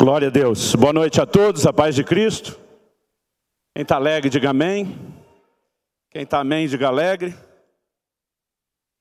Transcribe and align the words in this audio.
Glória 0.00 0.28
a 0.28 0.30
Deus. 0.30 0.74
Boa 0.74 0.94
noite 0.94 1.20
a 1.20 1.26
todos, 1.26 1.66
a 1.66 1.74
paz 1.74 1.94
de 1.94 2.02
Cristo. 2.02 2.58
Quem 3.74 3.82
está 3.82 3.96
alegre, 3.96 4.30
diga 4.30 4.48
amém. 4.48 4.96
Quem 6.10 6.22
está 6.22 6.40
amém, 6.40 6.66
diga 6.66 6.88
alegre. 6.88 7.36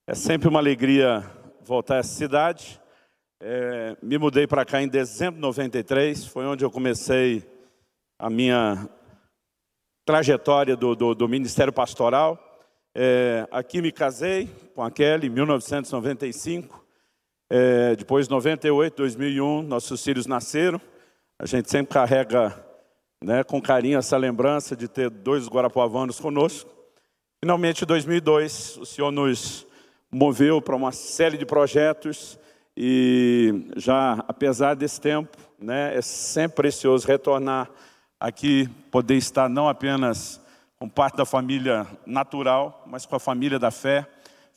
É 0.05 0.13
sempre 0.13 0.49
uma 0.49 0.59
alegria 0.59 1.23
voltar 1.61 1.95
a 1.95 1.97
essa 1.99 2.13
cidade. 2.13 2.81
É, 3.41 3.95
me 4.03 4.17
mudei 4.17 4.45
para 4.45 4.65
cá 4.65 4.81
em 4.81 4.89
dezembro 4.89 5.35
de 5.35 5.41
93, 5.41 6.25
foi 6.25 6.45
onde 6.45 6.65
eu 6.65 6.69
comecei 6.69 7.49
a 8.19 8.29
minha 8.29 8.85
trajetória 10.05 10.75
do, 10.75 10.97
do, 10.97 11.15
do 11.15 11.29
Ministério 11.29 11.71
Pastoral. 11.71 12.37
É, 12.93 13.47
aqui 13.51 13.81
me 13.81 13.93
casei 13.93 14.49
com 14.75 14.83
a 14.83 14.91
Kelly 14.91 15.27
em 15.27 15.29
1995. 15.29 16.83
É, 17.49 17.95
depois 17.95 18.27
de 18.27 18.31
98, 18.31 18.95
2001, 18.97 19.63
nossos 19.63 20.03
filhos 20.03 20.27
nasceram. 20.27 20.79
A 21.39 21.45
gente 21.45 21.69
sempre 21.69 21.93
carrega 21.93 22.55
né, 23.23 23.43
com 23.43 23.61
carinho 23.61 23.97
essa 23.97 24.15
lembrança 24.17 24.75
de 24.75 24.87
ter 24.87 25.09
dois 25.09 25.47
guarapuavanos 25.47 26.19
conosco. 26.19 26.69
Finalmente, 27.39 27.83
em 27.83 27.87
2002, 27.87 28.77
o 28.77 28.85
Senhor 28.85 29.11
nos 29.11 29.65
moveu 30.11 30.61
para 30.61 30.75
uma 30.75 30.91
série 30.91 31.37
de 31.37 31.45
projetos 31.45 32.37
e 32.75 33.65
já, 33.75 34.23
apesar 34.27 34.75
desse 34.75 35.01
tempo, 35.01 35.37
né, 35.59 35.95
é 35.97 36.01
sempre 36.01 36.57
precioso 36.57 37.07
retornar 37.07 37.69
aqui, 38.19 38.69
poder 38.91 39.15
estar 39.15 39.49
não 39.49 39.67
apenas 39.67 40.41
com 40.77 40.87
parte 40.87 41.17
da 41.17 41.25
família 41.25 41.87
natural, 42.05 42.83
mas 42.87 43.05
com 43.05 43.15
a 43.15 43.19
família 43.19 43.59
da 43.59 43.71
fé. 43.71 44.07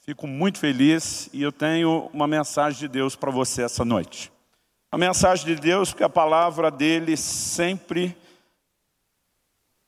Fico 0.04 0.26
muito 0.26 0.58
feliz 0.58 1.30
e 1.32 1.42
eu 1.42 1.52
tenho 1.52 2.10
uma 2.12 2.26
mensagem 2.26 2.76
de 2.76 2.88
Deus 2.88 3.14
para 3.14 3.30
você 3.30 3.62
essa 3.62 3.84
noite. 3.84 4.32
A 4.90 4.98
mensagem 4.98 5.46
de 5.46 5.54
Deus, 5.54 5.90
porque 5.90 6.02
a 6.02 6.08
palavra 6.08 6.72
dele 6.72 7.16
sempre 7.16 8.16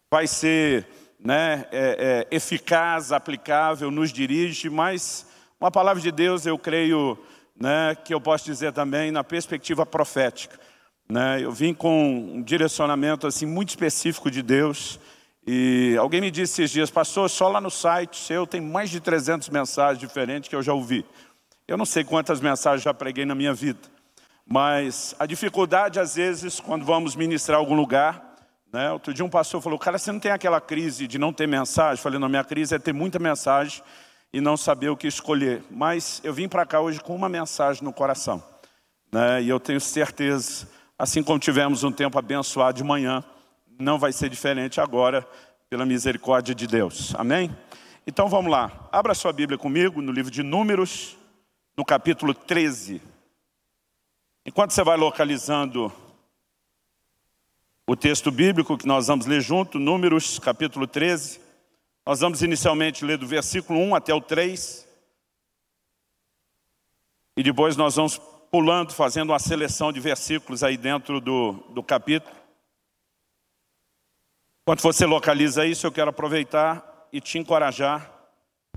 vai 0.08 0.28
ser 0.28 0.86
né, 1.18 1.66
é, 1.72 2.26
é, 2.30 2.36
eficaz, 2.36 3.10
aplicável, 3.10 3.90
nos 3.90 4.12
dirige, 4.12 4.70
mas 4.70 5.26
uma 5.60 5.72
palavra 5.72 6.00
de 6.00 6.12
Deus, 6.12 6.46
eu 6.46 6.56
creio, 6.56 7.18
né, 7.58 7.96
que 7.96 8.14
eu 8.14 8.20
posso 8.20 8.44
dizer 8.44 8.72
também 8.72 9.10
na 9.10 9.24
perspectiva 9.24 9.84
profética. 9.84 10.60
Né, 11.10 11.40
eu 11.42 11.50
vim 11.50 11.74
com 11.74 12.36
um 12.36 12.40
direcionamento 12.40 13.26
assim 13.26 13.46
muito 13.46 13.70
específico 13.70 14.30
de 14.30 14.42
Deus, 14.42 15.00
e 15.46 15.96
alguém 15.98 16.20
me 16.20 16.30
disse 16.30 16.62
esses 16.62 16.70
dias, 16.70 16.90
pastor, 16.90 17.28
só 17.28 17.48
lá 17.48 17.60
no 17.60 17.70
site 17.70 18.16
seu 18.16 18.46
tem 18.46 18.60
mais 18.60 18.88
de 18.88 19.00
300 19.00 19.50
mensagens 19.50 19.98
diferentes 19.98 20.48
que 20.48 20.56
eu 20.56 20.62
já 20.62 20.72
ouvi. 20.72 21.04
Eu 21.68 21.76
não 21.76 21.84
sei 21.84 22.02
quantas 22.02 22.40
mensagens 22.40 22.82
já 22.82 22.94
preguei 22.94 23.24
na 23.24 23.34
minha 23.34 23.52
vida. 23.52 23.80
Mas 24.46 25.14
a 25.18 25.26
dificuldade, 25.26 26.00
às 26.00 26.14
vezes, 26.14 26.60
quando 26.60 26.84
vamos 26.84 27.14
ministrar 27.14 27.58
algum 27.58 27.74
lugar, 27.74 28.36
né? 28.72 28.90
outro 28.90 29.12
dia 29.12 29.24
um 29.24 29.30
pastor 29.30 29.60
falou, 29.60 29.78
cara, 29.78 29.98
você 29.98 30.12
não 30.12 30.20
tem 30.20 30.32
aquela 30.32 30.60
crise 30.60 31.06
de 31.06 31.18
não 31.18 31.32
ter 31.32 31.46
mensagem? 31.46 31.92
Eu 31.92 32.02
falei, 32.02 32.18
não, 32.18 32.28
minha 32.28 32.44
crise 32.44 32.74
é 32.74 32.78
ter 32.78 32.92
muita 32.92 33.18
mensagem 33.18 33.82
e 34.32 34.40
não 34.40 34.56
saber 34.56 34.88
o 34.88 34.96
que 34.96 35.06
escolher. 35.06 35.62
Mas 35.70 36.20
eu 36.24 36.32
vim 36.34 36.48
para 36.48 36.66
cá 36.66 36.80
hoje 36.80 37.00
com 37.00 37.14
uma 37.14 37.28
mensagem 37.28 37.84
no 37.84 37.92
coração. 37.92 38.42
Né? 39.12 39.42
E 39.42 39.48
eu 39.48 39.60
tenho 39.60 39.80
certeza, 39.80 40.68
assim 40.98 41.22
como 41.22 41.38
tivemos 41.38 41.84
um 41.84 41.92
tempo 41.92 42.18
abençoado 42.18 42.76
de 42.76 42.84
manhã, 42.84 43.22
não 43.78 43.98
vai 43.98 44.12
ser 44.12 44.28
diferente 44.28 44.80
agora, 44.80 45.26
pela 45.68 45.84
misericórdia 45.84 46.54
de 46.54 46.66
Deus. 46.66 47.14
Amém? 47.16 47.54
Então 48.06 48.28
vamos 48.28 48.50
lá. 48.50 48.88
Abra 48.92 49.14
sua 49.14 49.32
Bíblia 49.32 49.58
comigo 49.58 50.00
no 50.00 50.12
livro 50.12 50.30
de 50.30 50.42
Números, 50.42 51.16
no 51.76 51.84
capítulo 51.84 52.34
13. 52.34 53.00
Enquanto 54.46 54.72
você 54.72 54.84
vai 54.84 54.96
localizando 54.96 55.92
o 57.86 57.96
texto 57.96 58.30
bíblico 58.30 58.78
que 58.78 58.86
nós 58.86 59.06
vamos 59.06 59.26
ler 59.26 59.40
junto, 59.40 59.78
Números 59.78 60.38
capítulo 60.38 60.86
13, 60.86 61.40
nós 62.06 62.20
vamos 62.20 62.42
inicialmente 62.42 63.04
ler 63.04 63.18
do 63.18 63.26
versículo 63.26 63.78
1 63.80 63.94
até 63.94 64.14
o 64.14 64.20
3, 64.20 64.86
e 67.36 67.42
depois 67.42 67.76
nós 67.76 67.96
vamos 67.96 68.18
pulando, 68.50 68.92
fazendo 68.92 69.30
uma 69.30 69.38
seleção 69.38 69.92
de 69.92 69.98
versículos 69.98 70.62
aí 70.62 70.76
dentro 70.76 71.20
do, 71.20 71.52
do 71.70 71.82
capítulo. 71.82 72.43
Enquanto 74.66 74.80
você 74.80 75.04
localiza 75.04 75.66
isso, 75.66 75.86
eu 75.86 75.92
quero 75.92 76.08
aproveitar 76.08 77.06
e 77.12 77.20
te 77.20 77.38
encorajar. 77.38 78.10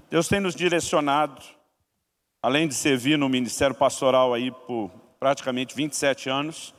Deus 0.09 0.27
tem 0.27 0.41
nos 0.41 0.53
direcionado, 0.53 1.41
além 2.43 2.67
de 2.67 2.73
servir 2.73 3.17
no 3.17 3.29
ministério 3.29 3.73
pastoral 3.73 4.33
aí 4.33 4.51
por 4.51 4.91
praticamente 5.17 5.73
27 5.73 6.29
anos, 6.29 6.75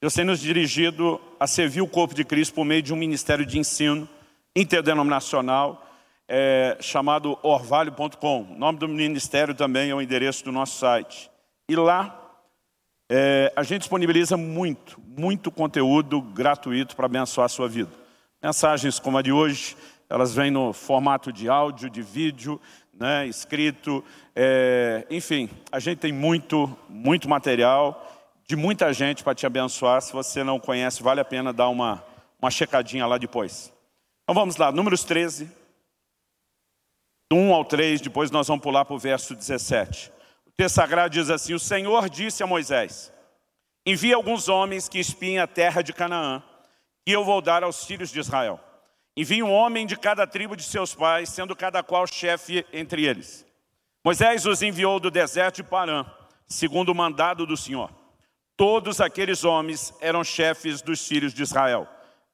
Deus 0.00 0.12
tem 0.12 0.24
nos 0.24 0.40
dirigido 0.40 1.20
a 1.38 1.46
servir 1.46 1.82
o 1.82 1.86
corpo 1.86 2.16
de 2.16 2.24
Cristo 2.24 2.54
por 2.54 2.64
meio 2.64 2.82
de 2.82 2.92
um 2.92 2.96
ministério 2.96 3.46
de 3.46 3.60
ensino 3.60 4.08
interdenominacional 4.56 5.86
é, 6.26 6.76
chamado 6.80 7.38
orvalho.com. 7.44 8.42
O 8.42 8.58
nome 8.58 8.80
do 8.80 8.88
ministério 8.88 9.54
também 9.54 9.90
é 9.90 9.94
o 9.94 10.02
endereço 10.02 10.44
do 10.44 10.50
nosso 10.50 10.80
site. 10.80 11.30
E 11.68 11.76
lá 11.76 12.28
é, 13.08 13.52
a 13.54 13.62
gente 13.62 13.82
disponibiliza 13.82 14.36
muito, 14.36 15.00
muito 15.16 15.48
conteúdo 15.48 16.20
gratuito 16.20 16.96
para 16.96 17.06
abençoar 17.06 17.44
a 17.44 17.48
sua 17.48 17.68
vida. 17.68 18.07
Mensagens 18.42 19.00
como 19.00 19.18
a 19.18 19.22
de 19.22 19.32
hoje, 19.32 19.76
elas 20.08 20.32
vêm 20.32 20.50
no 20.50 20.72
formato 20.72 21.32
de 21.32 21.48
áudio, 21.48 21.90
de 21.90 22.00
vídeo, 22.02 22.60
né, 22.92 23.26
escrito, 23.26 24.04
é, 24.34 25.04
enfim, 25.10 25.50
a 25.72 25.80
gente 25.80 25.98
tem 25.98 26.12
muito, 26.12 26.76
muito 26.88 27.28
material 27.28 28.04
de 28.48 28.56
muita 28.56 28.92
gente 28.92 29.22
para 29.22 29.34
te 29.34 29.44
abençoar. 29.44 30.00
Se 30.00 30.12
você 30.12 30.42
não 30.42 30.58
conhece, 30.58 31.02
vale 31.02 31.20
a 31.20 31.24
pena 31.24 31.52
dar 31.52 31.68
uma, 31.68 32.02
uma 32.40 32.50
checadinha 32.50 33.06
lá 33.06 33.18
depois. 33.18 33.72
Então 34.22 34.34
vamos 34.34 34.56
lá, 34.56 34.70
números 34.70 35.04
13, 35.04 35.50
do 37.30 37.36
1 37.36 37.52
ao 37.52 37.64
3, 37.64 38.00
depois 38.00 38.30
nós 38.30 38.46
vamos 38.46 38.62
pular 38.62 38.84
para 38.84 38.94
o 38.94 38.98
verso 38.98 39.34
17. 39.34 40.12
O 40.46 40.50
texto 40.56 40.76
sagrado 40.76 41.10
diz 41.10 41.28
assim, 41.28 41.54
o 41.54 41.58
Senhor 41.58 42.08
disse 42.08 42.42
a 42.42 42.46
Moisés, 42.46 43.12
envia 43.84 44.16
alguns 44.16 44.48
homens 44.48 44.88
que 44.88 44.98
espiem 44.98 45.38
a 45.38 45.46
terra 45.46 45.82
de 45.82 45.92
Canaã, 45.92 46.42
que 47.08 47.12
eu 47.12 47.24
vou 47.24 47.40
dar 47.40 47.62
aos 47.64 47.86
filhos 47.86 48.10
de 48.10 48.20
Israel. 48.20 48.60
Envie 49.16 49.42
um 49.42 49.50
homem 49.50 49.86
de 49.86 49.96
cada 49.96 50.26
tribo 50.26 50.54
de 50.54 50.62
seus 50.62 50.94
pais, 50.94 51.30
sendo 51.30 51.56
cada 51.56 51.82
qual 51.82 52.06
chefe 52.06 52.66
entre 52.70 53.06
eles. 53.06 53.46
Moisés 54.04 54.44
os 54.44 54.60
enviou 54.60 55.00
do 55.00 55.10
deserto 55.10 55.56
de 55.56 55.62
Parã, 55.62 56.04
segundo 56.46 56.90
o 56.90 56.94
mandado 56.94 57.46
do 57.46 57.56
Senhor. 57.56 57.90
Todos 58.58 59.00
aqueles 59.00 59.42
homens 59.42 59.94
eram 60.02 60.22
chefes 60.22 60.82
dos 60.82 61.08
filhos 61.08 61.32
de 61.32 61.42
Israel. 61.42 61.88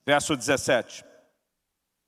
Verso 0.05 0.35
17. 0.37 1.05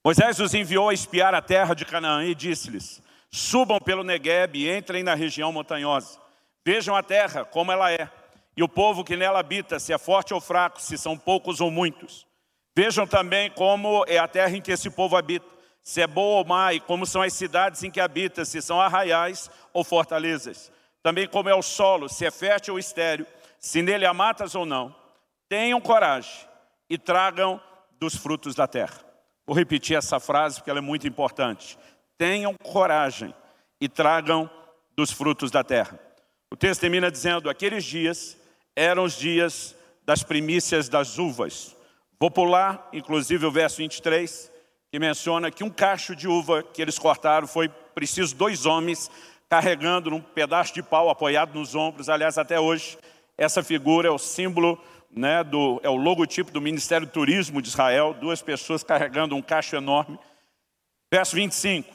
Moisés 0.04 0.40
os 0.40 0.52
enviou 0.52 0.88
a 0.88 0.94
espiar 0.94 1.36
a 1.36 1.40
terra 1.40 1.72
de 1.72 1.84
Canaã 1.84 2.24
e 2.24 2.34
disse-lhes, 2.34 3.00
subam 3.30 3.78
pelo 3.78 4.02
Negueb 4.02 4.56
e 4.56 4.76
entrem 4.76 5.04
na 5.04 5.14
região 5.14 5.52
montanhosa. 5.52 6.18
Vejam 6.66 6.96
a 6.96 7.02
terra, 7.04 7.44
como 7.44 7.70
ela 7.70 7.92
é, 7.92 8.10
e 8.56 8.62
o 8.64 8.68
povo 8.68 9.04
que 9.04 9.14
nela 9.14 9.38
habita, 9.38 9.78
se 9.78 9.92
é 9.92 9.98
forte 9.98 10.34
ou 10.34 10.40
fraco, 10.40 10.82
se 10.82 10.98
são 10.98 11.16
poucos 11.16 11.60
ou 11.60 11.70
muitos. 11.70 12.26
Vejam 12.76 13.06
também 13.06 13.50
como 13.50 14.04
é 14.06 14.18
a 14.18 14.28
terra 14.28 14.54
em 14.54 14.60
que 14.60 14.70
esse 14.70 14.90
povo 14.90 15.16
habita, 15.16 15.46
se 15.82 16.02
é 16.02 16.06
boa 16.06 16.40
ou 16.40 16.44
má, 16.44 16.74
e 16.74 16.80
como 16.80 17.06
são 17.06 17.22
as 17.22 17.32
cidades 17.32 17.82
em 17.82 17.90
que 17.90 18.00
habita, 18.00 18.44
se 18.44 18.60
são 18.60 18.78
arraiais 18.78 19.50
ou 19.72 19.82
fortalezas. 19.82 20.70
Também 21.02 21.26
como 21.26 21.48
é 21.48 21.54
o 21.54 21.62
solo, 21.62 22.06
se 22.06 22.26
é 22.26 22.30
fértil 22.30 22.74
ou 22.74 22.78
estéril, 22.78 23.26
se 23.58 23.80
nele 23.80 24.04
há 24.04 24.12
matas 24.12 24.54
ou 24.54 24.66
não. 24.66 24.94
Tenham 25.48 25.80
coragem 25.80 26.46
e 26.90 26.98
tragam 26.98 27.58
dos 27.98 28.14
frutos 28.14 28.54
da 28.54 28.66
terra. 28.66 29.00
Vou 29.46 29.56
repetir 29.56 29.96
essa 29.96 30.20
frase 30.20 30.56
porque 30.56 30.68
ela 30.68 30.80
é 30.80 30.82
muito 30.82 31.08
importante. 31.08 31.78
Tenham 32.18 32.52
coragem 32.54 33.34
e 33.80 33.88
tragam 33.88 34.50
dos 34.94 35.10
frutos 35.10 35.50
da 35.50 35.64
terra. 35.64 35.98
O 36.50 36.56
texto 36.56 36.82
termina 36.82 37.10
dizendo, 37.10 37.48
aqueles 37.48 37.84
dias 37.84 38.36
eram 38.74 39.04
os 39.04 39.14
dias 39.16 39.74
das 40.04 40.22
primícias 40.22 40.88
das 40.88 41.18
uvas. 41.18 41.75
Vou 42.18 42.30
pular, 42.30 42.88
inclusive, 42.94 43.44
o 43.44 43.50
verso 43.50 43.76
23, 43.76 44.50
que 44.90 44.98
menciona 44.98 45.50
que 45.50 45.62
um 45.62 45.68
cacho 45.68 46.16
de 46.16 46.26
uva 46.26 46.62
que 46.62 46.80
eles 46.80 46.98
cortaram 46.98 47.46
foi 47.46 47.68
preciso 47.68 48.34
dois 48.34 48.64
homens 48.64 49.10
carregando 49.50 50.10
num 50.10 50.20
pedaço 50.20 50.72
de 50.72 50.82
pau 50.82 51.10
apoiado 51.10 51.54
nos 51.54 51.74
ombros. 51.74 52.08
Aliás, 52.08 52.38
até 52.38 52.58
hoje, 52.58 52.96
essa 53.36 53.62
figura 53.62 54.08
é 54.08 54.10
o 54.10 54.18
símbolo, 54.18 54.82
né, 55.10 55.44
do, 55.44 55.78
é 55.82 55.90
o 55.90 55.96
logotipo 55.96 56.50
do 56.50 56.60
Ministério 56.60 57.06
do 57.06 57.12
Turismo 57.12 57.60
de 57.60 57.68
Israel, 57.68 58.14
duas 58.14 58.40
pessoas 58.40 58.82
carregando 58.82 59.36
um 59.36 59.42
cacho 59.42 59.76
enorme. 59.76 60.18
Verso 61.12 61.36
25. 61.36 61.94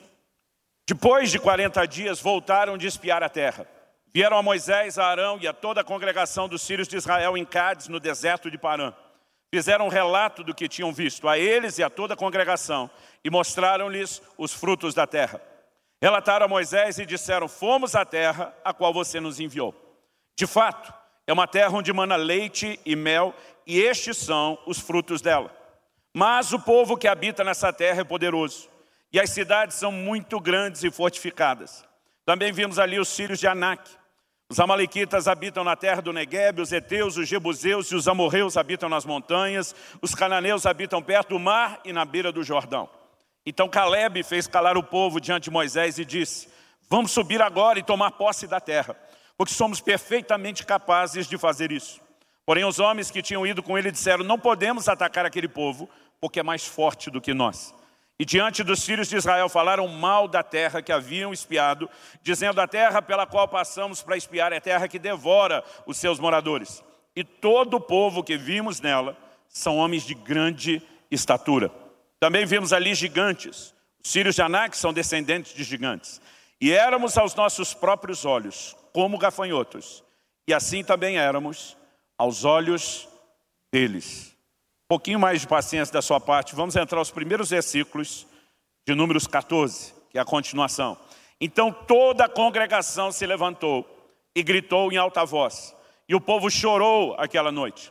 Depois 0.87 1.31
de 1.31 1.39
40 1.39 1.83
dias, 1.87 2.21
voltaram 2.21 2.77
de 2.77 2.85
espiar 2.85 3.23
a 3.23 3.29
terra. 3.29 3.65
Vieram 4.13 4.37
a 4.37 4.43
Moisés, 4.43 4.99
a 4.99 5.05
Arão 5.05 5.39
e 5.41 5.47
a 5.47 5.53
toda 5.53 5.81
a 5.81 5.83
congregação 5.83 6.47
dos 6.47 6.65
filhos 6.65 6.87
de 6.87 6.95
Israel 6.95 7.35
em 7.35 7.45
Cádiz, 7.45 7.87
no 7.87 7.99
deserto 7.99 8.51
de 8.51 8.57
Parã 8.57 8.93
fizeram 9.53 9.85
um 9.85 9.89
relato 9.89 10.43
do 10.43 10.55
que 10.55 10.69
tinham 10.69 10.93
visto 10.93 11.27
a 11.27 11.37
eles 11.37 11.77
e 11.77 11.83
a 11.83 11.89
toda 11.89 12.13
a 12.13 12.17
congregação 12.17 12.89
e 13.23 13.29
mostraram-lhes 13.29 14.21
os 14.37 14.53
frutos 14.53 14.93
da 14.93 15.05
terra. 15.05 15.41
Relataram 16.01 16.45
a 16.45 16.49
Moisés 16.49 16.97
e 16.97 17.05
disseram, 17.05 17.47
fomos 17.47 17.93
à 17.93 18.05
terra 18.05 18.55
a 18.63 18.73
qual 18.73 18.93
você 18.93 19.19
nos 19.19 19.39
enviou. 19.39 19.75
De 20.35 20.47
fato, 20.47 20.93
é 21.27 21.33
uma 21.33 21.47
terra 21.47 21.77
onde 21.77 21.93
mana 21.93 22.15
leite 22.15 22.79
e 22.85 22.95
mel 22.95 23.35
e 23.67 23.79
estes 23.79 24.17
são 24.17 24.57
os 24.65 24.79
frutos 24.79 25.21
dela. 25.21 25.55
Mas 26.13 26.51
o 26.51 26.59
povo 26.59 26.97
que 26.97 27.07
habita 27.07 27.43
nessa 27.43 27.71
terra 27.71 28.01
é 28.01 28.03
poderoso, 28.03 28.69
e 29.13 29.19
as 29.19 29.29
cidades 29.29 29.77
são 29.77 29.91
muito 29.91 30.39
grandes 30.39 30.83
e 30.83 30.91
fortificadas. 30.91 31.85
Também 32.25 32.51
vimos 32.51 32.79
ali 32.79 32.99
os 32.99 33.15
filhos 33.15 33.39
de 33.39 33.47
Anak. 33.47 33.89
Os 34.51 34.59
amalequitas 34.59 35.29
habitam 35.29 35.63
na 35.63 35.77
terra 35.77 36.01
do 36.01 36.11
Negueb, 36.11 36.59
os 36.59 36.73
heteus, 36.73 37.15
os 37.15 37.25
jebuseus 37.25 37.89
e 37.89 37.95
os 37.95 38.05
amorreus 38.05 38.57
habitam 38.57 38.89
nas 38.89 39.05
montanhas, 39.05 39.73
os 40.01 40.13
cananeus 40.13 40.65
habitam 40.65 41.01
perto 41.01 41.29
do 41.29 41.39
mar 41.39 41.79
e 41.85 41.93
na 41.93 42.03
beira 42.03 42.33
do 42.33 42.43
Jordão. 42.43 42.89
Então 43.45 43.69
Caleb 43.69 44.21
fez 44.23 44.47
calar 44.47 44.75
o 44.75 44.83
povo 44.83 45.21
diante 45.21 45.45
de 45.45 45.51
Moisés 45.51 45.97
e 45.99 46.03
disse, 46.03 46.49
vamos 46.89 47.11
subir 47.11 47.41
agora 47.41 47.79
e 47.79 47.83
tomar 47.83 48.11
posse 48.11 48.45
da 48.45 48.59
terra, 48.59 48.93
porque 49.37 49.53
somos 49.53 49.79
perfeitamente 49.79 50.65
capazes 50.65 51.27
de 51.27 51.37
fazer 51.37 51.71
isso. 51.71 52.01
Porém 52.45 52.65
os 52.65 52.77
homens 52.77 53.09
que 53.09 53.21
tinham 53.21 53.47
ido 53.47 53.63
com 53.63 53.77
ele 53.77 53.89
disseram, 53.89 54.25
não 54.25 54.37
podemos 54.37 54.89
atacar 54.89 55.25
aquele 55.25 55.47
povo, 55.47 55.89
porque 56.19 56.41
é 56.41 56.43
mais 56.43 56.65
forte 56.65 57.09
do 57.09 57.21
que 57.21 57.33
nós. 57.33 57.73
E 58.21 58.25
diante 58.25 58.61
dos 58.61 58.85
filhos 58.85 59.09
de 59.09 59.15
Israel 59.15 59.49
falaram 59.49 59.87
mal 59.87 60.27
da 60.27 60.43
terra 60.43 60.79
que 60.79 60.91
haviam 60.91 61.33
espiado, 61.33 61.89
dizendo 62.21 62.61
a 62.61 62.67
terra 62.67 63.01
pela 63.01 63.25
qual 63.25 63.47
passamos 63.47 64.03
para 64.03 64.15
espiar 64.15 64.53
é 64.53 64.59
terra 64.59 64.87
que 64.87 64.99
devora 64.99 65.63
os 65.87 65.97
seus 65.97 66.19
moradores. 66.19 66.83
E 67.15 67.23
todo 67.23 67.77
o 67.77 67.81
povo 67.81 68.23
que 68.23 68.37
vimos 68.37 68.79
nela 68.79 69.17
são 69.49 69.77
homens 69.77 70.03
de 70.03 70.13
grande 70.13 70.83
estatura. 71.09 71.71
Também 72.19 72.45
vimos 72.45 72.71
ali 72.71 72.93
gigantes. 72.93 73.73
Os 74.05 74.13
filhos 74.13 74.35
de 74.35 74.43
Anak 74.43 74.77
são 74.77 74.93
descendentes 74.93 75.55
de 75.55 75.63
gigantes. 75.63 76.21
E 76.61 76.71
éramos 76.71 77.17
aos 77.17 77.33
nossos 77.33 77.73
próprios 77.73 78.23
olhos 78.23 78.77
como 78.93 79.17
gafanhotos. 79.17 80.03
E 80.47 80.53
assim 80.53 80.83
também 80.83 81.17
éramos 81.17 81.75
aos 82.19 82.45
olhos 82.45 83.09
deles 83.71 84.30
pouquinho 84.91 85.21
mais 85.21 85.39
de 85.39 85.47
paciência 85.47 85.93
da 85.93 86.01
sua 86.01 86.19
parte, 86.19 86.53
vamos 86.53 86.75
entrar 86.75 86.99
aos 86.99 87.09
primeiros 87.09 87.51
versículos 87.51 88.27
de 88.85 88.93
Números 88.93 89.25
14, 89.25 89.93
que 90.09 90.17
é 90.17 90.21
a 90.21 90.25
continuação. 90.25 90.97
Então 91.39 91.71
toda 91.71 92.25
a 92.25 92.29
congregação 92.29 93.09
se 93.09 93.25
levantou 93.25 93.87
e 94.35 94.43
gritou 94.43 94.91
em 94.91 94.97
alta 94.97 95.23
voz, 95.23 95.73
e 96.09 96.13
o 96.13 96.19
povo 96.19 96.51
chorou 96.51 97.15
aquela 97.17 97.53
noite. 97.53 97.89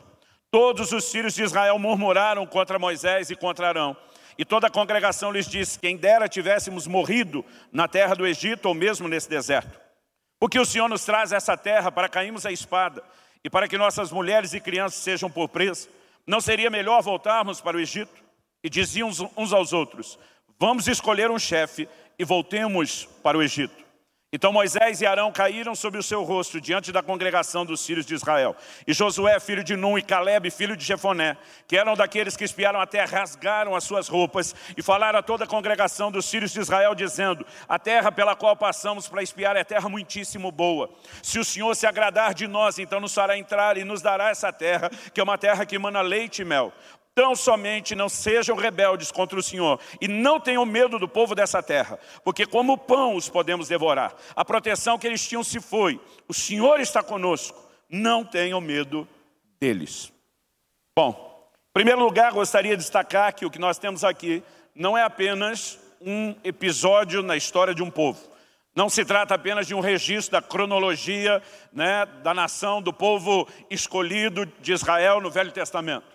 Todos 0.51 0.91
os 0.91 1.11
filhos 1.11 1.33
de 1.33 1.41
Israel 1.41 1.79
murmuraram 1.79 2.45
contra 2.45 2.77
Moisés 2.77 3.31
e 3.31 3.35
contra 3.35 3.69
Arão, 3.69 3.97
e 4.37 4.45
toda 4.45 4.67
a 4.67 4.71
congregação 4.71 5.31
lhes 5.31 5.47
disse, 5.47 5.79
quem 5.79 5.97
dera 5.97 6.29
tivéssemos 6.29 6.85
morrido 6.85 7.43
na 7.71 7.87
terra 7.87 8.13
do 8.13 8.27
Egito 8.27 8.67
ou 8.67 8.75
mesmo 8.75 9.07
nesse 9.07 9.27
deserto. 9.27 9.75
Porque 10.39 10.59
o 10.59 10.65
Senhor 10.65 10.87
nos 10.87 11.03
traz 11.03 11.31
essa 11.31 11.57
terra 11.57 11.91
para 11.91 12.07
cairmos 12.07 12.45
a 12.45 12.51
espada 12.51 13.03
e 13.43 13.49
para 13.49 13.67
que 13.67 13.75
nossas 13.75 14.11
mulheres 14.11 14.53
e 14.53 14.61
crianças 14.61 14.99
sejam 14.99 15.31
por. 15.31 15.49
Não 16.25 16.39
seria 16.41 16.69
melhor 16.69 17.01
voltarmos 17.01 17.61
para 17.61 17.77
o 17.77 17.79
Egito? 17.79 18.23
E 18.63 18.69
diziam 18.69 19.09
uns 19.35 19.53
aos 19.53 19.73
outros, 19.73 20.19
vamos 20.59 20.87
escolher 20.87 21.31
um 21.31 21.39
chefe 21.39 21.89
e 22.17 22.23
voltemos 22.23 23.05
para 23.23 23.37
o 23.37 23.41
Egito. 23.41 23.80
Então 24.33 24.53
Moisés 24.53 25.01
e 25.01 25.05
Arão 25.05 25.29
caíram 25.29 25.75
sobre 25.75 25.99
o 25.99 26.03
seu 26.03 26.23
rosto 26.23 26.61
diante 26.61 26.89
da 26.89 27.03
congregação 27.03 27.65
dos 27.65 27.85
filhos 27.85 28.05
de 28.05 28.13
Israel. 28.13 28.55
E 28.87 28.93
Josué, 28.93 29.37
filho 29.41 29.61
de 29.61 29.75
Num, 29.75 29.97
e 29.97 30.01
Caleb, 30.01 30.49
filho 30.49 30.77
de 30.77 30.85
Jefoné, 30.85 31.35
que 31.67 31.75
eram 31.75 31.95
daqueles 31.95 32.37
que 32.37 32.45
espiaram 32.45 32.79
a 32.79 32.87
terra, 32.87 33.19
rasgaram 33.19 33.75
as 33.75 33.83
suas 33.83 34.07
roupas 34.07 34.55
e 34.77 34.81
falaram 34.81 35.19
a 35.19 35.21
toda 35.21 35.43
a 35.43 35.47
congregação 35.47 36.09
dos 36.09 36.31
filhos 36.31 36.53
de 36.53 36.61
Israel, 36.61 36.95
dizendo, 36.95 37.45
a 37.67 37.77
terra 37.77 38.09
pela 38.09 38.33
qual 38.33 38.55
passamos 38.55 39.05
para 39.05 39.21
espiar 39.21 39.57
é 39.57 39.65
terra 39.65 39.89
muitíssimo 39.89 40.49
boa. 40.49 40.89
Se 41.21 41.37
o 41.37 41.43
Senhor 41.43 41.75
se 41.75 41.85
agradar 41.85 42.33
de 42.33 42.47
nós, 42.47 42.79
então 42.79 43.01
nos 43.01 43.13
fará 43.13 43.37
entrar 43.37 43.75
e 43.75 43.83
nos 43.83 44.01
dará 44.01 44.29
essa 44.29 44.53
terra, 44.53 44.89
que 45.13 45.19
é 45.19 45.23
uma 45.23 45.37
terra 45.37 45.65
que 45.65 45.75
emana 45.75 45.99
leite 45.99 46.41
e 46.41 46.45
mel. 46.45 46.71
Tão 47.13 47.35
somente 47.35 47.93
não 47.93 48.07
sejam 48.07 48.55
rebeldes 48.55 49.11
contra 49.11 49.37
o 49.37 49.43
Senhor 49.43 49.79
e 49.99 50.07
não 50.07 50.39
tenham 50.39 50.65
medo 50.65 50.97
do 50.97 51.09
povo 51.09 51.35
dessa 51.35 51.61
terra, 51.61 51.99
porque 52.23 52.45
como 52.45 52.77
pão 52.77 53.15
os 53.15 53.27
podemos 53.27 53.67
devorar. 53.67 54.15
A 54.33 54.45
proteção 54.45 54.97
que 54.97 55.07
eles 55.07 55.27
tinham 55.27 55.43
se 55.43 55.59
foi. 55.59 55.99
O 56.27 56.33
Senhor 56.33 56.79
está 56.79 57.03
conosco. 57.03 57.69
Não 57.89 58.23
tenham 58.23 58.61
medo 58.61 59.05
deles. 59.59 60.13
Bom, 60.95 61.51
em 61.69 61.73
primeiro 61.73 62.01
lugar, 62.01 62.31
gostaria 62.31 62.77
de 62.77 62.83
destacar 62.83 63.35
que 63.35 63.45
o 63.45 63.51
que 63.51 63.59
nós 63.59 63.77
temos 63.77 64.03
aqui 64.05 64.41
não 64.73 64.97
é 64.97 65.03
apenas 65.03 65.79
um 65.99 66.33
episódio 66.43 67.21
na 67.21 67.35
história 67.35 67.75
de 67.75 67.83
um 67.83 67.91
povo. 67.91 68.31
Não 68.73 68.89
se 68.89 69.03
trata 69.03 69.35
apenas 69.35 69.67
de 69.67 69.75
um 69.75 69.81
registro 69.81 70.31
da 70.31 70.41
cronologia 70.41 71.43
né, 71.73 72.05
da 72.23 72.33
nação, 72.33 72.81
do 72.81 72.93
povo 72.93 73.45
escolhido 73.69 74.45
de 74.61 74.71
Israel 74.71 75.19
no 75.19 75.29
Velho 75.29 75.51
Testamento. 75.51 76.05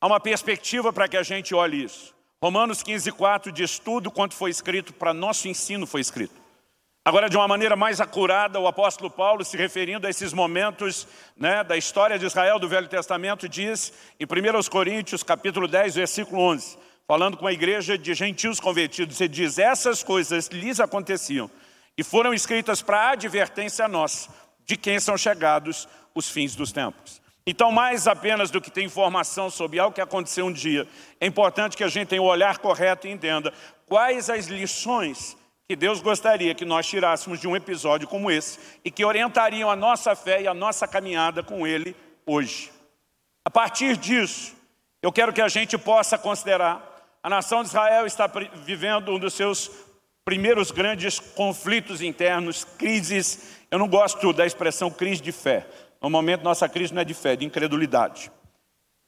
Há 0.00 0.06
uma 0.06 0.20
perspectiva 0.20 0.92
para 0.92 1.08
que 1.08 1.16
a 1.16 1.22
gente 1.22 1.54
olhe 1.54 1.82
isso. 1.82 2.14
Romanos 2.40 2.84
15, 2.84 3.10
4 3.10 3.50
diz 3.50 3.80
tudo 3.80 4.12
quanto 4.12 4.34
foi 4.34 4.50
escrito 4.50 4.92
para 4.92 5.12
nosso 5.12 5.48
ensino 5.48 5.86
foi 5.86 6.00
escrito. 6.00 6.34
Agora, 7.04 7.28
de 7.28 7.36
uma 7.36 7.48
maneira 7.48 7.74
mais 7.74 8.00
acurada, 8.00 8.60
o 8.60 8.68
apóstolo 8.68 9.10
Paulo, 9.10 9.44
se 9.44 9.56
referindo 9.56 10.06
a 10.06 10.10
esses 10.10 10.32
momentos 10.32 11.08
né, 11.36 11.64
da 11.64 11.76
história 11.76 12.18
de 12.18 12.26
Israel 12.26 12.58
do 12.58 12.68
Velho 12.68 12.86
Testamento, 12.86 13.48
diz 13.48 13.92
em 14.20 14.24
1 14.24 14.68
Coríntios, 14.70 15.22
capítulo 15.22 15.66
10, 15.66 15.96
versículo 15.96 16.42
11, 16.42 16.78
falando 17.06 17.36
com 17.36 17.46
a 17.46 17.52
igreja 17.52 17.96
de 17.96 18.14
gentios 18.14 18.60
convertidos, 18.60 19.20
ele 19.20 19.30
diz, 19.30 19.58
essas 19.58 20.02
coisas 20.02 20.48
lhes 20.48 20.78
aconteciam 20.78 21.50
e 21.96 22.04
foram 22.04 22.34
escritas 22.34 22.82
para 22.82 23.10
advertência 23.10 23.86
a 23.86 23.88
nós, 23.88 24.28
de 24.64 24.76
quem 24.76 25.00
são 25.00 25.16
chegados 25.16 25.88
os 26.14 26.28
fins 26.28 26.54
dos 26.54 26.70
tempos. 26.70 27.22
Então, 27.50 27.72
mais 27.72 28.06
apenas 28.06 28.50
do 28.50 28.60
que 28.60 28.70
ter 28.70 28.82
informação 28.82 29.48
sobre 29.48 29.78
algo 29.78 29.94
que 29.94 30.02
aconteceu 30.02 30.44
um 30.44 30.52
dia, 30.52 30.86
é 31.18 31.26
importante 31.26 31.78
que 31.78 31.82
a 31.82 31.88
gente 31.88 32.08
tenha 32.08 32.20
o 32.20 32.26
olhar 32.26 32.58
correto 32.58 33.06
e 33.06 33.10
entenda 33.10 33.54
quais 33.86 34.28
as 34.28 34.48
lições 34.48 35.34
que 35.66 35.74
Deus 35.74 36.02
gostaria 36.02 36.54
que 36.54 36.66
nós 36.66 36.86
tirássemos 36.86 37.40
de 37.40 37.48
um 37.48 37.56
episódio 37.56 38.06
como 38.06 38.30
esse 38.30 38.58
e 38.84 38.90
que 38.90 39.02
orientariam 39.02 39.70
a 39.70 39.74
nossa 39.74 40.14
fé 40.14 40.42
e 40.42 40.46
a 40.46 40.52
nossa 40.52 40.86
caminhada 40.86 41.42
com 41.42 41.66
Ele 41.66 41.96
hoje. 42.26 42.70
A 43.42 43.50
partir 43.50 43.96
disso, 43.96 44.54
eu 45.02 45.10
quero 45.10 45.32
que 45.32 45.40
a 45.40 45.48
gente 45.48 45.78
possa 45.78 46.18
considerar 46.18 46.84
a 47.22 47.30
nação 47.30 47.62
de 47.62 47.68
Israel 47.70 48.04
está 48.04 48.30
vivendo 48.62 49.10
um 49.10 49.18
dos 49.18 49.32
seus 49.32 49.70
primeiros 50.22 50.70
grandes 50.70 51.18
conflitos 51.18 52.02
internos, 52.02 52.64
crises, 52.76 53.56
eu 53.70 53.78
não 53.78 53.88
gosto 53.88 54.34
da 54.34 54.44
expressão 54.44 54.90
crise 54.90 55.22
de 55.22 55.32
fé, 55.32 55.66
no 56.00 56.10
momento, 56.10 56.42
nossa 56.42 56.68
crise 56.68 56.94
não 56.94 57.02
é 57.02 57.04
de 57.04 57.14
fé, 57.14 57.32
é 57.32 57.36
de 57.36 57.44
incredulidade. 57.44 58.30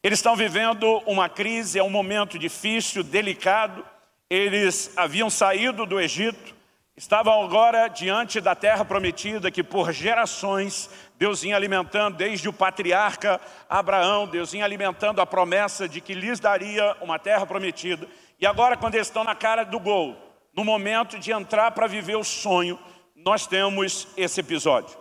Eles 0.03 0.19
estão 0.19 0.35
vivendo 0.35 1.03
uma 1.07 1.29
crise, 1.29 1.79
é 1.79 1.83
um 1.83 1.91
momento 1.91 2.39
difícil, 2.39 3.05
delicado. 3.05 3.85
Eles 4.29 4.93
haviam 4.97 5.29
saído 5.29 5.85
do 5.85 6.01
Egito, 6.01 6.55
estavam 6.97 7.43
agora 7.43 7.89
diante 7.89 8.41
da 8.41 8.55
terra 8.55 8.85
prometida 8.85 9.51
que 9.51 9.63
por 9.63 9.93
gerações 9.93 10.89
Deus 11.19 11.43
vinha 11.43 11.55
alimentando, 11.55 12.17
desde 12.17 12.49
o 12.49 12.53
patriarca 12.53 13.39
Abraão, 13.69 14.27
Deus 14.27 14.53
vinha 14.53 14.65
alimentando 14.65 15.21
a 15.21 15.27
promessa 15.27 15.87
de 15.87 16.01
que 16.01 16.15
lhes 16.15 16.41
daria 16.41 16.97
uma 17.03 17.19
terra 17.19 17.45
prometida. 17.45 18.09
E 18.41 18.47
agora, 18.47 18.75
quando 18.75 18.95
eles 18.95 19.07
estão 19.07 19.23
na 19.23 19.35
cara 19.35 19.65
do 19.65 19.79
gol, 19.79 20.17
no 20.57 20.65
momento 20.65 21.19
de 21.19 21.31
entrar 21.31 21.73
para 21.73 21.87
viver 21.87 22.17
o 22.17 22.25
sonho, 22.25 22.79
nós 23.15 23.47
temos 23.47 24.09
esse 24.17 24.41
episódio. 24.41 25.00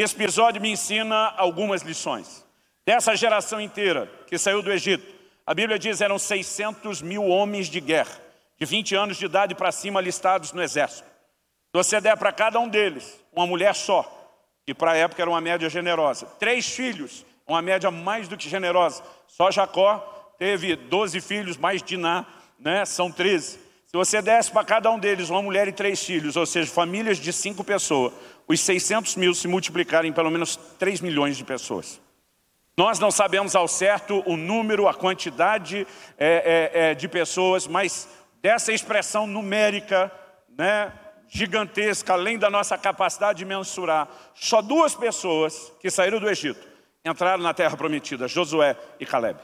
Esse 0.00 0.14
episódio 0.14 0.62
me 0.62 0.70
ensina 0.70 1.34
algumas 1.36 1.82
lições. 1.82 2.46
Dessa 2.86 3.16
geração 3.16 3.60
inteira 3.60 4.08
que 4.28 4.38
saiu 4.38 4.62
do 4.62 4.70
Egito, 4.70 5.04
a 5.44 5.52
Bíblia 5.52 5.76
diz 5.76 6.00
eram 6.00 6.20
600 6.20 7.02
mil 7.02 7.24
homens 7.24 7.66
de 7.66 7.80
guerra, 7.80 8.16
de 8.56 8.64
20 8.64 8.94
anos 8.94 9.16
de 9.16 9.24
idade 9.24 9.56
para 9.56 9.72
cima 9.72 10.00
listados 10.00 10.52
no 10.52 10.62
exército. 10.62 11.02
Se 11.02 11.72
você 11.72 12.00
der 12.00 12.16
para 12.16 12.30
cada 12.30 12.60
um 12.60 12.68
deles 12.68 13.18
uma 13.32 13.44
mulher 13.44 13.74
só, 13.74 14.06
que 14.64 14.72
para 14.72 14.92
a 14.92 14.96
época 14.96 15.20
era 15.20 15.30
uma 15.30 15.40
média 15.40 15.68
generosa, 15.68 16.26
três 16.38 16.68
filhos, 16.68 17.26
uma 17.44 17.60
média 17.60 17.90
mais 17.90 18.28
do 18.28 18.36
que 18.36 18.48
generosa. 18.48 19.02
Só 19.26 19.50
Jacó 19.50 19.98
teve 20.38 20.76
12 20.76 21.20
filhos, 21.20 21.56
mais 21.56 21.82
Diná, 21.82 22.24
né? 22.56 22.84
são 22.84 23.10
13. 23.10 23.58
Se 23.88 23.96
você 23.96 24.20
desse 24.20 24.50
para 24.52 24.64
cada 24.64 24.90
um 24.90 24.98
deles 24.98 25.30
uma 25.30 25.40
mulher 25.40 25.66
e 25.66 25.72
três 25.72 26.04
filhos, 26.04 26.36
ou 26.36 26.44
seja, 26.44 26.70
famílias 26.70 27.16
de 27.16 27.32
cinco 27.32 27.64
pessoas, 27.64 28.12
os 28.48 28.60
600 28.60 29.16
mil 29.16 29.34
se 29.34 29.46
multiplicarem 29.46 30.10
em 30.10 30.14
pelo 30.14 30.30
menos 30.30 30.56
3 30.78 31.00
milhões 31.00 31.36
de 31.36 31.44
pessoas. 31.44 32.00
Nós 32.76 32.98
não 32.98 33.10
sabemos 33.10 33.54
ao 33.54 33.68
certo 33.68 34.22
o 34.24 34.36
número, 34.36 34.88
a 34.88 34.94
quantidade 34.94 35.86
é, 36.16 36.70
é, 36.72 36.90
é, 36.90 36.94
de 36.94 37.08
pessoas, 37.08 37.66
mas 37.66 38.08
dessa 38.40 38.72
expressão 38.72 39.26
numérica, 39.26 40.10
né, 40.56 40.92
gigantesca, 41.28 42.14
além 42.14 42.38
da 42.38 42.48
nossa 42.48 42.78
capacidade 42.78 43.40
de 43.40 43.44
mensurar, 43.44 44.08
só 44.34 44.62
duas 44.62 44.94
pessoas 44.94 45.72
que 45.80 45.90
saíram 45.90 46.18
do 46.18 46.30
Egito 46.30 46.66
entraram 47.04 47.42
na 47.42 47.54
terra 47.54 47.76
prometida, 47.76 48.28
Josué 48.28 48.76
e 48.98 49.06
Caleb. 49.06 49.40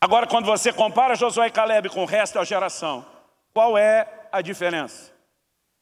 Agora, 0.00 0.26
quando 0.26 0.46
você 0.46 0.72
compara 0.72 1.16
Josué 1.16 1.48
e 1.48 1.50
Caleb 1.50 1.88
com 1.88 2.02
o 2.02 2.06
resto 2.06 2.34
da 2.34 2.44
geração, 2.44 3.04
qual 3.52 3.76
é 3.76 4.28
a 4.30 4.40
diferença? 4.40 5.12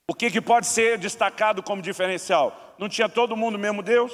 O 0.09 0.15
que, 0.15 0.31
que 0.31 0.41
pode 0.41 0.67
ser 0.67 0.99
destacado 0.99 1.63
como 1.63 1.83
diferencial? 1.83 2.75
Não 2.79 2.89
tinha 2.89 3.09
todo 3.09 3.37
mundo 3.37 3.57
o 3.57 3.59
mesmo 3.59 3.83
Deus? 3.83 4.13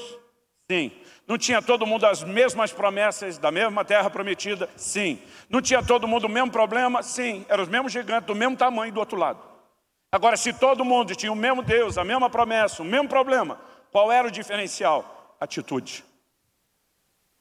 Sim. 0.71 0.91
Não 1.29 1.37
tinha 1.37 1.61
todo 1.61 1.87
mundo 1.87 2.07
as 2.07 2.23
mesmas 2.25 2.73
promessas 2.73 3.37
da 3.37 3.51
mesma 3.51 3.85
terra 3.85 4.09
prometida? 4.09 4.71
Sim. 4.75 5.21
Não 5.51 5.61
tinha 5.61 5.83
todo 5.83 6.09
mundo 6.09 6.25
o 6.25 6.31
mesmo 6.31 6.51
problema? 6.51 7.03
Sim. 7.03 7.45
Eram 7.49 7.63
os 7.65 7.69
mesmos 7.69 7.93
gigantes, 7.93 8.27
do 8.27 8.35
mesmo 8.35 8.57
tamanho 8.57 8.93
do 8.93 9.01
outro 9.01 9.19
lado. 9.19 9.39
Agora, 10.11 10.37
se 10.37 10.53
todo 10.53 10.85
mundo 10.85 11.15
tinha 11.15 11.33
o 11.33 11.37
mesmo 11.37 11.63
Deus, 11.63 11.99
a 11.99 12.05
mesma 12.05 12.31
promessa, 12.31 12.83
o 12.83 12.87
mesmo 12.87 13.09
problema, 13.09 13.61
qual 13.91 14.11
era 14.11 14.29
o 14.29 14.31
diferencial? 14.31 15.37
Atitude. 15.39 16.05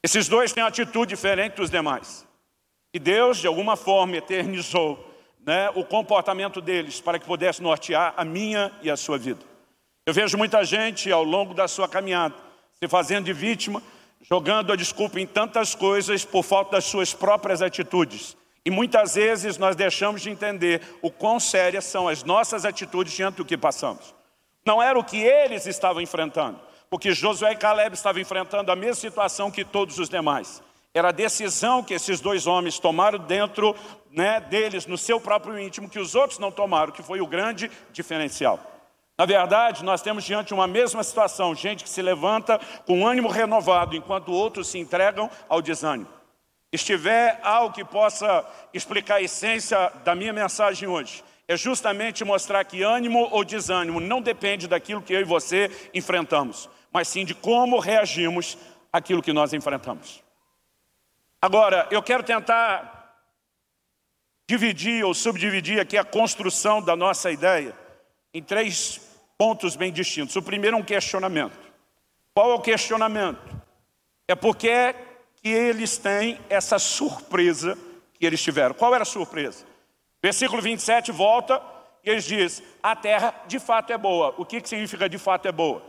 Esses 0.04 0.28
dois 0.28 0.52
têm 0.52 0.64
atitude 0.64 1.10
diferente 1.10 1.56
dos 1.56 1.70
demais. 1.70 2.28
E 2.94 3.00
Deus, 3.00 3.38
de 3.38 3.48
alguma 3.48 3.76
forma, 3.78 4.18
eternizou 4.18 5.11
né, 5.46 5.70
o 5.76 5.84
comportamento 5.84 6.62
deles 6.62 7.02
para 7.02 7.20
que 7.20 7.26
pudesse 7.26 7.62
nortear 7.62 8.14
a 8.16 8.24
minha 8.24 8.72
e 8.82 8.90
a 8.90 8.98
sua 8.98 9.18
vida. 9.18 9.40
Eu 10.06 10.14
vejo 10.14 10.38
muita 10.38 10.64
gente 10.64 11.12
ao 11.12 11.24
longo 11.24 11.54
da 11.54 11.68
sua 11.68 11.88
caminhada 11.88 12.36
se 12.84 12.88
fazendo 12.88 13.26
de 13.26 13.34
vítima, 13.34 13.82
jogando 14.22 14.74
a 14.74 14.76
desculpa 14.76 15.20
em 15.20 15.28
tantas 15.28 15.76
coisas 15.76 16.26
por 16.26 16.42
falta 16.42 16.72
das 16.72 16.86
suas 16.86 17.14
próprias 17.14 17.62
atitudes. 17.62 18.36
E 18.66 18.72
muitas 18.72 19.14
vezes 19.14 19.58
nós 19.60 19.76
deixamos 19.76 20.22
de 20.22 20.32
entender 20.32 20.82
o 21.00 21.12
quão 21.12 21.40
sérias 21.40 21.86
são 21.86 22.08
as 22.08 22.24
nossas 22.24 22.66
atitudes 22.66 23.14
diante 23.14 23.36
do 23.36 23.46
que 23.46 23.56
passamos. 23.56 24.16
Não 24.66 24.82
era 24.82 24.98
o 24.98 25.04
que 25.04 25.18
eles 25.18 25.68
estavam 25.68 26.02
enfrentando, 26.02 26.60
porque 26.90 27.12
Josué 27.12 27.52
e 27.52 27.56
Caleb 27.56 27.94
estavam 27.94 28.22
enfrentando 28.22 28.72
a 28.72 28.76
mesma 28.76 28.96
situação 28.96 29.52
que 29.52 29.64
todos 29.64 30.00
os 30.00 30.10
demais. 30.10 30.62
Era 30.94 31.10
a 31.10 31.14
decisão 31.14 31.84
que 31.84 31.94
esses 31.94 32.20
dois 32.20 32.48
homens 32.48 32.78
tomaram 32.78 33.18
dentro 33.18 33.76
né, 34.12 34.42
deles, 34.42 34.86
no 34.86 34.98
seu 34.98 35.22
próprio 35.22 35.58
íntimo, 35.58 35.90
que 35.90 36.00
os 36.00 36.16
outros 36.16 36.38
não 36.38 36.52
tomaram, 36.52 36.92
que 36.92 37.02
foi 37.02 37.22
o 37.22 37.28
grande 37.28 37.72
diferencial. 37.94 38.60
Na 39.18 39.26
verdade, 39.26 39.86
nós 39.86 40.02
temos 40.02 40.24
diante 40.24 40.54
uma 40.54 40.68
mesma 40.68 41.04
situação, 41.04 41.56
gente 41.56 41.84
que 41.84 41.90
se 41.90 42.02
levanta 42.02 42.60
com 42.86 43.08
ânimo 43.08 43.30
renovado, 43.30 43.96
enquanto 43.96 44.32
outros 44.32 44.68
se 44.68 44.80
entregam 44.80 45.30
ao 45.48 45.62
desânimo. 45.62 46.10
Estiver 46.72 47.40
algo 47.44 47.74
que 47.74 47.86
possa 47.86 48.46
explicar 48.74 49.16
a 49.16 49.22
essência 49.22 49.92
da 50.04 50.16
minha 50.16 50.34
mensagem 50.34 50.90
hoje, 50.90 51.24
é 51.48 51.56
justamente 51.56 52.24
mostrar 52.24 52.64
que 52.64 52.82
ânimo 52.82 53.28
ou 53.32 53.44
desânimo 53.44 54.00
não 54.00 54.22
depende 54.22 54.68
daquilo 54.68 55.02
que 55.02 55.14
eu 55.14 55.22
e 55.22 55.26
você 55.26 55.70
enfrentamos, 55.94 56.70
mas 56.92 57.08
sim 57.08 57.26
de 57.26 57.36
como 57.36 57.78
reagimos 57.78 58.58
àquilo 58.92 59.22
que 59.22 59.34
nós 59.34 59.54
enfrentamos. 59.54 60.24
Agora, 61.42 61.88
eu 61.90 62.04
quero 62.04 62.22
tentar 62.22 63.16
dividir 64.48 65.04
ou 65.04 65.12
subdividir 65.14 65.80
aqui 65.80 65.98
a 65.98 66.04
construção 66.04 66.82
da 66.82 66.96
nossa 66.96 67.32
ideia 67.32 67.76
em 68.32 68.44
três 68.44 69.02
pontos 69.40 69.76
bem 69.76 69.92
distintos. 69.92 70.36
O 70.36 70.42
primeiro 70.44 70.78
é 70.78 70.80
um 70.80 70.84
questionamento. 70.84 71.58
Qual 72.32 72.52
é 72.52 72.54
o 72.54 72.62
questionamento? 72.62 73.42
É 74.28 74.36
porque 74.36 74.94
que 75.42 75.50
eles 75.50 75.98
têm 75.98 76.40
essa 76.48 76.78
surpresa 76.78 77.76
que 78.14 78.24
eles 78.24 78.44
tiveram. 78.44 78.76
Qual 78.76 78.94
era 78.94 79.02
a 79.02 79.06
surpresa? 79.06 79.66
Versículo 80.22 80.62
27 80.62 81.12
volta 81.12 81.60
e 82.04 82.10
eles 82.12 82.24
dizem, 82.24 82.64
a 82.84 82.96
terra 82.96 83.34
de 83.48 83.58
fato 83.58 83.92
é 83.92 83.98
boa. 83.98 84.36
O 84.38 84.46
que, 84.46 84.62
que 84.62 84.70
significa 84.70 85.10
de 85.10 85.18
fato 85.18 85.48
é 85.48 85.52
boa? 85.52 85.82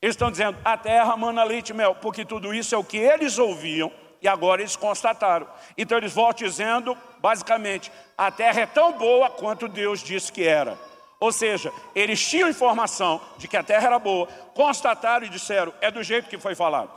Eles 0.00 0.14
estão 0.14 0.30
dizendo, 0.30 0.56
a 0.64 0.78
terra 0.78 1.14
mana 1.14 1.44
leite 1.44 1.70
e 1.70 1.74
mel, 1.74 1.94
porque 1.94 2.24
tudo 2.24 2.54
isso 2.54 2.74
é 2.74 2.78
o 2.78 2.84
que 2.84 2.96
eles 2.96 3.38
ouviam 3.38 3.92
e 4.24 4.28
agora 4.28 4.62
eles 4.62 4.74
constataram. 4.74 5.46
Então 5.76 5.98
eles 5.98 6.14
voltam 6.14 6.48
dizendo, 6.48 6.96
basicamente, 7.18 7.92
a 8.16 8.30
terra 8.30 8.62
é 8.62 8.66
tão 8.66 8.92
boa 8.92 9.28
quanto 9.28 9.68
Deus 9.68 10.00
disse 10.00 10.32
que 10.32 10.42
era. 10.42 10.78
Ou 11.20 11.30
seja, 11.30 11.70
eles 11.94 12.26
tinham 12.26 12.48
informação 12.48 13.20
de 13.36 13.46
que 13.46 13.56
a 13.56 13.62
terra 13.62 13.88
era 13.88 13.98
boa, 13.98 14.26
constataram 14.54 15.26
e 15.26 15.28
disseram, 15.28 15.74
é 15.78 15.90
do 15.90 16.02
jeito 16.02 16.30
que 16.30 16.38
foi 16.38 16.54
falado. 16.54 16.90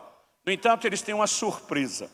No 0.46 0.54
entanto, 0.54 0.88
eles 0.88 1.02
têm 1.02 1.14
uma 1.14 1.28
surpresa. 1.28 2.10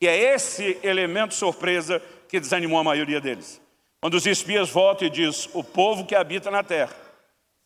E 0.00 0.08
é 0.08 0.16
esse 0.16 0.80
elemento 0.82 1.34
surpresa 1.34 2.02
que 2.26 2.40
desanimou 2.40 2.78
a 2.78 2.84
maioria 2.84 3.20
deles. 3.20 3.60
Quando 4.00 4.14
os 4.14 4.24
espias 4.24 4.70
voltam 4.70 5.06
e 5.06 5.10
dizem, 5.10 5.50
o 5.52 5.62
povo 5.62 6.06
que 6.06 6.14
habita 6.14 6.50
na 6.50 6.62
terra, 6.62 6.96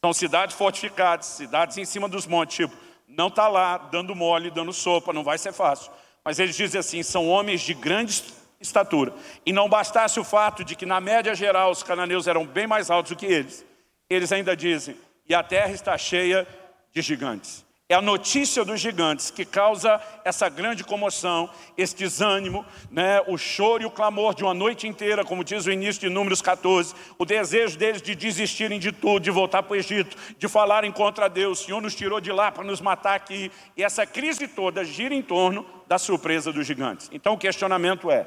são 0.04 0.12
cidades 0.12 0.56
fortificadas, 0.56 1.26
cidades 1.26 1.78
em 1.78 1.84
cima 1.84 2.08
dos 2.08 2.26
montes, 2.26 2.56
tipo, 2.56 2.76
não 3.06 3.28
está 3.28 3.46
lá 3.46 3.78
dando 3.78 4.16
mole, 4.16 4.50
dando 4.50 4.72
sopa, 4.72 5.12
não 5.12 5.22
vai 5.22 5.38
ser 5.38 5.52
fácil. 5.52 5.92
Mas 6.26 6.40
eles 6.40 6.56
dizem 6.56 6.80
assim, 6.80 7.04
são 7.04 7.28
homens 7.28 7.60
de 7.60 7.72
grandes 7.72 8.34
estatura. 8.60 9.14
E 9.46 9.52
não 9.52 9.68
bastasse 9.68 10.18
o 10.18 10.24
fato 10.24 10.64
de 10.64 10.74
que 10.74 10.84
na 10.84 11.00
média 11.00 11.32
geral 11.36 11.70
os 11.70 11.84
cananeus 11.84 12.26
eram 12.26 12.44
bem 12.44 12.66
mais 12.66 12.90
altos 12.90 13.12
do 13.12 13.16
que 13.16 13.26
eles, 13.26 13.64
eles 14.10 14.32
ainda 14.32 14.56
dizem, 14.56 14.96
e 15.28 15.32
a 15.32 15.42
terra 15.44 15.70
está 15.70 15.96
cheia 15.96 16.44
de 16.92 17.00
gigantes. 17.00 17.64
É 17.88 17.94
a 17.94 18.02
notícia 18.02 18.64
dos 18.64 18.80
gigantes 18.80 19.30
que 19.30 19.44
causa 19.44 20.00
essa 20.24 20.48
grande 20.48 20.82
comoção, 20.82 21.48
esse 21.78 21.94
desânimo, 21.94 22.66
né? 22.90 23.20
o 23.28 23.38
choro 23.38 23.84
e 23.84 23.86
o 23.86 23.90
clamor 23.90 24.34
de 24.34 24.42
uma 24.42 24.52
noite 24.52 24.88
inteira, 24.88 25.24
como 25.24 25.44
diz 25.44 25.64
o 25.64 25.70
início 25.70 26.00
de 26.00 26.08
Números 26.08 26.42
14, 26.42 26.92
o 27.16 27.24
desejo 27.24 27.78
deles 27.78 28.02
de 28.02 28.16
desistirem 28.16 28.80
de 28.80 28.90
tudo, 28.90 29.20
de 29.20 29.30
voltar 29.30 29.62
para 29.62 29.74
o 29.74 29.76
Egito, 29.76 30.16
de 30.36 30.48
falarem 30.48 30.90
contra 30.90 31.28
Deus, 31.28 31.60
o 31.60 31.64
Senhor 31.64 31.80
nos 31.80 31.94
tirou 31.94 32.20
de 32.20 32.32
lá 32.32 32.50
para 32.50 32.64
nos 32.64 32.80
matar 32.80 33.14
aqui. 33.14 33.52
E 33.76 33.84
essa 33.84 34.04
crise 34.04 34.48
toda 34.48 34.84
gira 34.84 35.14
em 35.14 35.22
torno 35.22 35.75
da 35.86 35.98
surpresa 35.98 36.52
dos 36.52 36.66
gigantes. 36.66 37.08
Então 37.12 37.34
o 37.34 37.38
questionamento 37.38 38.10
é, 38.10 38.26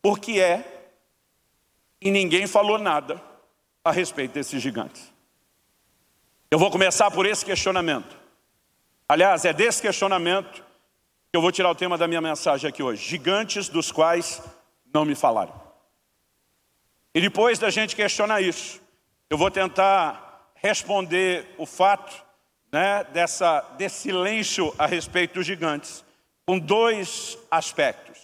por 0.00 0.18
que 0.18 0.40
é 0.40 0.88
e 2.00 2.10
ninguém 2.10 2.46
falou 2.46 2.78
nada 2.78 3.20
a 3.84 3.90
respeito 3.90 4.32
desses 4.32 4.62
gigantes? 4.62 5.12
Eu 6.50 6.58
vou 6.58 6.70
começar 6.70 7.10
por 7.10 7.26
esse 7.26 7.44
questionamento. 7.44 8.16
Aliás, 9.08 9.44
é 9.44 9.52
desse 9.52 9.82
questionamento 9.82 10.64
que 11.30 11.36
eu 11.36 11.40
vou 11.40 11.52
tirar 11.52 11.70
o 11.70 11.74
tema 11.74 11.96
da 11.96 12.08
minha 12.08 12.20
mensagem 12.20 12.68
aqui 12.68 12.82
hoje. 12.82 13.06
Gigantes 13.06 13.68
dos 13.68 13.92
quais 13.92 14.42
não 14.92 15.04
me 15.04 15.14
falaram. 15.14 15.54
E 17.14 17.20
depois 17.20 17.58
da 17.58 17.70
gente 17.70 17.94
questionar 17.94 18.40
isso, 18.40 18.80
eu 19.28 19.36
vou 19.36 19.50
tentar 19.50 20.52
responder 20.54 21.54
o 21.58 21.66
fato 21.66 22.24
né, 22.72 23.04
dessa, 23.12 23.60
desse 23.76 23.96
silêncio 23.96 24.74
a 24.78 24.86
respeito 24.86 25.34
dos 25.34 25.46
gigantes 25.46 26.04
com 26.50 26.58
dois 26.58 27.38
aspectos 27.48 28.18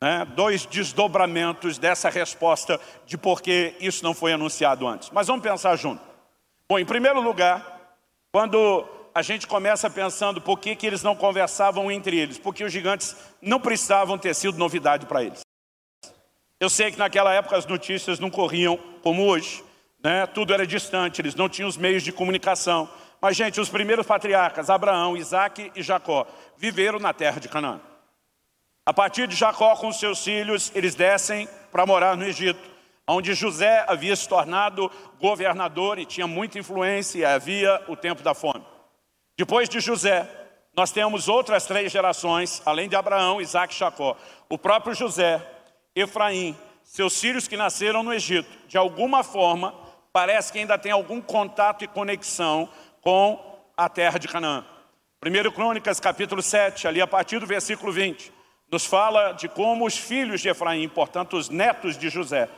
né, 0.00 0.24
dois 0.36 0.64
desdobramentos 0.64 1.76
dessa 1.76 2.08
resposta 2.08 2.80
de 3.04 3.18
por 3.18 3.42
que 3.42 3.74
isso 3.80 4.04
não 4.04 4.14
foi 4.14 4.32
anunciado 4.32 4.86
antes. 4.86 5.10
Mas 5.10 5.26
vamos 5.26 5.42
pensar 5.42 5.74
junto. 5.74 6.00
Bom, 6.68 6.78
em 6.78 6.84
primeiro 6.84 7.20
lugar, 7.20 7.96
quando 8.30 8.84
a 9.12 9.22
gente 9.22 9.48
começa 9.48 9.90
pensando 9.90 10.40
por 10.40 10.60
que, 10.60 10.76
que 10.76 10.86
eles 10.86 11.02
não 11.02 11.16
conversavam 11.16 11.90
entre 11.90 12.16
eles, 12.16 12.38
porque 12.38 12.62
os 12.62 12.72
gigantes 12.72 13.16
não 13.40 13.58
precisavam 13.58 14.16
ter 14.16 14.34
sido 14.34 14.56
novidade 14.56 15.06
para 15.06 15.24
eles. 15.24 15.40
Eu 16.60 16.70
sei 16.70 16.92
que 16.92 16.98
naquela 16.98 17.32
época 17.32 17.56
as 17.56 17.66
notícias 17.66 18.20
não 18.20 18.30
corriam 18.30 18.76
como 19.02 19.26
hoje, 19.26 19.64
né? 20.02 20.26
tudo 20.26 20.54
era 20.54 20.64
distante, 20.64 21.20
eles 21.20 21.34
não 21.34 21.48
tinham 21.48 21.68
os 21.68 21.76
meios 21.76 22.04
de 22.04 22.12
comunicação. 22.12 22.88
Mas, 23.22 23.36
gente, 23.36 23.60
os 23.60 23.68
primeiros 23.68 24.04
patriarcas, 24.04 24.68
Abraão, 24.68 25.16
Isaac 25.16 25.70
e 25.76 25.80
Jacó, 25.80 26.26
viveram 26.56 26.98
na 26.98 27.12
terra 27.12 27.38
de 27.38 27.48
Canaã. 27.48 27.80
A 28.84 28.92
partir 28.92 29.28
de 29.28 29.36
Jacó 29.36 29.76
com 29.76 29.92
seus 29.92 30.24
filhos, 30.24 30.72
eles 30.74 30.96
descem 30.96 31.48
para 31.70 31.86
morar 31.86 32.16
no 32.16 32.24
Egito, 32.24 32.58
onde 33.06 33.32
José 33.32 33.84
havia 33.86 34.16
se 34.16 34.28
tornado 34.28 34.90
governador 35.20 36.00
e 36.00 36.04
tinha 36.04 36.26
muita 36.26 36.58
influência 36.58 37.20
e 37.20 37.24
havia 37.24 37.80
o 37.86 37.94
tempo 37.94 38.24
da 38.24 38.34
fome. 38.34 38.66
Depois 39.38 39.68
de 39.68 39.78
José, 39.78 40.28
nós 40.76 40.90
temos 40.90 41.28
outras 41.28 41.64
três 41.64 41.92
gerações, 41.92 42.60
além 42.66 42.88
de 42.88 42.96
Abraão, 42.96 43.40
Isaac 43.40 43.72
e 43.72 43.78
Jacó. 43.78 44.16
O 44.48 44.58
próprio 44.58 44.96
José, 44.96 45.40
Efraim, 45.94 46.56
seus 46.82 47.20
filhos 47.20 47.46
que 47.46 47.56
nasceram 47.56 48.02
no 48.02 48.12
Egito, 48.12 48.50
de 48.66 48.76
alguma 48.76 49.22
forma, 49.22 49.72
parece 50.12 50.52
que 50.52 50.58
ainda 50.58 50.76
tem 50.76 50.90
algum 50.90 51.20
contato 51.20 51.84
e 51.84 51.88
conexão 51.88 52.68
com 53.02 53.60
a 53.76 53.90
terra 53.90 54.18
de 54.18 54.26
Canaã. 54.26 54.64
1 55.22 55.50
Crônicas, 55.52 56.00
capítulo 56.00 56.40
7, 56.40 56.88
ali 56.88 57.02
a 57.02 57.06
partir 57.06 57.38
do 57.38 57.46
versículo 57.46 57.92
20 57.92 58.32
nos 58.72 58.86
fala 58.86 59.32
de 59.32 59.50
como 59.50 59.84
os 59.84 59.98
filhos 59.98 60.40
de 60.40 60.48
Efraim, 60.48 60.88
portanto 60.88 61.36
os 61.36 61.50
netos 61.50 61.98
de 61.98 62.08
José, 62.08 62.48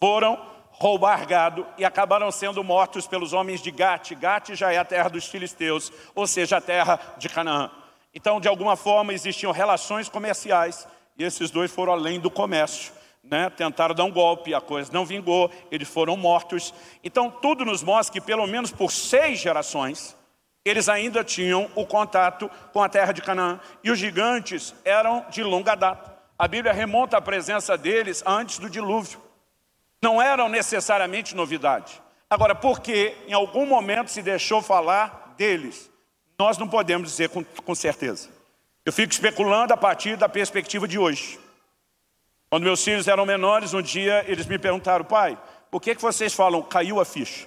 foram 0.00 0.36
roubar 0.72 1.24
gado 1.26 1.64
e 1.78 1.84
acabaram 1.84 2.28
sendo 2.32 2.64
mortos 2.64 3.06
pelos 3.06 3.32
homens 3.32 3.62
de 3.62 3.70
Gate. 3.70 4.14
Gate 4.14 4.54
já 4.54 4.72
é 4.72 4.78
a 4.78 4.84
terra 4.84 5.08
dos 5.08 5.26
filisteus, 5.26 5.92
ou 6.12 6.26
seja, 6.26 6.56
a 6.56 6.60
terra 6.60 6.98
de 7.18 7.28
Canaã. 7.28 7.70
Então, 8.12 8.40
de 8.40 8.48
alguma 8.48 8.74
forma, 8.74 9.14
existiam 9.14 9.52
relações 9.52 10.08
comerciais 10.08 10.88
e 11.16 11.22
esses 11.22 11.50
dois 11.52 11.70
foram 11.70 11.92
além 11.92 12.18
do 12.18 12.30
comércio. 12.30 12.92
Né? 13.30 13.48
Tentaram 13.48 13.94
dar 13.94 14.04
um 14.04 14.10
golpe, 14.10 14.52
a 14.52 14.60
coisa 14.60 14.92
não 14.92 15.06
vingou, 15.06 15.50
eles 15.70 15.88
foram 15.88 16.16
mortos. 16.16 16.74
Então, 17.04 17.30
tudo 17.30 17.64
nos 17.64 17.80
mostra 17.80 18.12
que 18.12 18.20
pelo 18.20 18.44
menos 18.46 18.72
por 18.72 18.90
seis 18.90 19.38
gerações, 19.38 20.16
eles 20.64 20.88
ainda 20.88 21.22
tinham 21.22 21.70
o 21.76 21.86
contato 21.86 22.50
com 22.72 22.82
a 22.82 22.88
terra 22.88 23.12
de 23.12 23.22
Canaã. 23.22 23.60
E 23.84 23.90
os 23.90 23.98
gigantes 23.98 24.74
eram 24.84 25.24
de 25.30 25.44
longa 25.44 25.76
data. 25.76 26.18
A 26.36 26.48
Bíblia 26.48 26.72
remonta 26.72 27.18
a 27.18 27.20
presença 27.20 27.78
deles 27.78 28.22
antes 28.26 28.58
do 28.58 28.68
dilúvio. 28.68 29.20
Não 30.02 30.20
eram 30.20 30.48
necessariamente 30.48 31.36
novidade. 31.36 32.02
Agora, 32.28 32.54
porque 32.54 33.16
em 33.28 33.32
algum 33.32 33.64
momento 33.64 34.10
se 34.10 34.22
deixou 34.22 34.60
falar 34.60 35.34
deles, 35.36 35.90
nós 36.38 36.58
não 36.58 36.66
podemos 36.66 37.10
dizer 37.10 37.28
com, 37.28 37.44
com 37.44 37.74
certeza. 37.74 38.28
Eu 38.84 38.92
fico 38.92 39.12
especulando 39.12 39.72
a 39.72 39.76
partir 39.76 40.16
da 40.16 40.28
perspectiva 40.28 40.88
de 40.88 40.98
hoje. 40.98 41.38
Quando 42.50 42.64
meus 42.64 42.82
filhos 42.82 43.06
eram 43.06 43.24
menores, 43.24 43.72
um 43.72 43.80
dia 43.80 44.24
eles 44.26 44.46
me 44.46 44.58
perguntaram, 44.58 45.04
pai, 45.04 45.38
por 45.70 45.80
que, 45.80 45.94
que 45.94 46.02
vocês 46.02 46.34
falam 46.34 46.60
caiu 46.60 46.98
a 47.00 47.04
ficha? 47.04 47.46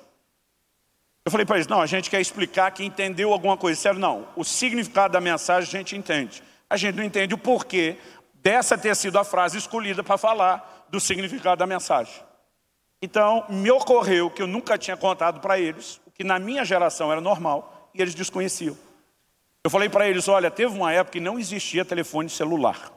Eu 1.26 1.32
falei 1.32 1.46
para 1.46 1.58
eles, 1.58 1.68
não, 1.68 1.82
a 1.82 1.86
gente 1.86 2.10
quer 2.10 2.22
explicar 2.22 2.72
que 2.72 2.86
entendeu 2.86 3.34
alguma 3.34 3.58
coisa. 3.58 3.80
Sério, 3.80 4.00
não, 4.00 4.26
o 4.34 4.46
significado 4.46 5.12
da 5.12 5.20
mensagem 5.20 5.68
a 5.68 5.72
gente 5.80 5.98
entende. 5.98 6.42
A 6.70 6.78
gente 6.78 6.96
não 6.96 7.04
entende 7.04 7.34
o 7.34 7.38
porquê 7.38 7.98
dessa 8.36 8.78
ter 8.78 8.96
sido 8.96 9.20
a 9.20 9.26
frase 9.26 9.58
escolhida 9.58 10.04
para 10.04 10.18
falar 10.18 10.86
do 10.90 11.02
significado 11.02 11.58
da 11.58 11.68
mensagem. 11.68 12.14
Então, 13.02 13.46
me 13.50 13.70
ocorreu 13.70 14.30
que 14.30 14.42
eu 14.42 14.48
nunca 14.48 14.78
tinha 14.78 14.96
contado 14.96 15.42
para 15.42 15.60
eles, 15.60 16.00
o 16.06 16.12
que 16.12 16.24
na 16.24 16.40
minha 16.40 16.64
geração 16.64 17.12
era 17.12 17.20
normal, 17.20 17.90
e 17.94 18.02
eles 18.02 18.16
desconheciam. 18.16 18.78
Eu 19.62 19.70
falei 19.70 19.90
para 19.90 20.08
eles, 20.08 20.30
olha, 20.30 20.50
teve 20.50 20.74
uma 20.74 20.94
época 20.94 21.14
que 21.14 21.20
não 21.20 21.38
existia 21.38 21.84
telefone 21.84 22.30
celular. 22.30 22.92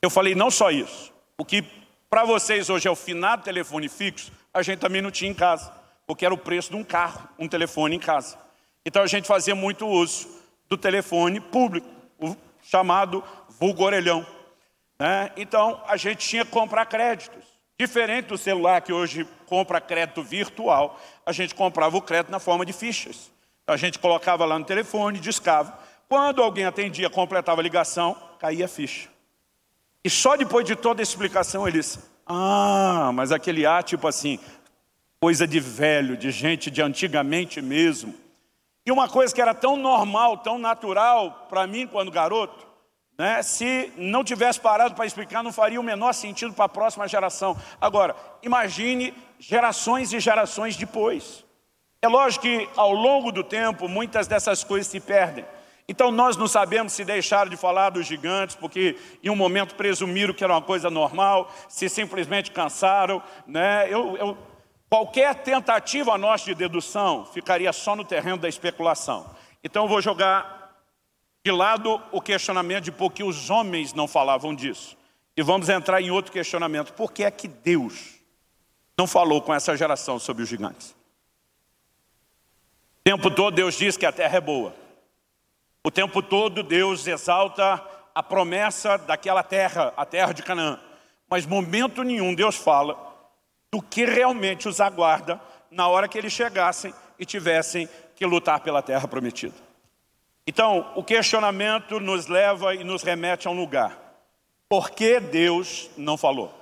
Eu 0.00 0.10
falei, 0.10 0.34
não 0.34 0.50
só 0.50 0.70
isso, 0.70 1.12
o 1.36 1.44
que 1.44 1.64
para 2.08 2.24
vocês 2.24 2.70
hoje 2.70 2.88
é 2.88 2.90
o 2.90 2.96
finado 2.96 3.42
telefone 3.42 3.88
fixo, 3.88 4.32
a 4.52 4.62
gente 4.62 4.78
também 4.78 5.02
não 5.02 5.10
tinha 5.10 5.30
em 5.30 5.34
casa 5.34 5.78
porque 6.08 6.24
era 6.24 6.32
o 6.32 6.38
preço 6.38 6.70
de 6.70 6.76
um 6.76 6.82
carro, 6.82 7.28
um 7.38 7.46
telefone 7.46 7.96
em 7.96 7.98
casa. 7.98 8.38
Então 8.82 9.02
a 9.02 9.06
gente 9.06 9.28
fazia 9.28 9.54
muito 9.54 9.86
uso 9.86 10.26
do 10.66 10.78
telefone 10.78 11.38
público, 11.38 11.86
o 12.18 12.34
chamado 12.62 13.22
vulgo 13.60 13.84
orelhão. 13.84 14.26
Né? 14.98 15.30
Então 15.36 15.82
a 15.86 15.98
gente 15.98 16.26
tinha 16.26 16.46
que 16.46 16.50
comprar 16.50 16.86
créditos. 16.86 17.44
Diferente 17.78 18.28
do 18.28 18.38
celular 18.38 18.80
que 18.80 18.90
hoje 18.90 19.28
compra 19.44 19.82
crédito 19.82 20.22
virtual, 20.22 20.98
a 21.26 21.30
gente 21.30 21.54
comprava 21.54 21.96
o 21.98 22.02
crédito 22.02 22.32
na 22.32 22.40
forma 22.40 22.64
de 22.64 22.72
fichas. 22.72 23.30
Então, 23.62 23.74
a 23.74 23.78
gente 23.78 23.98
colocava 23.98 24.46
lá 24.46 24.58
no 24.58 24.64
telefone, 24.64 25.20
discava. 25.20 25.78
Quando 26.08 26.42
alguém 26.42 26.64
atendia, 26.64 27.10
completava 27.10 27.60
a 27.60 27.62
ligação, 27.62 28.16
caía 28.38 28.64
a 28.64 28.68
ficha. 28.68 29.08
E 30.08 30.10
só 30.10 30.38
depois 30.38 30.64
de 30.64 30.74
toda 30.74 31.02
a 31.02 31.04
explicação 31.04 31.68
eles, 31.68 31.98
ah, 32.26 33.10
mas 33.12 33.30
aquele 33.30 33.66
A 33.66 33.82
tipo 33.82 34.08
assim, 34.08 34.40
coisa 35.20 35.46
de 35.46 35.60
velho, 35.60 36.16
de 36.16 36.30
gente 36.30 36.70
de 36.70 36.80
antigamente 36.80 37.60
mesmo. 37.60 38.14
E 38.86 38.90
uma 38.90 39.06
coisa 39.06 39.34
que 39.34 39.42
era 39.42 39.52
tão 39.52 39.76
normal, 39.76 40.38
tão 40.38 40.56
natural 40.58 41.46
para 41.50 41.66
mim 41.66 41.86
quando 41.86 42.10
garoto, 42.10 42.66
né, 43.18 43.42
se 43.42 43.92
não 43.98 44.24
tivesse 44.24 44.58
parado 44.58 44.94
para 44.94 45.04
explicar, 45.04 45.42
não 45.42 45.52
faria 45.52 45.78
o 45.78 45.84
menor 45.84 46.14
sentido 46.14 46.54
para 46.54 46.64
a 46.64 46.70
próxima 46.70 47.06
geração. 47.06 47.54
Agora, 47.78 48.16
imagine 48.42 49.12
gerações 49.38 50.10
e 50.14 50.20
gerações 50.20 50.74
depois. 50.74 51.44
É 52.00 52.08
lógico 52.08 52.46
que 52.46 52.66
ao 52.76 52.94
longo 52.94 53.30
do 53.30 53.44
tempo 53.44 53.86
muitas 53.86 54.26
dessas 54.26 54.64
coisas 54.64 54.90
se 54.90 55.00
perdem. 55.00 55.44
Então 55.88 56.10
nós 56.10 56.36
não 56.36 56.46
sabemos 56.46 56.92
se 56.92 57.04
deixaram 57.04 57.50
de 57.50 57.56
falar 57.56 57.90
dos 57.90 58.06
gigantes 58.06 58.54
porque 58.54 58.98
em 59.24 59.30
um 59.30 59.36
momento 59.36 59.74
presumiram 59.74 60.34
que 60.34 60.44
era 60.44 60.52
uma 60.52 60.62
coisa 60.62 60.90
normal, 60.90 61.50
se 61.68 61.88
simplesmente 61.88 62.50
cansaram. 62.50 63.22
Né? 63.46 63.86
Eu, 63.90 64.16
eu 64.16 64.38
Qualquer 64.88 65.34
tentativa 65.34 66.16
nossa 66.16 66.46
de 66.46 66.54
dedução 66.54 67.26
ficaria 67.26 67.72
só 67.72 67.94
no 67.94 68.04
terreno 68.04 68.38
da 68.38 68.48
especulação. 68.48 69.28
Então 69.62 69.84
eu 69.84 69.88
vou 69.88 70.00
jogar 70.00 70.82
de 71.44 71.52
lado 71.52 72.00
o 72.10 72.22
questionamento 72.22 72.84
de 72.84 72.92
por 72.92 73.12
que 73.12 73.22
os 73.22 73.50
homens 73.50 73.92
não 73.92 74.08
falavam 74.08 74.54
disso. 74.54 74.96
E 75.36 75.42
vamos 75.42 75.68
entrar 75.68 76.00
em 76.00 76.10
outro 76.10 76.32
questionamento. 76.32 76.94
Por 76.94 77.12
que 77.12 77.22
é 77.22 77.30
que 77.30 77.46
Deus 77.46 78.14
não 78.96 79.06
falou 79.06 79.42
com 79.42 79.52
essa 79.52 79.76
geração 79.76 80.18
sobre 80.18 80.42
os 80.42 80.48
gigantes? 80.48 80.90
O 83.00 83.04
tempo 83.04 83.30
todo 83.30 83.54
Deus 83.54 83.76
diz 83.76 83.96
que 83.96 84.06
a 84.06 84.12
terra 84.12 84.38
é 84.38 84.40
boa. 84.40 84.74
O 85.88 85.90
tempo 85.90 86.20
todo 86.20 86.62
Deus 86.62 87.06
exalta 87.06 87.82
a 88.14 88.22
promessa 88.22 88.98
daquela 88.98 89.42
terra, 89.42 89.90
a 89.96 90.04
terra 90.04 90.34
de 90.34 90.42
Canaã. 90.42 90.78
Mas 91.30 91.46
momento 91.46 92.02
nenhum 92.02 92.34
Deus 92.34 92.56
fala 92.56 92.94
do 93.72 93.80
que 93.80 94.04
realmente 94.04 94.68
os 94.68 94.82
aguarda 94.82 95.40
na 95.70 95.88
hora 95.88 96.06
que 96.06 96.18
eles 96.18 96.30
chegassem 96.30 96.92
e 97.18 97.24
tivessem 97.24 97.88
que 98.14 98.26
lutar 98.26 98.60
pela 98.60 98.82
terra 98.82 99.08
prometida. 99.08 99.54
Então, 100.46 100.92
o 100.94 101.02
questionamento 101.02 101.98
nos 101.98 102.26
leva 102.26 102.74
e 102.74 102.84
nos 102.84 103.02
remete 103.02 103.48
a 103.48 103.50
um 103.50 103.56
lugar. 103.56 103.96
Por 104.68 104.90
que 104.90 105.18
Deus 105.18 105.88
não 105.96 106.18
falou? 106.18 106.52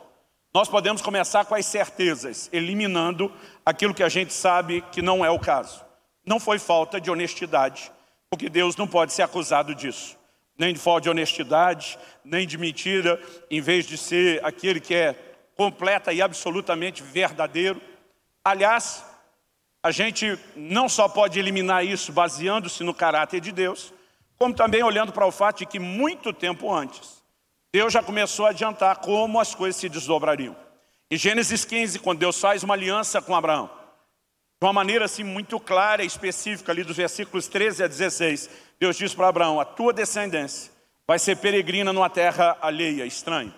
Nós 0.54 0.68
podemos 0.68 1.02
começar 1.02 1.44
com 1.46 1.56
as 1.56 1.66
certezas, 1.66 2.48
eliminando 2.52 3.32
aquilo 3.64 3.92
que 3.92 4.04
a 4.04 4.08
gente 4.08 4.32
sabe 4.32 4.82
que 4.92 5.02
não 5.02 5.24
é 5.24 5.30
o 5.30 5.40
caso. 5.40 5.84
Não 6.24 6.38
foi 6.38 6.60
falta 6.60 7.00
de 7.00 7.10
honestidade, 7.10 7.90
porque 8.30 8.48
Deus 8.48 8.76
não 8.76 8.86
pode 8.86 9.12
ser 9.12 9.22
acusado 9.22 9.74
disso. 9.74 10.16
Nem 10.58 10.72
de 10.72 10.80
falta 10.80 11.02
de 11.02 11.10
honestidade, 11.10 11.98
nem 12.24 12.46
de 12.46 12.56
mentira, 12.56 13.20
em 13.50 13.60
vez 13.60 13.86
de 13.86 13.98
ser 13.98 14.44
aquele 14.44 14.80
que 14.80 14.94
é 14.94 15.14
completa 15.56 16.12
e 16.12 16.22
absolutamente 16.22 17.02
verdadeiro. 17.02 17.80
Aliás, 18.44 19.04
a 19.82 19.90
gente 19.90 20.38
não 20.56 20.88
só 20.88 21.08
pode 21.08 21.38
eliminar 21.38 21.84
isso 21.84 22.12
baseando-se 22.12 22.82
no 22.82 22.94
caráter 22.94 23.40
de 23.40 23.52
Deus, 23.52 23.92
como 24.38 24.54
também 24.54 24.82
olhando 24.82 25.12
para 25.12 25.26
o 25.26 25.32
fato 25.32 25.58
de 25.58 25.66
que 25.66 25.78
muito 25.78 26.32
tempo 26.32 26.72
antes, 26.72 27.22
Deus 27.72 27.92
já 27.92 28.02
começou 28.02 28.46
a 28.46 28.50
adiantar 28.50 28.96
como 28.96 29.38
as 29.38 29.54
coisas 29.54 29.80
se 29.80 29.88
desdobrariam. 29.88 30.56
Em 31.10 31.16
Gênesis 31.16 31.64
15, 31.64 31.98
quando 32.00 32.18
Deus 32.18 32.40
faz 32.40 32.62
uma 32.62 32.74
aliança 32.74 33.22
com 33.22 33.34
Abraão, 33.34 33.70
de 34.60 34.66
uma 34.66 34.72
maneira 34.72 35.04
assim 35.04 35.22
muito 35.22 35.60
clara 35.60 36.02
e 36.02 36.06
específica, 36.06 36.72
ali 36.72 36.82
dos 36.82 36.96
versículos 36.96 37.46
13 37.48 37.84
a 37.84 37.86
16, 37.86 38.50
Deus 38.80 38.96
diz 38.96 39.14
para 39.14 39.28
Abraão, 39.28 39.60
a 39.60 39.64
tua 39.64 39.92
descendência 39.92 40.72
vai 41.06 41.18
ser 41.18 41.36
peregrina 41.36 41.92
numa 41.92 42.10
terra 42.10 42.56
alheia, 42.60 43.04
estranha 43.04 43.54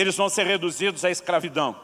eles 0.00 0.16
vão 0.16 0.30
ser 0.30 0.46
reduzidos 0.46 1.04
à 1.04 1.10
escravidão. 1.10 1.78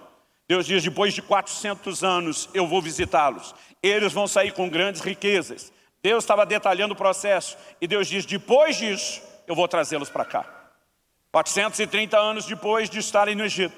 Deus 0.48 0.64
diz, 0.64 0.82
depois 0.82 1.12
de 1.12 1.20
400 1.20 2.02
anos 2.02 2.48
eu 2.54 2.66
vou 2.66 2.80
visitá-los. 2.80 3.54
Eles 3.82 4.10
vão 4.10 4.26
sair 4.26 4.52
com 4.52 4.70
grandes 4.70 5.02
riquezas. 5.02 5.70
Deus 6.02 6.24
estava 6.24 6.46
detalhando 6.46 6.94
o 6.94 6.96
processo. 6.96 7.58
E 7.78 7.86
Deus 7.86 8.06
diz, 8.08 8.24
depois 8.24 8.76
disso 8.76 9.20
eu 9.46 9.54
vou 9.54 9.68
trazê-los 9.68 10.08
para 10.08 10.24
cá. 10.24 10.46
430 11.30 12.18
anos 12.18 12.46
depois 12.46 12.88
de 12.88 13.00
estarem 13.00 13.34
no 13.34 13.44
Egito. 13.44 13.76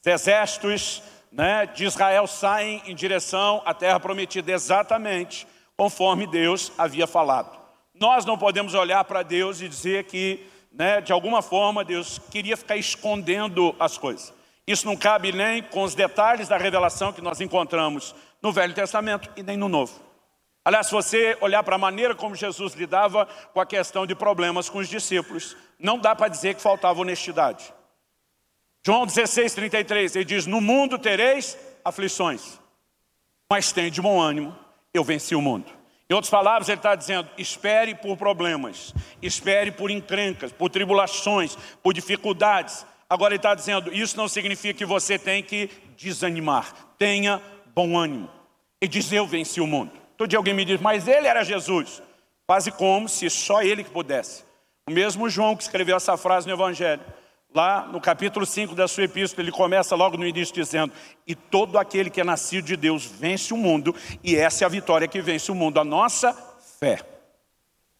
Os 0.00 0.06
exércitos 0.06 1.02
né, 1.32 1.64
de 1.66 1.84
Israel 1.84 2.26
saem 2.26 2.82
em 2.86 2.94
direção 2.94 3.62
à 3.64 3.72
terra 3.72 3.98
prometida 3.98 4.52
exatamente 4.52 5.46
conforme 5.76 6.26
Deus 6.26 6.70
havia 6.76 7.06
falado. 7.06 7.58
Nós 7.94 8.24
não 8.26 8.36
podemos 8.36 8.74
olhar 8.74 9.02
para 9.04 9.22
Deus 9.22 9.60
e 9.60 9.68
dizer 9.68 10.04
que 10.04 10.46
né, 10.70 11.00
de 11.00 11.12
alguma 11.12 11.42
forma 11.42 11.84
Deus 11.84 12.20
queria 12.30 12.56
ficar 12.56 12.76
escondendo 12.76 13.74
as 13.80 13.96
coisas. 13.96 14.32
Isso 14.66 14.86
não 14.86 14.96
cabe 14.96 15.32
nem 15.32 15.62
com 15.62 15.82
os 15.82 15.94
detalhes 15.94 16.48
da 16.48 16.56
revelação 16.56 17.12
que 17.12 17.20
nós 17.20 17.40
encontramos 17.40 18.14
no 18.40 18.52
Velho 18.52 18.74
Testamento 18.74 19.28
e 19.36 19.42
nem 19.42 19.56
no 19.56 19.68
Novo. 19.68 20.00
Aliás, 20.64 20.86
se 20.86 20.92
você 20.92 21.36
olhar 21.40 21.62
para 21.64 21.74
a 21.74 21.78
maneira 21.78 22.14
como 22.14 22.36
Jesus 22.36 22.74
lidava 22.74 23.26
com 23.52 23.60
a 23.60 23.66
questão 23.66 24.06
de 24.06 24.14
problemas 24.14 24.68
com 24.68 24.78
os 24.78 24.88
discípulos, 24.88 25.56
não 25.78 25.98
dá 25.98 26.14
para 26.14 26.28
dizer 26.28 26.54
que 26.54 26.62
faltava 26.62 27.00
honestidade. 27.00 27.74
João 28.84 29.06
16, 29.06 29.54
33, 29.54 30.16
ele 30.16 30.24
diz, 30.24 30.46
no 30.46 30.60
mundo 30.60 30.98
tereis 30.98 31.56
aflições, 31.84 32.58
mas 33.48 33.70
tem 33.70 33.90
de 33.90 34.02
bom 34.02 34.20
ânimo, 34.20 34.56
eu 34.92 35.04
venci 35.04 35.34
o 35.34 35.40
mundo. 35.40 35.70
Em 36.10 36.14
outras 36.14 36.30
palavras, 36.30 36.68
ele 36.68 36.78
está 36.78 36.94
dizendo, 36.94 37.28
espere 37.38 37.94
por 37.94 38.16
problemas, 38.16 38.92
espere 39.22 39.70
por 39.70 39.90
encrencas, 39.90 40.52
por 40.52 40.68
tribulações, 40.68 41.56
por 41.82 41.94
dificuldades. 41.94 42.84
Agora 43.08 43.32
ele 43.32 43.38
está 43.38 43.54
dizendo, 43.54 43.94
isso 43.94 44.16
não 44.16 44.28
significa 44.28 44.74
que 44.74 44.84
você 44.84 45.18
tem 45.18 45.42
que 45.42 45.70
desanimar, 45.96 46.74
tenha 46.98 47.40
bom 47.74 47.96
ânimo. 47.96 48.28
E 48.80 48.88
diz, 48.88 49.12
eu 49.12 49.26
venci 49.26 49.60
o 49.60 49.66
mundo. 49.66 49.92
Todo 50.16 50.28
dia 50.28 50.38
alguém 50.38 50.54
me 50.54 50.64
diz, 50.64 50.80
mas 50.80 51.06
ele 51.06 51.26
era 51.26 51.44
Jesus. 51.44 52.02
Quase 52.46 52.70
como 52.72 53.08
se 53.08 53.30
só 53.30 53.62
ele 53.62 53.84
que 53.84 53.90
pudesse. 53.90 54.44
O 54.88 54.92
mesmo 54.92 55.30
João 55.30 55.56
que 55.56 55.62
escreveu 55.62 55.96
essa 55.96 56.16
frase 56.16 56.46
no 56.46 56.52
Evangelho. 56.52 57.02
Lá 57.54 57.86
no 57.86 58.00
capítulo 58.00 58.46
5 58.46 58.74
da 58.74 58.88
sua 58.88 59.04
epístola, 59.04 59.44
ele 59.44 59.52
começa 59.52 59.94
logo 59.94 60.16
no 60.16 60.26
início 60.26 60.54
dizendo: 60.54 60.92
E 61.26 61.34
todo 61.34 61.78
aquele 61.78 62.08
que 62.08 62.20
é 62.20 62.24
nascido 62.24 62.64
de 62.64 62.76
Deus 62.76 63.04
vence 63.04 63.52
o 63.52 63.56
mundo, 63.58 63.94
e 64.24 64.34
essa 64.34 64.64
é 64.64 64.66
a 64.66 64.70
vitória 64.70 65.06
que 65.06 65.20
vence 65.20 65.52
o 65.52 65.54
mundo, 65.54 65.78
a 65.78 65.84
nossa 65.84 66.32
fé. 66.80 67.00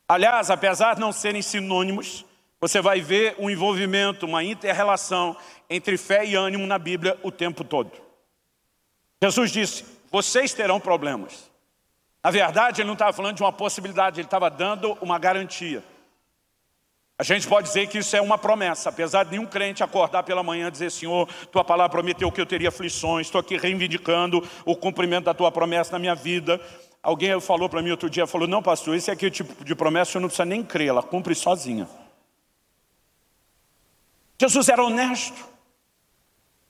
Aliás, 0.09 0.51
apesar 0.51 0.95
de 0.95 1.01
não 1.01 1.13
serem 1.13 1.43
sinônimos, 1.43 2.25
você 2.59 2.81
vai 2.81 3.01
ver 3.01 3.35
um 3.39 3.51
envolvimento, 3.51 4.25
uma 4.25 4.43
inter-relação 4.43 5.37
entre 5.69 5.99
fé 5.99 6.25
e 6.25 6.35
ânimo 6.35 6.67
na 6.67 6.79
Bíblia 6.79 7.19
o 7.23 7.31
tempo 7.31 7.63
todo. 7.63 7.91
Jesus 9.23 9.51
disse: 9.51 9.85
Vocês 10.11 10.55
terão 10.55 10.81
problemas. 10.81 11.51
Na 12.25 12.31
verdade, 12.31 12.81
ele 12.81 12.87
não 12.87 12.95
estava 12.95 13.13
falando 13.13 13.37
de 13.37 13.43
uma 13.43 13.53
possibilidade, 13.53 14.21
ele 14.21 14.27
estava 14.27 14.49
dando 14.49 14.93
uma 15.01 15.19
garantia. 15.19 15.83
A 17.23 17.25
gente 17.25 17.47
pode 17.47 17.69
dizer 17.69 17.87
que 17.87 17.99
isso 17.99 18.17
é 18.17 18.21
uma 18.21 18.37
promessa, 18.37 18.89
apesar 18.89 19.23
de 19.23 19.31
nenhum 19.31 19.47
crente 19.47 19.81
acordar 19.81 20.25
pela 20.25 20.43
manhã 20.43 20.67
e 20.67 20.71
dizer, 20.73 20.91
Senhor, 20.91 21.29
tua 21.53 21.63
palavra 21.63 21.89
prometeu 21.89 22.33
que 22.33 22.41
eu 22.41 22.45
teria 22.45 22.69
aflições, 22.69 23.29
estou 23.29 23.41
aqui 23.41 23.57
reivindicando 23.57 24.43
o 24.65 24.75
cumprimento 24.75 25.27
da 25.27 25.33
tua 25.33 25.53
promessa 25.53 25.93
na 25.93 26.01
minha 26.01 26.17
vida. 26.17 26.61
Alguém 27.01 27.41
falou 27.41 27.69
para 27.69 27.81
mim 27.81 27.93
outro 27.93 28.11
dia, 28.11 28.27
falou, 28.27 28.49
não 28.49 28.61
pastor, 28.61 28.97
esse 28.97 29.09
aqui 29.09 29.27
é 29.27 29.29
o 29.29 29.31
tipo 29.31 29.65
de 29.65 29.73
promessa 29.73 30.11
que 30.11 30.19
não 30.19 30.27
precisa 30.27 30.45
nem 30.45 30.65
crer, 30.65 30.89
ela 30.89 31.01
cumpre 31.01 31.33
sozinha. 31.33 31.89
Jesus 34.41 34.69
era 34.69 34.83
honesto. 34.83 35.47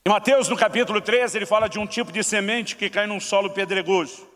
Em 0.04 0.10
Mateus, 0.10 0.50
no 0.50 0.56
capítulo 0.58 1.00
13, 1.00 1.38
ele 1.38 1.46
fala 1.46 1.66
de 1.66 1.78
um 1.78 1.86
tipo 1.86 2.12
de 2.12 2.22
semente 2.22 2.76
que 2.76 2.90
cai 2.90 3.06
num 3.06 3.20
solo 3.20 3.48
pedregoso. 3.48 4.28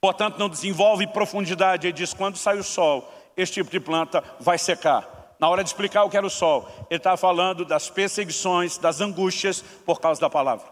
Portanto, 0.00 0.38
não 0.38 0.48
desenvolve 0.48 1.08
profundidade. 1.08 1.88
Ele 1.88 1.92
diz, 1.92 2.14
quando 2.14 2.36
sai 2.36 2.56
o 2.56 2.62
sol, 2.62 3.17
esse 3.38 3.52
tipo 3.52 3.70
de 3.70 3.78
planta 3.78 4.22
vai 4.40 4.58
secar. 4.58 5.36
Na 5.38 5.48
hora 5.48 5.62
de 5.62 5.70
explicar 5.70 6.02
o 6.02 6.10
que 6.10 6.16
era 6.16 6.26
o 6.26 6.30
sol, 6.30 6.68
ele 6.90 6.98
está 6.98 7.16
falando 7.16 7.64
das 7.64 7.88
perseguições, 7.88 8.76
das 8.76 9.00
angústias 9.00 9.62
por 9.86 10.00
causa 10.00 10.20
da 10.20 10.28
palavra. 10.28 10.66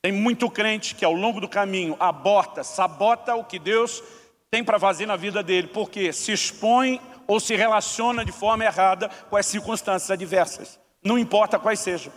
Tem 0.00 0.10
muito 0.10 0.50
crente 0.50 0.94
que 0.94 1.04
ao 1.04 1.12
longo 1.12 1.40
do 1.40 1.48
caminho 1.48 1.94
aborta, 2.00 2.64
sabota 2.64 3.34
o 3.34 3.44
que 3.44 3.58
Deus 3.58 4.02
tem 4.50 4.64
para 4.64 4.80
fazer 4.80 5.04
na 5.04 5.16
vida 5.16 5.42
dele, 5.42 5.68
porque 5.68 6.12
se 6.12 6.32
expõe 6.32 6.98
ou 7.26 7.38
se 7.38 7.54
relaciona 7.54 8.24
de 8.24 8.32
forma 8.32 8.64
errada 8.64 9.10
com 9.28 9.36
as 9.36 9.44
circunstâncias 9.44 10.10
adversas, 10.10 10.80
não 11.04 11.18
importa 11.18 11.58
quais 11.58 11.80
sejam. 11.80 12.12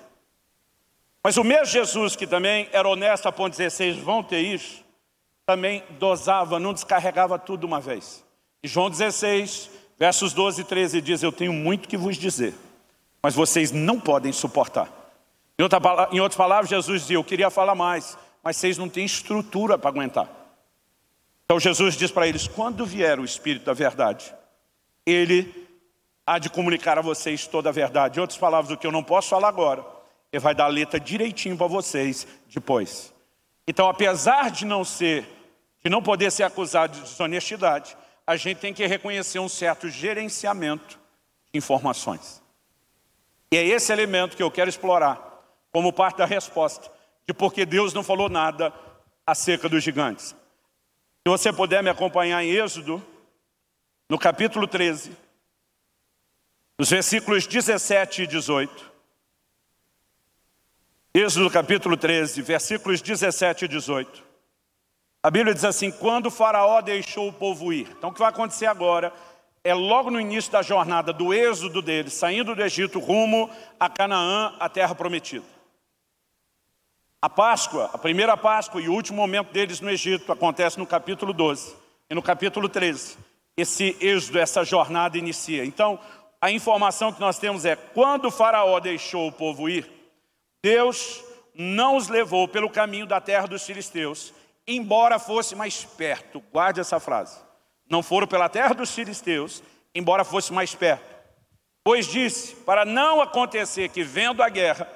Mas 1.22 1.38
o 1.38 1.44
mesmo 1.44 1.66
Jesus, 1.66 2.16
que 2.16 2.26
também 2.26 2.70
era 2.72 2.88
honesto 2.88 3.28
a 3.28 3.32
ponto 3.32 3.52
de 3.52 3.58
dizer, 3.58 3.70
vocês 3.70 3.98
vão 3.98 4.24
ter 4.24 4.40
isso, 4.40 4.84
também 5.46 5.84
dosava, 6.00 6.60
não 6.60 6.74
descarregava 6.74 7.38
tudo 7.38 7.66
uma 7.66 7.80
vez. 7.80 8.23
João 8.64 8.90
16, 8.90 9.70
versos 10.00 10.34
12 10.34 10.62
e 10.62 10.64
13 10.64 11.02
diz, 11.02 11.22
eu 11.22 11.32
tenho 11.32 11.52
muito 11.52 11.88
que 11.88 11.98
vos 11.98 12.18
dizer, 12.18 12.54
mas 13.22 13.36
vocês 13.36 13.72
não 13.72 14.00
podem 14.00 14.32
suportar. 14.32 14.90
Em, 15.60 15.64
outra, 15.64 15.80
em 16.12 16.20
outras 16.20 16.38
palavras, 16.38 16.70
Jesus 16.70 17.02
dizia, 17.02 17.18
eu 17.18 17.24
queria 17.24 17.50
falar 17.50 17.76
mais, 17.76 18.18
mas 18.42 18.58
vocês 18.58 18.78
não 18.78 18.88
têm 18.88 19.06
estrutura 19.06 19.78
para 19.78 19.90
aguentar. 19.90 20.30
Então 21.46 21.60
Jesus 21.60 21.96
diz 21.96 22.10
para 22.10 22.28
eles, 22.28 22.48
quando 22.48 22.86
vier 22.86 23.20
o 23.20 23.26
Espírito 23.26 23.66
da 23.66 23.74
verdade, 23.74 24.34
Ele 25.06 25.68
há 26.26 26.40
de 26.40 26.50
comunicar 26.50 26.98
a 26.98 27.02
vocês 27.02 27.46
toda 27.46 27.70
a 27.70 27.72
verdade. 27.72 28.18
Em 28.18 28.22
outras 28.22 28.40
palavras, 28.40 28.72
o 28.72 28.78
que 28.78 28.88
eu 28.88 28.92
não 28.92 29.04
posso 29.04 29.30
falar 29.30 29.50
agora, 29.50 29.86
ele 30.32 30.40
vai 30.40 30.56
dar 30.56 30.66
a 30.66 30.70
letra 30.70 31.00
direitinho 31.00 31.58
para 31.58 31.68
vocês 31.68 32.26
depois. 32.48 33.14
Então, 33.68 33.88
apesar 33.88 34.50
de 34.50 34.66
não 34.66 34.84
ser, 34.84 35.28
de 35.84 35.90
não 35.90 36.02
poder 36.02 36.32
ser 36.32 36.44
acusado 36.44 36.94
de 36.94 37.02
desonestidade, 37.02 37.96
a 38.26 38.36
gente 38.36 38.60
tem 38.60 38.74
que 38.74 38.86
reconhecer 38.86 39.40
um 39.40 39.50
certo 39.50 39.90
gerenciamento 39.90 41.00
de 41.52 41.58
informações. 41.58 42.42
E 43.52 43.58
é 43.58 43.66
esse 43.66 43.92
elemento 43.92 44.36
que 44.36 44.44
eu 44.44 44.52
quero 44.52 44.70
explorar 44.70 45.22
como 45.72 45.94
parte 45.94 46.18
da 46.18 46.26
resposta 46.26 46.92
de 47.28 47.34
por 47.34 47.54
que 47.54 47.66
Deus 47.66 47.94
não 47.94 48.04
falou 48.04 48.30
nada 48.30 48.74
acerca 49.26 49.70
dos 49.70 49.84
gigantes. 49.84 50.28
Se 50.28 51.30
você 51.30 51.54
puder 51.54 51.84
me 51.84 51.90
acompanhar 51.90 52.44
em 52.44 52.52
Êxodo, 52.52 53.02
no 54.10 54.18
capítulo 54.18 54.68
13, 54.68 55.16
nos 56.78 56.90
versículos 56.90 57.48
17 57.48 58.24
e 58.24 58.28
18, 58.28 58.92
Êxodo 61.14 61.50
capítulo 61.50 61.96
13, 61.96 62.42
versículos 62.42 63.02
17 63.02 63.66
e 63.66 63.68
18. 63.68 64.33
A 65.26 65.32
Bíblia 65.32 65.54
diz 65.54 65.64
assim, 65.64 65.90
quando 65.90 66.26
o 66.26 66.32
faraó 66.32 66.82
deixou 66.82 67.30
o 67.30 67.34
povo 67.34 67.72
ir. 67.72 67.88
Então 67.98 68.10
o 68.10 68.14
que 68.14 68.20
vai 68.20 68.28
acontecer 68.28 68.66
agora 68.66 69.14
é 69.64 69.74
logo 69.74 70.12
no 70.12 70.20
início 70.20 70.52
da 70.52 70.62
jornada 70.62 71.14
do 71.14 71.34
êxodo 71.34 71.82
deles, 71.82 72.12
saindo 72.12 72.54
do 72.54 72.62
Egito 72.62 73.00
rumo 73.00 73.50
a 73.80 73.90
Canaã, 73.90 74.54
a 74.60 74.68
terra 74.68 74.94
prometida. 74.94 75.46
A 77.22 77.30
Páscoa, 77.30 77.90
a 77.94 77.98
primeira 77.98 78.36
Páscoa 78.36 78.82
e 78.82 78.90
o 78.90 78.94
último 78.94 79.16
momento 79.16 79.54
deles 79.54 79.80
no 79.80 79.90
Egito 79.90 80.30
acontece 80.30 80.78
no 80.78 80.86
capítulo 80.86 81.32
12 81.32 81.74
e 82.10 82.14
no 82.14 82.22
capítulo 82.22 82.68
13. 82.68 83.18
Esse 83.56 83.96
êxodo, 84.02 84.40
essa 84.40 84.66
jornada 84.66 85.18
inicia. 85.18 85.64
Então, 85.64 85.98
a 86.42 86.52
informação 86.52 87.14
que 87.14 87.22
nós 87.22 87.40
temos 87.40 87.64
é, 87.64 87.78
quando 87.78 88.26
o 88.26 88.32
faraó 88.32 88.78
deixou 88.82 89.30
o 89.30 89.32
povo 89.32 89.70
ir, 89.70 89.90
Deus 90.62 91.24
não 91.56 91.96
os 91.96 92.10
levou 92.10 92.46
pelo 92.46 92.70
caminho 92.70 93.06
da 93.06 93.22
terra 93.22 93.48
dos 93.48 93.66
filisteus, 93.66 94.34
embora 94.68 95.20
fosse 95.20 95.56
mais 95.56 95.84
perto. 95.84 96.42
Guarde 96.52 96.80
essa 96.80 97.00
frase. 97.00 97.40
Não 97.90 98.02
foram 98.02 98.28
pela 98.28 98.50
terra 98.50 98.74
dos 98.74 98.92
filisteus, 98.92 99.62
embora 99.94 100.24
fosse 100.24 100.52
mais 100.54 100.74
perto. 100.74 101.14
Pois 101.84 102.08
disse, 102.08 102.56
para 102.56 102.86
não 102.86 103.22
acontecer 103.22 103.90
que 103.90 104.04
vendo 104.04 104.42
a 104.42 104.50
guerra, 104.50 104.88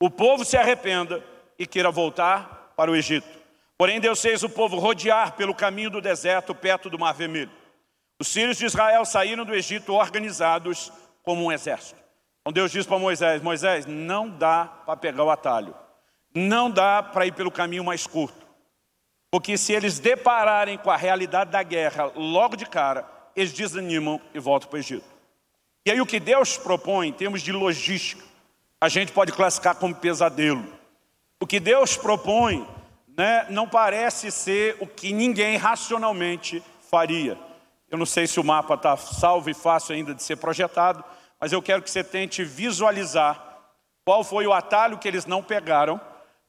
o 0.00 0.08
povo 0.08 0.44
se 0.44 0.56
arrependa 0.56 1.22
e 1.58 1.66
queira 1.66 1.90
voltar 1.90 2.72
para 2.76 2.90
o 2.90 2.96
Egito. 2.96 3.28
Porém 3.76 4.00
Deus 4.00 4.20
fez 4.20 4.42
o 4.42 4.48
povo 4.48 4.78
rodear 4.78 5.32
pelo 5.32 5.54
caminho 5.54 5.90
do 5.90 6.00
deserto 6.00 6.54
perto 6.54 6.88
do 6.88 6.98
Mar 6.98 7.14
Vermelho. 7.14 7.50
Os 8.18 8.32
filhos 8.32 8.58
de 8.58 8.66
Israel 8.66 9.04
saíram 9.04 9.44
do 9.44 9.54
Egito 9.54 9.94
organizados 9.94 10.92
como 11.22 11.44
um 11.44 11.50
exército. 11.50 12.00
Então 12.40 12.52
Deus 12.52 12.70
diz 12.70 12.86
para 12.86 12.98
Moisés, 12.98 13.42
Moisés, 13.42 13.86
não 13.86 14.28
dá 14.28 14.66
para 14.86 14.96
pegar 14.96 15.24
o 15.24 15.30
atalho. 15.30 15.74
Não 16.34 16.70
dá 16.70 17.02
para 17.02 17.26
ir 17.26 17.32
pelo 17.32 17.50
caminho 17.50 17.84
mais 17.84 18.06
curto. 18.06 18.39
Porque 19.30 19.56
se 19.56 19.72
eles 19.72 19.98
depararem 19.98 20.76
com 20.76 20.90
a 20.90 20.96
realidade 20.96 21.50
da 21.50 21.62
guerra 21.62 22.10
logo 22.16 22.56
de 22.56 22.66
cara, 22.66 23.08
eles 23.36 23.52
desanimam 23.52 24.20
e 24.34 24.40
voltam 24.40 24.68
para 24.68 24.76
o 24.76 24.80
Egito. 24.80 25.04
E 25.86 25.90
aí 25.90 26.00
o 26.00 26.06
que 26.06 26.18
Deus 26.18 26.58
propõe 26.58 27.08
em 27.08 27.12
termos 27.12 27.40
de 27.40 27.52
logística, 27.52 28.22
a 28.80 28.88
gente 28.88 29.12
pode 29.12 29.32
classificar 29.32 29.76
como 29.76 29.94
pesadelo. 29.94 30.64
O 31.38 31.46
que 31.46 31.60
Deus 31.60 31.96
propõe 31.96 32.66
né, 33.16 33.46
não 33.50 33.68
parece 33.68 34.30
ser 34.30 34.76
o 34.80 34.86
que 34.86 35.12
ninguém 35.12 35.56
racionalmente 35.56 36.62
faria. 36.90 37.38
Eu 37.90 37.98
não 37.98 38.06
sei 38.06 38.26
se 38.26 38.40
o 38.40 38.44
mapa 38.44 38.74
está 38.74 38.96
salvo 38.96 39.48
e 39.48 39.54
fácil 39.54 39.94
ainda 39.94 40.14
de 40.14 40.22
ser 40.22 40.36
projetado, 40.36 41.04
mas 41.38 41.52
eu 41.52 41.62
quero 41.62 41.82
que 41.82 41.90
você 41.90 42.02
tente 42.04 42.44
visualizar 42.44 43.58
qual 44.04 44.24
foi 44.24 44.46
o 44.46 44.52
atalho 44.52 44.98
que 44.98 45.08
eles 45.08 45.26
não 45.26 45.42
pegaram 45.42 46.00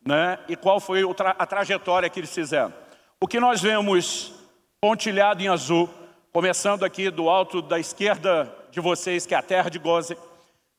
né, 0.06 0.40
e 0.48 0.56
qual 0.56 0.80
foi 0.80 1.02
a 1.38 1.46
trajetória 1.46 2.10
que 2.10 2.20
eles 2.20 2.34
fizeram. 2.34 2.74
O 3.20 3.28
que 3.28 3.40
nós 3.40 3.62
vemos 3.62 4.34
pontilhado 4.80 5.44
em 5.44 5.48
azul, 5.48 5.90
começando 6.32 6.84
aqui 6.84 7.10
do 7.10 7.30
alto 7.30 7.62
da 7.62 7.80
esquerda 7.80 8.54
de 8.72 8.80
vocês, 8.80 9.26
que 9.26 9.36
é 9.36 9.38
a 9.38 9.44
terra 9.44 9.70
de 9.70 9.80
Goze, 9.80 10.18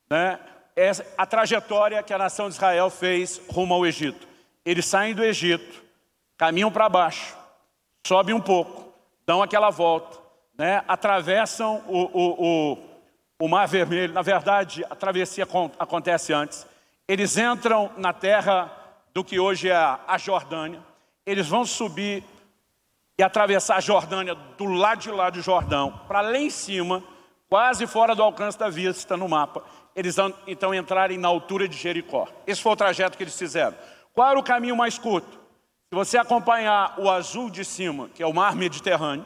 né, 0.09 0.39
é 0.75 0.91
a 1.17 1.25
trajetória 1.25 2.03
que 2.03 2.13
a 2.13 2.17
nação 2.17 2.49
de 2.49 2.55
Israel 2.55 2.89
fez 2.89 3.41
rumo 3.49 3.73
ao 3.73 3.85
Egito. 3.85 4.27
Eles 4.65 4.85
saem 4.85 5.13
do 5.13 5.23
Egito, 5.23 5.83
caminham 6.37 6.71
para 6.71 6.89
baixo, 6.89 7.35
sobem 8.05 8.35
um 8.35 8.41
pouco, 8.41 8.93
dão 9.25 9.41
aquela 9.41 9.69
volta, 9.69 10.17
né, 10.57 10.83
atravessam 10.87 11.83
o, 11.87 11.99
o, 12.13 12.73
o 12.73 12.93
o 13.43 13.47
Mar 13.49 13.67
Vermelho, 13.67 14.13
na 14.13 14.21
verdade, 14.21 14.85
a 14.89 14.95
travessia 14.95 15.45
acontece 15.77 16.31
antes. 16.31 16.65
Eles 17.05 17.37
entram 17.37 17.91
na 17.97 18.13
terra 18.13 18.71
do 19.13 19.23
que 19.23 19.39
hoje 19.39 19.69
é 19.69 19.75
a 19.75 20.17
Jordânia. 20.17 20.81
Eles 21.25 21.47
vão 21.47 21.65
subir 21.65 22.23
e 23.17 23.23
atravessar 23.23 23.77
a 23.77 23.81
Jordânia 23.81 24.35
do 24.35 24.65
lado 24.65 25.01
de 25.01 25.11
lá 25.11 25.29
do 25.29 25.41
Jordão, 25.41 26.01
para 26.07 26.21
lá 26.21 26.37
em 26.37 26.49
cima, 26.49 27.03
quase 27.47 27.85
fora 27.85 28.15
do 28.15 28.23
alcance 28.23 28.57
da 28.57 28.69
vista 28.69 29.15
no 29.15 29.29
mapa. 29.29 29.63
Eles 29.95 30.15
então 30.47 30.73
entrarem 30.73 31.17
na 31.17 31.27
altura 31.27 31.67
de 31.67 31.77
Jericó. 31.77 32.27
Esse 32.47 32.61
foi 32.61 32.71
o 32.71 32.75
trajeto 32.75 33.15
que 33.15 33.23
eles 33.23 33.37
fizeram. 33.37 33.75
Qual 34.13 34.29
era 34.29 34.39
o 34.39 34.43
caminho 34.43 34.75
mais 34.75 34.97
curto? 34.97 35.39
Se 35.89 35.95
você 35.95 36.17
acompanhar 36.17 36.95
o 36.97 37.09
azul 37.09 37.51
de 37.51 37.63
cima, 37.63 38.09
que 38.15 38.23
é 38.23 38.25
o 38.25 38.33
mar 38.33 38.55
Mediterrâneo, 38.55 39.25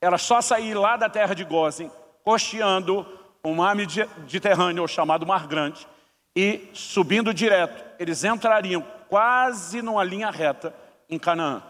era 0.00 0.16
só 0.18 0.40
sair 0.40 0.74
lá 0.74 0.96
da 0.96 1.08
terra 1.08 1.34
de 1.34 1.42
Gozen, 1.42 1.90
costeando 2.22 3.04
o 3.42 3.54
mar 3.54 3.74
Mediterrâneo, 3.74 4.86
chamado 4.86 5.26
Mar 5.26 5.48
Grande, 5.48 5.86
e 6.34 6.68
subindo 6.72 7.34
direto, 7.34 7.84
eles 7.98 8.22
entrariam 8.22 8.84
quase 9.08 9.82
numa 9.82 10.04
linha 10.04 10.30
reta 10.30 10.74
em 11.08 11.18
Canaã. 11.18 11.62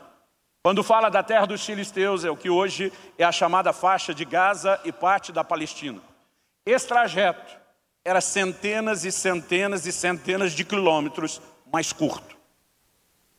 Quando 0.62 0.82
fala 0.82 1.08
da 1.08 1.22
terra 1.22 1.46
dos 1.46 1.64
filisteus, 1.64 2.24
é 2.24 2.30
o 2.30 2.36
que 2.36 2.50
hoje 2.50 2.92
é 3.16 3.24
a 3.24 3.30
chamada 3.30 3.72
faixa 3.72 4.12
de 4.12 4.24
Gaza 4.24 4.80
e 4.84 4.90
parte 4.90 5.30
da 5.30 5.44
Palestina. 5.44 6.00
Esse 6.64 6.88
trajeto 6.88 7.56
era 8.04 8.20
centenas 8.20 9.04
e 9.04 9.12
centenas 9.12 9.86
e 9.86 9.92
centenas 9.92 10.52
de 10.52 10.64
quilômetros 10.64 11.40
mais 11.72 11.92
curto. 11.92 12.36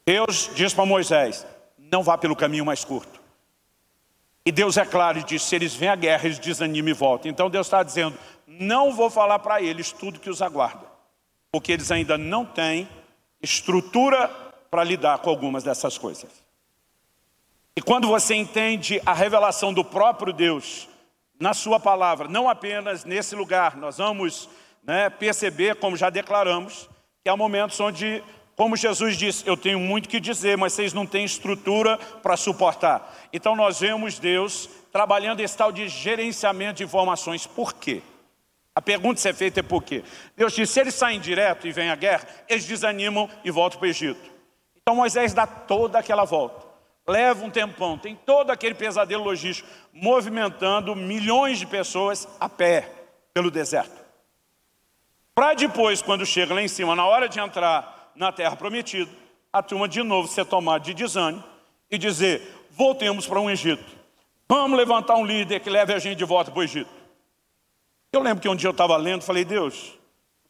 Deus 0.06 0.50
diz 0.56 0.74
para 0.74 0.86
Moisés, 0.86 1.46
não 1.78 2.02
vá 2.02 2.18
pelo 2.18 2.36
caminho 2.36 2.66
mais 2.66 2.86
curto. 2.86 3.22
E 4.46 4.52
Deus 4.52 4.78
é 4.78 4.86
claro 4.86 5.20
e 5.20 5.24
diz, 5.24 5.44
se 5.44 5.54
eles 5.54 5.76
vêm 5.76 5.90
à 5.90 5.96
guerra, 5.98 6.26
eles 6.26 6.40
desanimam 6.40 6.92
e 6.92 6.94
voltam. 6.94 7.30
Então 7.30 7.50
Deus 7.50 7.68
está 7.68 7.84
dizendo, 7.84 8.18
não 8.48 8.94
vou 8.94 9.10
falar 9.10 9.40
para 9.40 9.62
eles 9.62 9.92
tudo 9.92 10.22
que 10.22 10.30
os 10.30 10.42
aguarda. 10.42 10.88
Porque 11.52 11.74
eles 11.74 11.92
ainda 11.92 12.18
não 12.18 12.46
têm 12.46 12.88
estrutura 13.42 14.28
para 14.70 14.84
lidar 14.84 15.20
com 15.20 15.30
algumas 15.30 15.64
dessas 15.64 15.98
coisas. 15.98 16.30
E 17.76 17.82
quando 17.82 18.08
você 18.08 18.36
entende 18.36 19.02
a 19.06 19.14
revelação 19.14 19.74
do 19.74 19.84
próprio 19.84 20.34
Deus 20.34 20.88
na 21.40 21.54
sua 21.54 21.80
palavra, 21.80 22.28
não 22.28 22.50
apenas 22.50 23.06
nesse 23.06 23.36
lugar, 23.36 23.78
nós 23.78 23.98
vamos 23.98 24.50
né, 24.84 25.10
perceber, 25.10 25.76
como 25.76 25.96
já 25.96 26.10
declaramos, 26.10 26.90
que 27.24 27.30
há 27.30 27.38
momentos 27.38 27.80
onde 27.80 28.24
Como 28.58 28.76
Jesus 28.76 29.16
disse, 29.16 29.48
eu 29.48 29.56
tenho 29.56 29.80
muito 29.80 30.10
que 30.10 30.20
dizer, 30.20 30.58
mas 30.58 30.74
vocês 30.74 30.92
não 30.92 31.06
têm 31.06 31.24
estrutura 31.24 31.96
para 32.24 32.36
suportar. 32.36 33.16
Então 33.32 33.56
nós 33.56 33.80
vemos 33.80 34.18
Deus 34.18 34.68
trabalhando 34.92 35.42
esse 35.42 35.56
tal 35.56 35.72
de 35.72 35.88
gerenciamento 35.88 36.78
de 36.78 36.84
informações. 36.84 37.46
Por 37.46 37.76
quê? 37.76 38.02
A 38.78 38.82
pergunta 38.82 39.20
que 39.20 39.28
é 39.28 39.34
feita 39.34 39.60
é 39.62 39.64
por 39.64 39.82
quê? 39.82 40.04
Deus 40.36 40.54
disse, 40.54 40.74
se 40.74 40.80
eles 40.80 40.94
saem 40.94 41.20
direto 41.20 41.66
e 41.66 41.72
vem 41.72 41.90
a 41.90 41.96
guerra, 41.96 42.28
eles 42.48 42.64
desanimam 42.64 43.28
e 43.44 43.50
voltam 43.50 43.80
para 43.80 43.88
o 43.88 43.90
Egito. 43.90 44.22
Então 44.80 44.94
Moisés 44.94 45.34
dá 45.34 45.48
toda 45.48 45.98
aquela 45.98 46.26
volta. 46.26 46.64
Leva 47.08 47.44
um 47.44 47.50
tempão, 47.50 47.98
tem 47.98 48.16
todo 48.16 48.52
aquele 48.52 48.76
pesadelo 48.76 49.24
logístico, 49.24 49.68
movimentando 49.92 50.96
milhões 50.96 51.58
de 51.58 51.66
pessoas 51.66 52.28
a 52.40 52.48
pé 52.48 52.88
pelo 53.34 53.50
deserto. 53.50 54.00
Para 55.34 55.56
depois, 55.56 56.04
quando 56.04 56.24
chega 56.24 56.54
lá 56.54 56.62
em 56.62 56.68
cima, 56.68 56.96
na 56.96 57.08
hora 57.08 57.28
de 57.28 57.40
entrar 57.40 58.12
na 58.14 58.32
terra 58.32 58.56
prometida, 58.56 59.10
a 59.52 59.64
turma 59.64 59.88
de 59.88 60.04
novo 60.04 60.28
ser 60.28 60.46
tomada 60.46 60.84
de 60.84 60.94
desânimo 60.94 61.44
e 61.90 61.98
dizer, 61.98 62.68
voltemos 62.70 63.26
para 63.26 63.42
um 63.42 63.50
Egito. 63.50 63.84
Vamos 64.48 64.78
levantar 64.78 65.16
um 65.16 65.26
líder 65.26 65.62
que 65.62 65.70
leve 65.72 65.96
a 65.96 65.98
gente 65.98 66.20
de 66.20 66.26
volta 66.26 66.52
para 66.52 66.60
o 66.60 66.64
Egito. 66.64 66.97
Eu 68.18 68.24
lembro 68.24 68.42
que 68.42 68.50
um 68.50 68.56
dia 68.56 68.68
eu 68.68 68.72
estava 68.72 68.98
lendo, 68.98 69.22
falei, 69.22 69.46
Deus, 69.46 69.94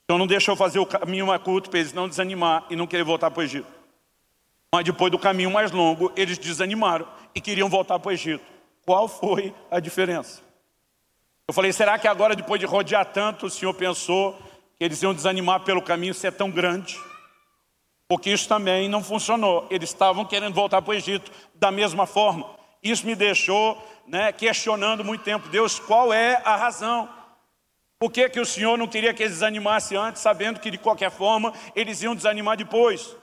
então 0.06 0.18
não 0.18 0.26
deixou 0.26 0.56
fazer 0.56 0.80
o 0.80 0.86
caminho 0.86 1.28
mais 1.28 1.42
curto 1.42 1.70
para 1.70 1.80
eles 1.80 1.92
não 1.92 2.08
desanimar 2.08 2.66
e 2.70 2.78
não 2.78 2.88
querer 2.88 3.04
voltar 3.04 3.30
para 3.30 3.42
o 3.42 3.44
Egito. 3.44 3.68
Mas 4.74 4.86
depois 4.86 5.12
do 5.12 5.20
caminho 5.20 5.52
mais 5.52 5.70
longo, 5.70 6.10
eles 6.16 6.38
desanimaram 6.38 7.06
e 7.36 7.42
queriam 7.42 7.68
voltar 7.68 8.00
para 8.00 8.08
o 8.08 8.12
Egito. 8.14 8.44
Qual 8.86 9.10
foi 9.10 9.54
a 9.70 9.82
diferença? 9.82 10.42
Eu 11.46 11.54
falei, 11.54 11.74
será 11.74 12.00
que 12.00 12.08
agora, 12.08 12.38
depois 12.38 12.58
de 12.58 12.66
rodear 12.66 13.06
tanto, 13.06 13.48
o 13.48 13.50
Senhor 13.50 13.74
pensou 13.74 14.40
que 14.78 14.86
eles 14.86 15.04
iam 15.04 15.14
desanimar 15.14 15.60
pelo 15.66 15.82
caminho 15.82 16.14
ser 16.14 16.32
tão 16.32 16.50
grande? 16.50 16.98
Porque 18.08 18.30
isso 18.30 18.48
também 18.48 18.88
não 18.88 19.04
funcionou. 19.04 19.68
Eles 19.70 19.90
estavam 19.90 20.24
querendo 20.24 20.54
voltar 20.54 20.82
para 20.82 20.92
o 20.92 20.94
Egito 20.94 21.30
da 21.54 21.70
mesma 21.70 22.06
forma. 22.06 22.50
Isso 22.82 23.06
me 23.06 23.14
deixou 23.14 23.86
né, 24.08 24.32
questionando 24.32 25.04
muito 25.04 25.26
tempo. 25.26 25.50
Deus, 25.50 25.78
qual 25.78 26.14
é 26.14 26.42
a 26.46 26.56
razão? 26.56 27.17
Por 28.00 28.12
que, 28.12 28.30
que 28.30 28.40
o 28.40 28.46
Senhor 28.46 28.78
não 28.78 28.88
queria 28.88 29.14
que 29.14 29.24
eles 29.24 29.34
desanimassem 29.34 29.98
antes, 29.98 30.22
sabendo 30.22 30.60
que 30.60 30.70
de 30.70 30.78
qualquer 30.78 31.10
forma 31.10 31.52
eles 31.76 32.02
iam 32.04 32.16
desanimar 32.16 32.56
depois? 32.56 33.16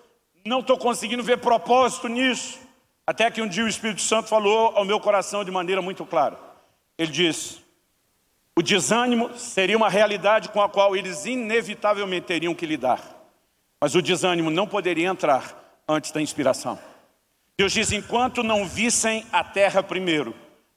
Não 0.45 0.61
estou 0.61 0.77
conseguindo 0.77 1.23
ver 1.23 1.39
propósito 1.39 2.09
nisso. 2.09 2.59
Até 3.07 3.31
que 3.31 3.41
um 3.41 3.49
dia 3.49 3.65
o 3.65 3.69
Espírito 3.69 4.01
Santo 4.01 4.29
falou 4.29 4.77
ao 4.77 4.85
meu 4.85 4.99
coração 4.99 5.45
de 5.45 5.51
maneira 5.51 5.81
muito 5.81 6.05
clara. 6.05 6.39
Ele 6.99 7.13
disse, 7.13 7.63
o 8.57 8.63
desânimo 8.63 9.37
seria 9.37 9.77
uma 9.77 9.89
realidade 9.89 10.49
com 10.49 10.61
a 10.61 10.69
qual 10.69 10.97
eles 10.97 11.25
inevitavelmente 11.27 12.27
teriam 12.27 12.55
que 12.55 12.67
lidar. 12.67 13.01
Mas 13.81 13.95
o 13.95 14.03
desânimo 14.03 14.51
não 14.51 14.67
poderia 14.67 15.09
entrar 15.09 15.83
antes 15.87 16.11
da 16.11 16.21
inspiração. 16.21 16.79
Deus 17.57 17.73
diz, 17.73 17.93
enquanto 17.93 18.43
não 18.43 18.67
vissem 18.67 19.27
a 19.31 19.45
terra 19.45 19.83
primeiro, 19.83 20.35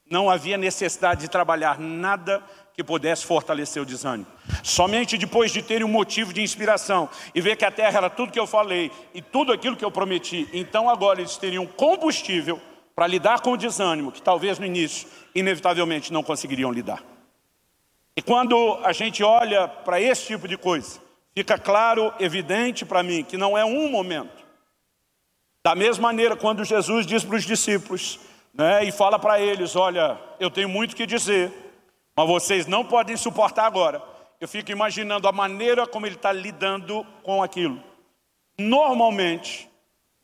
não 0.09 0.29
havia 0.29 0.57
necessidade 0.57 1.21
de 1.21 1.27
trabalhar 1.29 1.79
nada 1.79 2.43
que 2.77 2.83
pudesse 2.83 3.25
fortalecer 3.25 3.81
o 3.81 3.85
desânimo. 3.85 4.27
Somente 4.63 5.17
depois 5.17 5.51
de 5.51 5.63
terem 5.63 5.83
um 5.83 5.89
motivo 5.89 6.31
de 6.31 6.43
inspiração 6.43 7.09
e 7.33 7.41
ver 7.41 7.55
que 7.55 7.65
a 7.65 7.71
terra 7.71 7.97
era 7.97 8.09
tudo 8.09 8.31
que 8.31 8.39
eu 8.39 8.45
falei 8.45 8.91
e 9.15 9.21
tudo 9.21 9.51
aquilo 9.51 9.75
que 9.75 9.83
eu 9.83 9.89
prometi, 9.89 10.47
então 10.53 10.87
agora 10.87 11.19
eles 11.19 11.37
teriam 11.37 11.65
combustível 11.65 12.61
para 12.95 13.07
lidar 13.07 13.41
com 13.41 13.53
o 13.53 13.57
desânimo, 13.57 14.11
que 14.11 14.21
talvez 14.21 14.59
no 14.59 14.65
início, 14.65 15.07
inevitavelmente, 15.33 16.13
não 16.13 16.21
conseguiriam 16.21 16.71
lidar. 16.71 17.03
E 18.15 18.21
quando 18.21 18.79
a 18.83 18.91
gente 18.91 19.23
olha 19.23 19.67
para 19.67 19.99
esse 19.99 20.27
tipo 20.27 20.47
de 20.47 20.55
coisa, 20.55 20.99
fica 21.35 21.57
claro, 21.57 22.13
evidente 22.19 22.85
para 22.85 23.01
mim, 23.01 23.23
que 23.23 23.37
não 23.37 23.57
é 23.57 23.65
um 23.65 23.89
momento. 23.89 24.45
Da 25.65 25.73
mesma 25.73 26.09
maneira, 26.09 26.35
quando 26.35 26.63
Jesus 26.63 27.07
diz 27.07 27.23
para 27.23 27.37
os 27.37 27.43
discípulos, 27.43 28.19
né, 28.53 28.83
e 28.83 28.91
fala 28.91 29.17
para 29.17 29.39
eles, 29.39 29.75
olha, 29.75 30.19
eu 30.39 30.51
tenho 30.51 30.69
muito 30.69 30.95
que 30.95 31.07
dizer, 31.07 31.66
mas 32.17 32.27
vocês 32.27 32.65
não 32.65 32.83
podem 32.83 33.15
suportar 33.15 33.67
agora. 33.67 34.01
Eu 34.41 34.47
fico 34.47 34.71
imaginando 34.71 35.27
a 35.27 35.31
maneira 35.31 35.85
como 35.85 36.07
ele 36.07 36.15
está 36.15 36.31
lidando 36.31 37.05
com 37.21 37.43
aquilo. 37.43 37.81
Normalmente, 38.57 39.69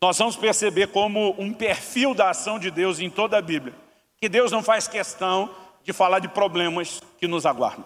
nós 0.02 0.18
vamos 0.18 0.36
perceber 0.36 0.88
como 0.88 1.36
um 1.38 1.54
perfil 1.54 2.16
da 2.16 2.32
ação 2.32 2.58
de 2.58 2.72
Deus 2.72 3.00
em 3.00 3.12
toda 3.12 3.38
a 3.38 3.42
Bíblia, 3.42 3.76
que 4.18 4.28
Deus 4.28 4.52
não 4.52 4.64
faz 4.64 4.88
questão 4.88 5.54
de 5.84 5.94
falar 5.94 6.18
de 6.18 6.28
problemas 6.28 7.00
que 7.20 7.28
nos 7.28 7.46
aguardam. 7.46 7.86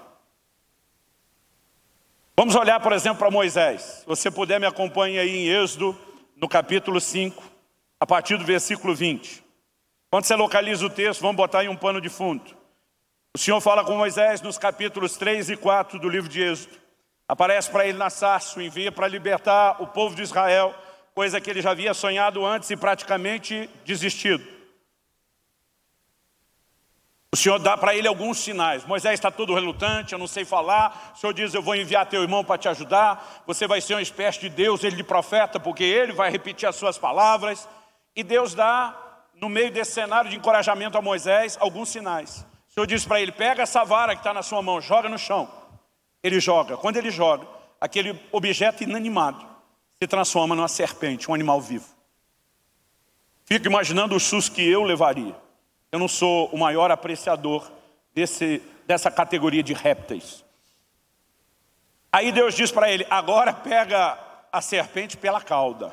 Vamos 2.37 2.55
olhar, 2.55 2.79
por 2.79 2.93
exemplo, 2.93 3.19
para 3.19 3.31
Moisés. 3.31 3.81
Se 3.81 4.05
você 4.05 4.31
puder, 4.31 4.57
me 4.57 4.65
acompanhe 4.65 5.19
aí 5.19 5.35
em 5.35 5.49
Êxodo, 5.49 5.97
no 6.37 6.47
capítulo 6.47 7.01
5, 7.01 7.43
a 7.99 8.05
partir 8.05 8.37
do 8.37 8.45
versículo 8.45 8.95
20. 8.95 9.43
Quando 10.09 10.23
você 10.23 10.35
localiza 10.35 10.85
o 10.85 10.89
texto, 10.89 11.19
vamos 11.19 11.35
botar 11.35 11.59
aí 11.59 11.67
um 11.67 11.75
pano 11.75 11.99
de 11.99 12.07
fundo. 12.07 12.56
O 13.35 13.37
Senhor 13.37 13.61
fala 13.61 13.83
com 13.83 13.95
Moisés 13.95 14.41
nos 14.41 14.57
capítulos 14.57 15.17
3 15.17 15.51
e 15.51 15.57
4 15.57 15.99
do 15.99 16.09
livro 16.09 16.29
de 16.29 16.41
Êxodo. 16.41 16.75
Aparece 17.27 17.69
para 17.69 17.85
ele 17.85 17.97
na 17.97 18.07
o 18.07 18.61
envia 18.61 18.91
para 18.91 19.07
libertar 19.07 19.81
o 19.81 19.87
povo 19.87 20.15
de 20.15 20.21
Israel, 20.21 20.73
coisa 21.13 21.41
que 21.41 21.49
ele 21.49 21.61
já 21.61 21.71
havia 21.71 21.93
sonhado 21.93 22.45
antes 22.45 22.69
e 22.69 22.77
praticamente 22.77 23.69
desistido. 23.85 24.57
O 27.31 27.35
Senhor 27.35 27.59
dá 27.59 27.77
para 27.77 27.93
ele 27.93 28.07
alguns 28.07 28.39
sinais. 28.39 28.85
Moisés 28.85 29.15
está 29.15 29.29
todo 29.29 29.53
relutante, 29.53 30.13
eu 30.13 30.19
não 30.19 30.27
sei 30.27 30.45
falar. 30.45 31.13
O 31.13 31.19
Senhor 31.19 31.33
diz, 31.33 31.53
eu 31.53 31.61
vou 31.61 31.75
enviar 31.75 32.05
teu 32.05 32.21
irmão 32.23 32.43
para 32.43 32.57
te 32.57 32.69
ajudar. 32.69 33.43
Você 33.45 33.67
vai 33.67 33.81
ser 33.81 33.95
uma 33.95 34.01
espécie 34.01 34.39
de 34.39 34.49
Deus, 34.49 34.83
ele 34.83 34.95
de 34.95 35.03
profeta, 35.03 35.59
porque 35.59 35.83
ele 35.83 36.13
vai 36.13 36.31
repetir 36.31 36.67
as 36.67 36.77
suas 36.77 36.97
palavras. 36.97 37.67
E 38.15 38.23
Deus 38.23 38.55
dá, 38.55 38.95
no 39.35 39.49
meio 39.49 39.69
desse 39.69 39.91
cenário 39.91 40.29
de 40.29 40.37
encorajamento 40.37 40.97
a 40.97 41.01
Moisés, 41.01 41.57
alguns 41.59 41.89
sinais. 41.89 42.45
O 42.77 42.79
Senhor 42.79 42.85
diz 42.85 43.05
para 43.05 43.19
ele, 43.19 43.31
pega 43.31 43.63
essa 43.63 43.83
vara 43.83 44.13
que 44.13 44.19
está 44.19 44.31
na 44.31 44.43
sua 44.43 44.61
mão, 44.61 44.79
joga 44.79 45.09
no 45.09 45.17
chão. 45.17 45.49
Ele 46.21 46.39
joga. 46.39 46.77
Quando 46.77 46.97
ele 46.97 47.09
joga, 47.09 47.47
aquele 47.81 48.21
objeto 48.31 48.83
inanimado 48.83 49.43
se 49.99 50.07
transforma 50.07 50.53
numa 50.53 50.67
serpente, 50.67 51.31
um 51.31 51.33
animal 51.33 51.59
vivo. 51.59 51.87
Fico 53.45 53.65
imaginando 53.65 54.15
o 54.15 54.19
susto 54.19 54.53
que 54.53 54.61
eu 54.61 54.83
levaria. 54.83 55.35
Eu 55.91 55.97
não 55.97 56.07
sou 56.07 56.49
o 56.49 56.57
maior 56.59 56.91
apreciador 56.91 57.67
desse, 58.13 58.61
dessa 58.85 59.09
categoria 59.09 59.63
de 59.63 59.73
répteis. 59.73 60.45
Aí 62.11 62.31
Deus 62.31 62.53
diz 62.53 62.71
para 62.71 62.91
ele, 62.91 63.07
agora 63.09 63.53
pega 63.53 64.19
a 64.51 64.61
serpente 64.61 65.17
pela 65.17 65.41
cauda. 65.41 65.91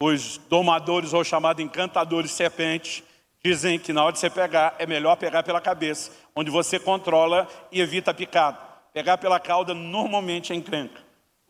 Os 0.00 0.38
domadores 0.38 1.12
ou 1.12 1.22
chamados 1.22 1.62
encantadores 1.62 2.30
de 2.30 2.36
serpente 2.38 3.04
dizem 3.44 3.78
que 3.78 3.92
na 3.92 4.02
hora 4.02 4.12
de 4.12 4.18
você 4.18 4.30
pegar, 4.30 4.74
é 4.78 4.86
melhor 4.86 5.16
pegar 5.16 5.42
pela 5.42 5.60
cabeça, 5.60 6.10
onde 6.34 6.50
você 6.50 6.78
controla 6.78 7.48
e 7.70 7.80
evita 7.80 8.12
picado. 8.12 8.58
Pegar 8.92 9.18
pela 9.18 9.38
cauda 9.38 9.74
normalmente 9.74 10.52
é 10.52 10.56
encrenca. 10.56 11.00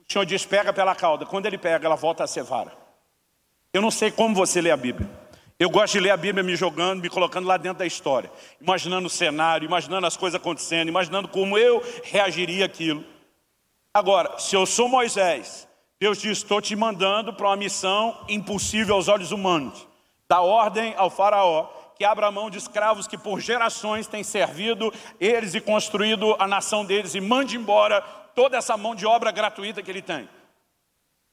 O 0.08 0.12
Senhor 0.12 0.24
diz, 0.24 0.44
pega 0.44 0.72
pela 0.72 0.94
cauda. 0.94 1.26
Quando 1.26 1.46
ele 1.46 1.58
pega, 1.58 1.86
ela 1.86 1.96
volta 1.96 2.24
a 2.24 2.26
ser 2.26 2.42
vara. 2.42 2.72
Eu 3.72 3.82
não 3.82 3.90
sei 3.90 4.10
como 4.10 4.34
você 4.34 4.60
lê 4.60 4.70
a 4.70 4.76
Bíblia. 4.76 5.08
Eu 5.58 5.68
gosto 5.68 5.94
de 5.94 6.00
ler 6.00 6.10
a 6.10 6.16
Bíblia 6.16 6.42
me 6.42 6.54
jogando, 6.54 7.02
me 7.02 7.10
colocando 7.10 7.46
lá 7.46 7.56
dentro 7.56 7.80
da 7.80 7.86
história. 7.86 8.30
Imaginando 8.60 9.06
o 9.06 9.10
cenário, 9.10 9.66
imaginando 9.66 10.06
as 10.06 10.16
coisas 10.16 10.40
acontecendo, 10.40 10.88
imaginando 10.88 11.28
como 11.28 11.58
eu 11.58 11.82
reagiria 12.04 12.64
aquilo. 12.64 13.04
Agora, 13.92 14.38
se 14.38 14.54
eu 14.54 14.64
sou 14.64 14.88
Moisés, 14.88 15.68
Deus 16.00 16.20
diz, 16.20 16.38
estou 16.38 16.60
te 16.60 16.76
mandando 16.76 17.32
para 17.32 17.48
uma 17.48 17.56
missão 17.56 18.24
impossível 18.28 18.94
aos 18.94 19.08
olhos 19.08 19.32
humanos. 19.32 19.86
Dá 20.28 20.40
ordem 20.40 20.94
ao 20.96 21.10
faraó 21.10 21.77
que 21.98 22.04
abra 22.04 22.30
mão 22.30 22.48
de 22.48 22.58
escravos 22.58 23.08
que 23.08 23.18
por 23.18 23.40
gerações 23.40 24.06
têm 24.06 24.22
servido 24.22 24.94
eles 25.18 25.54
e 25.54 25.60
construído 25.60 26.36
a 26.38 26.46
nação 26.46 26.84
deles 26.84 27.16
e 27.16 27.20
mande 27.20 27.56
embora 27.56 28.00
toda 28.36 28.56
essa 28.56 28.76
mão 28.76 28.94
de 28.94 29.04
obra 29.04 29.32
gratuita 29.32 29.82
que 29.82 29.90
ele 29.90 30.00
tem. 30.00 30.28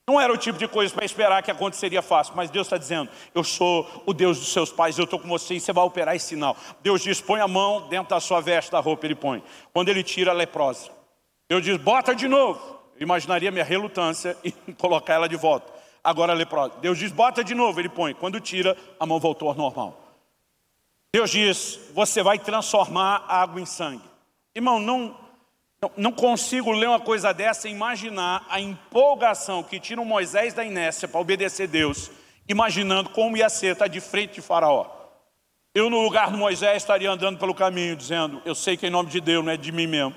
Não 0.07 0.19
era 0.19 0.33
o 0.33 0.37
tipo 0.37 0.57
de 0.57 0.67
coisa 0.67 0.93
para 0.93 1.05
esperar 1.05 1.43
que 1.43 1.51
aconteceria 1.51 2.01
fácil, 2.01 2.33
mas 2.35 2.49
Deus 2.49 2.65
está 2.65 2.77
dizendo, 2.77 3.11
eu 3.33 3.43
sou 3.43 4.03
o 4.07 4.13
Deus 4.13 4.39
dos 4.39 4.51
seus 4.51 4.71
pais, 4.71 4.97
eu 4.97 5.03
estou 5.03 5.19
com 5.19 5.27
você 5.27 5.55
e 5.55 5.59
você 5.59 5.71
vai 5.71 5.83
operar 5.83 6.15
esse 6.15 6.27
sinal. 6.27 6.57
Deus 6.81 7.01
diz, 7.01 7.21
põe 7.21 7.41
a 7.41 7.47
mão 7.47 7.87
dentro 7.87 8.09
da 8.09 8.19
sua 8.19 8.39
veste 8.39 8.71
da 8.71 8.79
roupa, 8.79 9.05
ele 9.05 9.15
põe. 9.15 9.43
Quando 9.71 9.89
ele 9.89 10.03
tira, 10.03 10.31
a 10.31 10.33
leprosa. 10.33 10.89
Deus 11.47 11.63
diz, 11.63 11.77
bota 11.77 12.13
de 12.15 12.27
novo. 12.27 12.59
Eu 12.95 13.03
imaginaria 13.03 13.51
minha 13.51 13.63
relutância 13.63 14.35
em 14.43 14.73
colocar 14.73 15.13
ela 15.13 15.29
de 15.29 15.35
volta. 15.35 15.71
Agora 16.03 16.33
a 16.33 16.35
leprosa. 16.35 16.73
Deus 16.81 16.97
diz, 16.97 17.11
bota 17.11 17.43
de 17.43 17.53
novo, 17.55 17.79
ele 17.79 17.89
põe. 17.89 18.13
Quando 18.13 18.39
tira, 18.39 18.77
a 18.99 19.05
mão 19.07 19.19
voltou 19.19 19.49
ao 19.49 19.55
normal. 19.55 20.04
Deus 21.15 21.31
diz, 21.31 21.79
você 21.93 22.21
vai 22.21 22.37
transformar 22.37 23.23
a 23.25 23.41
água 23.41 23.61
em 23.61 23.65
sangue. 23.65 24.03
Irmão, 24.53 24.81
não 24.81 25.15
não 25.95 26.11
consigo 26.11 26.73
ler 26.73 26.89
uma 26.89 26.99
coisa 26.99 27.33
dessa 27.33 27.69
e 27.69 27.71
imaginar 27.71 28.45
a 28.49 28.59
empolgação 28.59 29.63
que 29.63 29.79
tira 29.79 30.01
o 30.01 30.05
Moisés 30.05 30.53
da 30.53 30.65
inércia 30.65 31.07
para 31.07 31.21
obedecer 31.21 31.69
Deus, 31.69 32.11
imaginando 32.49 33.11
como 33.11 33.37
ia 33.37 33.47
ser 33.47 33.67
estar 33.67 33.87
de 33.87 34.01
frente 34.01 34.33
de 34.33 34.41
faraó. 34.41 34.87
Eu 35.73 35.89
no 35.89 36.01
lugar 36.01 36.31
do 36.31 36.37
Moisés 36.37 36.83
estaria 36.83 37.09
andando 37.09 37.39
pelo 37.39 37.55
caminho 37.55 37.95
dizendo, 37.95 38.41
eu 38.43 38.53
sei 38.53 38.75
que 38.75 38.85
em 38.85 38.89
nome 38.89 39.09
de 39.09 39.21
Deus, 39.21 39.45
não 39.45 39.53
é 39.53 39.55
de 39.55 39.71
mim 39.71 39.87
mesmo, 39.87 40.13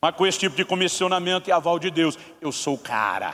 mas 0.00 0.16
com 0.16 0.26
esse 0.26 0.40
tipo 0.40 0.56
de 0.56 0.64
comissionamento 0.64 1.50
e 1.50 1.52
aval 1.52 1.78
de 1.78 1.88
Deus, 1.88 2.18
eu 2.40 2.50
sou 2.50 2.74
o 2.74 2.78
cara. 2.78 3.32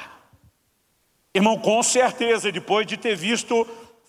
Irmão, 1.34 1.58
com 1.58 1.82
certeza, 1.82 2.52
depois 2.52 2.86
de 2.86 2.98
ter 2.98 3.16
visto 3.16 3.66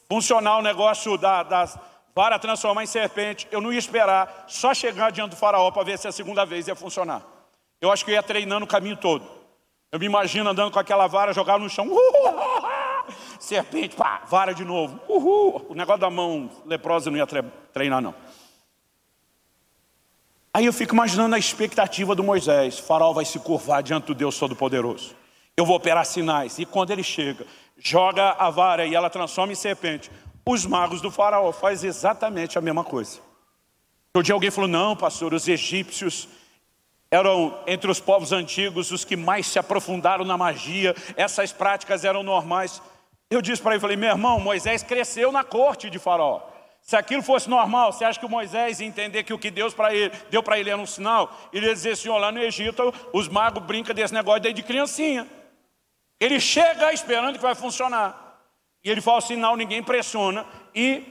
funcionar 0.10 0.58
o 0.58 0.62
negócio 0.62 1.18
da, 1.18 1.44
das 1.44 1.80
vara 2.16 2.40
transformar 2.40 2.84
em 2.84 2.88
serpente, 2.88 3.48
eu 3.52 3.62
não 3.62 3.72
ia 3.72 3.80
esperar 3.80 4.46
só 4.48 4.74
chegar 4.74 5.12
diante 5.12 5.32
do 5.32 5.36
faraó 5.36 5.72
para 5.72 5.84
ver 5.84 5.98
se 5.98 6.08
a 6.08 6.12
segunda 6.12 6.46
vez 6.46 6.68
ia 6.68 6.76
funcionar. 6.76 7.22
Eu 7.80 7.92
acho 7.92 8.04
que 8.04 8.12
eu 8.12 8.16
ia 8.16 8.24
treinando 8.24 8.66
o 8.66 8.68
caminho 8.68 8.98
todo. 8.98 9.26
Eu 9.92 10.00
me 10.00 10.06
imagino 10.06 10.50
andando 10.50 10.72
com 10.72 10.80
aquela 10.80 11.08
vara, 11.08 11.34
jogar 11.34 11.58
no 11.58 11.70
chão, 11.70 11.88
uhul, 11.88 12.70
serpente, 13.40 13.96
pá, 13.96 14.22
vara 14.28 14.54
de 14.54 14.64
novo, 14.64 15.00
uhul. 15.08 15.66
O 15.70 15.74
negócio 15.74 16.02
da 16.02 16.10
mão 16.10 16.50
leprosa 16.66 17.10
não 17.10 17.18
ia 17.18 17.28
treinar, 17.74 18.02
não. 18.02 18.14
Aí 20.54 20.66
eu 20.66 20.74
fico 20.74 20.94
imaginando 20.94 21.36
a 21.36 21.40
expectativa 21.40 22.16
do 22.16 22.24
Moisés. 22.24 22.80
O 22.80 22.84
faraó 22.84 23.14
vai 23.14 23.24
se 23.24 23.40
curvar 23.40 23.82
diante 23.84 24.08
do 24.08 24.16
Deus 24.16 24.38
Todo-Poderoso. 24.38 25.16
Eu 25.56 25.66
vou 25.66 25.76
operar 25.76 26.06
sinais. 26.06 26.58
E 26.58 26.66
quando 26.66 26.92
ele 26.92 27.04
chega, 27.04 27.46
joga 27.78 28.32
a 28.32 28.50
vara 28.50 28.86
e 28.86 28.96
ela 28.96 29.10
transforma 29.10 29.54
em 29.54 29.56
serpente. 29.56 30.12
Os 30.52 30.66
magos 30.66 31.00
do 31.00 31.12
faraó 31.12 31.52
fazem 31.52 31.88
exatamente 31.88 32.58
a 32.58 32.62
mesma 32.62 32.84
coisa. 32.84 33.20
Um 34.16 34.24
dia 34.24 34.34
alguém 34.34 34.50
falou, 34.50 34.68
não 34.68 34.96
pastor, 34.96 35.32
os 35.32 35.48
egípcios 35.48 36.28
eram 37.12 37.56
entre 37.68 37.92
os 37.92 38.00
povos 38.00 38.32
antigos 38.32 38.90
os 38.90 39.06
que 39.06 39.16
mais 39.16 39.46
se 39.46 39.60
aprofundaram 39.60 40.26
na 40.26 40.36
magia. 40.36 40.96
Essas 41.16 41.52
práticas 41.52 42.04
eram 42.04 42.24
normais. 42.24 42.82
Eu 43.30 43.44
disse 43.44 43.62
para 43.62 43.74
ele, 43.74 43.80
falei, 43.80 43.96
meu 43.96 44.10
irmão, 44.10 44.40
Moisés 44.40 44.82
cresceu 44.82 45.32
na 45.32 45.44
corte 45.44 45.88
de 45.88 46.00
faraó. 46.00 46.42
Se 46.82 46.96
aquilo 46.96 47.22
fosse 47.22 47.48
normal, 47.48 47.94
você 47.94 48.04
acha 48.04 48.20
que 48.20 48.26
o 48.26 48.30
Moisés 48.30 48.80
ia 48.80 48.88
entender 48.88 49.22
que 49.22 49.34
o 49.36 49.38
que 49.38 49.52
Deus 49.52 49.76
para 49.76 49.94
ele, 49.94 50.12
deu 50.32 50.42
para 50.42 50.60
ele 50.60 50.72
era 50.72 50.82
um 50.82 50.88
sinal? 50.88 51.32
Ele 51.54 51.68
ia 51.68 51.76
dizer 51.76 51.92
assim, 51.92 52.10
lá 52.10 52.32
no 52.32 52.40
Egito, 52.40 52.92
os 53.14 53.28
magos 53.28 53.62
brincam 53.62 53.94
desse 53.94 54.16
negócio 54.16 54.42
daí 54.42 54.54
de 54.54 54.64
criancinha. 54.64 55.28
Ele 56.20 56.40
chega 56.40 56.92
esperando 56.92 57.36
que 57.36 57.44
vai 57.44 57.54
funcionar. 57.54 58.29
Ele 58.92 59.02
fala 59.02 59.18
o 59.18 59.22
sinal, 59.22 59.56
ninguém 59.56 59.84
pressiona. 59.84 60.46
E 60.74 61.04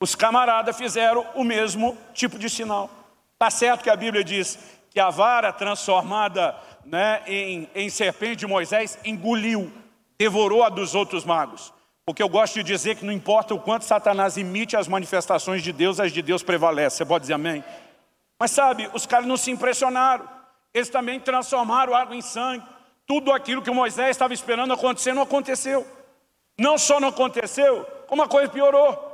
os 0.00 0.14
camaradas 0.14 0.76
fizeram 0.76 1.26
o 1.34 1.44
mesmo 1.44 1.96
tipo 2.12 2.38
de 2.38 2.48
sinal. 2.50 2.90
Está 3.32 3.50
certo 3.50 3.82
que 3.82 3.90
a 3.90 3.96
Bíblia 3.96 4.22
diz 4.22 4.58
que 4.90 5.00
a 5.00 5.10
vara 5.10 5.52
transformada 5.52 6.54
né, 6.84 7.22
em, 7.26 7.68
em 7.74 7.88
serpente 7.88 8.36
de 8.36 8.46
Moisés 8.46 8.98
engoliu, 9.04 9.72
devorou 10.18 10.62
a 10.62 10.68
dos 10.68 10.94
outros 10.94 11.24
magos. 11.24 11.72
Porque 12.06 12.22
eu 12.22 12.28
gosto 12.28 12.54
de 12.54 12.62
dizer 12.62 12.96
que 12.96 13.04
não 13.04 13.12
importa 13.12 13.54
o 13.54 13.58
quanto 13.58 13.84
Satanás 13.84 14.36
imite 14.36 14.76
as 14.76 14.86
manifestações 14.86 15.62
de 15.62 15.72
Deus, 15.72 15.98
as 15.98 16.12
de 16.12 16.20
Deus 16.20 16.42
prevalecem. 16.42 16.98
Você 16.98 17.04
pode 17.04 17.22
dizer 17.22 17.34
amém? 17.34 17.64
Mas 18.38 18.50
sabe, 18.50 18.90
os 18.92 19.06
caras 19.06 19.26
não 19.26 19.36
se 19.36 19.50
impressionaram. 19.50 20.28
Eles 20.72 20.90
também 20.90 21.18
transformaram 21.18 21.94
água 21.94 22.14
em 22.14 22.20
sangue. 22.20 22.64
Tudo 23.06 23.32
aquilo 23.32 23.62
que 23.62 23.70
Moisés 23.70 24.10
estava 24.10 24.34
esperando 24.34 24.72
acontecer 24.72 25.14
não 25.14 25.22
aconteceu. 25.22 25.86
Não 26.58 26.78
só 26.78 27.00
não 27.00 27.08
aconteceu, 27.08 27.84
como 28.06 28.22
a 28.22 28.28
coisa 28.28 28.48
piorou. 28.48 29.12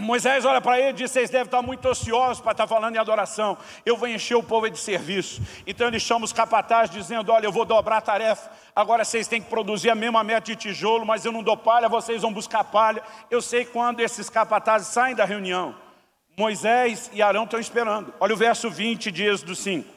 Moisés 0.00 0.44
olha 0.44 0.60
para 0.60 0.78
ele 0.78 0.90
e 0.90 0.92
diz: 0.92 1.10
Vocês 1.10 1.30
devem 1.30 1.46
estar 1.46 1.60
muito 1.60 1.88
ociosos 1.88 2.40
para 2.40 2.52
estar 2.52 2.66
falando 2.66 2.96
em 2.96 2.98
adoração. 2.98 3.56
Eu 3.84 3.96
vou 3.96 4.08
encher 4.08 4.34
o 4.34 4.42
povo 4.42 4.68
de 4.68 4.78
serviço. 4.78 5.42
Então 5.66 5.86
ele 5.86 6.00
chama 6.00 6.24
os 6.24 6.32
capatazes, 6.32 6.94
dizendo: 6.94 7.30
Olha, 7.30 7.46
eu 7.46 7.52
vou 7.52 7.64
dobrar 7.64 7.98
a 7.98 8.00
tarefa. 8.00 8.50
Agora 8.74 9.04
vocês 9.04 9.28
têm 9.28 9.42
que 9.42 9.50
produzir 9.50 9.90
a 9.90 9.94
mesma 9.94 10.24
meta 10.24 10.46
de 10.46 10.56
tijolo, 10.56 11.04
mas 11.04 11.24
eu 11.24 11.32
não 11.32 11.42
dou 11.42 11.56
palha, 11.56 11.88
vocês 11.88 12.22
vão 12.22 12.32
buscar 12.32 12.64
palha. 12.64 13.02
Eu 13.30 13.42
sei 13.42 13.64
quando 13.64 14.00
esses 14.00 14.30
capatazes 14.30 14.88
saem 14.88 15.14
da 15.14 15.24
reunião. 15.24 15.74
Moisés 16.36 17.10
e 17.12 17.22
Arão 17.22 17.44
estão 17.44 17.60
esperando. 17.60 18.12
Olha 18.18 18.34
o 18.34 18.36
verso 18.36 18.70
20 18.70 19.10
de 19.12 19.24
Êxodo 19.24 19.54
5. 19.54 19.88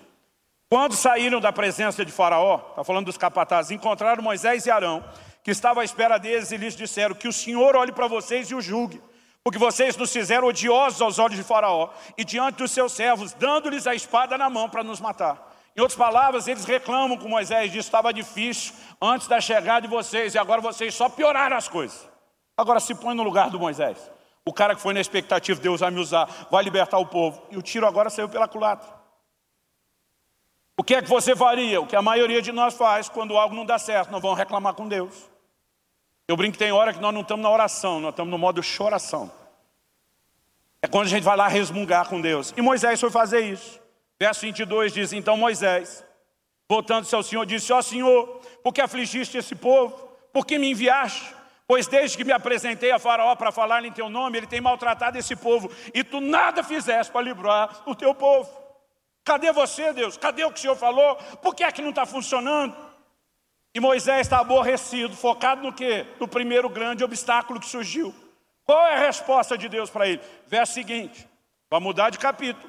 Quando 0.70 0.96
saíram 0.96 1.40
da 1.40 1.52
presença 1.52 2.04
de 2.04 2.12
Faraó, 2.12 2.60
está 2.70 2.84
falando 2.84 3.06
dos 3.06 3.18
capatazes, 3.18 3.72
encontraram 3.72 4.22
Moisés 4.22 4.66
e 4.66 4.70
Arão, 4.70 5.04
que 5.48 5.52
estavam 5.52 5.80
à 5.80 5.86
espera 5.86 6.18
deles, 6.18 6.52
e 6.52 6.58
lhes 6.58 6.76
disseram: 6.76 7.16
Que 7.16 7.26
o 7.26 7.32
Senhor 7.32 7.74
olhe 7.74 7.94
para 7.94 8.06
vocês 8.06 8.52
e 8.52 8.56
o 8.56 8.60
julgue 8.60 9.02
porque 9.42 9.58
vocês 9.58 9.96
nos 9.96 10.12
fizeram 10.12 10.46
odiosos 10.46 11.02
aos 11.02 11.20
olhos 11.20 11.38
de 11.38 11.44
Faraó 11.44 11.88
e 12.18 12.26
diante 12.26 12.58
dos 12.58 12.70
seus 12.70 12.92
servos, 12.92 13.32
dando-lhes 13.32 13.88
a 13.88 13.96
espada 13.96 14.38
na 14.38 14.50
mão 14.50 14.70
para 14.70 14.84
nos 14.84 15.00
matar. 15.00 15.56
Em 15.74 15.80
outras 15.80 15.98
palavras, 15.98 16.50
eles 16.50 16.66
reclamam 16.66 17.18
com 17.18 17.30
Moisés, 17.30 17.72
diz 17.72 17.86
estava 17.86 18.12
difícil 18.12 18.74
antes 19.02 19.26
da 19.26 19.40
chegada 19.40 19.84
de 19.84 19.88
vocês 19.88 20.36
e 20.36 20.38
agora 20.38 20.60
vocês 20.60 20.94
só 20.94 21.08
pioraram 21.08 21.56
as 21.56 21.70
coisas. 21.70 22.10
Agora 22.58 22.82
se 22.82 22.94
põe 22.94 23.16
no 23.16 23.24
lugar 23.24 23.50
do 23.50 23.58
Moisés. 23.58 24.12
O 24.44 24.52
cara 24.52 24.76
que 24.76 24.82
foi 24.82 24.94
na 24.94 25.00
expectativa, 25.00 25.62
Deus 25.62 25.80
vai 25.80 25.92
me 25.92 26.02
usar, 26.02 26.28
vai 26.52 26.62
libertar 26.62 26.98
o 26.98 27.06
povo. 27.06 27.42
E 27.50 27.56
o 27.56 27.62
tiro 27.62 27.88
agora 27.88 28.10
saiu 28.10 28.28
pela 28.28 28.50
culatra. 28.50 28.94
O 30.76 30.84
que 30.84 30.94
é 30.94 31.02
que 31.02 31.08
você 31.08 31.38
faria? 31.38 31.80
O 31.80 31.88
que 31.88 31.96
a 31.96 32.02
maioria 32.02 32.42
de 32.42 32.52
nós 32.52 32.74
faz 32.74 33.08
quando 33.08 33.38
algo 33.38 33.56
não 33.56 33.66
dá 33.66 33.80
certo, 33.80 34.12
nós 34.12 34.22
vamos 34.22 34.38
reclamar 34.38 34.74
com 34.74 34.90
Deus. 34.90 35.37
Eu 36.28 36.36
brinco 36.36 36.54
que 36.54 36.60
tem 36.60 36.72
hora 36.72 36.94
que 36.94 37.00
nós 37.00 37.14
não 37.14 37.22
estamos 37.22 37.44
na 37.44 37.50
oração, 37.50 38.02
nós 38.02 38.12
estamos 38.12 38.30
no 38.30 38.38
modo 38.38 38.62
choração. 38.62 39.32
É 40.82 40.88
quando 40.88 41.06
a 41.06 41.10
gente 41.10 41.24
vai 41.24 41.38
lá 41.38 41.48
resmungar 41.48 42.10
com 42.10 42.20
Deus. 42.20 42.54
E 42.58 42.62
Moisés 42.62 43.00
foi 43.00 43.10
fazer 43.10 43.42
isso. 43.42 43.80
Verso 44.20 44.42
22 44.42 44.94
diz, 44.94 45.14
então 45.14 45.38
Moisés, 45.38 46.04
voltando-se 46.68 47.16
ao 47.16 47.24
Senhor, 47.24 47.46
disse, 47.46 47.72
ó 47.72 47.82
Senhor, 47.82 48.42
por 48.62 48.74
que 48.74 48.82
afligiste 48.82 49.38
esse 49.38 49.56
povo? 49.56 49.96
Por 50.34 50.46
que 50.46 50.60
me 50.60 50.72
enviaste? 50.72 51.34
Pois 51.66 51.88
desde 51.88 52.18
que 52.18 52.24
me 52.24 52.32
apresentei 52.32 52.92
a 52.92 53.00
faraó 53.00 53.36
para 53.36 53.52
falar 53.52 53.84
em 53.86 53.92
teu 53.92 54.10
nome, 54.10 54.38
ele 54.38 54.48
tem 54.48 54.60
maltratado 54.60 55.18
esse 55.18 55.36
povo, 55.36 55.70
e 55.94 56.04
tu 56.04 56.20
nada 56.20 56.64
fizeste 56.64 57.12
para 57.12 57.22
livrar 57.22 57.84
o 57.86 57.96
teu 57.96 58.14
povo. 58.14 58.50
Cadê 59.24 59.52
você, 59.52 59.92
Deus? 59.94 60.18
Cadê 60.18 60.46
o 60.46 60.52
que 60.52 60.60
o 60.60 60.62
Senhor 60.62 60.76
falou? 60.76 61.16
Por 61.42 61.54
que 61.54 61.64
é 61.64 61.72
que 61.72 61.82
não 61.82 61.90
está 61.90 62.06
funcionando? 62.06 62.87
E 63.78 63.80
Moisés 63.80 64.22
está 64.22 64.40
aborrecido, 64.40 65.16
focado 65.16 65.62
no 65.62 65.72
quê? 65.72 66.04
No 66.20 66.28
primeiro 66.28 66.68
grande 66.68 67.04
obstáculo 67.04 67.60
que 67.60 67.68
surgiu. 67.68 68.12
Qual 68.66 68.88
é 68.88 68.96
a 68.96 69.06
resposta 69.06 69.56
de 69.56 69.70
Deus 69.70 69.88
para 69.88 70.08
ele? 70.08 70.20
Verso 70.48 70.74
seguinte, 70.74 71.30
vai 71.70 71.80
mudar 71.80 72.10
de 72.10 72.18
capítulo, 72.18 72.68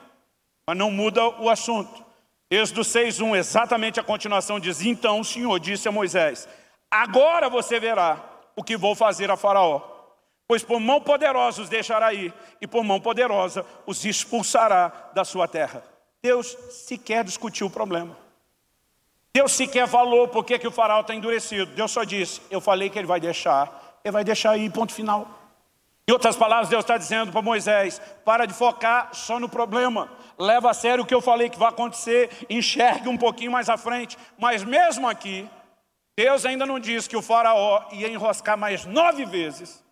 mas 0.67 0.77
não 0.77 0.91
muda 0.91 1.27
o 1.27 1.49
assunto. 1.49 2.05
Êxodo 2.51 2.83
6.1, 2.83 3.37
exatamente 3.39 3.99
a 3.99 4.03
continuação 4.03 4.61
diz, 4.61 4.83
então 4.83 5.21
o 5.21 5.25
Senhor 5.25 5.59
disse 5.59 5.89
a 5.89 5.91
Moisés, 5.91 6.47
agora 6.91 7.49
você 7.49 7.81
verá 7.81 8.23
o 8.55 8.63
que 8.63 8.77
vou 8.77 8.95
fazer 8.95 9.31
a 9.31 9.37
faraó, 9.37 9.81
pois 10.47 10.63
por 10.63 10.79
mão 10.79 11.01
poderosa 11.01 11.63
os 11.63 11.71
deixará 11.71 12.13
ir, 12.13 12.35
e 12.61 12.67
por 12.67 12.85
mão 12.85 13.01
poderosa 13.01 13.65
os 13.87 14.05
expulsará 14.05 15.11
da 15.15 15.25
sua 15.25 15.49
terra. 15.49 15.83
Deus 16.23 16.55
sequer 16.69 17.25
discutiu 17.25 17.69
o 17.69 17.71
problema. 17.71 18.28
Deus 19.39 19.53
sequer 19.53 19.87
falou 19.87 20.27
por 20.27 20.45
que, 20.45 20.67
o 20.67 20.73
faraó 20.73 21.01
está 21.01 21.15
endurecido. 21.15 21.67
Deus 21.67 21.93
só 21.93 22.03
disse, 22.03 22.43
eu 22.51 22.61
falei 22.61 22.91
que 22.91 22.99
ele 22.99 23.07
vai 23.07 23.21
deixar, 23.21 24.01
ele 24.05 24.11
vai 24.11 24.25
deixar 24.25 24.51
aí, 24.51 24.69
ponto 24.69 24.93
final. 24.93 25.29
Em 26.09 26.11
outras 26.11 26.35
palavras, 26.35 26.69
Deus 26.69 26.83
está 26.83 26.99
dizendo 26.99 27.31
para 27.31 27.41
Moisés, 27.41 28.03
para 28.25 28.47
de 28.47 28.53
focar 28.53 29.11
só 29.13 29.39
no 29.39 29.49
problema. 29.49 30.11
Leva 30.37 30.71
a 30.71 30.75
sério 30.75 31.05
o 31.05 31.07
que 31.07 31.15
eu 31.15 31.21
falei 31.21 31.49
que 31.49 31.57
vai 31.57 31.69
acontecer, 31.69 32.47
enxergue 32.51 33.09
um 33.09 33.17
pouquinho 33.17 33.53
mais 33.53 33.69
à 33.69 33.77
frente. 33.77 34.19
Mas 34.37 34.65
mesmo 34.65 35.09
aqui, 35.09 35.49
Deus 36.17 36.45
ainda 36.45 36.67
não 36.67 36.81
disse 36.81 37.09
que 37.09 37.17
o 37.17 37.23
faraó 37.23 37.85
ia 37.93 38.09
enroscar 38.09 38.59
mais 38.59 38.85
nove 38.87 39.25
vezes, 39.25 39.85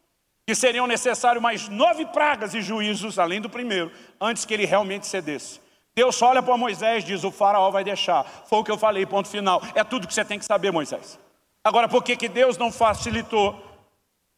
que 0.44 0.56
seriam 0.56 0.88
necessários 0.88 1.40
mais 1.40 1.68
nove 1.68 2.04
pragas 2.06 2.52
e 2.52 2.60
juízos, 2.60 3.16
além 3.16 3.40
do 3.40 3.48
primeiro, 3.48 3.92
antes 4.20 4.44
que 4.44 4.52
ele 4.52 4.66
realmente 4.66 5.06
cedesse. 5.06 5.60
Deus 5.96 6.20
olha 6.20 6.42
para 6.42 6.58
Moisés 6.58 7.02
e 7.02 7.06
diz: 7.06 7.24
O 7.24 7.30
faraó 7.30 7.70
vai 7.70 7.82
deixar. 7.82 8.22
Foi 8.44 8.58
o 8.58 8.64
que 8.64 8.70
eu 8.70 8.76
falei, 8.76 9.06
ponto 9.06 9.28
final. 9.28 9.62
É 9.74 9.82
tudo 9.82 10.06
que 10.06 10.12
você 10.12 10.24
tem 10.24 10.38
que 10.38 10.44
saber, 10.44 10.70
Moisés. 10.70 11.18
Agora, 11.64 11.88
por 11.88 12.04
que, 12.04 12.14
que 12.14 12.28
Deus 12.28 12.58
não 12.58 12.70
facilitou? 12.70 13.58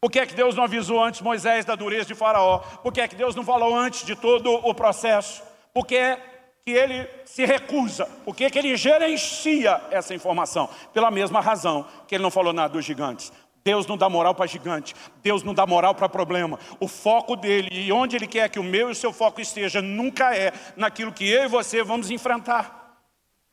Por 0.01 0.09
que, 0.09 0.25
que 0.25 0.33
Deus 0.33 0.55
não 0.55 0.63
avisou 0.63 1.03
antes 1.03 1.19
Moisés 1.19 1.65
da 1.65 1.75
dureza 1.75 2.05
de 2.05 2.15
Faraó? 2.15 2.59
Por 2.81 2.93
que, 2.93 3.05
que 3.09 3.15
Deus 3.15 3.35
não 3.35 3.43
falou 3.43 3.75
antes 3.75 4.05
de 4.05 4.15
todo 4.15 4.49
o 4.49 4.73
processo? 4.73 5.43
Por 5.73 5.85
que, 5.85 6.17
que 6.65 6.71
ele 6.71 7.05
se 7.25 7.45
recusa? 7.45 8.05
Por 8.23 8.33
que, 8.33 8.49
que 8.49 8.57
ele 8.57 8.77
gerencia 8.77 9.81
essa 9.91 10.15
informação? 10.15 10.69
Pela 10.93 11.11
mesma 11.11 11.41
razão 11.41 11.85
que 12.07 12.15
ele 12.15 12.23
não 12.23 12.31
falou 12.31 12.53
nada 12.53 12.71
dos 12.71 12.85
gigantes. 12.85 13.33
Deus 13.63 13.85
não 13.85 13.97
dá 13.97 14.09
moral 14.09 14.33
para 14.33 14.47
gigante, 14.47 14.95
Deus 15.21 15.43
não 15.43 15.53
dá 15.53 15.65
moral 15.65 15.93
para 15.93 16.07
problema. 16.07 16.57
O 16.79 16.87
foco 16.87 17.35
dele 17.35 17.69
e 17.71 17.91
onde 17.91 18.15
ele 18.15 18.27
quer 18.27 18.49
que 18.49 18.59
o 18.59 18.63
meu 18.63 18.89
e 18.89 18.91
o 18.91 18.95
seu 18.95 19.11
foco 19.11 19.41
esteja 19.41 19.81
nunca 19.81 20.35
é 20.35 20.53
naquilo 20.75 21.11
que 21.11 21.29
eu 21.29 21.43
e 21.43 21.47
você 21.47 21.83
vamos 21.83 22.09
enfrentar. 22.09 22.79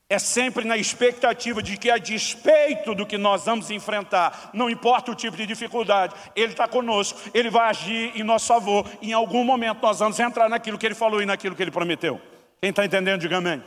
É 0.09 0.20
sempre 0.20 0.64
na 0.64 0.76
expectativa 0.76 1.61
de 1.61 1.76
que 1.76 1.91
a 1.91 1.99
despeito 1.99 2.95
do 2.95 3.05
que 3.05 3.18
nós 3.18 3.45
vamos 3.45 3.72
enfrentar, 3.72 4.51
não 4.55 4.70
importa 4.70 5.11
o 5.11 5.16
tipo 5.16 5.37
de 5.37 5.45
dificuldade, 5.45 6.14
Ele 6.37 6.53
está 6.53 6.68
conosco, 6.68 7.18
Ele 7.35 7.51
vai 7.51 7.68
agir 7.68 8.12
em 8.14 8.22
nosso 8.22 8.47
favor. 8.47 8.89
Em 9.03 9.12
algum 9.12 9.43
momento 9.43 9.83
nós 9.83 9.99
vamos 9.99 10.20
entrar 10.20 10.49
naquilo 10.49 10.78
que 10.78 10.87
Ele 10.87 10.95
falou 10.95 11.20
e 11.20 11.26
naquilo 11.26 11.57
que 11.57 11.62
Ele 11.62 11.72
prometeu. 11.72 12.20
Quem 12.61 12.70
está 12.70 12.85
entendendo, 12.85 13.20
diga 13.20 13.39
amém. 13.39 13.61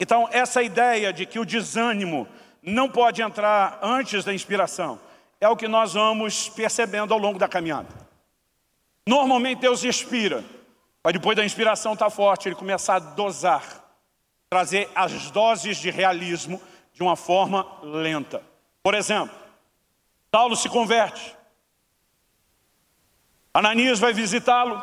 Então 0.00 0.26
essa 0.32 0.62
ideia 0.62 1.12
de 1.12 1.26
que 1.26 1.38
o 1.38 1.44
desânimo 1.44 2.26
não 2.62 2.88
pode 2.88 3.20
entrar 3.20 3.80
antes 3.82 4.24
da 4.24 4.32
inspiração. 4.32 5.00
É 5.40 5.48
o 5.48 5.56
que 5.56 5.66
nós 5.66 5.94
vamos 5.94 6.48
percebendo 6.48 7.12
ao 7.12 7.18
longo 7.18 7.38
da 7.38 7.48
caminhada. 7.48 7.88
Normalmente 9.06 9.58
Deus 9.58 9.82
inspira, 9.82 10.44
mas 11.02 11.12
depois 11.12 11.36
da 11.36 11.44
inspiração 11.44 11.94
estar 11.94 12.04
tá 12.04 12.10
forte, 12.10 12.48
Ele 12.48 12.54
começa 12.54 12.94
a 12.94 12.98
dosar, 13.00 13.84
trazer 14.48 14.88
as 14.94 15.30
doses 15.32 15.78
de 15.78 15.90
realismo 15.90 16.62
de 16.92 17.02
uma 17.02 17.16
forma 17.16 17.66
lenta. 17.82 18.40
Por 18.82 18.94
exemplo, 18.94 19.34
Saulo 20.32 20.54
se 20.54 20.68
converte. 20.68 21.34
Ananias 23.52 23.98
vai 23.98 24.12
visitá-lo 24.12 24.80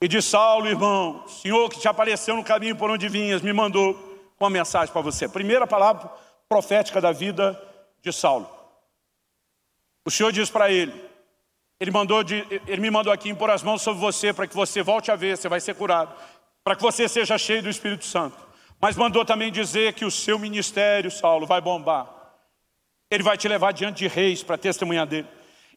e 0.00 0.08
diz: 0.08 0.24
Saulo, 0.24 0.66
irmão, 0.66 1.28
Senhor 1.28 1.68
que 1.68 1.78
te 1.78 1.86
apareceu 1.86 2.34
no 2.34 2.42
caminho 2.42 2.76
por 2.76 2.90
onde 2.90 3.08
vinhas, 3.08 3.42
me 3.42 3.52
mandou 3.52 4.18
uma 4.40 4.48
mensagem 4.48 4.92
para 4.92 5.02
você. 5.02 5.28
Primeira 5.28 5.66
palavra 5.66 6.10
profética 6.48 7.00
da 7.00 7.12
vida 7.12 7.60
de 8.02 8.12
Saulo. 8.12 8.48
O 10.06 10.10
Senhor 10.10 10.30
diz 10.30 10.50
para 10.50 10.70
ele, 10.70 10.92
ele, 11.80 11.90
mandou 11.90 12.22
de, 12.22 12.46
ele 12.66 12.80
me 12.80 12.90
mandou 12.90 13.12
aqui 13.12 13.28
impor 13.28 13.50
as 13.50 13.62
mãos 13.62 13.82
sobre 13.82 14.00
você 14.00 14.32
para 14.32 14.46
que 14.46 14.54
você 14.54 14.82
volte 14.82 15.10
a 15.10 15.16
ver, 15.16 15.36
você 15.36 15.48
vai 15.48 15.60
ser 15.60 15.74
curado, 15.74 16.14
para 16.62 16.76
que 16.76 16.82
você 16.82 17.08
seja 17.08 17.38
cheio 17.38 17.62
do 17.62 17.70
Espírito 17.70 18.04
Santo. 18.04 18.36
Mas 18.80 18.96
mandou 18.96 19.24
também 19.24 19.50
dizer 19.50 19.94
que 19.94 20.04
o 20.04 20.10
seu 20.10 20.38
ministério, 20.38 21.10
Saulo, 21.10 21.46
vai 21.46 21.60
bombar. 21.60 22.06
Ele 23.10 23.22
vai 23.22 23.36
te 23.36 23.48
levar 23.48 23.72
diante 23.72 23.98
de 23.98 24.08
reis 24.08 24.42
para 24.42 24.58
testemunhar 24.58 25.06
dele. 25.06 25.28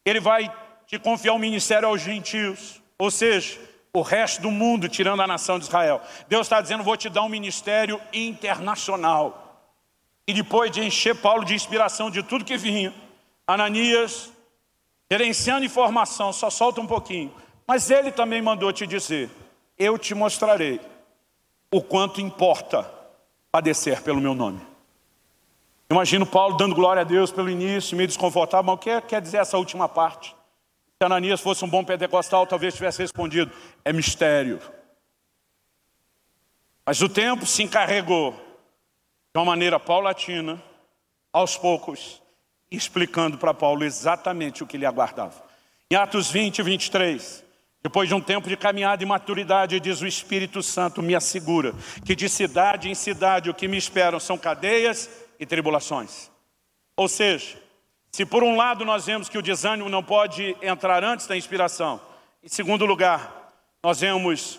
Ele 0.04 0.20
vai 0.20 0.54
te 0.86 0.98
confiar 1.00 1.34
o 1.34 1.40
ministério 1.40 1.88
aos 1.88 2.02
gentios, 2.02 2.82
ou 2.98 3.12
seja, 3.12 3.60
o 3.94 4.02
resto 4.02 4.42
do 4.42 4.52
mundo, 4.52 4.90
tirando 4.90 5.22
a 5.22 5.28
nação 5.28 5.58
de 5.58 5.66
Israel. 5.66 6.02
Deus 6.28 6.48
está 6.48 6.62
dizendo, 6.62 6.84
vou 6.84 6.98
te 6.98 7.10
dar 7.10 7.24
um 7.24 7.30
ministério 7.30 8.00
internacional. 8.14 9.47
E 10.28 10.34
depois 10.34 10.70
de 10.70 10.84
encher 10.84 11.16
Paulo 11.16 11.46
de 11.46 11.56
inspiração 11.56 12.12
de 12.12 12.22
tudo 12.22 12.44
que 12.44 12.58
vinha, 12.58 12.94
Ananias, 13.48 14.30
gerenciando 15.10 15.66
informação, 15.66 16.34
só 16.34 16.50
solta 16.50 16.82
um 16.82 16.88
pouquinho. 16.88 17.34
Mas 17.66 17.90
ele 17.90 18.12
também 18.12 18.42
mandou 18.42 18.74
te 18.74 18.86
dizer, 18.86 19.30
eu 19.78 19.98
te 19.98 20.14
mostrarei 20.14 20.82
o 21.72 21.82
quanto 21.82 22.20
importa 22.20 22.92
padecer 23.52 24.02
pelo 24.02 24.20
meu 24.20 24.36
nome. 24.36 24.62
Imagino 25.90 26.26
Paulo 26.26 26.58
dando 26.58 26.76
glória 26.76 27.02
a 27.02 27.06
Deus 27.06 27.32
pelo 27.32 27.50
início, 27.50 27.96
meio 27.96 28.08
desconfortável, 28.08 28.66
mas 28.66 28.76
o 28.76 28.78
que 28.78 29.02
quer 29.02 29.22
dizer 29.22 29.38
essa 29.38 29.58
última 29.58 29.88
parte? 29.88 30.36
Se 30.98 31.06
Ananias 31.06 31.40
fosse 31.40 31.64
um 31.64 31.70
bom 31.70 31.84
pentecostal, 31.84 32.46
talvez 32.46 32.74
tivesse 32.74 33.02
respondido, 33.02 33.52
é 33.86 33.94
mistério. 33.94 34.60
Mas 36.86 37.02
o 37.02 37.08
tempo 37.08 37.46
se 37.46 37.64
encarregou 37.64 38.47
de 39.38 39.40
uma 39.40 39.46
maneira 39.46 39.80
paulatina, 39.80 40.60
aos 41.32 41.56
poucos, 41.56 42.24
explicando 42.72 43.38
para 43.38 43.54
Paulo 43.54 43.84
exatamente 43.84 44.64
o 44.64 44.66
que 44.66 44.80
lhe 44.80 44.86
aguardava. 44.86 45.44
Em 45.92 45.96
Atos 45.96 46.32
20 46.32 46.58
e 46.58 46.64
23, 46.64 47.46
depois 47.84 48.10
de 48.10 48.16
um 48.16 48.20
tempo 48.20 48.50
de 48.50 48.58
caminhada 48.58 49.04
e 49.04 49.06
maturidade, 49.06 49.80
diz 49.80 50.02
o 50.02 50.08
Espírito 50.08 50.64
Santo 50.64 51.04
me 51.04 51.14
assegura 51.14 51.76
que 52.04 52.16
de 52.16 52.28
cidade 52.28 52.90
em 52.90 52.96
cidade 52.96 53.48
o 53.48 53.54
que 53.54 53.68
me 53.68 53.78
esperam 53.78 54.20
são 54.20 54.40
cadeias 54.40 55.08
e 55.40 55.46
tribulações. 55.46 56.32
Ou 56.96 57.08
seja, 57.08 57.62
se 58.12 58.26
por 58.26 58.44
um 58.44 58.56
lado 58.56 58.84
nós 58.84 59.06
vemos 59.06 59.30
que 59.30 59.38
o 59.38 59.44
desânimo 59.44 59.88
não 59.88 60.02
pode 60.02 60.58
entrar 60.64 61.04
antes 61.04 61.28
da 61.28 61.38
inspiração, 61.38 62.02
em 62.42 62.50
segundo 62.50 62.88
lugar, 62.88 63.54
nós 63.84 64.00
vemos 64.00 64.58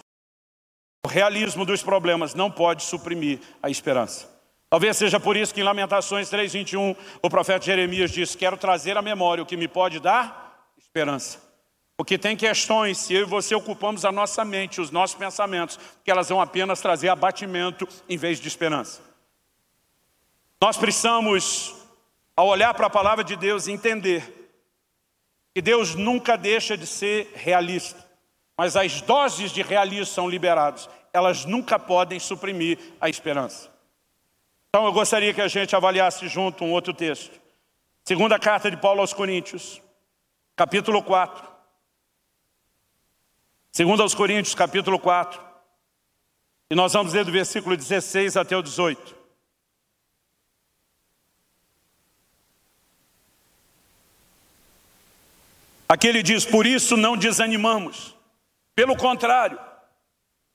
o 1.05 1.09
realismo 1.09 1.65
dos 1.65 1.83
problemas 1.83 2.33
não 2.33 2.49
pode 2.49 2.85
suprimir 2.85 3.41
a 3.61 3.69
esperança. 3.69 4.38
Talvez 4.71 4.97
seja 4.97 5.19
por 5.19 5.37
isso 5.37 5.55
que 5.55 5.61
em 5.61 5.65
Lamentações 5.65 6.29
3:21 6.29 6.95
o 7.23 7.31
profeta 7.31 7.65
Jeremias 7.65 8.11
diz: 8.11 8.35
"Quero 8.35 8.57
trazer 8.57 8.97
à 8.97 9.03
memória 9.03 9.43
o 9.43 9.47
que 9.47 9.57
me 9.57 9.67
pode 9.67 9.99
dar 9.99 10.71
esperança". 10.77 11.41
Porque 11.97 12.17
tem 12.17 12.37
questões, 12.37 12.99
se 12.99 13.15
eu 13.15 13.23
e 13.23 13.25
você 13.25 13.55
ocupamos 13.55 14.05
a 14.05 14.13
nossa 14.13 14.45
mente, 14.45 14.81
os 14.81 14.91
nossos 14.91 15.17
pensamentos, 15.17 15.81
que 16.05 16.11
elas 16.11 16.29
vão 16.29 16.41
apenas 16.41 16.81
trazer 16.81 17.09
abatimento 17.09 17.89
em 18.09 18.17
vez 18.17 18.39
de 18.39 18.47
esperança. 18.47 19.01
Nós 20.61 20.77
precisamos 20.77 21.75
ao 22.37 22.47
olhar 22.47 22.73
para 22.75 22.87
a 22.87 22.91
palavra 22.91 23.25
de 23.25 23.35
Deus, 23.35 23.67
entender 23.67 24.53
que 25.53 25.61
Deus 25.61 25.97
nunca 25.97 26.37
deixa 26.37 26.77
de 26.77 26.87
ser 26.87 27.33
realista, 27.35 28.05
mas 28.57 28.77
as 28.77 29.01
doses 29.01 29.51
de 29.51 29.63
realismo 29.63 30.07
são 30.07 30.29
liberadas, 30.29 30.89
elas 31.13 31.45
nunca 31.45 31.81
podem 31.81 32.21
suprimir 32.21 32.79
a 33.01 33.09
esperança. 33.09 33.78
Então 34.69 34.85
eu 34.85 34.93
gostaria 34.93 35.33
que 35.33 35.41
a 35.41 35.49
gente 35.49 35.75
avaliasse 35.75 36.29
junto 36.29 36.63
um 36.63 36.73
outro 36.73 36.93
texto. 36.93 37.41
Segunda 38.05 38.39
carta 38.39 38.71
de 38.71 38.77
Paulo 38.77 39.01
aos 39.01 39.15
Coríntios, 39.15 39.81
capítulo 40.55 41.03
4. 41.03 41.49
Segunda 43.73 44.03
aos 44.03 44.15
Coríntios, 44.15 44.55
capítulo 44.55 44.99
4. 44.99 45.41
E 46.71 46.75
nós 46.75 46.93
vamos 46.93 47.15
ler 47.15 47.25
do 47.25 47.33
versículo 47.33 47.77
16 47.77 48.37
até 48.37 48.55
o 48.57 48.63
18. 48.63 49.17
Aqui 55.89 56.07
ele 56.07 56.23
diz: 56.23 56.45
Por 56.45 56.67
isso 56.67 56.95
não 56.95 57.17
desanimamos. 57.17 58.15
Pelo 58.75 58.95
contrário, 58.95 59.59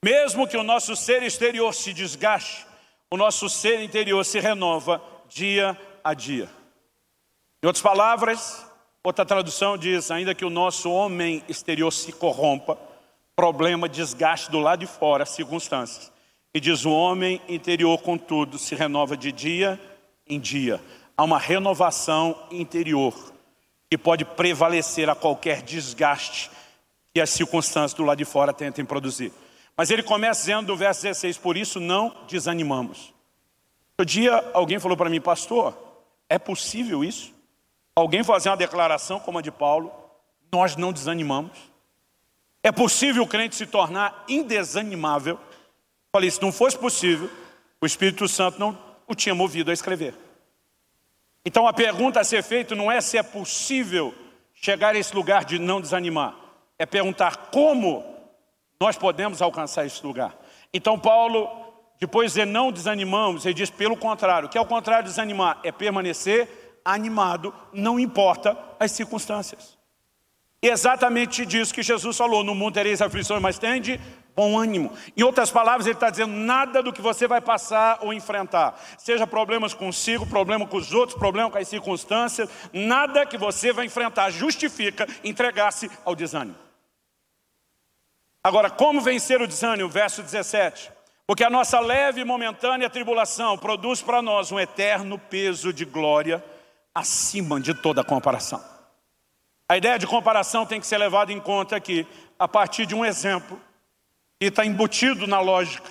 mesmo 0.03 0.47
que 0.47 0.55
o 0.55 0.63
nosso 0.63 0.95
ser 0.95 1.23
exterior 1.23 1.73
se 1.73 1.91
desgaste, 1.91 2.72
o 3.13 3.17
nosso 3.17 3.47
ser 3.47 3.79
interior 3.83 4.25
se 4.25 4.39
renova 4.39 4.99
dia 5.29 5.79
a 6.03 6.15
dia. 6.15 6.49
Em 7.61 7.67
outras 7.67 7.83
palavras, 7.83 8.65
outra 9.03 9.23
tradução 9.23 9.77
diz: 9.77 10.09
ainda 10.09 10.33
que 10.33 10.43
o 10.43 10.49
nosso 10.49 10.89
homem 10.91 11.43
exterior 11.47 11.91
se 11.91 12.11
corrompa, 12.11 12.75
problema, 13.35 13.87
desgaste 13.87 14.49
do 14.49 14.57
lado 14.57 14.79
de 14.79 14.87
fora, 14.87 15.27
circunstâncias. 15.27 16.11
E 16.55 16.59
diz: 16.59 16.85
o 16.85 16.91
homem 16.91 17.39
interior, 17.47 18.01
contudo, 18.01 18.57
se 18.57 18.73
renova 18.73 19.15
de 19.15 19.31
dia 19.31 19.79
em 20.25 20.39
dia. 20.39 20.81
Há 21.15 21.23
uma 21.23 21.37
renovação 21.37 22.35
interior 22.49 23.13
que 23.91 23.95
pode 23.95 24.25
prevalecer 24.25 25.07
a 25.07 25.13
qualquer 25.13 25.61
desgaste 25.61 26.49
que 27.13 27.21
as 27.21 27.29
circunstâncias 27.29 27.93
do 27.93 28.03
lado 28.03 28.17
de 28.17 28.25
fora 28.25 28.51
tentem 28.51 28.83
produzir. 28.83 29.31
Mas 29.75 29.89
ele 29.89 30.03
começa 30.03 30.41
dizendo 30.41 30.67
no 30.67 30.77
verso 30.77 31.01
16, 31.01 31.37
por 31.37 31.57
isso 31.57 31.79
não 31.79 32.15
desanimamos. 32.27 33.13
Outro 33.97 34.05
dia 34.05 34.51
alguém 34.53 34.79
falou 34.79 34.95
para 34.95 35.09
mim, 35.09 35.21
pastor, 35.21 35.77
é 36.29 36.37
possível 36.37 37.03
isso? 37.03 37.33
Alguém 37.95 38.23
fazer 38.23 38.49
uma 38.49 38.57
declaração 38.57 39.19
como 39.19 39.39
a 39.39 39.41
de 39.41 39.51
Paulo, 39.51 39.91
nós 40.51 40.75
não 40.75 40.91
desanimamos. 40.91 41.57
É 42.63 42.71
possível 42.71 43.23
o 43.23 43.27
crente 43.27 43.55
se 43.55 43.65
tornar 43.65 44.23
indesanimável? 44.27 45.39
Falei, 46.11 46.29
se 46.29 46.41
não 46.41 46.51
fosse 46.51 46.77
possível, 46.77 47.29
o 47.81 47.85
Espírito 47.85 48.27
Santo 48.27 48.59
não 48.59 48.77
o 49.07 49.15
tinha 49.15 49.35
movido 49.35 49.69
a 49.69 49.73
escrever. 49.73 50.15
Então 51.45 51.67
a 51.67 51.73
pergunta 51.73 52.19
a 52.19 52.23
ser 52.23 52.41
feita 52.41 52.73
não 52.73 52.91
é 52.91 53.01
se 53.01 53.17
é 53.17 53.23
possível 53.23 54.13
chegar 54.53 54.95
a 54.95 54.97
esse 54.97 55.13
lugar 55.13 55.43
de 55.43 55.59
não 55.59 55.81
desanimar, 55.81 56.35
é 56.79 56.85
perguntar 56.85 57.49
como 57.51 58.12
nós 58.83 58.97
podemos 58.97 59.41
alcançar 59.41 59.85
esse 59.85 60.05
lugar. 60.05 60.35
Então 60.73 60.99
Paulo, 60.99 61.49
depois 62.01 62.33
de 62.33 62.43
não 62.43 62.69
desanimamos, 62.69 63.45
ele 63.45 63.53
diz 63.53 63.69
pelo 63.69 63.95
contrário, 63.95 64.49
que 64.49 64.57
é 64.57 64.61
o 64.61 64.65
contrário 64.65 65.05
de 65.05 65.11
desanimar, 65.11 65.57
é 65.63 65.71
permanecer 65.71 66.81
animado, 66.83 67.53
não 67.71 67.97
importa 67.97 68.57
as 68.77 68.91
circunstâncias. 68.91 69.77
Exatamente 70.61 71.45
disso 71.45 71.73
que 71.73 71.81
Jesus 71.81 72.17
falou, 72.17 72.43
no 72.43 72.53
mundo 72.53 72.73
tereis 72.73 73.01
aflições, 73.01 73.41
mas 73.41 73.57
tende 73.57 74.01
bom 74.35 74.59
ânimo. 74.59 74.91
Em 75.15 75.23
outras 75.23 75.49
palavras, 75.49 75.85
ele 75.85 75.95
está 75.95 76.09
dizendo 76.09 76.33
nada 76.33 76.83
do 76.83 76.91
que 76.91 77.01
você 77.01 77.25
vai 77.25 77.39
passar 77.39 77.99
ou 78.01 78.13
enfrentar, 78.13 78.77
seja 78.97 79.25
problemas 79.25 79.73
consigo, 79.73 80.27
problema 80.27 80.67
com 80.67 80.75
os 80.75 80.91
outros, 80.91 81.17
problema 81.17 81.49
com 81.49 81.57
as 81.57 81.69
circunstâncias, 81.69 82.49
nada 82.73 83.25
que 83.25 83.37
você 83.37 83.71
vai 83.71 83.85
enfrentar 83.85 84.29
justifica 84.29 85.07
entregar-se 85.23 85.89
ao 86.03 86.13
desânimo. 86.13 86.72
Agora, 88.43 88.69
como 88.69 88.99
vencer 88.99 89.41
o 89.41 89.47
desânimo? 89.47 89.89
Verso 89.89 90.21
17. 90.21 90.91
Porque 91.25 91.43
a 91.43 91.49
nossa 91.49 91.79
leve 91.79 92.21
e 92.21 92.25
momentânea 92.25 92.89
tribulação 92.89 93.57
produz 93.57 94.01
para 94.01 94.21
nós 94.21 94.51
um 94.51 94.59
eterno 94.59 95.17
peso 95.17 95.71
de 95.71 95.85
glória 95.85 96.43
acima 96.93 97.59
de 97.59 97.73
toda 97.73 98.03
comparação. 98.03 98.61
A 99.67 99.77
ideia 99.77 99.97
de 99.97 100.05
comparação 100.05 100.65
tem 100.65 100.79
que 100.81 100.85
ser 100.85 100.97
levada 100.97 101.31
em 101.31 101.39
conta 101.39 101.75
aqui, 101.75 102.05
a 102.37 102.47
partir 102.47 102.85
de 102.85 102.93
um 102.93 103.05
exemplo 103.05 103.59
e 104.39 104.47
está 104.47 104.65
embutido 104.65 105.25
na 105.25 105.39
lógica. 105.39 105.89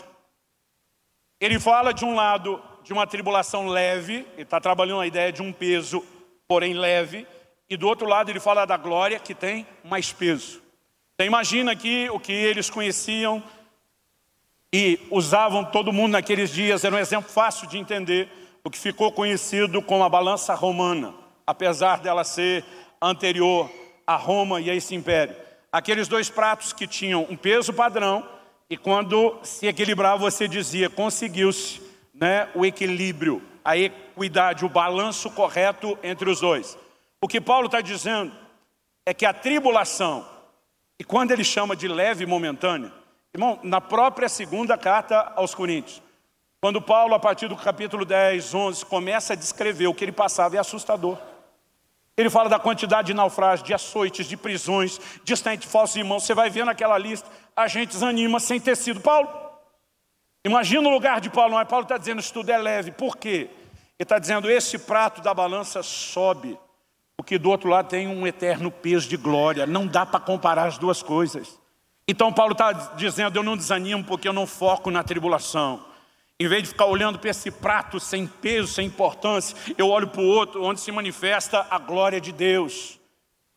Ele 1.40 1.59
fala 1.59 1.92
de 1.92 2.05
um 2.05 2.14
lado 2.14 2.62
de 2.84 2.92
uma 2.92 3.07
tribulação 3.07 3.66
leve, 3.66 4.26
ele 4.34 4.42
está 4.42 4.61
trabalhando 4.61 5.00
a 5.00 5.07
ideia 5.07 5.32
de 5.32 5.40
um 5.40 5.53
peso, 5.53 6.05
porém 6.46 6.74
leve, 6.74 7.26
e 7.68 7.76
do 7.76 7.88
outro 7.88 8.07
lado 8.07 8.30
ele 8.30 8.38
fala 8.38 8.66
da 8.66 8.76
glória 8.76 9.18
que 9.18 9.34
tem 9.34 9.66
mais 9.82 10.12
peso. 10.12 10.61
Então 11.23 11.29
imagina 11.29 11.70
aqui 11.70 12.11
o 12.11 12.18
que 12.18 12.33
eles 12.33 12.68
conheciam 12.68 13.41
e 14.75 14.99
usavam 15.09 15.64
todo 15.64 15.93
mundo 15.93 16.14
naqueles 16.14 16.51
dias, 16.51 16.83
era 16.83 16.97
um 16.97 16.99
exemplo 16.99 17.31
fácil 17.31 17.68
de 17.68 17.79
entender, 17.79 18.29
o 18.64 18.68
que 18.68 18.77
ficou 18.77 19.12
conhecido 19.12 19.81
como 19.81 20.03
a 20.03 20.09
balança 20.09 20.53
romana, 20.53 21.14
apesar 21.47 22.01
dela 22.01 22.25
ser 22.25 22.64
anterior 23.01 23.70
a 24.05 24.16
Roma 24.16 24.61
e 24.61 24.68
a 24.68 24.75
esse 24.75 24.97
império. 24.97 25.37
Aqueles 25.70 26.09
dois 26.09 26.29
pratos 26.29 26.73
que 26.73 26.89
tinham 26.89 27.25
um 27.31 27.37
peso 27.37 27.73
padrão 27.73 28.29
e 28.68 28.77
quando 28.77 29.39
se 29.45 29.68
equilibrava, 29.68 30.18
você 30.18 30.49
dizia, 30.49 30.91
conseguiu-se 30.91 31.81
né, 32.12 32.49
o 32.53 32.66
equilíbrio, 32.66 33.41
a 33.64 33.77
equidade, 33.77 34.64
o 34.64 34.68
balanço 34.68 35.31
correto 35.31 35.97
entre 36.03 36.29
os 36.29 36.41
dois. 36.41 36.77
O 37.20 37.29
que 37.29 37.41
Paulo 37.41 37.66
está 37.66 37.81
dizendo 37.81 38.33
é 39.07 39.14
que 39.14 39.25
a 39.25 39.33
tribulação, 39.33 40.32
e 41.03 41.05
quando 41.05 41.32
ele 41.32 41.42
chama 41.42 41.74
de 41.74 41.88
leve 41.88 42.22
e 42.22 42.26
momentânea, 42.28 42.92
irmão, 43.34 43.59
na 43.64 43.80
própria 43.80 44.28
segunda 44.28 44.78
carta 44.78 45.32
aos 45.34 45.53
Coríntios, 45.53 46.00
quando 46.61 46.80
Paulo, 46.80 47.12
a 47.12 47.18
partir 47.18 47.48
do 47.48 47.57
capítulo 47.57 48.05
10, 48.05 48.55
11, 48.55 48.86
começa 48.86 49.32
a 49.32 49.36
descrever 49.36 49.88
o 49.88 49.94
que 49.94 50.05
ele 50.05 50.12
passava, 50.12 50.55
é 50.55 50.61
assustador. 50.61 51.18
Ele 52.16 52.30
fala 52.30 52.48
da 52.48 52.61
quantidade 52.61 53.09
de 53.09 53.14
naufrágios, 53.14 53.66
de 53.66 53.74
açoites, 53.74 54.28
de 54.28 54.36
prisões, 54.36 55.00
de 55.24 55.32
estante 55.32 55.66
falsos 55.66 55.96
irmãos. 55.96 56.22
Você 56.22 56.34
vai 56.34 56.48
ver 56.48 56.64
naquela 56.64 56.96
lista, 56.96 57.28
a 57.57 57.66
gente 57.66 57.88
desanima 57.88 58.38
sem 58.38 58.61
ter 58.61 58.76
sido 58.76 59.00
Paulo. 59.00 59.28
Imagina 60.44 60.88
o 60.88 60.92
lugar 60.92 61.20
de 61.20 61.30
Paulo, 61.30 61.55
mas 61.55 61.66
Paulo 61.66 61.82
está 61.82 61.98
dizendo 61.98 62.20
isso 62.20 62.32
tudo 62.32 62.50
é 62.50 62.59
leve. 62.59 62.92
Por 62.92 63.16
quê? 63.16 63.50
Ele 63.98 64.05
está 64.05 64.20
dizendo, 64.20 64.48
esse 64.48 64.78
prato 64.78 65.20
da 65.20 65.34
balança 65.34 65.82
sobe, 65.82 66.57
porque 67.16 67.38
do 67.38 67.50
outro 67.50 67.68
lado 67.68 67.88
tem 67.88 68.08
um 68.08 68.26
eterno 68.26 68.70
peso 68.70 69.08
de 69.08 69.16
glória. 69.16 69.66
Não 69.66 69.86
dá 69.86 70.04
para 70.04 70.20
comparar 70.20 70.66
as 70.66 70.78
duas 70.78 71.02
coisas. 71.02 71.60
Então 72.06 72.32
Paulo 72.32 72.52
está 72.52 72.72
dizendo, 72.72 73.38
eu 73.38 73.42
não 73.42 73.56
desanimo 73.56 74.04
porque 74.04 74.28
eu 74.28 74.32
não 74.32 74.46
foco 74.46 74.90
na 74.90 75.02
tribulação. 75.02 75.84
Em 76.38 76.48
vez 76.48 76.62
de 76.64 76.70
ficar 76.70 76.86
olhando 76.86 77.18
para 77.18 77.30
esse 77.30 77.50
prato 77.50 78.00
sem 78.00 78.26
peso, 78.26 78.72
sem 78.72 78.86
importância, 78.86 79.56
eu 79.78 79.88
olho 79.88 80.08
para 80.08 80.20
o 80.20 80.26
outro, 80.26 80.64
onde 80.64 80.80
se 80.80 80.90
manifesta 80.90 81.66
a 81.70 81.78
glória 81.78 82.20
de 82.20 82.32
Deus. 82.32 82.98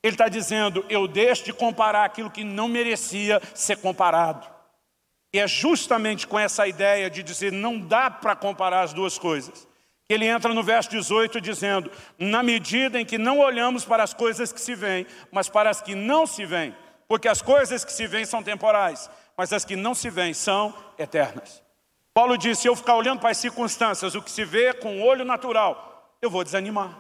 Ele 0.03 0.13
está 0.13 0.27
dizendo, 0.27 0.85
eu 0.87 1.07
deixo 1.07 1.45
de 1.45 1.53
comparar 1.53 2.05
aquilo 2.05 2.29
que 2.29 2.43
não 2.43 2.67
merecia 2.67 3.41
ser 3.55 3.77
comparado. 3.77 4.45
E 5.33 5.39
é 5.39 5.47
justamente 5.47 6.27
com 6.27 6.37
essa 6.37 6.67
ideia 6.67 7.09
de 7.09 7.23
dizer, 7.23 7.51
não 7.51 7.79
dá 7.79 8.11
para 8.11 8.35
comparar 8.35 8.83
as 8.83 8.93
duas 8.93 9.17
coisas. 9.17 9.67
Que 10.07 10.13
ele 10.13 10.25
entra 10.25 10.53
no 10.53 10.61
verso 10.61 10.89
18 10.89 11.41
dizendo, 11.41 11.91
na 12.17 12.43
medida 12.43 12.99
em 12.99 13.05
que 13.05 13.17
não 13.17 13.39
olhamos 13.39 13.83
para 13.83 14.03
as 14.03 14.13
coisas 14.13 14.53
que 14.53 14.61
se 14.61 14.75
veem, 14.75 15.07
mas 15.31 15.49
para 15.49 15.69
as 15.69 15.81
que 15.81 15.95
não 15.95 16.27
se 16.27 16.45
veem. 16.45 16.75
Porque 17.07 17.27
as 17.27 17.41
coisas 17.41 17.83
que 17.83 17.91
se 17.91 18.05
veem 18.07 18.25
são 18.25 18.43
temporais, 18.43 19.09
mas 19.37 19.51
as 19.51 19.65
que 19.65 19.75
não 19.75 19.93
se 19.95 20.09
veem 20.09 20.33
são 20.33 20.73
eternas. 20.97 21.63
Paulo 22.13 22.37
disse, 22.37 22.61
se 22.61 22.67
eu 22.67 22.75
ficar 22.75 22.95
olhando 22.95 23.19
para 23.19 23.31
as 23.31 23.37
circunstâncias, 23.37 24.15
o 24.15 24.21
que 24.21 24.31
se 24.31 24.45
vê 24.45 24.73
com 24.73 25.01
o 25.01 25.03
olho 25.03 25.25
natural, 25.25 26.15
eu 26.21 26.29
vou 26.29 26.43
desanimar. 26.43 26.97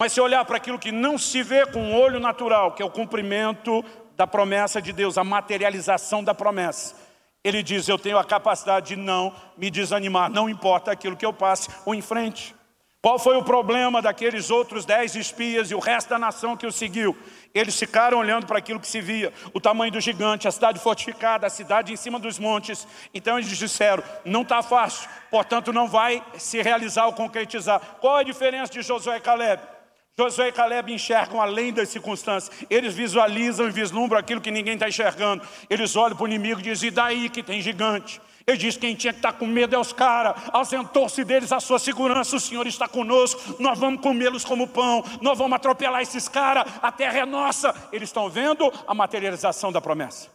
Mas 0.00 0.12
se 0.12 0.20
olhar 0.20 0.44
para 0.44 0.56
aquilo 0.56 0.78
que 0.78 0.90
não 0.90 1.16
se 1.16 1.42
vê 1.42 1.64
com 1.66 1.92
o 1.92 2.00
olho 2.00 2.18
natural, 2.18 2.72
que 2.72 2.82
é 2.82 2.84
o 2.84 2.90
cumprimento 2.90 3.84
da 4.16 4.26
promessa 4.26 4.82
de 4.82 4.92
Deus, 4.92 5.16
a 5.16 5.24
materialização 5.24 6.22
da 6.22 6.34
promessa, 6.34 6.96
ele 7.44 7.62
diz, 7.62 7.86
eu 7.86 7.98
tenho 7.98 8.18
a 8.18 8.24
capacidade 8.24 8.88
de 8.88 8.96
não 8.96 9.32
me 9.56 9.70
desanimar, 9.70 10.30
não 10.30 10.48
importa 10.48 10.90
aquilo 10.90 11.16
que 11.16 11.26
eu 11.26 11.32
passe 11.32 11.68
ou 11.84 11.94
em 11.94 12.00
frente. 12.00 12.54
Qual 13.02 13.18
foi 13.18 13.36
o 13.36 13.44
problema 13.44 14.00
daqueles 14.00 14.50
outros 14.50 14.86
dez 14.86 15.14
espias 15.14 15.70
e 15.70 15.74
o 15.74 15.78
resto 15.78 16.08
da 16.08 16.18
nação 16.18 16.56
que 16.56 16.66
o 16.66 16.72
seguiu? 16.72 17.14
Eles 17.54 17.78
ficaram 17.78 18.16
olhando 18.16 18.46
para 18.46 18.56
aquilo 18.56 18.80
que 18.80 18.86
se 18.86 18.98
via, 19.02 19.30
o 19.52 19.60
tamanho 19.60 19.92
do 19.92 20.00
gigante, 20.00 20.48
a 20.48 20.50
cidade 20.50 20.78
fortificada, 20.78 21.46
a 21.46 21.50
cidade 21.50 21.92
em 21.92 21.96
cima 21.96 22.18
dos 22.18 22.38
montes. 22.38 22.88
Então 23.12 23.38
eles 23.38 23.58
disseram, 23.58 24.02
não 24.24 24.40
está 24.40 24.62
fácil, 24.62 25.06
portanto 25.30 25.70
não 25.70 25.86
vai 25.86 26.22
se 26.38 26.62
realizar 26.62 27.04
ou 27.04 27.12
concretizar. 27.12 27.78
Qual 28.00 28.16
a 28.16 28.22
diferença 28.22 28.72
de 28.72 28.80
Josué 28.80 29.18
e 29.18 29.20
Caleb? 29.20 29.73
Josué 30.16 30.48
e 30.48 30.52
Caleb 30.52 30.92
enxergam 30.92 31.40
além 31.40 31.72
das 31.72 31.88
circunstâncias. 31.88 32.56
Eles 32.70 32.94
visualizam 32.94 33.66
e 33.66 33.70
vislumbram 33.70 34.18
aquilo 34.18 34.40
que 34.40 34.50
ninguém 34.50 34.74
está 34.74 34.88
enxergando. 34.88 35.44
Eles 35.68 35.96
olham 35.96 36.16
para 36.16 36.24
o 36.24 36.28
inimigo 36.28 36.60
e 36.60 36.62
dizem, 36.62 36.88
e 36.88 36.90
daí 36.92 37.28
que 37.28 37.42
tem 37.42 37.60
gigante? 37.60 38.20
Ele 38.46 38.56
diz: 38.56 38.76
quem 38.76 38.94
tinha 38.94 39.12
que 39.12 39.18
estar 39.18 39.32
com 39.32 39.46
medo 39.46 39.74
é 39.74 39.78
os 39.78 39.92
caras. 39.92 40.40
Ausentou-se 40.52 41.24
deles 41.24 41.50
a 41.50 41.58
sua 41.58 41.80
segurança. 41.80 42.36
O 42.36 42.40
Senhor 42.40 42.66
está 42.66 42.86
conosco. 42.86 43.56
Nós 43.58 43.76
vamos 43.76 44.00
comê-los 44.00 44.44
como 44.44 44.68
pão. 44.68 45.02
Nós 45.20 45.36
vamos 45.36 45.56
atropelar 45.56 46.02
esses 46.02 46.28
caras. 46.28 46.64
A 46.80 46.92
terra 46.92 47.18
é 47.18 47.26
nossa. 47.26 47.74
Eles 47.90 48.08
estão 48.08 48.30
vendo 48.30 48.72
a 48.86 48.94
materialização 48.94 49.72
da 49.72 49.80
promessa. 49.80 50.28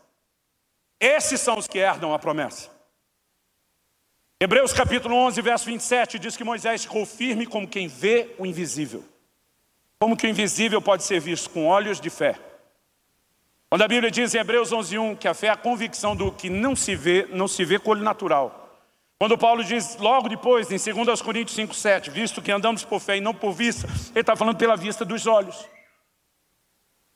Esses 1.00 1.40
são 1.40 1.58
os 1.58 1.68
que 1.68 1.78
herdam 1.78 2.14
a 2.14 2.20
promessa. 2.20 2.70
Hebreus 4.42 4.74
capítulo 4.74 5.16
11, 5.16 5.42
verso 5.42 5.66
27 5.66 6.18
diz 6.18 6.36
que 6.36 6.44
Moisés 6.44 6.84
ficou 6.84 7.06
firme 7.06 7.46
como 7.46 7.68
quem 7.68 7.88
vê 7.88 8.36
o 8.38 8.46
invisível. 8.46 9.06
Como 10.00 10.16
que 10.16 10.26
o 10.26 10.30
invisível 10.30 10.82
pode 10.82 11.04
ser 11.04 11.20
visto 11.20 11.50
com 11.50 11.68
olhos 11.68 12.00
de 12.00 12.10
fé. 12.10 12.40
Quando 13.70 13.82
a 13.82 13.88
Bíblia 13.88 14.10
diz 14.10 14.34
em 14.34 14.40
Hebreus 14.40 14.72
11.1 14.72 15.18
que 15.18 15.28
a 15.28 15.34
fé 15.34 15.48
é 15.48 15.50
a 15.52 15.58
convicção 15.58 16.16
do 16.16 16.32
que 16.32 16.50
não 16.50 16.76
se 16.76 16.96
vê, 16.96 17.28
não 17.32 17.48
se 17.48 17.66
vê 17.66 17.78
com 17.78 17.92
olho 17.92 18.04
natural. 18.04 18.80
Quando 19.20 19.38
Paulo 19.38 19.62
diz 19.62 19.98
logo 19.98 20.30
depois, 20.30 20.72
em 20.72 20.94
2 20.94 21.22
Coríntios 21.22 21.58
5,7, 21.58 22.10
visto 22.10 22.42
que 22.42 22.50
andamos 22.50 22.86
por 22.86 23.02
fé 23.02 23.18
e 23.18 23.22
não 23.22 23.34
por 23.34 23.52
vista, 23.52 23.86
ele 24.12 24.22
está 24.22 24.34
falando 24.34 24.56
pela 24.56 24.78
vista 24.78 25.04
dos 25.04 25.28
olhos. 25.28 25.68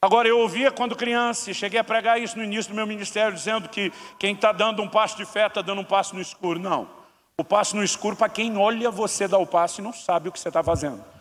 Agora, 0.02 0.28
eu 0.28 0.38
ouvia 0.38 0.70
quando 0.70 0.98
criança, 0.98 1.50
e 1.50 1.54
cheguei 1.54 1.80
a 1.80 1.84
pregar 1.84 2.22
isso 2.22 2.38
no 2.38 2.44
início 2.44 2.74
do 2.74 2.76
meu 2.76 2.86
ministério, 2.86 3.34
dizendo 3.34 3.70
que 3.70 3.90
quem 4.20 4.36
está 4.36 4.52
dando 4.52 4.82
um 4.82 4.90
passo 4.90 5.16
de 5.16 5.26
fé 5.26 5.48
está 5.48 5.62
dando 5.62 5.80
um 5.80 5.86
passo 5.86 6.14
no 6.14 6.22
escuro. 6.22 6.60
Não. 6.60 6.90
O 7.38 7.44
passo 7.46 7.78
no 7.78 7.84
escuro 7.84 8.18
para 8.18 8.28
quem 8.28 8.58
olha 8.58 8.92
você 8.92 9.26
dar 9.26 9.38
o 9.38 9.48
passo 9.48 9.80
e 9.80 9.84
não 9.84 9.94
sabe 9.94 10.28
o 10.28 10.32
que 10.34 10.38
você 10.38 10.50
está 10.50 10.62
fazendo. 10.62 11.13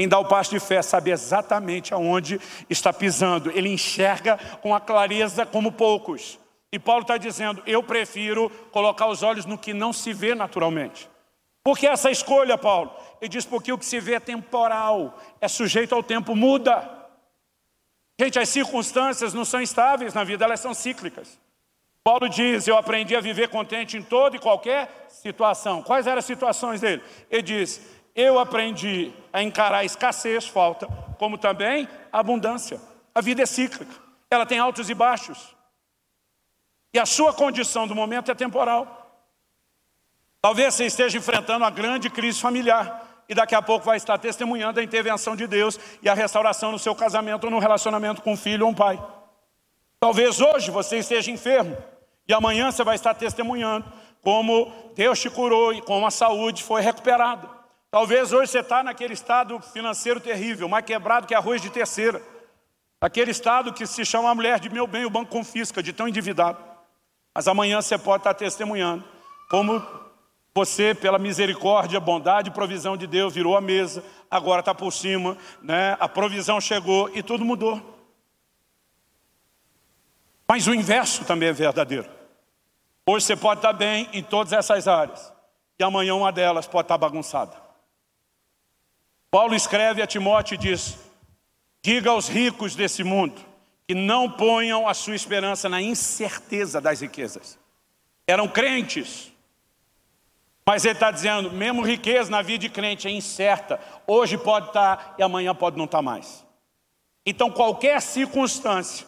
Quem 0.00 0.08
dá 0.08 0.18
o 0.18 0.24
passo 0.24 0.52
de 0.52 0.58
fé 0.58 0.80
sabe 0.80 1.10
exatamente 1.10 1.92
aonde 1.92 2.40
está 2.70 2.90
pisando. 2.90 3.50
Ele 3.50 3.68
enxerga 3.68 4.38
com 4.62 4.74
a 4.74 4.80
clareza 4.80 5.44
como 5.44 5.70
poucos. 5.70 6.38
E 6.72 6.78
Paulo 6.78 7.02
está 7.02 7.18
dizendo, 7.18 7.62
eu 7.66 7.82
prefiro 7.82 8.48
colocar 8.72 9.08
os 9.08 9.22
olhos 9.22 9.44
no 9.44 9.58
que 9.58 9.74
não 9.74 9.92
se 9.92 10.14
vê 10.14 10.34
naturalmente. 10.34 11.06
Por 11.62 11.76
que 11.76 11.86
essa 11.86 12.10
escolha, 12.10 12.56
Paulo? 12.56 12.90
Ele 13.20 13.28
diz, 13.28 13.44
porque 13.44 13.70
o 13.70 13.76
que 13.76 13.84
se 13.84 14.00
vê 14.00 14.14
é 14.14 14.20
temporal, 14.20 15.18
é 15.38 15.46
sujeito 15.46 15.94
ao 15.94 16.02
tempo, 16.02 16.34
muda. 16.34 16.82
Gente, 18.18 18.38
as 18.38 18.48
circunstâncias 18.48 19.34
não 19.34 19.44
são 19.44 19.60
estáveis 19.60 20.14
na 20.14 20.24
vida, 20.24 20.46
elas 20.46 20.60
são 20.60 20.72
cíclicas. 20.72 21.38
Paulo 22.02 22.26
diz, 22.26 22.66
eu 22.66 22.78
aprendi 22.78 23.14
a 23.14 23.20
viver 23.20 23.50
contente 23.50 23.98
em 23.98 24.02
toda 24.02 24.34
e 24.34 24.40
qualquer 24.40 25.08
situação. 25.10 25.82
Quais 25.82 26.06
eram 26.06 26.20
as 26.20 26.24
situações 26.24 26.80
dele? 26.80 27.02
Ele 27.30 27.42
diz, 27.42 27.99
eu 28.14 28.38
aprendi 28.38 29.12
a 29.32 29.42
encarar 29.42 29.78
a 29.78 29.84
escassez, 29.84 30.46
falta, 30.46 30.86
como 31.18 31.38
também 31.38 31.88
a 32.12 32.18
abundância. 32.18 32.80
A 33.14 33.20
vida 33.20 33.42
é 33.42 33.46
cíclica, 33.46 33.94
ela 34.30 34.46
tem 34.46 34.58
altos 34.58 34.88
e 34.90 34.94
baixos. 34.94 35.54
E 36.92 36.98
a 36.98 37.06
sua 37.06 37.32
condição 37.32 37.86
do 37.86 37.94
momento 37.94 38.30
é 38.30 38.34
temporal. 38.34 38.96
Talvez 40.40 40.74
você 40.74 40.86
esteja 40.86 41.18
enfrentando 41.18 41.64
uma 41.64 41.70
grande 41.70 42.08
crise 42.08 42.40
familiar 42.40 43.24
e 43.28 43.34
daqui 43.34 43.54
a 43.54 43.62
pouco 43.62 43.86
vai 43.86 43.96
estar 43.96 44.18
testemunhando 44.18 44.80
a 44.80 44.82
intervenção 44.82 45.36
de 45.36 45.46
Deus 45.46 45.78
e 46.02 46.08
a 46.08 46.14
restauração 46.14 46.72
no 46.72 46.78
seu 46.78 46.94
casamento 46.94 47.44
ou 47.44 47.50
no 47.50 47.58
relacionamento 47.58 48.22
com 48.22 48.32
um 48.32 48.36
filho 48.36 48.64
ou 48.64 48.72
um 48.72 48.74
pai. 48.74 49.00
Talvez 50.00 50.40
hoje 50.40 50.70
você 50.70 50.98
esteja 50.98 51.30
enfermo 51.30 51.76
e 52.26 52.32
amanhã 52.32 52.72
você 52.72 52.82
vai 52.82 52.96
estar 52.96 53.14
testemunhando 53.14 53.84
como 54.22 54.72
Deus 54.94 55.20
te 55.20 55.30
curou 55.30 55.72
e 55.72 55.82
como 55.82 56.06
a 56.06 56.10
saúde 56.10 56.62
foi 56.62 56.80
recuperada. 56.80 57.59
Talvez 57.90 58.32
hoje 58.32 58.52
você 58.52 58.60
está 58.60 58.84
naquele 58.84 59.14
estado 59.14 59.58
financeiro 59.60 60.20
terrível, 60.20 60.68
mais 60.68 60.84
quebrado 60.84 61.26
que 61.26 61.34
arroz 61.34 61.60
de 61.60 61.70
terceira. 61.70 62.22
Aquele 63.00 63.32
estado 63.32 63.72
que 63.72 63.84
se 63.84 64.04
chama 64.04 64.30
a 64.30 64.34
mulher 64.34 64.60
de 64.60 64.70
meu 64.70 64.86
bem, 64.86 65.04
o 65.04 65.10
banco 65.10 65.32
confisca, 65.32 65.82
de 65.82 65.92
tão 65.92 66.06
endividado. 66.06 66.62
Mas 67.34 67.48
amanhã 67.48 67.82
você 67.82 67.98
pode 67.98 68.20
estar 68.20 68.34
testemunhando 68.34 69.02
como 69.50 69.82
você, 70.54 70.94
pela 70.94 71.18
misericórdia, 71.18 71.98
bondade 71.98 72.50
e 72.50 72.52
provisão 72.52 72.96
de 72.96 73.06
Deus, 73.08 73.34
virou 73.34 73.56
a 73.56 73.60
mesa, 73.60 74.04
agora 74.30 74.60
está 74.60 74.74
por 74.74 74.92
cima, 74.92 75.36
né? 75.60 75.96
a 75.98 76.08
provisão 76.08 76.60
chegou 76.60 77.10
e 77.12 77.22
tudo 77.22 77.44
mudou. 77.44 77.80
Mas 80.46 80.66
o 80.68 80.74
inverso 80.74 81.24
também 81.24 81.48
é 81.48 81.52
verdadeiro. 81.52 82.08
Hoje 83.06 83.26
você 83.26 83.36
pode 83.36 83.58
estar 83.58 83.72
bem 83.72 84.08
em 84.12 84.22
todas 84.22 84.52
essas 84.52 84.86
áreas, 84.86 85.32
e 85.78 85.82
amanhã 85.82 86.14
uma 86.14 86.30
delas 86.30 86.68
pode 86.68 86.84
estar 86.84 86.98
bagunçada. 86.98 87.69
Paulo 89.30 89.54
escreve 89.54 90.02
a 90.02 90.06
Timóteo 90.06 90.54
e 90.54 90.58
diz, 90.58 90.98
diga 91.82 92.10
aos 92.10 92.28
ricos 92.28 92.74
desse 92.74 93.04
mundo 93.04 93.40
que 93.86 93.94
não 93.94 94.30
ponham 94.30 94.88
a 94.88 94.94
sua 94.94 95.14
esperança 95.14 95.68
na 95.68 95.80
incerteza 95.80 96.80
das 96.80 97.00
riquezas. 97.00 97.58
Eram 98.26 98.48
crentes, 98.48 99.32
mas 100.66 100.84
ele 100.84 100.94
está 100.94 101.10
dizendo, 101.10 101.50
mesmo 101.50 101.82
riqueza 101.82 102.30
na 102.30 102.42
vida 102.42 102.58
de 102.58 102.68
crente 102.68 103.08
é 103.08 103.10
incerta, 103.10 103.80
hoje 104.06 104.36
pode 104.36 104.68
estar 104.68 105.14
e 105.18 105.22
amanhã 105.22 105.54
pode 105.54 105.76
não 105.76 105.84
estar 105.84 106.02
mais. 106.02 106.44
Então 107.24 107.50
qualquer 107.50 108.00
circunstância, 108.00 109.06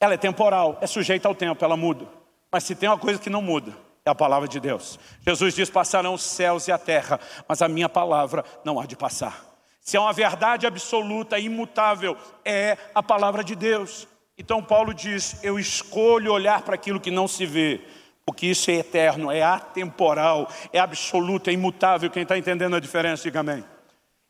ela 0.00 0.14
é 0.14 0.18
temporal, 0.18 0.78
é 0.80 0.86
sujeita 0.86 1.28
ao 1.28 1.34
tempo, 1.34 1.64
ela 1.64 1.76
muda. 1.76 2.06
Mas 2.50 2.64
se 2.64 2.74
tem 2.74 2.88
uma 2.88 2.98
coisa 2.98 3.20
que 3.20 3.30
não 3.30 3.42
muda, 3.42 3.74
é 4.04 4.10
a 4.10 4.14
palavra 4.14 4.46
de 4.46 4.60
Deus. 4.60 4.98
Jesus 5.26 5.54
diz, 5.54 5.70
passarão 5.70 6.14
os 6.14 6.22
céus 6.22 6.68
e 6.68 6.72
a 6.72 6.78
terra, 6.78 7.18
mas 7.48 7.62
a 7.62 7.68
minha 7.68 7.88
palavra 7.88 8.44
não 8.64 8.78
há 8.78 8.86
de 8.86 8.96
passar. 8.96 9.44
Se 9.80 9.96
é 9.96 10.00
uma 10.00 10.12
verdade 10.12 10.66
absoluta, 10.66 11.38
imutável, 11.38 12.16
é 12.44 12.76
a 12.94 13.02
palavra 13.02 13.42
de 13.42 13.54
Deus. 13.54 14.06
Então 14.36 14.62
Paulo 14.62 14.92
diz, 14.92 15.42
eu 15.42 15.58
escolho 15.58 16.32
olhar 16.32 16.62
para 16.62 16.74
aquilo 16.74 17.00
que 17.00 17.10
não 17.10 17.28
se 17.28 17.46
vê, 17.46 17.80
porque 18.26 18.46
isso 18.46 18.70
é 18.70 18.74
eterno, 18.74 19.30
é 19.30 19.42
atemporal, 19.42 20.50
é 20.72 20.78
absoluto, 20.78 21.50
é 21.50 21.52
imutável. 21.52 22.10
Quem 22.10 22.22
está 22.22 22.36
entendendo 22.36 22.76
a 22.76 22.80
diferença, 22.80 23.22
diga 23.22 23.40
amém. 23.40 23.64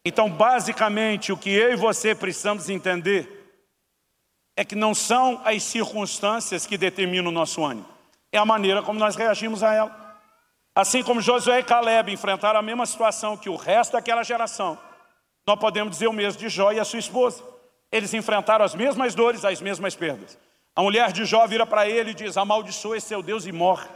Então, 0.05 0.29
basicamente, 0.29 1.33
o 1.33 1.37
que 1.37 1.51
eu 1.51 1.72
e 1.72 1.77
você 1.77 2.14
precisamos 2.14 2.68
entender 2.68 3.45
é 4.57 4.64
que 4.64 4.75
não 4.75 4.95
são 4.95 5.41
as 5.45 5.62
circunstâncias 5.62 6.66
que 6.66 6.77
determinam 6.77 7.29
o 7.29 7.35
nosso 7.35 7.64
ânimo, 7.64 7.89
é 8.37 8.39
a 8.39 8.45
maneira 8.45 8.82
como 8.82 8.99
nós 8.99 9.14
reagimos 9.14 9.62
a 9.62 9.72
ela. 9.72 10.05
Assim 10.74 11.05
como 11.05 11.20
Josué 11.20 11.61
e 11.61 11.62
Caleb 11.62 12.12
enfrentaram 12.12 12.59
a 12.59 12.62
mesma 12.62 12.85
situação 12.85 13.37
que 13.37 13.49
o 13.49 13.55
resto 13.55 13.93
daquela 13.93 14.24
geração, 14.24 14.76
nós 15.47 15.59
podemos 15.59 15.93
dizer 15.93 16.09
o 16.09 16.12
mesmo 16.12 16.41
de 16.41 16.49
Jó 16.49 16.72
e 16.72 16.80
a 16.80 16.85
sua 16.85 16.99
esposa. 16.99 17.45
Eles 17.93 18.12
enfrentaram 18.12 18.64
as 18.64 18.74
mesmas 18.74 19.14
dores, 19.14 19.45
as 19.45 19.61
mesmas 19.61 19.95
perdas. 19.95 20.37
A 20.74 20.82
mulher 20.82 21.12
de 21.12 21.24
Jó 21.24 21.47
vira 21.47 21.64
para 21.64 21.89
ele 21.89 22.11
e 22.11 22.14
diz, 22.14 22.37
amaldiçoa 22.37 22.97
esse 22.97 23.07
seu 23.07 23.22
Deus 23.22 23.47
e 23.47 23.53
morre. 23.53 23.89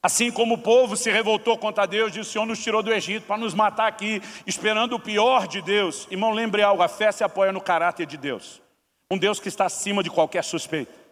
Assim 0.00 0.30
como 0.30 0.54
o 0.54 0.58
povo 0.58 0.96
se 0.96 1.10
revoltou 1.10 1.58
contra 1.58 1.86
Deus, 1.86 2.14
e 2.14 2.20
o 2.20 2.24
Senhor 2.24 2.46
nos 2.46 2.62
tirou 2.62 2.84
do 2.84 2.92
Egito 2.92 3.26
para 3.26 3.36
nos 3.36 3.52
matar 3.52 3.88
aqui, 3.88 4.22
esperando 4.46 4.94
o 4.94 5.00
pior 5.00 5.48
de 5.48 5.60
Deus. 5.60 6.06
Irmão, 6.08 6.30
lembre 6.30 6.62
algo, 6.62 6.84
a 6.84 6.88
fé 6.88 7.10
se 7.10 7.24
apoia 7.24 7.50
no 7.50 7.60
caráter 7.60 8.06
de 8.06 8.16
Deus. 8.16 8.62
Um 9.10 9.18
Deus 9.18 9.40
que 9.40 9.48
está 9.48 9.66
acima 9.66 10.04
de 10.04 10.10
qualquer 10.10 10.44
suspeita. 10.44 11.07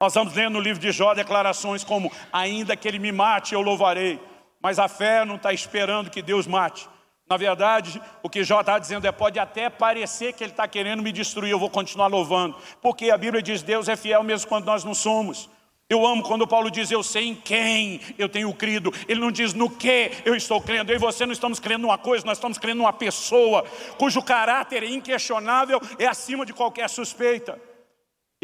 Nós 0.00 0.14
vamos 0.14 0.34
ler 0.34 0.50
no 0.50 0.60
livro 0.60 0.80
de 0.80 0.90
Jó 0.90 1.14
declarações 1.14 1.84
como, 1.84 2.10
ainda 2.32 2.76
que 2.76 2.86
ele 2.86 2.98
me 2.98 3.12
mate, 3.12 3.54
eu 3.54 3.60
louvarei. 3.60 4.20
Mas 4.60 4.78
a 4.78 4.88
fé 4.88 5.24
não 5.24 5.36
está 5.36 5.52
esperando 5.52 6.10
que 6.10 6.22
Deus 6.22 6.46
mate. 6.46 6.88
Na 7.28 7.36
verdade, 7.38 8.02
o 8.22 8.28
que 8.28 8.44
Jó 8.44 8.60
está 8.60 8.78
dizendo 8.78 9.06
é, 9.06 9.12
pode 9.12 9.38
até 9.38 9.70
parecer 9.70 10.34
que 10.34 10.44
ele 10.44 10.52
está 10.52 10.68
querendo 10.68 11.02
me 11.02 11.10
destruir, 11.10 11.50
eu 11.50 11.58
vou 11.58 11.70
continuar 11.70 12.08
louvando. 12.08 12.56
Porque 12.82 13.10
a 13.10 13.16
Bíblia 13.16 13.42
diz, 13.42 13.62
Deus 13.62 13.88
é 13.88 13.96
fiel 13.96 14.22
mesmo 14.22 14.48
quando 14.48 14.66
nós 14.66 14.84
não 14.84 14.94
somos. 14.94 15.48
Eu 15.88 16.06
amo 16.06 16.22
quando 16.22 16.46
Paulo 16.46 16.70
diz, 16.70 16.90
eu 16.90 17.02
sei 17.02 17.28
em 17.28 17.34
quem 17.34 18.00
eu 18.18 18.28
tenho 18.28 18.52
crido. 18.52 18.92
Ele 19.06 19.20
não 19.20 19.30
diz 19.30 19.54
no 19.54 19.70
que 19.70 20.10
eu 20.24 20.34
estou 20.34 20.60
crendo. 20.60 20.90
Eu 20.90 20.96
e 20.96 20.98
você 20.98 21.24
não 21.24 21.32
estamos 21.32 21.58
crendo 21.58 21.82
numa 21.82 21.98
coisa, 21.98 22.26
nós 22.26 22.38
estamos 22.38 22.58
crendo 22.58 22.78
numa 22.78 22.92
pessoa, 22.92 23.64
cujo 23.96 24.22
caráter 24.22 24.82
é 24.82 24.88
inquestionável, 24.88 25.80
é 25.98 26.06
acima 26.06 26.44
de 26.44 26.52
qualquer 26.52 26.88
suspeita. 26.88 27.60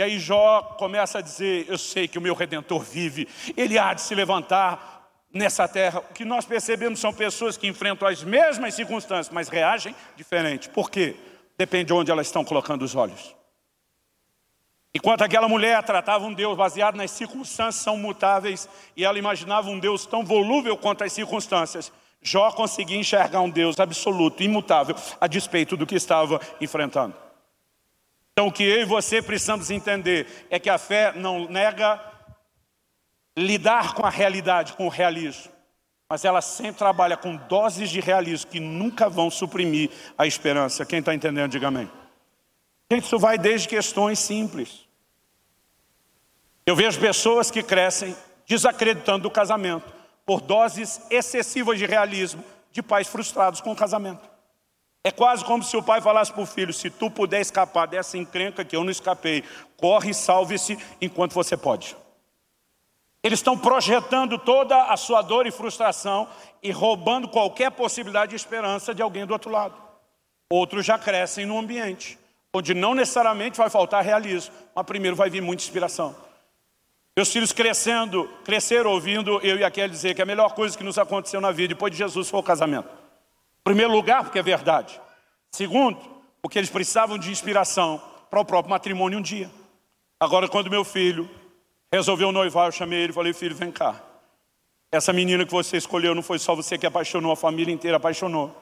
E 0.00 0.02
aí 0.02 0.18
Jó 0.18 0.62
começa 0.78 1.18
a 1.18 1.20
dizer, 1.20 1.66
eu 1.68 1.76
sei 1.76 2.08
que 2.08 2.16
o 2.16 2.22
meu 2.22 2.34
Redentor 2.34 2.80
vive, 2.80 3.28
ele 3.54 3.78
há 3.78 3.92
de 3.92 4.00
se 4.00 4.14
levantar 4.14 5.10
nessa 5.30 5.68
terra. 5.68 6.00
O 6.00 6.14
que 6.14 6.24
nós 6.24 6.46
percebemos 6.46 6.98
são 6.98 7.12
pessoas 7.12 7.58
que 7.58 7.66
enfrentam 7.66 8.08
as 8.08 8.24
mesmas 8.24 8.72
circunstâncias, 8.72 9.28
mas 9.28 9.50
reagem 9.50 9.94
diferente. 10.16 10.70
Por 10.70 10.90
quê? 10.90 11.16
Depende 11.58 11.88
de 11.88 11.92
onde 11.92 12.10
elas 12.10 12.28
estão 12.28 12.42
colocando 12.42 12.80
os 12.80 12.94
olhos. 12.94 13.36
Enquanto 14.94 15.20
aquela 15.20 15.46
mulher 15.46 15.82
tratava 15.82 16.24
um 16.24 16.32
Deus 16.32 16.56
baseado 16.56 16.96
nas 16.96 17.10
circunstâncias 17.10 17.84
são 17.84 17.98
mutáveis 17.98 18.70
e 18.96 19.04
ela 19.04 19.18
imaginava 19.18 19.68
um 19.68 19.78
Deus 19.78 20.06
tão 20.06 20.24
volúvel 20.24 20.78
quanto 20.78 21.04
as 21.04 21.12
circunstâncias, 21.12 21.92
Jó 22.22 22.50
conseguia 22.52 22.96
enxergar 22.96 23.42
um 23.42 23.50
Deus 23.50 23.78
absoluto, 23.78 24.42
imutável, 24.42 24.96
a 25.20 25.26
despeito 25.26 25.76
do 25.76 25.86
que 25.86 25.94
estava 25.94 26.40
enfrentando. 26.58 27.14
Então 28.32 28.48
o 28.48 28.52
que 28.52 28.62
eu 28.62 28.82
e 28.82 28.84
você 28.84 29.20
precisamos 29.20 29.70
entender 29.70 30.46
é 30.48 30.58
que 30.58 30.70
a 30.70 30.78
fé 30.78 31.12
não 31.14 31.48
nega 31.48 32.00
lidar 33.36 33.94
com 33.94 34.04
a 34.04 34.10
realidade, 34.10 34.72
com 34.74 34.86
o 34.86 34.90
realismo, 34.90 35.52
mas 36.08 36.24
ela 36.24 36.40
sempre 36.40 36.78
trabalha 36.78 37.16
com 37.16 37.36
doses 37.36 37.90
de 37.90 38.00
realismo 38.00 38.50
que 38.50 38.60
nunca 38.60 39.08
vão 39.08 39.30
suprimir 39.30 39.90
a 40.18 40.26
esperança. 40.26 40.84
Quem 40.84 40.98
está 40.98 41.14
entendendo, 41.14 41.50
diga 41.50 41.68
amém. 41.68 41.90
Gente, 42.92 43.04
isso 43.04 43.18
vai 43.18 43.38
desde 43.38 43.68
questões 43.68 44.18
simples. 44.18 44.88
Eu 46.66 46.74
vejo 46.74 47.00
pessoas 47.00 47.50
que 47.50 47.62
crescem 47.62 48.16
desacreditando 48.46 49.28
o 49.28 49.30
casamento 49.30 49.92
por 50.26 50.40
doses 50.40 51.00
excessivas 51.10 51.78
de 51.78 51.86
realismo 51.86 52.44
de 52.72 52.82
pais 52.82 53.08
frustrados 53.08 53.60
com 53.60 53.72
o 53.72 53.76
casamento. 53.76 54.28
É 55.02 55.10
quase 55.10 55.44
como 55.44 55.62
se 55.62 55.76
o 55.76 55.82
pai 55.82 56.00
falasse 56.00 56.32
para 56.32 56.42
o 56.42 56.46
filho, 56.46 56.72
se 56.72 56.90
tu 56.90 57.10
puder 57.10 57.40
escapar 57.40 57.86
dessa 57.86 58.18
encrenca 58.18 58.64
que 58.64 58.76
eu 58.76 58.84
não 58.84 58.90
escapei, 58.90 59.42
corre 59.76 60.10
e 60.10 60.14
salve-se 60.14 60.78
enquanto 61.00 61.32
você 61.32 61.56
pode. 61.56 61.96
Eles 63.22 63.38
estão 63.38 63.56
projetando 63.56 64.38
toda 64.38 64.84
a 64.84 64.96
sua 64.96 65.22
dor 65.22 65.46
e 65.46 65.50
frustração 65.50 66.28
e 66.62 66.70
roubando 66.70 67.28
qualquer 67.28 67.70
possibilidade 67.70 68.30
de 68.30 68.36
esperança 68.36 68.94
de 68.94 69.02
alguém 69.02 69.26
do 69.26 69.32
outro 69.32 69.50
lado. 69.50 69.74
Outros 70.50 70.84
já 70.84 70.98
crescem 70.98 71.46
no 71.46 71.58
ambiente 71.58 72.18
onde 72.52 72.74
não 72.74 72.94
necessariamente 72.94 73.56
vai 73.56 73.70
faltar 73.70 74.04
realismo, 74.04 74.52
mas 74.74 74.86
primeiro 74.86 75.16
vai 75.16 75.30
vir 75.30 75.40
muita 75.40 75.62
inspiração. 75.62 76.14
Meus 77.16 77.32
filhos 77.32 77.52
crescendo, 77.52 78.28
cresceram 78.44 78.90
ouvindo 78.90 79.40
eu 79.40 79.56
e 79.58 79.64
a 79.64 79.70
Kelly 79.70 79.90
dizer 79.90 80.14
que 80.14 80.22
a 80.22 80.26
melhor 80.26 80.54
coisa 80.54 80.76
que 80.76 80.84
nos 80.84 80.98
aconteceu 80.98 81.40
na 81.40 81.50
vida 81.50 81.68
depois 81.68 81.92
de 81.92 81.98
Jesus 81.98 82.28
foi 82.28 82.40
o 82.40 82.42
casamento. 82.42 82.88
Primeiro 83.62 83.92
lugar, 83.92 84.24
porque 84.24 84.38
é 84.38 84.42
verdade. 84.42 85.00
Segundo, 85.50 86.00
porque 86.40 86.58
eles 86.58 86.70
precisavam 86.70 87.18
de 87.18 87.30
inspiração 87.30 88.00
para 88.30 88.40
o 88.40 88.44
próprio 88.44 88.70
matrimônio 88.70 89.18
um 89.18 89.22
dia. 89.22 89.50
Agora, 90.18 90.48
quando 90.48 90.70
meu 90.70 90.84
filho 90.84 91.28
resolveu 91.92 92.30
noivar, 92.30 92.68
eu 92.68 92.72
chamei 92.72 93.00
ele 93.00 93.10
e 93.10 93.14
falei, 93.14 93.32
filho, 93.32 93.54
vem 93.54 93.72
cá. 93.72 94.00
Essa 94.92 95.12
menina 95.12 95.44
que 95.44 95.52
você 95.52 95.76
escolheu 95.76 96.14
não 96.14 96.22
foi 96.22 96.38
só 96.38 96.54
você 96.54 96.76
que 96.76 96.86
apaixonou, 96.86 97.32
a 97.32 97.36
família 97.36 97.72
inteira 97.72 97.96
apaixonou. 97.96 98.54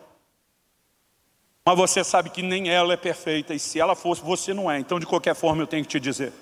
Mas 1.65 1.77
você 1.77 2.03
sabe 2.03 2.31
que 2.31 2.43
nem 2.43 2.69
ela 2.71 2.95
é 2.95 2.97
perfeita, 2.97 3.55
e 3.55 3.59
se 3.59 3.79
ela 3.79 3.95
fosse, 3.95 4.23
você 4.23 4.55
não 4.55 4.71
é. 4.71 4.79
Então, 4.79 4.99
de 4.99 5.07
qualquer 5.07 5.35
forma, 5.35 5.63
eu 5.63 5.67
tenho 5.67 5.85
que 5.85 5.91
te 5.91 6.01
dizer. 6.01 6.33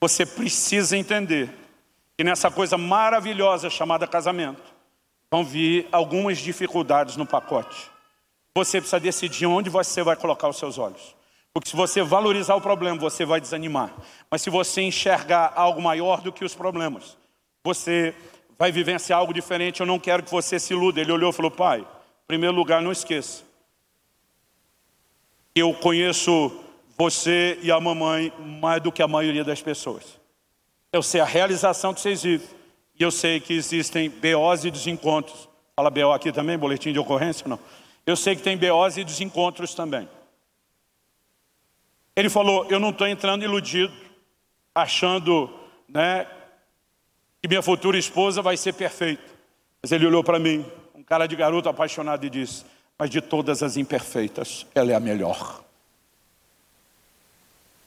Você 0.00 0.26
precisa 0.26 0.96
entender 0.96 1.50
que 2.16 2.24
nessa 2.24 2.50
coisa 2.50 2.76
maravilhosa 2.76 3.70
chamada 3.70 4.06
casamento, 4.06 4.69
vão 5.30 5.44
vir 5.44 5.88
algumas 5.92 6.38
dificuldades 6.38 7.16
no 7.16 7.26
pacote. 7.26 7.90
Você 8.54 8.80
precisa 8.80 8.98
decidir 8.98 9.46
onde 9.46 9.70
você 9.70 10.02
vai 10.02 10.16
colocar 10.16 10.48
os 10.48 10.56
seus 10.56 10.76
olhos. 10.78 11.14
Porque 11.52 11.70
se 11.70 11.76
você 11.76 12.02
valorizar 12.02 12.54
o 12.54 12.60
problema, 12.60 12.98
você 12.98 13.24
vai 13.24 13.40
desanimar. 13.40 13.92
Mas 14.30 14.42
se 14.42 14.50
você 14.50 14.82
enxergar 14.82 15.52
algo 15.54 15.80
maior 15.80 16.20
do 16.20 16.32
que 16.32 16.44
os 16.44 16.54
problemas, 16.54 17.16
você 17.64 18.14
vai 18.58 18.70
vivenciar 18.72 19.18
algo 19.18 19.32
diferente. 19.32 19.80
Eu 19.80 19.86
não 19.86 19.98
quero 19.98 20.22
que 20.22 20.30
você 20.30 20.58
se 20.58 20.72
iluda. 20.72 21.00
Ele 21.00 21.12
olhou 21.12 21.30
e 21.30 21.32
falou, 21.32 21.50
pai, 21.50 21.80
em 21.80 22.26
primeiro 22.26 22.54
lugar, 22.54 22.82
não 22.82 22.92
esqueça 22.92 23.50
eu 25.54 25.74
conheço 25.74 26.52
você 26.96 27.58
e 27.62 27.70
a 27.70 27.80
mamãe 27.80 28.32
mais 28.38 28.82
do 28.82 28.92
que 28.92 29.02
a 29.02 29.08
maioria 29.08 29.44
das 29.44 29.62
pessoas. 29.62 30.18
Eu 30.92 31.02
sei 31.02 31.20
a 31.20 31.24
realização 31.24 31.94
que 31.94 32.00
vocês 32.00 32.22
vivem. 32.22 32.48
E 33.00 33.02
eu 33.02 33.10
sei 33.10 33.40
que 33.40 33.54
existem 33.54 34.10
BOs 34.10 34.66
e 34.66 34.70
desencontros. 34.70 35.48
Fala 35.74 35.88
BO 35.88 36.12
aqui 36.12 36.30
também, 36.30 36.58
boletim 36.58 36.92
de 36.92 36.98
ocorrência, 36.98 37.48
não? 37.48 37.58
Eu 38.04 38.14
sei 38.14 38.36
que 38.36 38.42
tem 38.42 38.58
BOs 38.58 38.98
e 38.98 39.04
desencontros 39.04 39.72
também. 39.74 40.06
Ele 42.14 42.28
falou, 42.28 42.66
eu 42.68 42.78
não 42.78 42.90
estou 42.90 43.06
entrando 43.06 43.42
iludido, 43.42 43.94
achando 44.74 45.48
né, 45.88 46.26
que 47.40 47.48
minha 47.48 47.62
futura 47.62 47.96
esposa 47.96 48.42
vai 48.42 48.58
ser 48.58 48.74
perfeita. 48.74 49.24
Mas 49.80 49.92
ele 49.92 50.06
olhou 50.06 50.22
para 50.22 50.38
mim, 50.38 50.66
um 50.94 51.02
cara 51.02 51.26
de 51.26 51.34
garoto 51.34 51.70
apaixonado, 51.70 52.26
e 52.26 52.28
disse, 52.28 52.66
mas 52.98 53.08
de 53.08 53.22
todas 53.22 53.62
as 53.62 53.78
imperfeitas, 53.78 54.66
ela 54.74 54.92
é 54.92 54.94
a 54.94 55.00
melhor. 55.00 55.62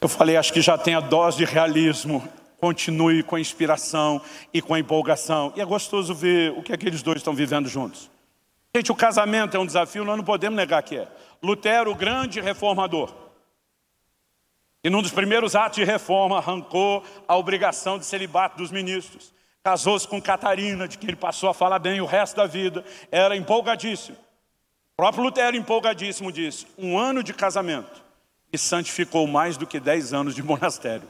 Eu 0.02 0.10
falei, 0.10 0.38
acho 0.38 0.52
que 0.52 0.60
já 0.60 0.76
tem 0.76 0.96
a 0.96 1.00
dose 1.00 1.38
de 1.38 1.46
realismo. 1.46 2.28
Continue 2.64 3.24
com 3.24 3.36
a 3.36 3.42
inspiração 3.42 4.22
e 4.54 4.62
com 4.62 4.74
a 4.74 4.80
empolgação. 4.80 5.52
E 5.54 5.60
é 5.60 5.66
gostoso 5.66 6.16
ver 6.16 6.54
o 6.54 6.64
que 6.64 6.72
aqueles 6.72 7.04
dois 7.04 7.18
estão 7.18 7.34
vivendo 7.34 7.68
juntos. 7.68 8.10
Gente, 8.74 8.90
o 8.90 8.96
casamento 8.96 9.58
é 9.58 9.60
um 9.60 9.66
desafio, 9.66 10.06
nós 10.06 10.16
não 10.16 10.24
podemos 10.24 10.56
negar 10.56 10.82
que 10.82 10.96
é. 10.96 11.06
Lutero, 11.44 11.92
o 11.92 11.96
grande 11.96 12.40
reformador. 12.40 13.14
E 14.82 14.90
num 14.90 15.02
dos 15.02 15.12
primeiros 15.12 15.58
atos 15.58 15.76
de 15.76 15.84
reforma, 15.84 16.38
arrancou 16.38 17.04
a 17.28 17.36
obrigação 17.36 18.00
de 18.00 18.06
celibato 18.06 18.56
dos 18.56 18.72
ministros. 18.72 19.34
Casou-se 19.62 20.08
com 20.08 20.22
Catarina, 20.22 20.88
de 20.88 20.98
quem 20.98 21.10
ele 21.10 21.18
passou 21.18 21.50
a 21.50 21.54
falar 21.54 21.80
bem 21.80 22.00
o 22.00 22.06
resto 22.06 22.38
da 22.38 22.46
vida. 22.46 22.86
Era 23.12 23.36
empolgadíssimo. 23.36 24.16
O 24.16 24.96
próprio 24.96 25.22
Lutero, 25.26 25.58
empolgadíssimo, 25.58 26.32
disse, 26.32 26.66
um 26.78 26.98
ano 26.98 27.22
de 27.22 27.34
casamento 27.34 28.02
me 28.54 28.58
santificou 28.58 29.28
mais 29.28 29.58
do 29.58 29.68
que 29.68 29.82
dez 29.82 30.14
anos 30.14 30.34
de 30.34 30.42
monastério. 30.42 31.10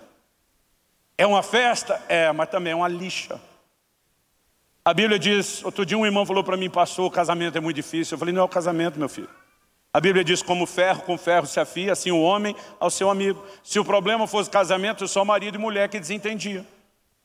É 1.17 1.25
uma 1.25 1.43
festa? 1.43 2.01
É, 2.07 2.31
mas 2.31 2.49
também 2.49 2.73
é 2.73 2.75
uma 2.75 2.87
lixa. 2.87 3.39
A 4.85 4.93
Bíblia 4.93 5.17
diz, 5.17 5.63
outro 5.63 5.85
dia 5.85 5.97
um 5.97 6.05
irmão 6.05 6.25
falou 6.25 6.43
para 6.43 6.57
mim, 6.57 6.69
pastor, 6.69 7.05
o 7.05 7.11
casamento 7.11 7.57
é 7.57 7.61
muito 7.61 7.75
difícil. 7.75 8.15
Eu 8.15 8.19
falei, 8.19 8.33
não 8.33 8.41
é 8.41 8.45
o 8.45 8.49
casamento, 8.49 8.99
meu 8.99 9.07
filho. 9.07 9.29
A 9.93 9.99
Bíblia 9.99 10.23
diz, 10.23 10.41
como 10.41 10.65
ferro 10.65 11.03
com 11.03 11.17
ferro 11.17 11.45
se 11.45 11.59
afia, 11.59 11.93
assim 11.93 12.11
o 12.11 12.19
homem 12.19 12.55
ao 12.79 12.89
seu 12.89 13.09
amigo. 13.09 13.41
Se 13.63 13.79
o 13.79 13.85
problema 13.85 14.25
fosse 14.27 14.49
casamento, 14.49 15.07
só 15.07 15.23
marido 15.23 15.55
e 15.55 15.57
mulher 15.59 15.87
que 15.87 15.99
desentendia. 15.99 16.65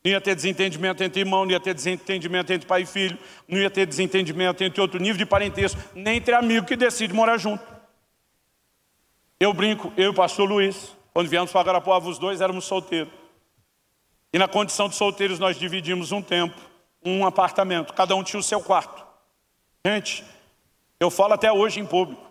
Não 0.05 0.13
ia 0.13 0.21
ter 0.21 0.35
desentendimento 0.35 1.03
entre 1.03 1.21
irmão, 1.21 1.45
não 1.45 1.51
ia 1.51 1.59
ter 1.59 1.75
desentendimento 1.75 2.53
entre 2.53 2.69
pai 2.69 2.83
e 2.83 2.87
filho, 2.87 3.19
não 3.49 3.59
ia 3.59 3.71
ter 3.71 3.87
desentendimento 3.87 4.63
entre 4.63 4.81
outro 4.81 5.01
nível 5.01 5.17
de 5.17 5.27
parentesco, 5.27 5.81
nem 5.95 6.19
entre 6.19 6.35
amigo 6.35 6.67
que 6.67 6.77
decide 6.77 7.13
morar 7.13 7.39
junto. 7.39 7.65
Eu 9.41 9.53
brinco, 9.53 9.93
eu 9.97 10.05
e 10.05 10.09
o 10.09 10.15
pastor 10.15 10.49
Luiz, 10.49 10.97
quando 11.13 11.29
viemos 11.29 11.51
para 11.51 11.63
Agarapuava, 11.63 12.09
os 12.09 12.19
dois 12.19 12.41
éramos 12.41 12.67
solteiros. 12.67 13.13
E 14.33 14.39
na 14.39 14.47
condição 14.47 14.89
de 14.89 14.95
solteiros 14.95 15.39
nós 15.39 15.59
dividimos 15.59 16.13
um 16.13 16.21
tempo, 16.21 16.57
um 17.05 17.25
apartamento, 17.25 17.95
cada 17.95 18.15
um 18.15 18.23
tinha 18.23 18.41
o 18.41 18.43
seu 18.43 18.61
quarto. 18.61 19.07
Gente, 19.87 20.25
eu 21.01 21.11
falo 21.11 21.35
até 21.35 21.51
hoje 21.51 21.81
em 21.81 21.87
público, 21.87 22.23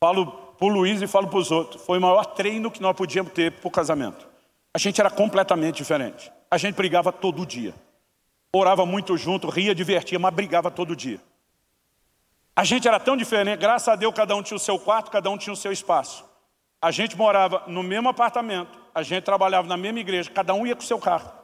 falo 0.00 0.26
para 0.26 0.66
o 0.66 0.68
Luiz 0.68 1.00
e 1.00 1.06
falo 1.06 1.28
para 1.28 1.38
os 1.38 1.50
outros, 1.50 1.82
foi 1.84 1.98
o 1.98 2.02
maior 2.02 2.26
treino 2.26 2.70
que 2.70 2.82
nós 2.82 2.96
podíamos 2.96 3.32
ter 3.32 3.52
para 3.52 3.68
o 3.68 3.70
casamento. 3.70 4.28
A 4.74 4.78
gente 4.78 5.00
era 5.00 5.10
completamente 5.10 5.76
diferente. 5.76 6.30
A 6.50 6.58
gente 6.58 6.74
brigava 6.74 7.12
todo 7.12 7.46
dia. 7.46 7.74
Orava 8.52 8.84
muito 8.86 9.16
junto, 9.16 9.48
ria, 9.48 9.74
divertia, 9.74 10.18
mas 10.18 10.34
brigava 10.34 10.70
todo 10.70 10.96
dia. 10.96 11.20
A 12.56 12.64
gente 12.64 12.88
era 12.88 12.98
tão 12.98 13.16
diferente, 13.16 13.60
graças 13.60 13.88
a 13.88 13.94
Deus 13.94 14.12
cada 14.14 14.34
um 14.34 14.42
tinha 14.42 14.56
o 14.56 14.60
seu 14.60 14.78
quarto, 14.78 15.10
cada 15.10 15.30
um 15.30 15.38
tinha 15.38 15.52
o 15.52 15.56
seu 15.56 15.70
espaço. 15.70 16.24
A 16.80 16.90
gente 16.90 17.16
morava 17.16 17.62
no 17.66 17.82
mesmo 17.82 18.08
apartamento, 18.08 18.78
a 18.94 19.02
gente 19.02 19.22
trabalhava 19.24 19.68
na 19.68 19.76
mesma 19.76 20.00
igreja, 20.00 20.30
cada 20.30 20.54
um 20.54 20.66
ia 20.66 20.74
com 20.74 20.82
o 20.82 20.84
seu 20.84 20.98
carro. 20.98 21.37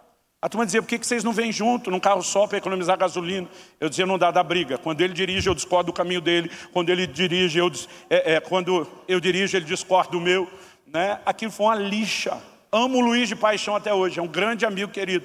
A 0.45 0.49
turma 0.51 0.67
dizia, 0.67 0.83
por 0.83 0.89
que 0.89 0.99
vocês 0.99 1.25
não 1.25 1.33
vêm 1.33 1.51
junto 1.51 1.91
num 1.91 1.99
carro 1.99 2.23
só 2.23 2.47
para 2.47 2.59
economizar 2.59 2.99
gasolina? 2.99 3.49
Eu 3.81 3.89
dizia, 3.89 4.05
não 4.05 4.19
dá 4.19 4.31
da 4.31 4.43
briga. 4.43 4.77
Quando 4.77 5.01
ele 5.01 5.15
dirige, 5.15 5.49
eu 5.49 5.55
discordo 5.55 5.87
do 5.87 5.93
caminho 5.95 6.21
dele. 6.21 6.51
Quando 6.71 6.91
ele 6.91 7.07
dirige, 7.07 7.59
eu, 7.59 7.73
é, 8.11 8.35
é, 8.35 8.41
quando 8.41 8.87
eu 9.09 9.19
dirijo, 9.21 9.57
ele 9.57 9.65
discorda 9.65 10.11
do 10.11 10.21
meu. 10.21 10.47
Né? 10.87 11.19
Aquilo 11.25 11.51
foi 11.51 11.65
uma 11.65 11.75
lixa. 11.75 12.37
Amo 12.71 12.99
o 12.99 13.01
Luiz 13.01 13.27
de 13.27 13.35
paixão 13.35 13.75
até 13.75 13.95
hoje, 13.95 14.21
é 14.21 14.23
um 14.23 14.29
grande 14.29 14.67
amigo 14.67 14.93
querido. 14.93 15.25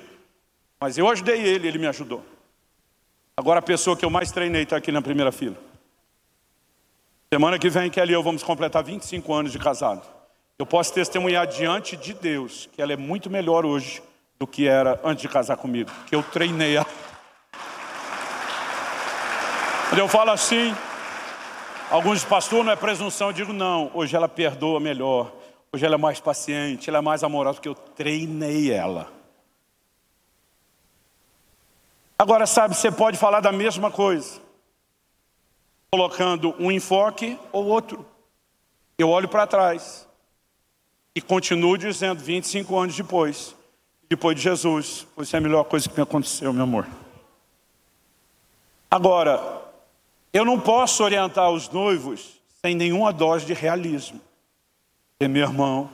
Mas 0.79 0.97
eu 0.97 1.09
ajudei 1.09 1.41
ele, 1.41 1.67
ele 1.67 1.79
me 1.79 1.87
ajudou. 1.87 2.23
Agora 3.35 3.59
a 3.59 3.61
pessoa 3.61 3.97
que 3.97 4.05
eu 4.05 4.09
mais 4.09 4.31
treinei 4.31 4.63
está 4.63 4.77
aqui 4.77 4.89
na 4.89 5.01
primeira 5.01 5.33
fila. 5.33 5.57
Semana 7.33 7.59
que 7.59 7.69
vem, 7.69 7.89
Kelly 7.89 8.13
e 8.13 8.15
eu 8.15 8.23
vamos 8.23 8.41
completar 8.41 8.85
25 8.85 9.33
anos 9.33 9.51
de 9.51 9.59
casado. 9.59 10.07
Eu 10.57 10.65
posso 10.65 10.93
testemunhar 10.93 11.45
diante 11.45 11.97
de 11.97 12.13
Deus 12.13 12.69
que 12.71 12.81
ela 12.81 12.93
é 12.93 12.97
muito 12.97 13.29
melhor 13.29 13.65
hoje 13.65 14.01
do 14.41 14.47
que 14.47 14.65
era 14.65 14.97
antes 15.03 15.21
de 15.21 15.27
casar 15.27 15.57
comigo, 15.57 15.91
que 16.07 16.15
eu 16.15 16.23
treinei 16.23 16.77
ela. 16.77 16.87
Quando 19.89 19.99
eu 19.99 20.07
falo 20.07 20.31
assim, 20.31 20.73
alguns 21.91 22.23
pastores 22.23 22.65
não 22.65 22.71
é 22.71 22.75
presunção, 22.77 23.27
eu 23.27 23.33
digo 23.33 23.51
não, 23.51 23.91
hoje 23.93 24.15
ela 24.15 24.29
perdoa 24.29 24.79
melhor, 24.79 25.29
hoje 25.73 25.85
ela 25.85 25.95
é 25.95 25.97
mais 25.97 26.21
paciente, 26.21 26.89
ela 26.89 26.99
é 26.99 27.01
mais 27.01 27.21
amorosa, 27.21 27.55
porque 27.55 27.67
eu 27.67 27.75
treinei 27.75 28.71
ela. 28.71 29.11
Agora, 32.17 32.47
sabe, 32.47 32.75
você 32.75 32.89
pode 32.89 33.17
falar 33.17 33.41
da 33.41 33.51
mesma 33.51 33.91
coisa, 33.91 34.39
colocando 35.91 36.55
um 36.57 36.71
enfoque 36.71 37.37
ou 37.51 37.65
outro. 37.65 38.05
Eu 38.97 39.09
olho 39.09 39.27
para 39.27 39.45
trás 39.45 40.07
e 41.13 41.21
continuo 41.21 41.77
dizendo, 41.77 42.23
25 42.23 42.77
anos 42.77 42.95
depois, 42.95 43.58
depois 44.09 44.35
de 44.35 44.41
Jesus. 44.41 45.05
Foi 45.15 45.25
a 45.31 45.41
melhor 45.41 45.63
coisa 45.65 45.87
que 45.87 45.95
me 45.95 46.03
aconteceu, 46.03 46.51
meu 46.51 46.63
amor. 46.63 46.87
Agora, 48.89 49.61
eu 50.33 50.43
não 50.43 50.59
posso 50.59 51.03
orientar 51.03 51.51
os 51.51 51.69
noivos 51.69 52.39
sem 52.61 52.75
nenhuma 52.75 53.13
dose 53.13 53.45
de 53.45 53.53
realismo. 53.53 54.19
E 55.19 55.27
meu 55.27 55.43
irmão, 55.43 55.89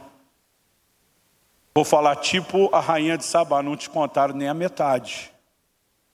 vou 1.73 1.83
falar 1.83 2.15
tipo 2.17 2.73
a 2.73 2.79
rainha 2.79 3.17
de 3.17 3.25
Sabá, 3.25 3.61
não 3.61 3.75
te 3.75 3.89
contaram 3.89 4.35
nem 4.35 4.47
a 4.47 4.53
metade 4.53 5.31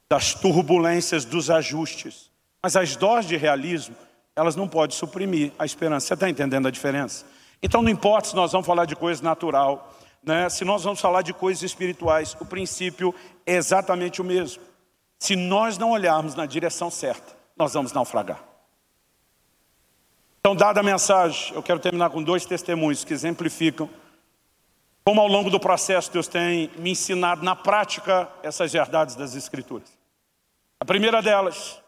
das 0.10 0.34
turbulências, 0.34 1.24
dos 1.24 1.50
ajustes. 1.50 2.32
Mas 2.62 2.76
as 2.76 2.96
doses 2.96 3.28
de 3.28 3.38
realismo, 3.38 3.96
elas 4.36 4.56
não 4.56 4.68
podem 4.68 4.96
suprimir 4.96 5.52
a 5.58 5.66
esperança. 5.66 6.08
Você 6.08 6.14
está 6.16 6.30
entendendo 6.30 6.68
a 6.68 6.72
diferença? 6.72 7.26
Então 7.62 7.82
não 7.82 7.90
importa 7.90 8.30
se 8.30 8.36
nós 8.36 8.52
vamos 8.52 8.68
falar 8.68 8.86
de 8.86 8.96
coisa 8.96 9.24
natural, 9.24 9.94
né? 10.24 10.50
Se 10.50 10.64
nós 10.64 10.84
vamos 10.84 11.02
falar 11.02 11.22
de 11.22 11.34
coisas 11.34 11.64
espirituais, 11.64 12.36
o 12.40 12.46
princípio 12.46 13.14
é 13.46 13.56
exatamente 13.56 14.22
o 14.22 14.24
mesmo. 14.24 14.62
Se 15.20 15.36
nós 15.36 15.78
não 15.78 15.92
olharmos 15.92 16.36
na 16.36 16.46
direção 16.46 16.90
certa, 16.90 17.36
nós 17.56 17.74
vamos 17.74 17.92
naufragar. 17.92 18.44
Então, 20.40 20.56
dada 20.56 20.80
a 20.80 20.84
mensagem, 20.84 21.54
eu 21.54 21.62
quero 21.62 21.80
terminar 21.80 22.10
com 22.10 22.24
dois 22.24 22.46
testemunhos 22.46 23.04
que 23.04 23.14
exemplificam 23.14 23.90
como 25.04 25.20
ao 25.20 25.28
longo 25.28 25.50
do 25.50 25.60
processo 25.60 26.12
Deus 26.12 26.28
tem 26.28 26.70
me 26.78 26.92
ensinado 26.92 27.44
na 27.44 27.56
prática 27.56 28.30
essas 28.44 28.72
verdades 28.72 29.16
das 29.16 29.36
Escrituras. 29.36 29.90
A 30.80 30.86
primeira 30.86 31.22
delas 31.22 31.82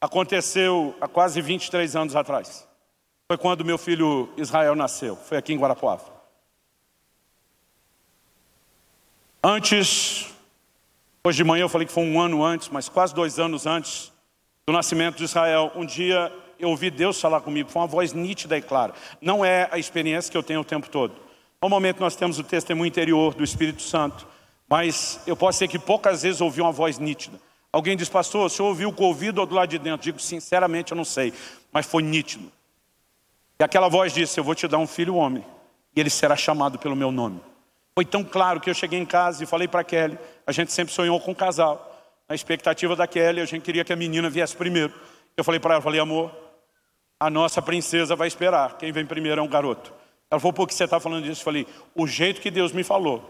aconteceu 0.00 0.96
há 1.00 1.08
quase 1.08 1.40
23 1.40 1.96
anos 1.96 2.16
atrás. 2.16 2.66
Foi 3.28 3.38
quando 3.38 3.64
meu 3.64 3.78
filho 3.78 4.32
Israel 4.36 4.74
nasceu, 4.74 5.16
foi 5.16 5.38
aqui 5.38 5.52
em 5.52 5.58
Guarapuava. 5.58 6.17
Antes, 9.42 10.26
hoje 11.22 11.36
de 11.36 11.44
manhã 11.44 11.62
eu 11.62 11.68
falei 11.68 11.86
que 11.86 11.92
foi 11.92 12.02
um 12.02 12.20
ano 12.20 12.42
antes, 12.44 12.68
mas 12.70 12.88
quase 12.88 13.14
dois 13.14 13.38
anos 13.38 13.66
antes 13.66 14.12
do 14.66 14.72
nascimento 14.72 15.16
de 15.16 15.24
Israel, 15.24 15.70
um 15.76 15.86
dia 15.86 16.32
eu 16.58 16.68
ouvi 16.70 16.90
Deus 16.90 17.20
falar 17.20 17.40
comigo, 17.40 17.70
foi 17.70 17.80
uma 17.80 17.86
voz 17.86 18.12
nítida 18.12 18.58
e 18.58 18.62
clara. 18.62 18.92
Não 19.20 19.44
é 19.44 19.68
a 19.70 19.78
experiência 19.78 20.28
que 20.28 20.36
eu 20.36 20.42
tenho 20.42 20.60
o 20.60 20.64
tempo 20.64 20.90
todo. 20.90 21.14
Normalmente 21.62 22.00
nós 22.00 22.16
temos 22.16 22.40
o 22.40 22.42
testemunho 22.42 22.88
interior 22.88 23.32
do 23.32 23.44
Espírito 23.44 23.80
Santo, 23.80 24.26
mas 24.68 25.20
eu 25.24 25.36
posso 25.36 25.60
ser 25.60 25.68
que 25.68 25.78
poucas 25.78 26.22
vezes 26.22 26.40
ouvi 26.40 26.60
uma 26.60 26.72
voz 26.72 26.98
nítida. 26.98 27.40
Alguém 27.72 27.96
diz, 27.96 28.08
pastor, 28.08 28.46
o 28.46 28.48
senhor 28.48 28.68
ouviu 28.68 28.92
com 28.92 29.04
o 29.04 29.06
ouvido 29.06 29.38
ou 29.38 29.46
do 29.46 29.54
lado 29.54 29.68
de 29.68 29.78
dentro? 29.78 30.02
Digo, 30.02 30.18
sinceramente, 30.18 30.90
eu 30.90 30.96
não 30.96 31.04
sei, 31.04 31.32
mas 31.72 31.86
foi 31.86 32.02
nítido. 32.02 32.50
E 33.60 33.62
aquela 33.62 33.88
voz 33.88 34.12
disse, 34.12 34.40
eu 34.40 34.44
vou 34.44 34.56
te 34.56 34.66
dar 34.66 34.78
um 34.78 34.86
filho 34.86 35.14
homem, 35.14 35.44
e 35.94 36.00
ele 36.00 36.10
será 36.10 36.34
chamado 36.34 36.76
pelo 36.76 36.96
meu 36.96 37.12
nome. 37.12 37.40
Foi 37.98 38.04
tão 38.04 38.22
claro 38.22 38.60
que 38.60 38.70
eu 38.70 38.74
cheguei 38.74 38.96
em 38.96 39.04
casa 39.04 39.42
e 39.42 39.46
falei 39.46 39.66
para 39.66 39.82
Kelly, 39.82 40.16
a 40.46 40.52
gente 40.52 40.72
sempre 40.72 40.94
sonhou 40.94 41.18
com 41.18 41.32
um 41.32 41.34
casal. 41.34 42.00
Na 42.28 42.34
expectativa 42.36 42.94
da 42.94 43.08
Kelly, 43.08 43.40
a 43.40 43.44
gente 43.44 43.62
queria 43.62 43.84
que 43.84 43.92
a 43.92 43.96
menina 43.96 44.30
viesse 44.30 44.56
primeiro. 44.56 44.94
Eu 45.36 45.42
falei 45.42 45.58
para 45.58 45.74
ela, 45.74 45.82
falei, 45.82 45.98
amor, 45.98 46.32
a 47.18 47.28
nossa 47.28 47.60
princesa 47.60 48.14
vai 48.14 48.28
esperar. 48.28 48.78
Quem 48.78 48.92
vem 48.92 49.04
primeiro 49.04 49.40
é 49.40 49.42
um 49.42 49.48
garoto. 49.48 49.92
Ela 50.30 50.38
falou, 50.38 50.52
por 50.52 50.68
que 50.68 50.74
você 50.74 50.84
está 50.84 51.00
falando 51.00 51.24
disso? 51.24 51.40
Eu 51.40 51.44
falei, 51.44 51.66
o 51.92 52.06
jeito 52.06 52.40
que 52.40 52.52
Deus 52.52 52.70
me 52.70 52.84
falou. 52.84 53.28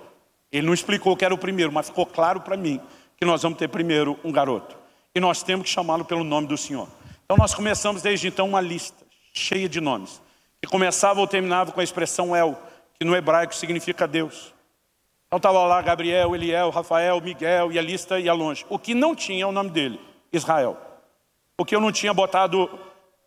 Ele 0.52 0.66
não 0.66 0.74
explicou 0.74 1.16
que 1.16 1.24
era 1.24 1.32
o 1.32 1.38
primeiro, 1.38 1.72
mas 1.72 1.86
ficou 1.86 2.04
claro 2.04 2.42
para 2.42 2.54
mim 2.54 2.78
que 3.16 3.24
nós 3.24 3.42
vamos 3.42 3.56
ter 3.58 3.68
primeiro 3.68 4.20
um 4.22 4.30
garoto. 4.30 4.76
E 5.14 5.18
nós 5.18 5.42
temos 5.42 5.64
que 5.64 5.70
chamá-lo 5.70 6.04
pelo 6.04 6.22
nome 6.22 6.46
do 6.46 6.58
Senhor. 6.58 6.90
Então 7.24 7.38
nós 7.38 7.54
começamos 7.54 8.02
desde 8.02 8.28
então 8.28 8.46
uma 8.46 8.60
lista 8.60 9.02
cheia 9.32 9.66
de 9.66 9.80
nomes. 9.80 10.20
Que 10.60 10.68
começava 10.68 11.20
ou 11.20 11.26
terminava 11.26 11.72
com 11.72 11.80
a 11.80 11.84
expressão 11.84 12.36
El, 12.36 12.54
que 12.98 13.06
no 13.06 13.16
hebraico 13.16 13.54
significa 13.54 14.06
Deus. 14.06 14.57
Então 15.28 15.36
estava 15.36 15.66
lá 15.66 15.82
Gabriel, 15.82 16.34
Eliel, 16.34 16.70
Rafael, 16.70 17.20
Miguel 17.20 17.70
e 17.70 17.78
a 17.78 17.82
lista 17.82 18.18
ia 18.18 18.32
longe. 18.32 18.64
O 18.68 18.78
que 18.78 18.94
não 18.94 19.14
tinha 19.14 19.44
é 19.44 19.46
o 19.46 19.52
nome 19.52 19.68
dele, 19.68 20.00
Israel. 20.32 20.78
Porque 21.54 21.76
eu 21.76 21.80
não 21.80 21.92
tinha 21.92 22.14
botado 22.14 22.68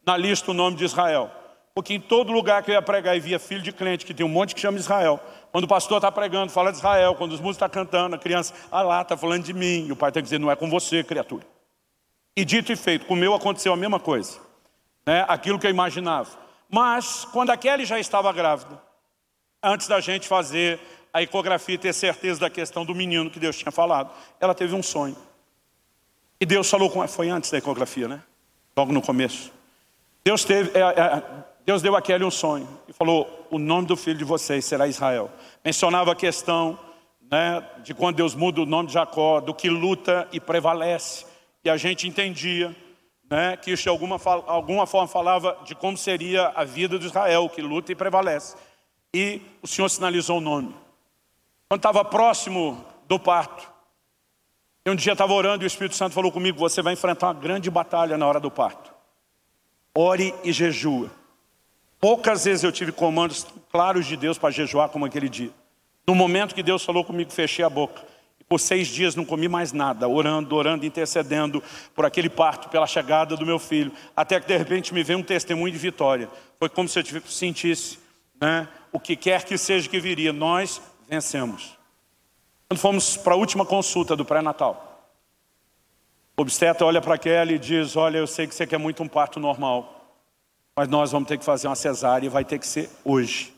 na 0.03 0.17
lista 0.17 0.49
o 0.49 0.53
nome 0.53 0.75
de 0.75 0.83
Israel. 0.83 1.29
Porque 1.75 1.93
em 1.93 1.99
todo 1.99 2.31
lugar 2.31 2.63
que 2.63 2.71
eu 2.71 2.73
ia 2.73 2.81
pregar 2.81 3.15
e 3.15 3.19
via 3.19 3.37
filho 3.37 3.61
de 3.61 3.71
crente, 3.71 4.03
que 4.03 4.15
tem 4.15 4.25
um 4.25 4.29
monte 4.29 4.55
que 4.55 4.59
chama 4.59 4.79
Israel. 4.79 5.19
Quando 5.51 5.65
o 5.65 5.67
pastor 5.67 5.97
está 5.97 6.11
pregando, 6.11 6.51
fala 6.51 6.71
de 6.71 6.79
Israel. 6.79 7.13
Quando 7.13 7.33
os 7.33 7.39
músicos 7.39 7.57
estão 7.57 7.69
tá 7.69 7.73
cantando, 7.73 8.15
a 8.15 8.19
criança, 8.19 8.53
ah 8.71 8.81
lá, 8.81 9.03
está 9.03 9.15
falando 9.15 9.43
de 9.43 9.53
mim. 9.53 9.85
E 9.87 9.91
o 9.91 9.95
pai 9.95 10.11
tem 10.11 10.23
que 10.23 10.25
dizer, 10.25 10.39
não 10.39 10.49
é 10.49 10.55
com 10.55 10.69
você, 10.69 11.03
criatura. 11.03 11.45
E 12.35 12.43
dito 12.43 12.71
e 12.71 12.75
feito, 12.75 13.05
com 13.05 13.13
o 13.13 13.17
meu 13.17 13.33
aconteceu 13.35 13.71
a 13.71 13.77
mesma 13.77 13.99
coisa. 13.99 14.39
Né? 15.05 15.23
Aquilo 15.27 15.59
que 15.59 15.67
eu 15.67 15.71
imaginava. 15.71 16.29
Mas, 16.67 17.25
quando 17.25 17.51
a 17.51 17.57
Kelly 17.57 17.85
já 17.85 17.99
estava 17.99 18.31
grávida, 18.33 18.81
antes 19.61 19.87
da 19.87 19.99
gente 19.99 20.27
fazer 20.27 20.79
a 21.13 21.21
ecografia 21.21 21.75
e 21.75 21.77
ter 21.77 21.93
certeza 21.93 22.39
da 22.41 22.49
questão 22.49 22.85
do 22.85 22.95
menino 22.95 23.29
que 23.29 23.39
Deus 23.39 23.57
tinha 23.57 23.71
falado. 23.71 24.11
Ela 24.39 24.53
teve 24.53 24.73
um 24.75 24.83
sonho. 24.83 25.17
E 26.39 26.45
Deus 26.45 26.69
falou 26.69 26.89
com 26.89 26.99
ela, 26.99 27.07
foi 27.07 27.29
antes 27.29 27.51
da 27.51 27.57
ecografia, 27.57 28.07
né? 28.07 28.21
Logo 28.75 28.91
no 28.91 29.01
começo. 29.01 29.51
Deus, 30.23 30.43
teve, 30.43 30.77
é, 30.77 30.81
é, 30.81 31.23
Deus 31.65 31.81
deu 31.81 31.95
a 31.95 32.01
Kelly 32.01 32.23
um 32.23 32.31
sonho 32.31 32.67
e 32.87 32.93
falou, 32.93 33.47
o 33.51 33.59
nome 33.59 33.87
do 33.87 33.97
filho 33.97 34.17
de 34.17 34.23
vocês 34.23 34.65
será 34.65 34.87
Israel. 34.87 35.29
Mencionava 35.63 36.11
a 36.11 36.15
questão 36.15 36.79
né, 37.29 37.63
de 37.83 37.93
quando 37.93 38.17
Deus 38.17 38.35
muda 38.35 38.61
o 38.61 38.65
nome 38.65 38.87
de 38.87 38.93
Jacó, 38.93 39.39
do 39.39 39.53
que 39.53 39.69
luta 39.69 40.27
e 40.31 40.39
prevalece. 40.39 41.25
E 41.63 41.69
a 41.69 41.77
gente 41.77 42.07
entendia 42.07 42.75
né, 43.29 43.55
que 43.55 43.71
isso 43.71 43.83
de 43.83 43.89
alguma, 43.89 44.19
alguma 44.47 44.85
forma 44.85 45.07
falava 45.07 45.57
de 45.63 45.73
como 45.73 45.95
seria 45.95 46.47
a 46.49 46.63
vida 46.63 46.99
de 46.99 47.05
Israel, 47.05 47.47
que 47.49 47.61
luta 47.61 47.91
e 47.91 47.95
prevalece. 47.95 48.55
E 49.13 49.41
o 49.61 49.67
Senhor 49.67 49.89
sinalizou 49.89 50.37
o 50.37 50.41
nome. 50.41 50.75
Quando 51.71 51.79
estava 51.79 52.03
próximo 52.03 52.85
do 53.07 53.17
parto, 53.17 53.65
um 54.85 54.93
dia 54.93 55.13
estava 55.13 55.31
orando 55.31 55.63
e 55.63 55.65
o 55.65 55.67
Espírito 55.67 55.95
Santo 55.95 56.13
falou 56.13 56.29
comigo, 56.29 56.59
você 56.59 56.81
vai 56.81 56.91
enfrentar 56.91 57.27
uma 57.27 57.33
grande 57.33 57.71
batalha 57.71 58.17
na 58.17 58.27
hora 58.27 58.41
do 58.41 58.51
parto. 58.51 58.93
Ore 59.95 60.35
e 60.43 60.51
jejua. 60.51 61.09
Poucas 61.97 62.43
vezes 62.43 62.65
eu 62.65 62.73
tive 62.73 62.91
comandos 62.91 63.47
claros 63.71 64.05
de 64.05 64.17
Deus 64.17 64.37
para 64.37 64.51
jejuar 64.51 64.89
como 64.89 65.05
aquele 65.05 65.29
dia. 65.29 65.49
No 66.05 66.13
momento 66.13 66.53
que 66.53 66.61
Deus 66.61 66.83
falou 66.83 67.05
comigo, 67.05 67.31
fechei 67.31 67.63
a 67.63 67.69
boca. 67.69 68.03
E 68.37 68.43
por 68.43 68.59
seis 68.59 68.89
dias 68.89 69.15
não 69.15 69.23
comi 69.23 69.47
mais 69.47 69.71
nada, 69.71 70.09
orando, 70.09 70.53
orando, 70.53 70.85
intercedendo 70.85 71.63
por 71.95 72.03
aquele 72.03 72.29
parto, 72.29 72.67
pela 72.67 72.85
chegada 72.85 73.37
do 73.37 73.45
meu 73.45 73.57
filho. 73.57 73.93
Até 74.13 74.41
que 74.41 74.47
de 74.47 74.57
repente 74.57 74.93
me 74.93 75.03
veio 75.03 75.19
um 75.19 75.23
testemunho 75.23 75.71
de 75.71 75.79
vitória. 75.79 76.27
Foi 76.59 76.67
como 76.67 76.89
se 76.89 76.99
eu 76.99 77.21
sentisse 77.27 77.97
né, 78.41 78.67
o 78.91 78.99
que 78.99 79.15
quer 79.15 79.45
que 79.45 79.57
seja 79.57 79.87
que 79.87 80.01
viria. 80.01 80.33
Nós 80.33 80.81
vencemos. 81.11 81.77
Quando 82.69 82.79
fomos 82.79 83.17
para 83.17 83.33
a 83.33 83.35
última 83.35 83.65
consulta 83.65 84.15
do 84.15 84.23
pré-natal, 84.23 85.09
o 86.37 86.41
obstetra 86.41 86.87
olha 86.87 87.01
para 87.01 87.17
Kelly 87.17 87.55
e 87.55 87.59
diz, 87.59 87.97
olha, 87.97 88.17
eu 88.17 88.25
sei 88.25 88.47
que 88.47 88.55
você 88.55 88.65
quer 88.65 88.77
muito 88.77 89.03
um 89.03 89.09
parto 89.09 89.37
normal, 89.37 90.15
mas 90.73 90.87
nós 90.87 91.11
vamos 91.11 91.27
ter 91.27 91.37
que 91.37 91.43
fazer 91.43 91.67
uma 91.67 91.75
cesárea 91.75 92.25
e 92.25 92.29
vai 92.29 92.45
ter 92.45 92.57
que 92.57 92.65
ser 92.65 92.89
hoje. 93.03 93.53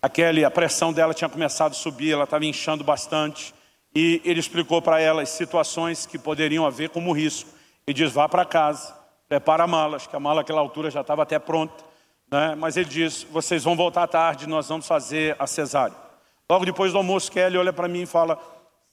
Aquele, 0.00 0.42
a 0.42 0.50
pressão 0.50 0.90
dela 0.90 1.12
tinha 1.12 1.28
começado 1.28 1.72
a 1.72 1.74
subir, 1.74 2.12
ela 2.12 2.24
estava 2.24 2.46
inchando 2.46 2.82
bastante. 2.82 3.54
E 3.94 4.22
ele 4.24 4.40
explicou 4.40 4.80
para 4.80 5.00
ela 5.00 5.22
as 5.22 5.28
situações 5.28 6.06
que 6.06 6.18
poderiam 6.18 6.64
haver 6.64 6.88
como 6.88 7.12
risco. 7.12 7.50
E 7.86 7.92
diz, 7.92 8.10
vá 8.10 8.26
para 8.26 8.44
casa, 8.44 8.96
prepara 9.28 9.64
a 9.64 9.66
mala, 9.66 9.96
acho 9.96 10.08
que 10.08 10.16
a 10.16 10.20
mala 10.20 10.40
naquela 10.40 10.60
altura 10.60 10.90
já 10.90 11.02
estava 11.02 11.24
até 11.24 11.38
pronta. 11.38 11.84
Né? 12.30 12.54
Mas 12.54 12.76
ele 12.76 12.88
diz, 12.88 13.24
vocês 13.24 13.64
vão 13.64 13.76
voltar 13.76 14.06
tarde, 14.06 14.48
nós 14.48 14.68
vamos 14.68 14.86
fazer 14.86 15.36
a 15.38 15.46
cesárea. 15.46 16.07
Logo 16.50 16.64
depois 16.64 16.92
do 16.92 16.98
almoço, 16.98 17.30
Kelly 17.30 17.58
olha 17.58 17.72
para 17.72 17.86
mim 17.86 18.02
e 18.02 18.06
fala, 18.06 18.38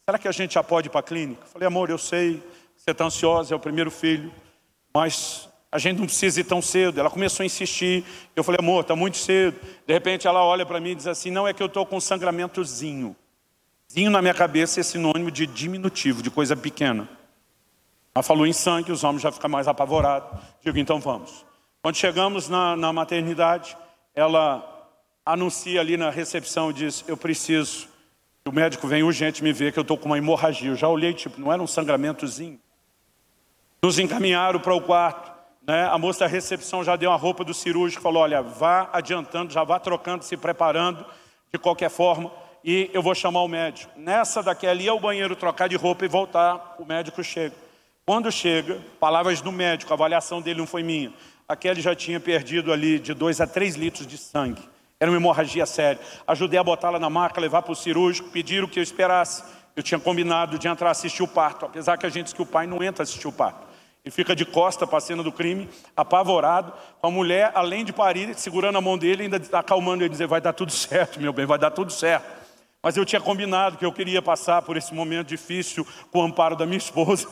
será 0.05 0.19
que 0.19 0.27
a 0.27 0.31
gente 0.31 0.55
já 0.55 0.63
pode 0.63 0.87
ir 0.87 0.89
para 0.89 0.99
a 0.99 1.03
clínica? 1.03 1.43
Eu 1.43 1.47
falei, 1.47 1.67
amor, 1.67 1.89
eu 1.89 1.97
sei, 1.97 2.43
você 2.75 2.91
está 2.91 3.05
ansiosa, 3.05 3.53
é 3.53 3.55
o 3.55 3.59
primeiro 3.59 3.89
filho, 3.89 4.31
mas 4.93 5.47
a 5.71 5.77
gente 5.77 5.99
não 5.99 6.05
precisa 6.05 6.41
ir 6.41 6.43
tão 6.43 6.61
cedo. 6.61 6.99
Ela 6.99 7.09
começou 7.09 7.43
a 7.43 7.45
insistir. 7.45 8.03
Eu 8.35 8.43
falei, 8.43 8.59
amor, 8.59 8.81
está 8.81 8.95
muito 8.95 9.17
cedo. 9.17 9.59
De 9.85 9.93
repente 9.93 10.27
ela 10.27 10.43
olha 10.43 10.65
para 10.65 10.79
mim 10.79 10.91
e 10.91 10.95
diz 10.95 11.07
assim, 11.07 11.31
não 11.31 11.47
é 11.47 11.53
que 11.53 11.61
eu 11.61 11.67
estou 11.67 11.85
com 11.85 11.99
sangramentozinho. 11.99 13.15
Zinho 13.91 14.09
na 14.09 14.21
minha 14.21 14.33
cabeça 14.33 14.79
é 14.79 14.83
sinônimo 14.83 15.31
de 15.31 15.45
diminutivo, 15.45 16.21
de 16.21 16.29
coisa 16.29 16.55
pequena. 16.55 17.07
Ela 18.13 18.23
falou 18.23 18.45
em 18.47 18.53
sangue, 18.53 18.91
os 18.91 19.03
homens 19.03 19.21
já 19.21 19.31
ficam 19.31 19.49
mais 19.49 19.67
apavorados. 19.67 20.39
Digo, 20.63 20.77
então 20.77 20.99
vamos. 20.99 21.45
Quando 21.81 21.95
chegamos 21.95 22.49
na, 22.49 22.75
na 22.75 22.91
maternidade, 22.91 23.77
ela 24.13 24.74
anuncia 25.25 25.81
ali 25.81 25.97
na 25.97 26.09
recepção 26.09 26.69
e 26.69 26.73
diz, 26.73 27.03
eu 27.07 27.17
preciso. 27.17 27.87
O 28.47 28.51
médico 28.51 28.87
vem 28.87 29.01
urgente 29.01 29.43
me 29.43 29.51
ver 29.51 29.73
que 29.73 29.79
eu 29.79 29.81
estou 29.81 29.97
com 29.97 30.05
uma 30.05 30.17
hemorragia. 30.17 30.69
Eu 30.69 30.75
já 30.75 30.87
olhei, 30.87 31.13
tipo, 31.13 31.41
não 31.41 31.51
era 31.51 31.61
um 31.61 31.65
sangramentozinho. 31.65 32.59
Nos 33.81 33.97
encaminharam 33.97 34.59
para 34.59 34.75
o 34.75 34.81
quarto. 34.81 35.33
Né? 35.67 35.83
A 35.85 35.97
moça 35.97 36.19
da 36.19 36.27
recepção 36.27 36.83
já 36.83 36.95
deu 36.95 37.11
a 37.11 37.15
roupa 37.15 37.43
do 37.43 37.53
cirúrgico, 37.53 38.03
falou, 38.03 38.21
olha, 38.21 38.41
vá 38.41 38.87
adiantando, 38.93 39.51
já 39.51 39.63
vá 39.63 39.79
trocando, 39.79 40.23
se 40.23 40.37
preparando 40.37 41.03
de 41.51 41.57
qualquer 41.57 41.89
forma, 41.89 42.31
e 42.63 42.89
eu 42.93 43.01
vou 43.01 43.15
chamar 43.15 43.41
o 43.41 43.47
médico. 43.47 43.91
Nessa 43.97 44.43
daqui 44.43 44.67
ali 44.67 44.87
é 44.87 44.93
o 44.93 44.99
banheiro 44.99 45.35
trocar 45.35 45.67
de 45.67 45.75
roupa 45.75 46.05
e 46.05 46.07
voltar, 46.07 46.75
o 46.77 46.85
médico 46.85 47.23
chega. 47.23 47.55
Quando 48.05 48.31
chega, 48.31 48.79
palavras 48.99 49.41
do 49.41 49.51
médico, 49.51 49.91
a 49.91 49.95
avaliação 49.95 50.41
dele 50.41 50.59
não 50.59 50.67
foi 50.67 50.83
minha, 50.83 51.11
aquele 51.47 51.81
já 51.81 51.95
tinha 51.95 52.19
perdido 52.19 52.71
ali 52.71 52.99
de 52.99 53.13
2 53.13 53.41
a 53.41 53.47
3 53.47 53.75
litros 53.75 54.05
de 54.05 54.17
sangue. 54.17 54.74
Era 54.99 55.11
uma 55.11 55.17
hemorragia 55.17 55.65
séria. 55.65 55.99
Ajudei 56.25 56.59
a 56.59 56.63
botá-la 56.63 56.99
na 56.99 57.09
maca, 57.09 57.41
levar 57.41 57.61
para 57.61 57.71
o 57.71 57.75
cirúrgico, 57.75 58.29
pediram 58.29 58.67
que 58.67 58.79
eu 58.79 58.83
esperasse. 58.83 59.43
Eu 59.75 59.83
tinha 59.83 59.99
combinado 59.99 60.57
de 60.57 60.67
entrar 60.67 60.91
assistir 60.91 61.21
o 61.21 61.27
parto, 61.27 61.65
apesar 61.65 61.97
que 61.97 62.05
a 62.05 62.09
gente 62.09 62.25
diz 62.25 62.33
que 62.33 62.41
o 62.41 62.45
pai 62.45 62.65
não 62.65 62.81
entra 62.81 63.03
assistir 63.03 63.27
o 63.27 63.31
parto. 63.31 63.65
Ele 64.05 64.11
fica 64.11 64.35
de 64.35 64.45
costa 64.45 64.85
para 64.85 64.99
a 64.99 65.01
cena 65.01 65.23
do 65.23 65.31
crime, 65.31 65.67
apavorado, 65.97 66.71
com 67.01 67.07
a 67.07 67.11
mulher, 67.11 67.51
além 67.55 67.83
de 67.83 67.91
parir, 67.91 68.35
segurando 68.35 68.77
a 68.77 68.81
mão 68.81 68.97
dele, 68.97 69.23
ainda 69.23 69.41
acalmando 69.51 70.03
ele, 70.03 70.09
dizer, 70.09 70.27
vai 70.27 70.39
dar 70.39 70.53
tudo 70.53 70.71
certo, 70.71 71.19
meu 71.19 71.33
bem, 71.33 71.45
vai 71.45 71.57
dar 71.57 71.71
tudo 71.71 71.91
certo. 71.91 72.45
Mas 72.83 72.95
eu 72.95 73.03
tinha 73.03 73.19
combinado 73.19 73.77
que 73.77 73.85
eu 73.85 73.91
queria 73.91 74.21
passar 74.21 74.61
por 74.61 74.77
esse 74.77 74.93
momento 74.93 75.27
difícil 75.27 75.85
com 76.11 76.19
o 76.19 76.21
amparo 76.21 76.55
da 76.55 76.67
minha 76.67 76.77
esposa. 76.77 77.27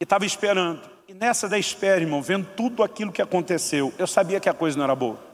E 0.00 0.04
estava 0.04 0.24
esperando. 0.24 0.80
E 1.08 1.12
nessa 1.12 1.48
da 1.48 1.58
espera, 1.58 2.00
irmão, 2.00 2.22
vendo 2.22 2.46
tudo 2.56 2.84
aquilo 2.84 3.10
que 3.10 3.20
aconteceu, 3.20 3.92
eu 3.98 4.06
sabia 4.06 4.38
que 4.38 4.48
a 4.48 4.54
coisa 4.54 4.78
não 4.78 4.84
era 4.84 4.94
boa. 4.94 5.31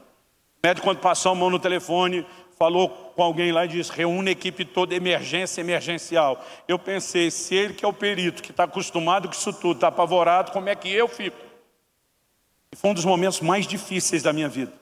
O 0.61 0.67
médico, 0.67 0.87
quando 0.87 0.99
passou 0.99 1.31
a 1.31 1.35
mão 1.35 1.49
no 1.49 1.57
telefone, 1.57 2.25
falou 2.57 2.89
com 2.89 3.23
alguém 3.23 3.53
lá 3.53 3.63
e 3.63 3.69
disse, 3.69 3.89
reúne 3.89 4.29
a 4.29 4.31
equipe 4.33 4.65
toda, 4.65 4.93
emergência 4.93 5.61
emergencial. 5.61 6.45
Eu 6.67 6.77
pensei, 6.77 7.31
se 7.31 7.55
ele 7.55 7.73
que 7.73 7.85
é 7.85 7.87
o 7.87 7.93
perito, 7.93 8.43
que 8.43 8.51
está 8.51 8.65
acostumado 8.65 9.29
com 9.29 9.33
isso 9.33 9.53
tudo, 9.53 9.75
está 9.75 9.87
apavorado, 9.87 10.51
como 10.51 10.67
é 10.67 10.75
que 10.75 10.91
eu 10.91 11.07
fico? 11.07 11.37
E 12.71 12.75
foi 12.75 12.91
um 12.91 12.93
dos 12.93 13.05
momentos 13.05 13.39
mais 13.39 13.65
difíceis 13.65 14.21
da 14.21 14.33
minha 14.33 14.49
vida. 14.49 14.73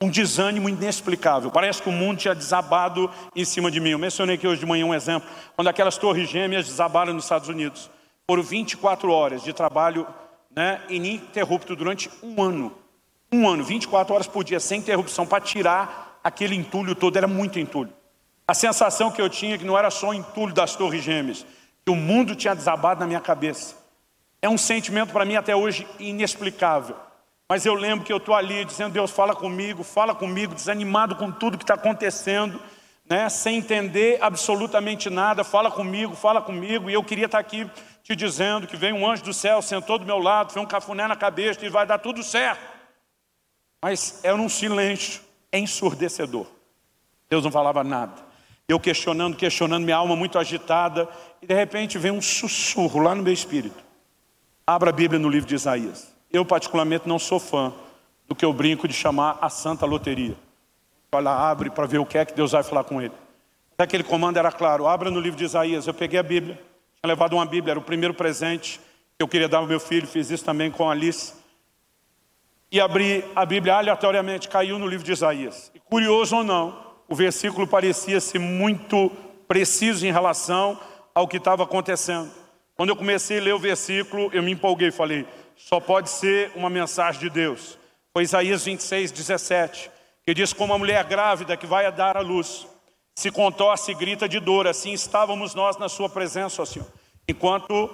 Um 0.00 0.10
desânimo 0.10 0.68
inexplicável. 0.68 1.50
Parece 1.50 1.82
que 1.82 1.88
o 1.88 1.92
mundo 1.92 2.18
tinha 2.18 2.34
desabado 2.34 3.10
em 3.36 3.44
cima 3.44 3.70
de 3.70 3.80
mim. 3.80 3.90
Eu 3.90 3.98
mencionei 3.98 4.36
aqui 4.36 4.48
hoje 4.48 4.60
de 4.60 4.66
manhã 4.66 4.86
um 4.86 4.94
exemplo. 4.94 5.28
Quando 5.54 5.68
aquelas 5.68 5.98
torres 5.98 6.30
gêmeas 6.30 6.66
desabaram 6.66 7.12
nos 7.12 7.24
Estados 7.24 7.48
Unidos. 7.48 7.90
Foram 8.26 8.42
24 8.42 9.10
horas 9.10 9.42
de 9.42 9.52
trabalho 9.52 10.06
né, 10.54 10.80
ininterrupto 10.88 11.76
durante 11.76 12.08
um 12.22 12.42
ano. 12.42 12.72
Um 13.30 13.48
ano, 13.48 13.62
24 13.62 14.14
horas 14.14 14.26
por 14.26 14.42
dia, 14.42 14.58
sem 14.58 14.80
interrupção, 14.80 15.26
para 15.26 15.40
tirar 15.40 16.18
aquele 16.24 16.54
entulho 16.54 16.94
todo, 16.94 17.16
era 17.16 17.26
muito 17.26 17.58
entulho. 17.58 17.92
A 18.46 18.54
sensação 18.54 19.10
que 19.10 19.20
eu 19.20 19.28
tinha 19.28 19.56
é 19.56 19.58
que 19.58 19.64
não 19.64 19.76
era 19.76 19.90
só 19.90 20.08
o 20.08 20.14
entulho 20.14 20.54
das 20.54 20.74
torres 20.74 21.04
gêmeas, 21.04 21.44
que 21.84 21.92
o 21.92 21.96
mundo 21.96 22.34
tinha 22.34 22.54
desabado 22.54 23.00
na 23.00 23.06
minha 23.06 23.20
cabeça. 23.20 23.76
É 24.40 24.48
um 24.48 24.56
sentimento 24.56 25.12
para 25.12 25.26
mim 25.26 25.36
até 25.36 25.54
hoje 25.54 25.86
inexplicável. 25.98 26.96
Mas 27.46 27.66
eu 27.66 27.74
lembro 27.74 28.06
que 28.06 28.12
eu 28.12 28.16
estou 28.16 28.34
ali 28.34 28.64
dizendo, 28.64 28.92
Deus 28.92 29.10
fala 29.10 29.34
comigo, 29.34 29.82
fala 29.82 30.14
comigo, 30.14 30.54
desanimado 30.54 31.16
com 31.16 31.30
tudo 31.30 31.58
que 31.58 31.64
está 31.64 31.74
acontecendo, 31.74 32.60
né? 33.08 33.28
sem 33.28 33.56
entender 33.56 34.18
absolutamente 34.22 35.10
nada, 35.10 35.44
fala 35.44 35.70
comigo, 35.70 36.14
fala 36.14 36.40
comigo, 36.40 36.88
e 36.88 36.94
eu 36.94 37.02
queria 37.02 37.26
estar 37.26 37.38
aqui 37.38 37.68
te 38.02 38.16
dizendo 38.16 38.66
que 38.66 38.76
veio 38.76 38.96
um 38.96 39.10
anjo 39.10 39.24
do 39.24 39.34
céu, 39.34 39.60
sentou 39.60 39.98
do 39.98 40.06
meu 40.06 40.18
lado, 40.18 40.52
fez 40.52 40.64
um 40.64 40.68
cafuné 40.68 41.06
na 41.06 41.16
cabeça 41.16 41.64
e 41.64 41.68
vai 41.68 41.86
dar 41.86 41.98
tudo 41.98 42.22
certo. 42.22 42.77
Mas 43.80 44.20
era 44.22 44.36
um 44.36 44.48
silêncio, 44.48 45.20
ensurdecedor. 45.52 46.46
Deus 47.30 47.44
não 47.44 47.50
falava 47.50 47.84
nada. 47.84 48.26
Eu 48.68 48.78
questionando, 48.78 49.36
questionando, 49.36 49.84
minha 49.84 49.96
alma 49.96 50.16
muito 50.16 50.38
agitada, 50.38 51.08
e 51.40 51.46
de 51.46 51.54
repente 51.54 51.96
vem 51.96 52.10
um 52.10 52.20
sussurro 52.20 53.00
lá 53.00 53.14
no 53.14 53.22
meu 53.22 53.32
espírito. 53.32 53.82
Abra 54.66 54.90
a 54.90 54.92
Bíblia 54.92 55.18
no 55.18 55.28
livro 55.28 55.48
de 55.48 55.54
Isaías. 55.54 56.12
Eu 56.30 56.44
particularmente 56.44 57.08
não 57.08 57.18
sou 57.18 57.38
fã 57.38 57.72
do 58.26 58.34
que 58.34 58.44
eu 58.44 58.52
brinco 58.52 58.86
de 58.86 58.92
chamar 58.92 59.38
a 59.40 59.48
santa 59.48 59.86
loteria. 59.86 60.36
Olha, 61.10 61.30
abre 61.30 61.70
para 61.70 61.86
ver 61.86 61.98
o 61.98 62.04
que 62.04 62.18
é 62.18 62.24
que 62.24 62.34
Deus 62.34 62.52
vai 62.52 62.62
falar 62.62 62.84
com 62.84 63.00
ele. 63.00 63.14
Aquele 63.78 64.02
comando 64.02 64.36
era 64.36 64.52
claro, 64.52 64.86
abra 64.86 65.10
no 65.10 65.20
livro 65.20 65.38
de 65.38 65.44
Isaías. 65.44 65.86
Eu 65.86 65.94
peguei 65.94 66.18
a 66.18 66.22
Bíblia, 66.22 66.56
tinha 66.56 67.08
levado 67.08 67.34
uma 67.34 67.46
Bíblia, 67.46 67.72
era 67.72 67.78
o 67.78 67.82
primeiro 67.82 68.12
presente 68.12 68.78
que 69.16 69.22
eu 69.22 69.28
queria 69.28 69.48
dar 69.48 69.58
ao 69.58 69.66
meu 69.66 69.80
filho, 69.80 70.06
fiz 70.06 70.30
isso 70.30 70.44
também 70.44 70.70
com 70.70 70.88
a 70.88 70.92
Alice 70.92 71.37
e 72.70 72.80
abri 72.80 73.24
a 73.34 73.46
Bíblia 73.46 73.76
aleatoriamente, 73.76 74.48
caiu 74.48 74.78
no 74.78 74.86
livro 74.86 75.04
de 75.04 75.12
Isaías. 75.12 75.70
E 75.74 75.80
curioso 75.80 76.36
ou 76.36 76.44
não, 76.44 76.86
o 77.08 77.14
versículo 77.14 77.66
parecia 77.66 78.20
ser 78.20 78.38
muito 78.38 79.10
preciso 79.46 80.06
em 80.06 80.12
relação 80.12 80.78
ao 81.14 81.26
que 81.26 81.38
estava 81.38 81.64
acontecendo. 81.64 82.30
Quando 82.76 82.90
eu 82.90 82.96
comecei 82.96 83.38
a 83.38 83.42
ler 83.42 83.54
o 83.54 83.58
versículo, 83.58 84.30
eu 84.32 84.42
me 84.42 84.52
empolguei, 84.52 84.90
falei, 84.90 85.26
só 85.56 85.80
pode 85.80 86.10
ser 86.10 86.52
uma 86.54 86.70
mensagem 86.70 87.20
de 87.20 87.30
Deus. 87.30 87.78
Foi 88.12 88.22
Isaías 88.22 88.64
26, 88.64 89.10
17, 89.10 89.90
que 90.24 90.34
diz 90.34 90.52
como 90.52 90.74
a 90.74 90.78
mulher 90.78 91.02
grávida 91.04 91.56
que 91.56 91.66
vai 91.66 91.90
dar 91.90 92.16
à 92.16 92.20
luz, 92.20 92.66
se 93.14 93.32
contorce 93.32 93.90
e 93.90 93.94
grita 93.94 94.28
de 94.28 94.38
dor, 94.38 94.68
assim 94.68 94.92
estávamos 94.92 95.54
nós 95.54 95.76
na 95.76 95.88
sua 95.88 96.08
presença, 96.08 96.62
ó 96.62 96.64
Senhor. 96.64 96.86
Enquanto 97.26 97.90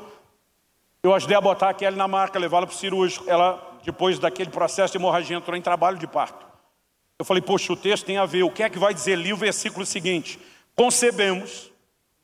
eu 1.03 1.15
ajudei 1.15 1.37
a 1.37 1.41
botar 1.41 1.71
aquela 1.71 1.97
na 1.97 2.07
marca, 2.07 2.39
levá-la 2.39 2.67
para 2.67 2.75
o 2.75 2.79
cirúrgico, 2.79 3.25
ela 3.27 3.74
depois 3.85 4.19
daquele 4.19 4.51
processo 4.51 4.93
de 4.93 4.99
hemorragia, 4.99 5.37
entrou 5.37 5.57
em 5.57 5.63
trabalho 5.63 5.99
de 5.99 6.07
parto. 6.07 6.45
Eu 7.19 7.25
falei, 7.25 7.43
poxa, 7.43 7.73
o 7.73 7.77
texto 7.77 8.07
tem 8.07 8.17
a 8.17 8.27
ver. 8.27 8.43
O 8.43 8.51
que 8.51 8.63
é 8.63 8.71
que 8.71 8.79
vai 8.79 8.93
dizer 8.93 9.13
ali 9.15 9.33
o 9.33 9.37
versículo 9.37 9.85
seguinte? 9.85 10.41
Concebemos, 10.75 11.71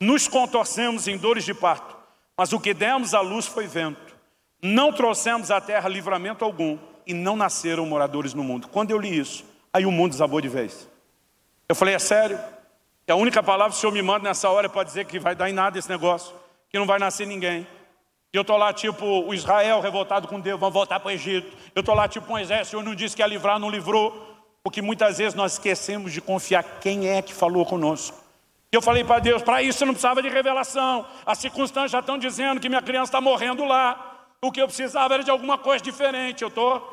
nos 0.01 0.27
contorcemos 0.27 1.07
em 1.07 1.17
dores 1.17 1.45
de 1.45 1.55
parto, 1.55 1.97
mas 2.37 2.53
o 2.53 2.59
que 2.59 2.75
demos 2.75 3.15
à 3.15 3.21
luz 3.21 3.47
foi 3.47 3.67
vento. 3.67 4.17
Não 4.63 4.93
trouxemos 4.93 5.51
à 5.51 5.61
terra 5.61 5.89
livramento 5.89 6.45
algum 6.45 6.79
e 7.07 7.15
não 7.15 7.37
nasceram 7.37 7.87
moradores 7.87 8.35
no 8.35 8.43
mundo. 8.43 8.69
Quando 8.69 8.91
eu 8.91 8.99
li 8.99 9.19
isso, 9.19 9.45
aí 9.73 9.87
o 9.87 9.93
mundo 9.93 10.13
desabou 10.13 10.41
de 10.41 10.49
vez. 10.49 10.89
Eu 11.69 11.75
falei, 11.75 11.95
é 11.95 11.99
sério? 11.99 12.39
Que 13.07 13.13
a 13.13 13.17
única 13.17 13.43
palavra 13.43 13.73
que 13.73 13.79
o 13.79 13.81
Senhor 13.81 13.93
me 13.93 14.03
manda 14.03 14.29
nessa 14.29 14.49
hora 14.49 14.67
é 14.67 14.69
para 14.69 14.83
dizer 14.83 15.05
que 15.05 15.19
vai 15.19 15.35
dar 15.35 15.49
em 15.49 15.53
nada 15.53 15.79
esse 15.79 15.89
negócio, 15.89 16.35
que 16.69 16.79
não 16.79 16.87
vai 16.87 16.99
nascer 16.99 17.27
ninguém. 17.27 17.67
E 18.33 18.37
eu 18.37 18.43
estou 18.43 18.57
lá 18.57 18.73
tipo 18.73 19.05
o 19.05 19.35
Israel 19.35 19.81
revoltado 19.81 20.29
com 20.29 20.39
Deus, 20.39 20.59
vamos 20.59 20.75
voltar 20.75 21.01
para 21.01 21.09
o 21.09 21.11
Egito. 21.11 21.57
Eu 21.75 21.81
estou 21.81 21.95
lá 21.95 22.07
tipo 22.07 22.33
um 22.33 22.39
exército, 22.39 22.71
Senhor 22.71 22.83
não 22.83 22.95
disse 22.95 23.17
que 23.17 23.23
ia 23.23 23.27
livrar, 23.27 23.59
não 23.59 23.71
livrou. 23.71 24.29
Porque 24.63 24.83
muitas 24.83 25.19
vezes 25.19 25.35
nós 25.35 25.55
esquecemos 25.55 26.13
de 26.13 26.21
confiar 26.21 26.63
quem 26.81 27.09
é 27.09 27.23
que 27.23 27.33
falou 27.33 27.65
conosco. 27.65 28.17
E 28.73 28.77
eu 28.77 28.83
falei 28.83 29.03
para 29.03 29.19
Deus, 29.19 29.43
para 29.43 29.63
isso 29.63 29.83
eu 29.83 29.87
não 29.87 29.95
precisava 29.95 30.23
de 30.23 30.29
revelação. 30.29 31.05
As 31.27 31.39
circunstâncias 31.39 31.91
já 31.91 31.99
estão 31.99 32.17
dizendo 32.17 32.61
que 32.61 32.69
minha 32.69 32.83
criança 32.83 33.09
está 33.09 33.21
morrendo 33.21 33.65
lá. 33.65 34.29
O 34.41 34.53
que 34.53 34.61
eu 34.61 34.67
precisava 34.67 35.15
era 35.15 35.25
de 35.25 35.31
alguma 35.31 35.59
coisa 35.59 35.83
diferente. 35.83 36.43
Eu 36.43 36.49
estou 36.49 36.89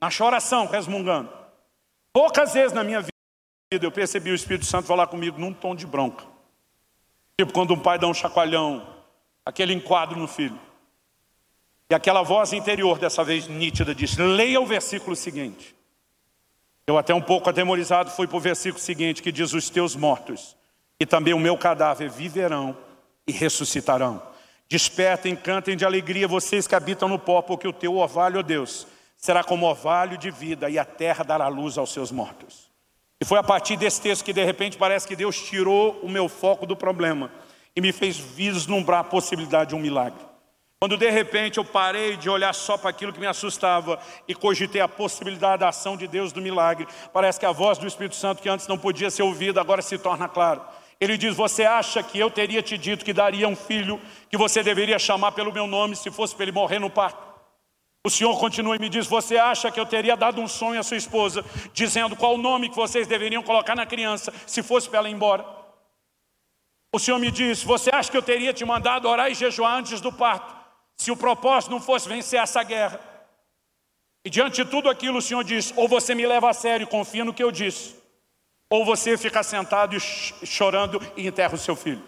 na 0.00 0.08
choração, 0.08 0.66
resmungando. 0.66 1.28
Poucas 2.12 2.54
vezes 2.54 2.72
na 2.72 2.82
minha 2.82 3.02
vida 3.02 3.12
eu 3.70 3.92
percebi 3.92 4.30
o 4.30 4.34
Espírito 4.34 4.64
Santo 4.64 4.86
falar 4.86 5.06
comigo 5.08 5.38
num 5.38 5.52
tom 5.52 5.74
de 5.74 5.86
bronca. 5.86 6.24
Tipo 7.38 7.52
quando 7.52 7.74
um 7.74 7.78
pai 7.78 7.98
dá 7.98 8.06
um 8.06 8.14
chacoalhão, 8.14 8.86
aquele 9.44 9.74
enquadro 9.74 10.18
no 10.18 10.26
filho. 10.26 10.58
E 11.90 11.94
aquela 11.94 12.22
voz 12.22 12.52
interior, 12.52 12.98
dessa 12.98 13.24
vez 13.24 13.48
nítida, 13.48 13.94
disse, 13.94 14.20
leia 14.20 14.60
o 14.60 14.66
versículo 14.66 15.16
seguinte. 15.16 15.74
Eu 16.86 16.98
até 16.98 17.14
um 17.14 17.20
pouco 17.20 17.48
atemorizado 17.48 18.10
fui 18.10 18.26
para 18.26 18.36
o 18.36 18.40
versículo 18.40 18.82
seguinte, 18.82 19.22
que 19.22 19.32
diz, 19.32 19.52
os 19.52 19.70
teus 19.70 19.96
mortos 19.96 20.56
e 21.00 21.06
também 21.06 21.32
o 21.32 21.38
meu 21.38 21.56
cadáver 21.56 22.10
viverão 22.10 22.76
e 23.26 23.32
ressuscitarão. 23.32 24.22
Despertem, 24.68 25.34
cantem 25.34 25.76
de 25.76 25.84
alegria 25.84 26.28
vocês 26.28 26.66
que 26.66 26.74
habitam 26.74 27.08
no 27.08 27.18
pó, 27.18 27.40
porque 27.40 27.66
o 27.66 27.72
teu 27.72 27.96
orvalho, 27.96 28.40
ó 28.40 28.42
Deus, 28.42 28.86
será 29.16 29.42
como 29.42 29.66
orvalho 29.66 30.18
de 30.18 30.30
vida 30.30 30.68
e 30.68 30.78
a 30.78 30.84
terra 30.84 31.24
dará 31.24 31.48
luz 31.48 31.78
aos 31.78 31.92
seus 31.92 32.12
mortos. 32.12 32.68
E 33.20 33.24
foi 33.24 33.38
a 33.38 33.42
partir 33.42 33.76
desse 33.76 34.00
texto 34.00 34.24
que 34.24 34.32
de 34.32 34.44
repente 34.44 34.76
parece 34.76 35.08
que 35.08 35.16
Deus 35.16 35.40
tirou 35.40 35.98
o 36.02 36.08
meu 36.08 36.28
foco 36.28 36.66
do 36.66 36.76
problema 36.76 37.30
e 37.74 37.80
me 37.80 37.92
fez 37.92 38.16
vislumbrar 38.16 39.00
a 39.00 39.04
possibilidade 39.04 39.70
de 39.70 39.76
um 39.76 39.80
milagre. 39.80 40.27
Quando 40.80 40.96
de 40.96 41.10
repente 41.10 41.58
eu 41.58 41.64
parei 41.64 42.16
de 42.16 42.30
olhar 42.30 42.54
só 42.54 42.78
para 42.78 42.90
aquilo 42.90 43.12
que 43.12 43.18
me 43.18 43.26
assustava 43.26 43.98
e 44.28 44.34
cogitei 44.34 44.80
a 44.80 44.86
possibilidade 44.86 45.60
da 45.60 45.70
ação 45.70 45.96
de 45.96 46.06
Deus 46.06 46.32
do 46.32 46.40
milagre, 46.40 46.86
parece 47.12 47.40
que 47.40 47.44
a 47.44 47.50
voz 47.50 47.78
do 47.78 47.86
Espírito 47.86 48.14
Santo, 48.14 48.40
que 48.40 48.48
antes 48.48 48.68
não 48.68 48.78
podia 48.78 49.10
ser 49.10 49.24
ouvida, 49.24 49.60
agora 49.60 49.82
se 49.82 49.98
torna 49.98 50.28
clara. 50.28 50.62
Ele 51.00 51.16
diz: 51.16 51.34
Você 51.34 51.64
acha 51.64 52.00
que 52.00 52.16
eu 52.16 52.30
teria 52.30 52.62
te 52.62 52.78
dito 52.78 53.04
que 53.04 53.12
daria 53.12 53.48
um 53.48 53.56
filho 53.56 54.00
que 54.30 54.36
você 54.36 54.62
deveria 54.62 55.00
chamar 55.00 55.32
pelo 55.32 55.52
meu 55.52 55.66
nome 55.66 55.96
se 55.96 56.12
fosse 56.12 56.32
para 56.36 56.44
ele 56.44 56.52
morrer 56.52 56.78
no 56.78 56.88
parto? 56.88 57.26
O 58.06 58.10
Senhor 58.10 58.38
continua 58.38 58.76
e 58.76 58.78
me 58.78 58.88
diz: 58.88 59.08
Você 59.08 59.36
acha 59.36 59.72
que 59.72 59.80
eu 59.80 59.86
teria 59.86 60.16
dado 60.16 60.40
um 60.40 60.46
sonho 60.46 60.78
à 60.78 60.84
sua 60.84 60.96
esposa, 60.96 61.44
dizendo 61.72 62.14
qual 62.14 62.34
o 62.34 62.38
nome 62.38 62.68
que 62.68 62.76
vocês 62.76 63.08
deveriam 63.08 63.42
colocar 63.42 63.74
na 63.74 63.84
criança 63.84 64.32
se 64.46 64.62
fosse 64.62 64.88
para 64.88 65.00
ela 65.00 65.08
ir 65.08 65.12
embora? 65.12 65.44
O 66.94 67.00
Senhor 67.00 67.18
me 67.18 67.32
diz: 67.32 67.64
Você 67.64 67.90
acha 67.92 68.08
que 68.08 68.16
eu 68.16 68.22
teria 68.22 68.52
te 68.52 68.64
mandado 68.64 69.08
orar 69.08 69.28
e 69.28 69.34
jejuar 69.34 69.74
antes 69.74 70.00
do 70.00 70.12
parto? 70.12 70.57
Se 70.98 71.10
o 71.10 71.16
propósito 71.16 71.70
não 71.70 71.80
fosse 71.80 72.08
vencer 72.08 72.40
essa 72.40 72.62
guerra. 72.62 73.00
E 74.24 74.28
diante 74.28 74.62
de 74.62 74.70
tudo 74.70 74.90
aquilo, 74.90 75.18
o 75.18 75.22
Senhor 75.22 75.44
diz: 75.44 75.72
ou 75.76 75.88
você 75.88 76.14
me 76.14 76.26
leva 76.26 76.50
a 76.50 76.52
sério 76.52 76.84
e 76.84 76.86
confia 76.86 77.24
no 77.24 77.32
que 77.32 77.42
eu 77.42 77.52
disse, 77.52 77.94
ou 78.68 78.84
você 78.84 79.16
fica 79.16 79.42
sentado 79.42 79.96
e 79.96 80.00
chorando 80.00 81.00
e 81.16 81.26
enterra 81.26 81.54
o 81.54 81.58
seu 81.58 81.76
filho. 81.76 82.02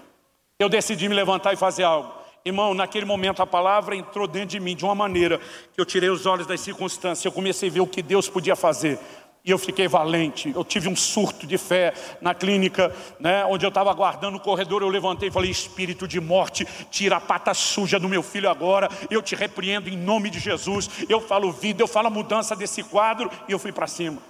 Eu 0.59 0.69
decidi 0.69 1.09
me 1.09 1.15
levantar 1.15 1.55
e 1.55 1.57
fazer 1.57 1.85
algo. 1.85 2.13
Irmão, 2.45 2.75
naquele 2.75 3.05
momento 3.05 3.43
a 3.43 3.47
palavra 3.47 3.95
entrou 3.95 4.27
dentro 4.27 4.49
de 4.49 4.61
mim 4.61 4.75
de 4.75 4.85
uma 4.85 4.95
maneira 4.95 5.39
que 5.73 5.81
eu 5.81 5.85
tirei 5.85 6.09
os 6.09 6.27
olhos 6.27 6.47
das 6.47 6.61
circunstâncias, 6.61 7.25
eu 7.25 7.33
comecei 7.33 7.69
a 7.69 7.73
ver 7.73 7.81
o 7.81 7.87
que 7.87 8.03
Deus 8.03 8.29
podia 8.29 8.57
fazer. 8.57 8.99
E 9.43 9.51
eu 9.51 9.59
fiquei 9.59 9.89
valente, 9.89 10.53
eu 10.55 10.63
tive 10.63 10.87
um 10.87 10.95
surto 10.95 11.47
de 11.47 11.57
fé 11.57 11.95
na 12.21 12.35
clínica, 12.35 12.95
né, 13.19 13.43
onde 13.47 13.65
eu 13.65 13.71
estava 13.71 13.91
aguardando 13.91 14.37
o 14.37 14.41
corredor, 14.41 14.83
eu 14.83 14.89
levantei 14.89 15.29
e 15.31 15.33
falei, 15.33 15.51
espírito 15.51 16.07
de 16.07 16.21
morte, 16.21 16.67
tira 16.91 17.17
a 17.17 17.21
pata 17.21 17.55
suja 17.55 17.99
do 17.99 18.07
meu 18.07 18.23
filho 18.23 18.51
agora, 18.51 18.89
eu 19.11 19.23
te 19.23 19.35
repreendo 19.35 19.89
em 19.89 19.97
nome 19.97 20.29
de 20.29 20.39
Jesus, 20.39 20.91
eu 21.09 21.23
falo 21.23 21.51
vida, 21.51 21.83
eu 21.83 21.89
falo 21.89 22.09
a 22.09 22.11
mudança 22.11 22.55
desse 22.55 22.83
quadro, 22.83 23.31
e 23.49 23.53
eu 23.53 23.59
fui 23.59 23.73
para 23.73 23.87
cima. 23.87 24.21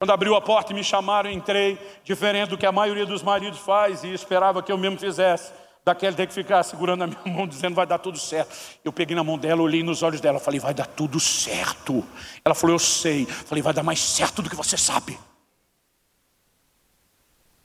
Quando 0.00 0.10
abriu 0.10 0.34
a 0.34 0.40
porta 0.40 0.72
e 0.72 0.74
me 0.74 0.82
chamaram, 0.82 1.30
eu 1.30 1.36
entrei, 1.36 1.78
diferente 2.02 2.50
do 2.50 2.58
que 2.58 2.66
a 2.66 2.72
maioria 2.72 3.06
dos 3.06 3.22
maridos 3.22 3.60
faz, 3.60 4.02
e 4.02 4.12
esperava 4.12 4.62
que 4.62 4.72
eu 4.72 4.78
mesmo 4.78 4.98
fizesse. 4.98 5.52
Daquele 5.88 6.14
tem 6.14 6.26
que 6.26 6.34
ficar 6.34 6.62
segurando 6.64 7.04
a 7.04 7.06
minha 7.06 7.24
mão, 7.24 7.46
dizendo 7.46 7.74
vai 7.74 7.86
dar 7.86 7.96
tudo 7.96 8.18
certo. 8.18 8.54
Eu 8.84 8.92
peguei 8.92 9.16
na 9.16 9.24
mão 9.24 9.38
dela, 9.38 9.62
olhei 9.62 9.82
nos 9.82 10.02
olhos 10.02 10.20
dela, 10.20 10.38
falei, 10.38 10.60
vai 10.60 10.74
dar 10.74 10.84
tudo 10.84 11.18
certo. 11.18 12.04
Ela 12.44 12.54
falou, 12.54 12.74
eu 12.74 12.78
sei. 12.78 13.24
Falei, 13.24 13.62
vai 13.62 13.72
dar 13.72 13.82
mais 13.82 13.98
certo 13.98 14.42
do 14.42 14.50
que 14.50 14.54
você 14.54 14.76
sabe. 14.76 15.18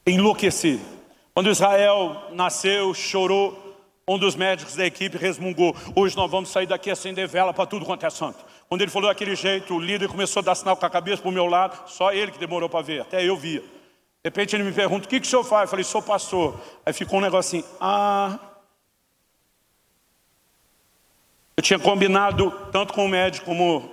Enlouqueci. 0.08 0.80
Quando 1.34 1.50
Israel 1.50 2.30
nasceu, 2.32 2.94
chorou, 2.94 3.60
um 4.08 4.18
dos 4.18 4.38
médicos 4.38 4.78
da 4.78 4.86
equipe 4.86 5.18
resmungou: 5.18 5.76
hoje 5.94 6.16
nós 6.16 6.32
vamos 6.32 6.50
sair 6.50 6.66
daqui 6.66 6.90
acender 6.90 7.28
vela 7.28 7.54
para 7.54 7.66
tudo 7.66 7.86
quanto 7.86 8.06
é 8.06 8.10
santo. 8.10 8.40
Quando 8.70 8.84
ele 8.84 8.92
falou 8.92 9.10
daquele 9.10 9.36
jeito, 9.36 9.76
o 9.76 9.80
líder 9.82 10.08
começou 10.08 10.40
a 10.40 10.44
dar 10.46 10.56
sinal 10.56 10.78
com 10.78 10.86
a 10.86 10.90
cabeça 10.90 11.22
para 11.22 11.30
o 11.30 11.34
meu 11.34 11.46
lado, 11.46 11.90
só 11.90 12.14
ele 12.14 12.32
que 12.32 12.40
demorou 12.40 12.70
para 12.70 12.86
ver, 12.86 13.02
até 13.02 13.22
eu 13.22 13.36
via. 13.36 13.83
De 14.24 14.30
repente 14.30 14.56
ele 14.56 14.64
me 14.64 14.72
pergunta, 14.72 15.06
o 15.06 15.10
que, 15.10 15.20
que 15.20 15.28
o 15.28 15.30
senhor 15.30 15.44
faz? 15.44 15.64
Eu 15.64 15.68
falei, 15.68 15.84
sou 15.84 16.02
pastor. 16.02 16.58
Aí 16.86 16.94
ficou 16.94 17.20
um 17.20 17.22
negócio 17.22 17.60
assim, 17.60 17.68
ah. 17.78 18.40
Eu 21.58 21.62
tinha 21.62 21.78
combinado 21.78 22.50
tanto 22.72 22.94
com 22.94 23.06
o 23.06 23.10
médico 23.10 23.46
como 23.46 23.92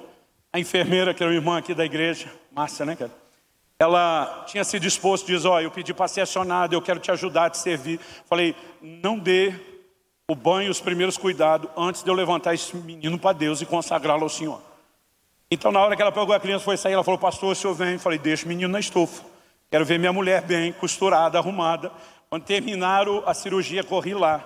a 0.53 0.61
enfermeira, 0.61 1.13
que 1.13 1.21
era 1.21 1.33
uma 1.33 1.37
irmã 1.37 1.59
aqui 1.59 1.75
da 1.75 1.85
igreja, 1.85 2.33
Márcia, 2.53 2.87
né, 2.87 2.95
cara? 2.95 3.11
Ela 3.77 4.45
tinha 4.47 4.63
se 4.63 4.79
disposto, 4.79 5.27
diz, 5.27 5.45
ó, 5.45 5.57
oh, 5.57 5.61
eu 5.61 5.71
pedi 5.71 5.93
para 5.93 6.07
ser 6.07 6.21
acionado, 6.21 6.77
eu 6.77 6.83
quero 6.83 7.01
te 7.01 7.11
ajudar 7.11 7.51
te 7.51 7.59
servir. 7.59 7.99
Falei, 8.27 8.55
não 8.81 9.19
dê 9.19 9.53
o 10.29 10.35
banho 10.37 10.71
os 10.71 10.81
primeiros 10.81 11.19
cuidados 11.19 11.69
antes 11.77 12.05
de 12.05 12.09
eu 12.09 12.15
levantar 12.15 12.55
esse 12.55 12.77
menino 12.77 13.19
para 13.19 13.33
Deus 13.33 13.61
e 13.61 13.67
consagrá-lo 13.67 14.23
ao 14.23 14.29
Senhor. 14.29 14.63
Então, 15.51 15.73
na 15.73 15.81
hora 15.81 15.97
que 15.97 16.03
ela 16.03 16.13
pegou 16.13 16.33
a 16.33 16.39
criança, 16.39 16.65
foi 16.65 16.77
sair, 16.77 16.93
ela 16.93 17.03
falou, 17.03 17.19
pastor, 17.19 17.51
o 17.51 17.55
senhor 17.57 17.75
vem. 17.75 17.99
Falei, 17.99 18.21
deixa 18.21 18.45
o 18.45 18.49
menino 18.49 18.71
na 18.71 18.79
estufa. 18.79 19.25
Quero 19.71 19.85
ver 19.85 19.99
minha 19.99 20.13
mulher 20.13 20.43
bem, 20.43 20.73
costurada, 20.73 21.39
arrumada. 21.39 21.93
Quando 22.29 22.45
terminaram 22.45 23.23
a 23.25 23.33
cirurgia, 23.33 23.85
corri 23.85 24.15
lá. 24.15 24.45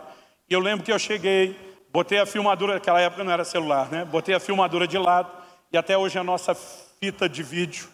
E 0.48 0.52
eu 0.52 0.60
lembro 0.60 0.84
que 0.84 0.92
eu 0.92 0.98
cheguei, 0.98 1.58
botei 1.90 2.18
a 2.18 2.26
filmadora, 2.26 2.74
naquela 2.74 3.00
época 3.00 3.24
não 3.24 3.32
era 3.32 3.44
celular, 3.44 3.90
né? 3.90 4.04
Botei 4.04 4.34
a 4.34 4.40
filmadora 4.40 4.86
de 4.86 4.98
lado 4.98 5.30
e 5.72 5.78
até 5.78 5.96
hoje 5.96 6.18
a 6.18 6.24
nossa 6.24 6.54
fita 6.54 7.26
de 7.26 7.42
vídeo. 7.42 7.88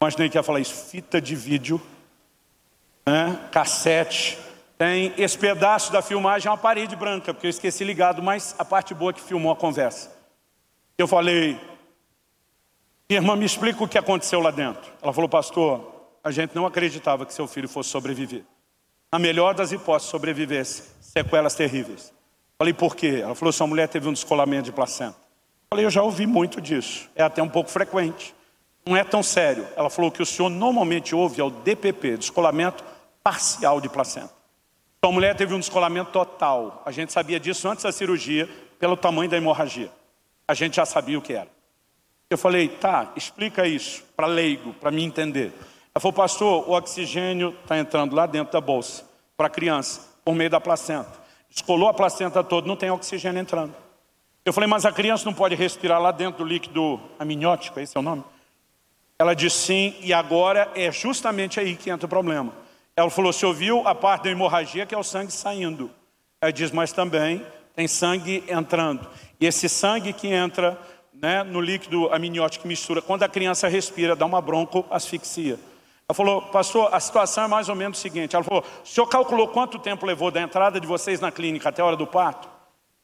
Imaginei 0.00 0.28
que 0.28 0.38
ia 0.38 0.42
falar 0.44 0.60
isso, 0.60 0.88
fita 0.88 1.20
de 1.20 1.34
vídeo, 1.34 1.80
né? 3.04 3.36
cassete. 3.50 4.38
Tem 4.78 5.12
esse 5.18 5.36
pedaço 5.36 5.90
da 5.92 6.00
filmagem, 6.00 6.46
é 6.46 6.50
uma 6.52 6.56
parede 6.56 6.94
branca, 6.94 7.34
porque 7.34 7.48
eu 7.48 7.50
esqueci 7.50 7.82
ligado, 7.82 8.22
mas 8.22 8.54
a 8.56 8.64
parte 8.64 8.94
boa 8.94 9.12
que 9.12 9.20
filmou 9.20 9.50
a 9.50 9.56
conversa. 9.56 10.16
Eu 10.96 11.08
falei, 11.08 11.60
minha 13.10 13.20
irmã, 13.20 13.34
me 13.34 13.46
explica 13.46 13.82
o 13.82 13.88
que 13.88 13.96
aconteceu 13.96 14.38
lá 14.38 14.50
dentro. 14.50 14.92
Ela 15.00 15.12
falou, 15.14 15.30
pastor, 15.30 16.10
a 16.22 16.30
gente 16.30 16.54
não 16.54 16.66
acreditava 16.66 17.24
que 17.24 17.32
seu 17.32 17.46
filho 17.46 17.66
fosse 17.66 17.88
sobreviver. 17.88 18.44
Na 19.10 19.18
melhor 19.18 19.54
das 19.54 19.72
hipóteses, 19.72 20.10
sobrevivesse. 20.10 20.82
Sequelas 21.00 21.54
terríveis. 21.54 22.12
Falei, 22.58 22.74
por 22.74 22.94
quê? 22.94 23.20
Ela 23.22 23.34
falou, 23.34 23.50
sua 23.50 23.66
mulher 23.66 23.88
teve 23.88 24.06
um 24.08 24.12
descolamento 24.12 24.64
de 24.64 24.72
placenta. 24.72 25.16
Falei, 25.70 25.86
eu 25.86 25.90
já 25.90 26.02
ouvi 26.02 26.26
muito 26.26 26.60
disso. 26.60 27.08
É 27.14 27.22
até 27.22 27.42
um 27.42 27.48
pouco 27.48 27.70
frequente. 27.70 28.34
Não 28.86 28.94
é 28.94 29.02
tão 29.02 29.22
sério. 29.22 29.66
Ela 29.74 29.88
falou 29.88 30.10
que 30.10 30.22
o 30.22 30.26
senhor 30.26 30.50
normalmente 30.50 31.14
ouve 31.14 31.40
é 31.40 31.44
o 31.44 31.50
DPP, 31.50 32.18
descolamento 32.18 32.84
parcial 33.22 33.80
de 33.80 33.88
placenta. 33.88 34.32
Sua 35.02 35.12
mulher 35.12 35.34
teve 35.34 35.54
um 35.54 35.58
descolamento 35.58 36.10
total. 36.10 36.82
A 36.84 36.90
gente 36.90 37.10
sabia 37.10 37.40
disso 37.40 37.66
antes 37.68 37.84
da 37.84 37.92
cirurgia, 37.92 38.48
pelo 38.78 38.98
tamanho 38.98 39.30
da 39.30 39.36
hemorragia. 39.38 39.90
A 40.46 40.52
gente 40.52 40.76
já 40.76 40.84
sabia 40.84 41.18
o 41.18 41.22
que 41.22 41.32
era. 41.32 41.57
Eu 42.30 42.36
falei, 42.36 42.68
tá, 42.68 43.12
explica 43.16 43.66
isso 43.66 44.04
para 44.14 44.26
leigo, 44.26 44.74
para 44.74 44.90
mim 44.90 45.04
entender. 45.04 45.52
Ela 45.94 46.00
falou, 46.00 46.12
pastor, 46.12 46.68
o 46.68 46.72
oxigênio 46.72 47.56
está 47.62 47.78
entrando 47.78 48.14
lá 48.14 48.26
dentro 48.26 48.52
da 48.52 48.60
bolsa 48.60 49.04
para 49.34 49.46
a 49.46 49.50
criança, 49.50 50.02
por 50.24 50.34
meio 50.34 50.50
da 50.50 50.60
placenta. 50.60 51.12
Descolou 51.48 51.88
a 51.88 51.94
placenta 51.94 52.44
toda, 52.44 52.68
não 52.68 52.76
tem 52.76 52.90
oxigênio 52.90 53.40
entrando. 53.40 53.74
Eu 54.44 54.52
falei, 54.52 54.68
mas 54.68 54.84
a 54.84 54.92
criança 54.92 55.24
não 55.24 55.32
pode 55.32 55.54
respirar 55.54 56.00
lá 56.00 56.12
dentro 56.12 56.44
do 56.44 56.48
líquido 56.48 57.00
amniótico, 57.18 57.80
esse 57.80 57.96
é 57.96 58.00
o 58.00 58.02
nome? 58.02 58.22
Ela 59.18 59.34
disse 59.34 59.56
sim, 59.56 59.94
e 60.00 60.12
agora 60.12 60.70
é 60.74 60.92
justamente 60.92 61.58
aí 61.58 61.76
que 61.76 61.90
entra 61.90 62.06
o 62.06 62.08
problema. 62.10 62.52
Ela 62.94 63.08
falou, 63.08 63.32
você 63.32 63.46
ouviu 63.46 63.86
a 63.88 63.94
parte 63.94 64.24
da 64.24 64.30
hemorragia 64.30 64.84
que 64.84 64.94
é 64.94 64.98
o 64.98 65.02
sangue 65.02 65.32
saindo. 65.32 65.90
Ela 66.40 66.52
diz, 66.52 66.70
mas 66.70 66.92
também 66.92 67.44
tem 67.74 67.88
sangue 67.88 68.44
entrando. 68.48 69.08
E 69.40 69.46
esse 69.46 69.68
sangue 69.68 70.12
que 70.12 70.28
entra 70.28 70.78
né, 71.20 71.42
no 71.42 71.60
líquido 71.60 72.12
amniótico 72.12 72.62
que 72.62 72.68
mistura, 72.68 73.02
quando 73.02 73.24
a 73.24 73.28
criança 73.28 73.68
respira, 73.68 74.14
dá 74.14 74.24
uma 74.24 74.40
broncoasfixia. 74.40 75.58
Ela 76.08 76.14
falou, 76.14 76.42
pastor, 76.42 76.88
a 76.92 77.00
situação 77.00 77.44
é 77.44 77.48
mais 77.48 77.68
ou 77.68 77.74
menos 77.74 77.98
o 77.98 78.00
seguinte. 78.00 78.34
Ela 78.34 78.44
falou, 78.44 78.64
o 78.82 78.86
senhor 78.86 79.06
calculou 79.06 79.48
quanto 79.48 79.78
tempo 79.78 80.06
levou 80.06 80.30
da 80.30 80.40
entrada 80.40 80.80
de 80.80 80.86
vocês 80.86 81.20
na 81.20 81.30
clínica 81.30 81.68
até 81.68 81.82
a 81.82 81.84
hora 81.84 81.96
do 81.96 82.06
parto? 82.06 82.48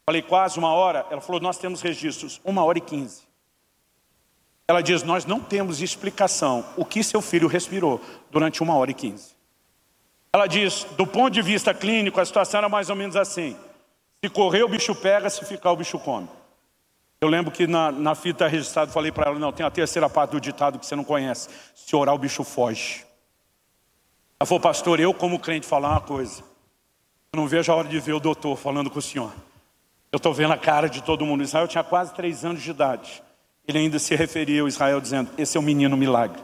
Falei, 0.07 0.21
quase 0.21 0.57
uma 0.57 0.73
hora. 0.73 1.05
Ela 1.11 1.21
falou, 1.21 1.39
nós 1.41 1.57
temos 1.57 1.81
registros, 1.81 2.41
uma 2.43 2.63
hora 2.63 2.77
e 2.77 2.81
quinze. 2.81 3.23
Ela 4.67 4.81
diz, 4.81 5.03
nós 5.03 5.25
não 5.25 5.39
temos 5.39 5.81
explicação 5.81 6.65
o 6.75 6.83
que 6.83 7.03
seu 7.03 7.21
filho 7.21 7.47
respirou 7.47 8.01
durante 8.31 8.63
uma 8.63 8.75
hora 8.75 8.89
e 8.89 8.95
quinze. 8.95 9.35
Ela 10.33 10.47
diz, 10.47 10.85
do 10.97 11.05
ponto 11.05 11.29
de 11.31 11.41
vista 11.41 11.73
clínico, 11.73 12.19
a 12.19 12.25
situação 12.25 12.57
era 12.59 12.69
mais 12.69 12.89
ou 12.89 12.95
menos 12.95 13.15
assim. 13.15 13.55
Se 14.23 14.29
correr, 14.29 14.63
o 14.63 14.67
bicho 14.69 14.95
pega, 14.95 15.29
se 15.29 15.45
ficar, 15.45 15.71
o 15.71 15.75
bicho 15.75 15.99
come. 15.99 16.27
Eu 17.25 17.29
lembro 17.29 17.51
que 17.51 17.65
na, 17.65 17.91
na 17.91 18.13
fita 18.13 18.47
registrada 18.47 18.91
falei 18.91 19.11
para 19.11 19.31
ela, 19.31 19.39
não, 19.39 19.51
tem 19.51 19.65
a 19.65 19.71
terceira 19.71 20.07
parte 20.07 20.31
do 20.31 20.39
ditado 20.39 20.77
que 20.77 20.85
você 20.85 20.95
não 20.95 21.03
conhece. 21.03 21.49
Se 21.73 21.95
orar 21.95 22.13
o 22.13 22.19
bicho 22.19 22.43
foge. 22.43 23.03
Ela 24.39 24.45
falou, 24.45 24.61
pastor, 24.61 24.99
eu 24.99 25.11
como 25.11 25.39
crente 25.39 25.65
falar 25.65 25.89
uma 25.89 26.01
coisa. 26.01 26.43
Eu 27.33 27.37
não 27.37 27.47
vejo 27.47 27.71
a 27.71 27.75
hora 27.75 27.87
de 27.87 27.99
ver 27.99 28.13
o 28.13 28.19
doutor 28.19 28.55
falando 28.55 28.91
com 28.91 28.99
o 28.99 29.01
senhor. 29.01 29.33
Eu 30.11 30.17
estou 30.17 30.35
vendo 30.35 30.53
a 30.53 30.57
cara 30.57 30.87
de 30.87 31.01
todo 31.01 31.25
mundo. 31.25 31.41
Israel 31.41 31.67
tinha 31.67 31.83
quase 31.83 32.13
três 32.13 32.45
anos 32.45 32.61
de 32.61 32.69
idade. 32.69 33.23
Ele 33.67 33.79
ainda 33.79 33.97
se 33.97 34.15
referia 34.15 34.61
ao 34.61 34.67
Israel 34.67 35.01
dizendo, 35.01 35.31
esse 35.35 35.57
é 35.57 35.59
o 35.59 35.63
menino 35.63 35.97
milagre. 35.97 36.43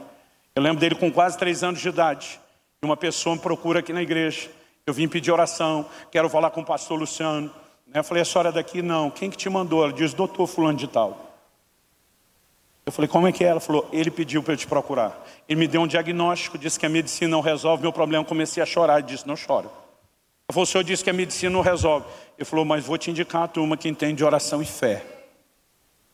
Eu 0.52 0.64
lembro 0.64 0.80
dele 0.80 0.96
com 0.96 1.12
quase 1.12 1.38
três 1.38 1.62
anos 1.62 1.80
de 1.80 1.88
idade. 1.88 2.40
E 2.82 2.84
uma 2.84 2.96
pessoa 2.96 3.36
me 3.36 3.40
procura 3.40 3.78
aqui 3.78 3.92
na 3.92 4.02
igreja. 4.02 4.50
Eu 4.84 4.92
vim 4.92 5.06
pedir 5.06 5.30
oração, 5.30 5.86
quero 6.10 6.28
falar 6.28 6.50
com 6.50 6.62
o 6.62 6.66
pastor 6.66 6.98
Luciano. 6.98 7.52
Eu 7.94 8.02
falei, 8.02 8.22
a 8.22 8.24
senhora 8.24 8.48
é 8.48 8.52
daqui? 8.52 8.80
Não. 8.80 9.10
Quem 9.10 9.30
que 9.30 9.36
te 9.36 9.50
mandou? 9.50 9.84
Ela 9.84 9.92
diz, 9.92 10.14
doutor 10.14 10.46
fulano 10.46 10.78
de 10.78 10.86
tal. 10.88 11.32
Eu 12.84 12.90
falei, 12.90 13.08
como 13.08 13.26
é 13.26 13.32
que 13.32 13.44
é? 13.44 13.48
Ela 13.48 13.60
falou, 13.60 13.88
ele 13.92 14.10
pediu 14.10 14.42
para 14.42 14.54
eu 14.54 14.56
te 14.56 14.66
procurar. 14.66 15.24
Ele 15.48 15.60
me 15.60 15.68
deu 15.68 15.82
um 15.82 15.86
diagnóstico, 15.86 16.58
disse 16.58 16.80
que 16.80 16.86
a 16.86 16.88
medicina 16.88 17.30
não 17.30 17.40
resolve 17.40 17.82
meu 17.82 17.92
problema. 17.92 18.24
Eu 18.24 18.28
comecei 18.28 18.62
a 18.62 18.66
chorar, 18.66 18.98
ele 18.98 19.08
disse, 19.08 19.26
não 19.26 19.36
chora. 19.36 19.66
Eu 20.48 20.54
falei, 20.54 20.64
o 20.64 20.66
senhor 20.66 20.84
disse 20.84 21.04
que 21.04 21.10
a 21.10 21.12
medicina 21.12 21.52
não 21.52 21.60
resolve. 21.60 22.06
Ele 22.36 22.44
falou, 22.44 22.64
mas 22.64 22.84
vou 22.84 22.98
te 22.98 23.10
indicar 23.10 23.42
a 23.42 23.48
turma 23.48 23.76
que 23.76 23.88
entende 23.88 24.24
oração 24.24 24.60
e 24.60 24.66
fé. 24.66 25.04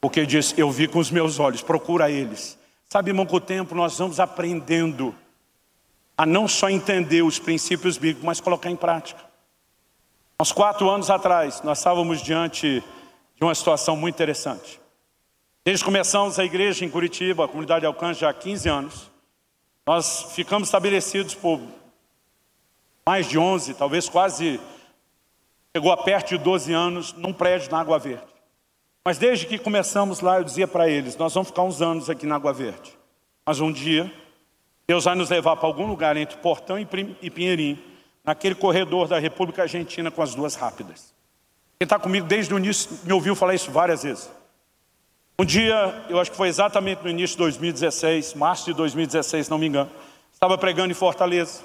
Porque 0.00 0.26
diz, 0.26 0.54
eu 0.58 0.70
vi 0.70 0.86
com 0.88 0.98
os 0.98 1.10
meus 1.10 1.38
olhos, 1.38 1.62
procura 1.62 2.10
eles. 2.10 2.58
Sabe, 2.88 3.10
irmão, 3.10 3.26
com 3.26 3.36
o 3.36 3.40
tempo 3.40 3.74
nós 3.74 3.98
vamos 3.98 4.20
aprendendo 4.20 5.14
a 6.16 6.26
não 6.26 6.48
só 6.48 6.68
entender 6.68 7.22
os 7.22 7.38
princípios 7.38 7.96
bíblicos, 7.96 8.24
mas 8.24 8.40
colocar 8.40 8.70
em 8.70 8.76
prática. 8.76 9.27
Uns 10.40 10.52
quatro 10.52 10.88
anos 10.88 11.10
atrás, 11.10 11.62
nós 11.62 11.78
estávamos 11.78 12.22
diante 12.22 12.80
de 13.34 13.42
uma 13.42 13.52
situação 13.52 13.96
muito 13.96 14.14
interessante. 14.14 14.80
Desde 15.64 15.82
que 15.82 15.90
começamos 15.90 16.38
a 16.38 16.44
igreja 16.44 16.84
em 16.84 16.88
Curitiba, 16.88 17.44
a 17.44 17.48
comunidade 17.48 17.84
Alcance, 17.84 18.20
já 18.20 18.30
há 18.30 18.32
15 18.32 18.68
anos, 18.68 19.10
nós 19.84 20.32
ficamos 20.36 20.68
estabelecidos 20.68 21.34
por 21.34 21.60
mais 23.04 23.28
de 23.28 23.36
11, 23.36 23.74
talvez 23.74 24.08
quase, 24.08 24.60
chegou 25.74 25.90
a 25.90 25.96
perto 25.96 26.28
de 26.28 26.38
12 26.38 26.72
anos, 26.72 27.12
num 27.14 27.32
prédio 27.32 27.72
na 27.72 27.80
Água 27.80 27.98
Verde. 27.98 28.32
Mas 29.04 29.18
desde 29.18 29.44
que 29.44 29.58
começamos 29.58 30.20
lá, 30.20 30.38
eu 30.38 30.44
dizia 30.44 30.68
para 30.68 30.88
eles, 30.88 31.16
nós 31.16 31.34
vamos 31.34 31.48
ficar 31.48 31.64
uns 31.64 31.82
anos 31.82 32.08
aqui 32.08 32.26
na 32.26 32.36
Água 32.36 32.52
Verde. 32.52 32.96
Mas 33.44 33.58
um 33.58 33.72
dia, 33.72 34.08
Deus 34.86 35.04
vai 35.04 35.16
nos 35.16 35.30
levar 35.30 35.56
para 35.56 35.66
algum 35.66 35.88
lugar 35.88 36.16
entre 36.16 36.36
Portão 36.36 36.78
e 36.78 36.86
Pinheirinho, 37.28 37.88
naquele 38.28 38.54
corredor 38.54 39.08
da 39.08 39.18
República 39.18 39.62
Argentina 39.62 40.10
com 40.10 40.20
as 40.20 40.34
duas 40.34 40.54
rápidas. 40.54 41.14
Quem 41.78 41.86
está 41.86 41.98
comigo 41.98 42.26
desde 42.26 42.52
o 42.52 42.58
início 42.58 42.90
me 43.04 43.14
ouviu 43.14 43.34
falar 43.34 43.54
isso 43.54 43.70
várias 43.70 44.02
vezes. 44.02 44.30
Um 45.38 45.46
dia, 45.46 46.04
eu 46.10 46.20
acho 46.20 46.30
que 46.30 46.36
foi 46.36 46.48
exatamente 46.48 47.02
no 47.02 47.08
início 47.08 47.36
de 47.36 47.44
2016, 47.44 48.34
março 48.34 48.66
de 48.66 48.74
2016, 48.74 49.46
se 49.46 49.50
não 49.50 49.56
me 49.56 49.66
engano, 49.66 49.90
estava 50.30 50.58
pregando 50.58 50.90
em 50.90 50.94
Fortaleza. 50.94 51.62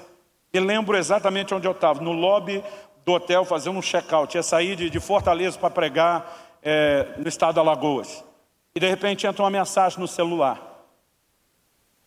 E 0.54 0.58
lembro 0.58 0.96
exatamente 0.96 1.52
onde 1.52 1.68
eu 1.68 1.72
estava, 1.72 2.00
no 2.00 2.12
lobby 2.12 2.64
do 3.04 3.12
hotel, 3.12 3.44
fazendo 3.44 3.76
um 3.78 3.82
check-out. 3.82 4.34
Ia 4.34 4.42
sair 4.42 4.74
de, 4.74 4.88
de 4.88 5.00
Fortaleza 5.00 5.58
para 5.58 5.68
pregar 5.68 6.58
é, 6.62 7.08
no 7.18 7.28
estado 7.28 7.52
de 7.52 7.60
Alagoas. 7.60 8.24
E 8.74 8.80
de 8.80 8.88
repente 8.88 9.26
entra 9.26 9.42
uma 9.42 9.50
mensagem 9.50 10.00
no 10.00 10.08
celular. 10.08 10.73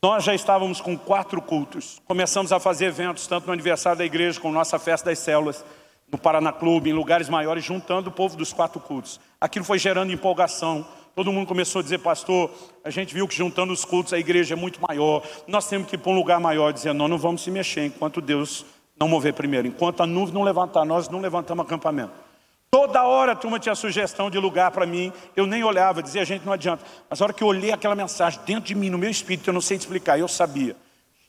Nós 0.01 0.23
já 0.23 0.35
estávamos 0.35 0.79
com 0.79 0.95
quatro 0.95 1.41
cultos. 1.41 1.99
Começamos 2.05 2.51
a 2.51 2.59
fazer 2.59 2.85
eventos, 2.85 3.25
tanto 3.25 3.47
no 3.47 3.53
aniversário 3.53 3.97
da 3.97 4.05
igreja, 4.05 4.39
como 4.39 4.53
nossa 4.53 4.77
festa 4.77 5.09
das 5.09 5.17
células, 5.17 5.65
no 6.11 6.19
Paraná 6.19 6.51
Clube, 6.51 6.91
em 6.91 6.93
lugares 6.93 7.27
maiores, 7.27 7.65
juntando 7.65 8.09
o 8.09 8.13
povo 8.13 8.37
dos 8.37 8.53
quatro 8.53 8.79
cultos. 8.79 9.19
Aquilo 9.41 9.65
foi 9.65 9.79
gerando 9.79 10.13
empolgação. 10.13 10.85
Todo 11.15 11.33
mundo 11.33 11.47
começou 11.47 11.79
a 11.79 11.83
dizer, 11.83 11.97
pastor, 11.97 12.51
a 12.83 12.91
gente 12.91 13.11
viu 13.11 13.27
que 13.27 13.35
juntando 13.35 13.73
os 13.73 13.83
cultos 13.83 14.13
a 14.13 14.19
igreja 14.19 14.53
é 14.53 14.55
muito 14.55 14.79
maior. 14.79 15.23
Nós 15.47 15.67
temos 15.67 15.87
que 15.87 15.95
ir 15.95 15.97
para 15.97 16.11
um 16.11 16.15
lugar 16.15 16.39
maior, 16.39 16.71
dizendo, 16.71 16.99
não, 16.99 17.07
não 17.07 17.17
vamos 17.17 17.41
se 17.41 17.49
mexer 17.49 17.85
enquanto 17.87 18.21
Deus 18.21 18.67
não 18.99 19.07
mover 19.07 19.33
primeiro. 19.33 19.67
Enquanto 19.67 20.01
a 20.01 20.05
nuvem 20.05 20.35
não 20.35 20.43
levantar, 20.43 20.85
nós 20.85 21.09
não 21.09 21.19
levantamos 21.19 21.65
acampamento. 21.65 22.26
Toda 22.69 23.03
hora 23.03 23.31
a 23.31 23.35
turma 23.35 23.59
tinha 23.59 23.73
sugestão 23.75 24.29
de 24.29 24.37
lugar 24.37 24.71
para 24.71 24.85
mim, 24.85 25.13
eu 25.35 25.47
nem 25.47 25.63
olhava, 25.63 26.03
dizia, 26.03 26.25
gente, 26.25 26.45
não 26.45 26.53
adianta. 26.53 26.83
Mas 27.09 27.21
a 27.21 27.25
hora 27.25 27.33
que 27.33 27.43
eu 27.43 27.47
olhei 27.47 27.71
aquela 27.71 27.95
mensagem 27.95 28.39
dentro 28.45 28.65
de 28.65 28.75
mim, 28.75 28.89
no 28.89 28.97
meu 28.97 29.09
espírito, 29.09 29.49
eu 29.49 29.53
não 29.53 29.61
sei 29.61 29.77
te 29.77 29.81
explicar, 29.81 30.19
eu 30.19 30.27
sabia. 30.27 30.75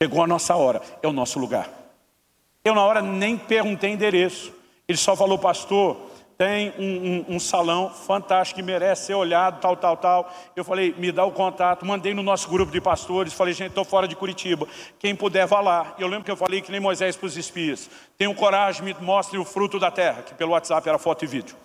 Chegou 0.03 0.22
a 0.22 0.26
nossa 0.26 0.55
hora, 0.57 0.82
é 1.03 1.07
o 1.07 1.12
nosso 1.12 1.39
lugar. 1.39 1.70
Eu 2.64 2.74
na 2.74 2.82
hora 2.82 3.01
nem 3.01 3.36
perguntei 3.36 3.91
endereço. 3.91 4.53
Ele 4.86 4.99
só 4.99 5.14
falou, 5.14 5.39
pastor, 5.39 5.97
tem 6.39 6.72
um, 6.78 6.84
um, 7.32 7.34
um, 7.34 7.41
salão 7.41 7.91
fantástico 7.91 8.61
que 8.61 8.62
merece 8.64 9.07
ser 9.07 9.14
olhado, 9.14 9.61
tal, 9.61 9.76
tal, 9.76 9.97
tal. 9.97 10.32
Eu 10.55 10.62
falei, 10.62 10.95
me 10.97 11.11
dá 11.11 11.24
o 11.24 11.32
contato, 11.32 11.84
mandei 11.84 12.14
no 12.14 12.22
nosso 12.22 12.49
grupo 12.49 12.70
de 12.70 12.80
pastores, 12.80 13.32
falei, 13.32 13.53
gente, 13.53 13.70
estou 13.70 13.84
fora 13.84 14.07
de 14.07 14.14
Curitiba, 14.14 14.64
quem 15.01 15.16
puder 15.16 15.49
vá 15.49 15.61
lá. 15.61 15.97
Eu 15.99 16.07
lembro 16.07 16.24
que 16.24 16.30
eu 16.30 16.36
falei 16.36 16.61
que 16.62 16.70
nem 16.70 16.78
Moisés 16.80 17.16
para 17.16 17.26
os 17.26 17.36
espias, 17.36 17.91
tenham 18.16 18.32
coragem, 18.32 18.84
me 18.84 18.95
mostre 19.01 19.36
o 19.36 19.45
fruto 19.45 19.80
da 19.80 19.91
terra, 19.91 20.22
que 20.22 20.32
pelo 20.32 20.53
WhatsApp 20.53 20.89
era 20.89 20.97
foto 20.97 21.24
e 21.24 21.26
vídeo. 21.26 21.57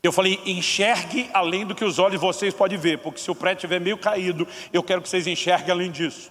Eu 0.00 0.12
falei, 0.12 0.40
enxergue 0.46 1.28
além 1.34 1.66
do 1.66 1.74
que 1.74 1.84
os 1.84 1.98
olhos 1.98 2.12
de 2.12 2.18
vocês 2.18 2.54
podem 2.54 2.78
ver, 2.78 2.98
porque 2.98 3.18
se 3.18 3.28
o 3.32 3.34
prédio 3.34 3.58
estiver 3.58 3.80
meio 3.80 3.98
caído, 3.98 4.46
eu 4.72 4.82
quero 4.82 5.02
que 5.02 5.08
vocês 5.08 5.26
enxerguem 5.26 5.72
além 5.72 5.90
disso. 5.90 6.30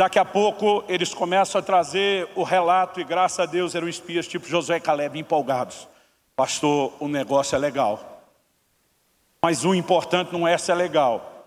Daqui 0.00 0.18
a 0.18 0.24
pouco 0.24 0.82
eles 0.88 1.12
começam 1.12 1.58
a 1.58 1.62
trazer 1.62 2.26
o 2.34 2.42
relato 2.42 3.02
e 3.02 3.04
graças 3.04 3.38
a 3.38 3.44
Deus 3.44 3.74
eram 3.74 3.86
espias 3.86 4.26
tipo 4.26 4.48
Josué 4.48 4.78
e 4.78 4.80
Caleb 4.80 5.18
empolgados. 5.18 5.86
Pastor, 6.34 6.94
o 6.98 7.06
negócio 7.06 7.54
é 7.54 7.58
legal. 7.58 8.22
Mas 9.42 9.62
o 9.62 9.74
importante 9.74 10.32
não 10.32 10.48
é 10.48 10.56
se 10.56 10.72
é 10.72 10.74
legal. 10.74 11.44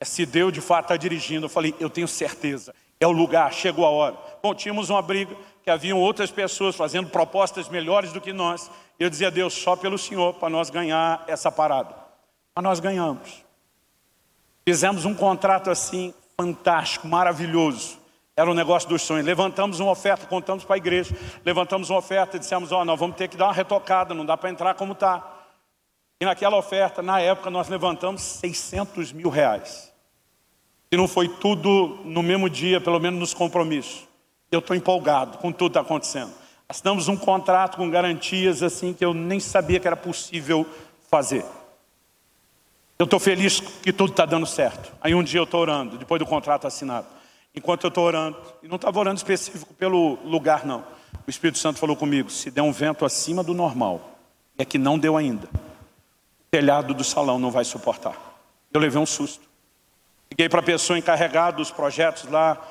É 0.00 0.06
se 0.06 0.24
Deus 0.24 0.50
de 0.50 0.62
fato 0.62 0.86
está 0.86 0.96
dirigindo. 0.96 1.44
Eu 1.44 1.50
falei, 1.50 1.74
eu 1.78 1.90
tenho 1.90 2.08
certeza. 2.08 2.74
É 2.98 3.06
o 3.06 3.12
lugar, 3.12 3.52
chegou 3.52 3.84
a 3.84 3.90
hora. 3.90 4.16
Bom, 4.42 4.54
tínhamos 4.54 4.88
uma 4.88 5.02
briga 5.02 5.36
que 5.62 5.68
haviam 5.68 5.98
outras 5.98 6.30
pessoas 6.30 6.74
fazendo 6.74 7.10
propostas 7.10 7.68
melhores 7.68 8.14
do 8.14 8.20
que 8.22 8.32
nós. 8.32 8.70
Eu 8.98 9.10
dizia 9.10 9.30
Deus, 9.30 9.52
só 9.52 9.76
pelo 9.76 9.98
Senhor, 9.98 10.32
para 10.32 10.48
nós 10.48 10.70
ganhar 10.70 11.22
essa 11.26 11.52
parada. 11.52 11.94
Mas 12.56 12.64
nós 12.64 12.80
ganhamos. 12.80 13.44
Fizemos 14.66 15.04
um 15.04 15.14
contrato 15.14 15.68
assim, 15.68 16.14
fantástico, 16.40 17.06
maravilhoso. 17.06 17.98
Era 18.34 18.50
um 18.50 18.54
negócio 18.54 18.88
dos 18.88 19.02
sonhos. 19.02 19.26
Levantamos 19.26 19.78
uma 19.78 19.90
oferta, 19.90 20.26
contamos 20.26 20.64
para 20.64 20.76
a 20.76 20.78
igreja. 20.78 21.14
Levantamos 21.44 21.90
uma 21.90 21.98
oferta 21.98 22.36
e 22.36 22.40
dissemos, 22.40 22.72
ó, 22.72 22.80
oh, 22.80 22.84
nós 22.84 22.98
vamos 22.98 23.16
ter 23.16 23.28
que 23.28 23.36
dar 23.36 23.46
uma 23.46 23.52
retocada, 23.52 24.14
não 24.14 24.24
dá 24.24 24.36
para 24.36 24.48
entrar 24.48 24.74
como 24.74 24.94
está. 24.94 25.22
E 26.18 26.24
naquela 26.24 26.56
oferta, 26.56 27.02
na 27.02 27.20
época, 27.20 27.50
nós 27.50 27.68
levantamos 27.68 28.22
600 28.22 29.12
mil 29.12 29.28
reais. 29.28 29.92
E 30.90 30.96
não 30.96 31.06
foi 31.06 31.28
tudo 31.28 31.98
no 32.04 32.22
mesmo 32.22 32.48
dia, 32.48 32.80
pelo 32.80 32.98
menos 32.98 33.20
nos 33.20 33.34
compromissos. 33.34 34.08
Eu 34.50 34.60
estou 34.60 34.74
empolgado 34.74 35.38
com 35.38 35.52
tudo 35.52 35.72
que 35.72 35.78
está 35.78 35.80
acontecendo. 35.82 36.32
Assinamos 36.66 37.06
um 37.08 37.16
contrato 37.16 37.76
com 37.76 37.90
garantias 37.90 38.62
assim 38.62 38.94
que 38.94 39.04
eu 39.04 39.12
nem 39.12 39.38
sabia 39.38 39.78
que 39.78 39.86
era 39.86 39.96
possível 39.96 40.66
fazer. 41.10 41.44
Eu 43.00 43.04
estou 43.04 43.18
feliz 43.18 43.60
que 43.60 43.94
tudo 43.94 44.10
está 44.10 44.26
dando 44.26 44.44
certo. 44.44 44.92
Aí 45.00 45.14
um 45.14 45.22
dia 45.22 45.40
eu 45.40 45.44
estou 45.44 45.62
orando, 45.62 45.96
depois 45.96 46.18
do 46.18 46.26
contrato 46.26 46.66
assinado. 46.66 47.06
Enquanto 47.54 47.84
eu 47.84 47.88
estou 47.88 48.04
orando, 48.04 48.36
e 48.62 48.68
não 48.68 48.76
estava 48.76 48.98
orando 48.98 49.16
específico 49.16 49.72
pelo 49.72 50.18
lugar 50.22 50.66
não. 50.66 50.84
O 51.26 51.30
Espírito 51.30 51.56
Santo 51.56 51.78
falou 51.78 51.96
comigo, 51.96 52.28
se 52.28 52.50
der 52.50 52.60
um 52.60 52.70
vento 52.70 53.06
acima 53.06 53.42
do 53.42 53.54
normal, 53.54 54.18
é 54.58 54.66
que 54.66 54.76
não 54.76 54.98
deu 54.98 55.16
ainda. 55.16 55.46
O 55.46 56.50
telhado 56.50 56.92
do 56.92 57.02
salão 57.02 57.38
não 57.38 57.50
vai 57.50 57.64
suportar. 57.64 58.14
Eu 58.70 58.78
levei 58.78 59.00
um 59.00 59.06
susto. 59.06 59.48
Liguei 60.30 60.50
para 60.50 60.60
a 60.60 60.62
pessoa 60.62 60.98
encarregada 60.98 61.56
dos 61.56 61.70
projetos 61.70 62.30
lá, 62.30 62.62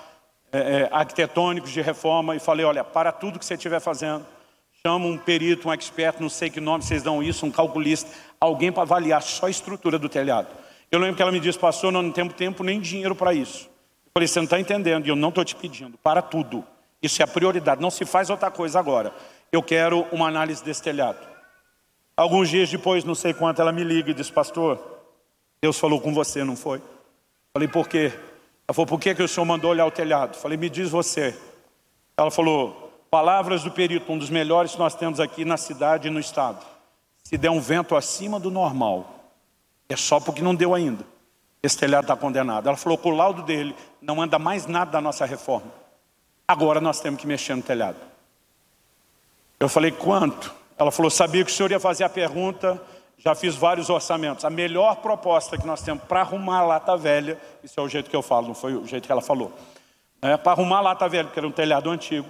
é, 0.51 0.59
é, 0.59 0.89
arquitetônicos 0.91 1.71
de 1.71 1.82
reforma, 1.82 2.36
e 2.36 2.39
falei, 2.39 2.67
olha, 2.67 2.84
para 2.84 3.11
tudo 3.11 3.39
que 3.39 3.45
você 3.45 3.55
estiver 3.55 3.80
fazendo, 3.80 4.23
chama 4.86 5.07
um 5.07 5.17
perito, 5.17 5.69
um 5.69 5.73
expert, 5.73 6.21
não 6.21 6.30
sei 6.30 6.51
que 6.51 6.61
nome 6.61 6.84
vocês 6.84 7.01
dão 7.01 7.23
isso, 7.23 7.47
um 7.47 7.51
calculista, 7.51 8.11
alguém 8.40 8.72
para 8.72 8.84
avaliar 8.84 9.22
só 9.22 9.48
a 9.48 9.50
estrutura 9.50 10.00
do 10.00 10.08
telhado. 10.08 10.48
Eu 10.92 11.00
lembro 11.00 11.16
que 11.16 11.22
ela 11.22 11.32
me 11.32 11.40
disse, 11.40 11.60
pastor, 11.60 11.92
não 11.92 12.12
temos 12.12 12.34
tempo 12.34 12.64
nem 12.64 12.80
dinheiro 12.80 13.16
para 13.16 13.34
isso. 13.34 13.66
Eu 14.06 14.12
falei, 14.14 14.28
você 14.28 14.40
não 14.40 14.46
está 14.46 14.60
entendendo, 14.60 15.06
e 15.06 15.10
eu 15.10 15.16
não 15.16 15.30
estou 15.30 15.45
te 15.45 15.56
pedindo, 15.56 15.98
para 15.99 16.22
tudo. 16.22 16.66
Isso 17.02 17.22
é 17.22 17.26
a 17.26 17.28
prioridade, 17.28 17.82
não 17.82 17.91
se 17.91 18.06
faz 18.06 18.30
outra 18.30 18.49
coisa 18.49 18.80
agora. 18.80 19.14
Eu 19.52 19.61
quero 19.61 20.06
uma 20.11 20.28
análise 20.28 20.64
desse 20.64 20.82
telhado. 20.82 21.20
Alguns 22.18 22.49
dias 22.49 22.70
depois, 22.70 23.03
não 23.03 23.16
sei 23.16 23.34
quanto, 23.34 23.61
ela 23.61 23.72
me 23.72 23.84
liga 23.84 24.11
e 24.11 24.14
diz, 24.14 24.30
pastor, 24.30 24.82
Deus 25.61 25.80
falou 25.80 26.02
com 26.02 26.14
você, 26.14 26.44
não 26.44 26.56
foi? 26.56 26.82
Falei, 27.53 27.68
por 27.68 27.88
quê? 27.88 28.11
Ela 28.68 28.74
falou, 28.74 28.88
por 28.88 28.99
que, 28.99 29.16
que 29.16 29.24
o 29.24 29.28
senhor 29.28 29.45
mandou 29.45 29.72
olhar 29.72 29.86
o 29.86 29.91
telhado? 29.91 30.36
Falei, 30.36 30.57
me 30.57 30.70
diz 30.70 30.90
você. 30.90 31.38
Ela 32.18 32.30
falou, 32.30 32.90
Palavras 33.10 33.64
do 33.64 33.72
perito, 33.72 34.11
um 34.11 34.20
dos 34.20 34.30
melhores 34.30 34.74
que 34.74 34.80
nós 34.80 34.94
temos 34.94 35.20
aqui 35.20 35.44
na 35.44 35.57
cidade 35.57 36.07
e 36.07 36.11
no 36.11 36.20
estado. 36.20 36.64
Se 37.30 37.38
der 37.38 37.51
um 37.51 37.61
vento 37.61 37.95
acima 37.95 38.39
do 38.39 38.49
normal, 38.49 39.06
é 39.88 39.95
só 39.95 40.19
porque 40.19 40.41
não 40.41 40.56
deu 40.56 40.73
ainda. 40.73 41.06
Esse 41.61 41.77
telhado 41.77 42.06
está 42.06 42.15
condenado. 42.15 42.68
Ela 42.68 42.76
falou 42.76 42.97
que 42.97 43.07
o 43.07 43.11
laudo 43.11 43.43
dele 43.43 43.76
não 44.01 44.19
anda 44.19 44.39
mais 44.39 44.65
nada 44.65 44.89
da 44.89 44.99
nossa 44.99 45.27
reforma. 45.27 45.72
Agora 46.47 46.81
nós 46.81 46.99
temos 46.99 47.22
que 47.22 47.27
mexer 47.27 47.53
no 47.53 47.61
telhado. 47.61 47.97
Eu 49.60 49.69
falei, 49.69 49.91
quanto? 49.91 50.51
Ela 50.76 50.89
falou, 50.89 51.11
sabia 51.11 51.45
que 51.45 51.51
o 51.51 51.53
senhor 51.53 51.69
ia 51.69 51.80
fazer 51.80 52.03
a 52.03 52.10
pergunta, 52.10 52.81
já 53.15 53.35
fiz 53.35 53.56
vários 53.56 53.91
orçamentos. 53.91 54.43
A 54.43 54.49
melhor 54.49 54.95
proposta 54.95 55.56
que 55.56 55.68
nós 55.68 55.84
temos 55.84 56.03
para 56.06 56.22
arrumar 56.22 56.61
a 56.61 56.65
lata 56.65 56.97
velha, 56.97 57.39
isso 57.64 57.80
é 57.80 57.84
o 57.84 57.88
jeito 57.88 58.10
que 58.10 58.15
eu 58.15 58.23
falo, 58.23 58.47
não 58.47 58.56
foi 58.56 58.73
o 58.73 58.88
jeito 58.88 59.06
que 59.06 59.11
ela 59.11 59.22
falou. 59.22 59.53
É, 60.19 60.35
para 60.35 60.53
arrumar 60.53 60.80
a 60.80 60.81
lata 60.81 61.07
velha, 61.07 61.26
porque 61.26 61.39
era 61.39 61.47
um 61.47 61.51
telhado 61.51 61.91
antigo, 61.91 62.27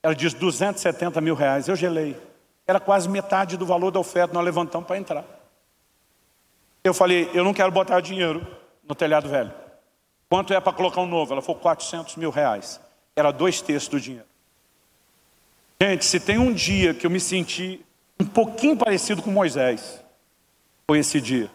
ela 0.00 0.14
diz 0.14 0.32
270 0.32 1.20
mil 1.20 1.34
reais. 1.34 1.66
Eu 1.66 1.74
gelei. 1.74 2.27
Era 2.68 2.78
quase 2.78 3.08
metade 3.08 3.56
do 3.56 3.64
valor 3.64 3.90
da 3.90 3.98
oferta, 3.98 4.34
nós 4.34 4.44
levantamos 4.44 4.86
para 4.86 4.98
entrar. 4.98 5.24
Eu 6.84 6.92
falei, 6.92 7.30
eu 7.32 7.42
não 7.42 7.54
quero 7.54 7.72
botar 7.72 7.98
dinheiro 8.00 8.46
no 8.86 8.94
telhado 8.94 9.26
velho. 9.26 9.50
Quanto 10.28 10.52
é 10.52 10.60
para 10.60 10.74
colocar 10.74 11.00
um 11.00 11.06
novo? 11.06 11.32
Ela 11.32 11.40
falou 11.40 11.58
400 11.60 12.16
mil 12.16 12.28
reais. 12.28 12.78
Era 13.16 13.30
dois 13.30 13.62
terços 13.62 13.88
do 13.88 13.98
dinheiro. 13.98 14.26
Gente, 15.80 16.04
se 16.04 16.20
tem 16.20 16.38
um 16.38 16.52
dia 16.52 16.92
que 16.92 17.06
eu 17.06 17.10
me 17.10 17.18
senti 17.18 17.80
um 18.20 18.26
pouquinho 18.26 18.76
parecido 18.76 19.22
com 19.22 19.30
Moisés, 19.30 20.04
foi 20.86 20.98
esse 20.98 21.22
dia. 21.22 21.50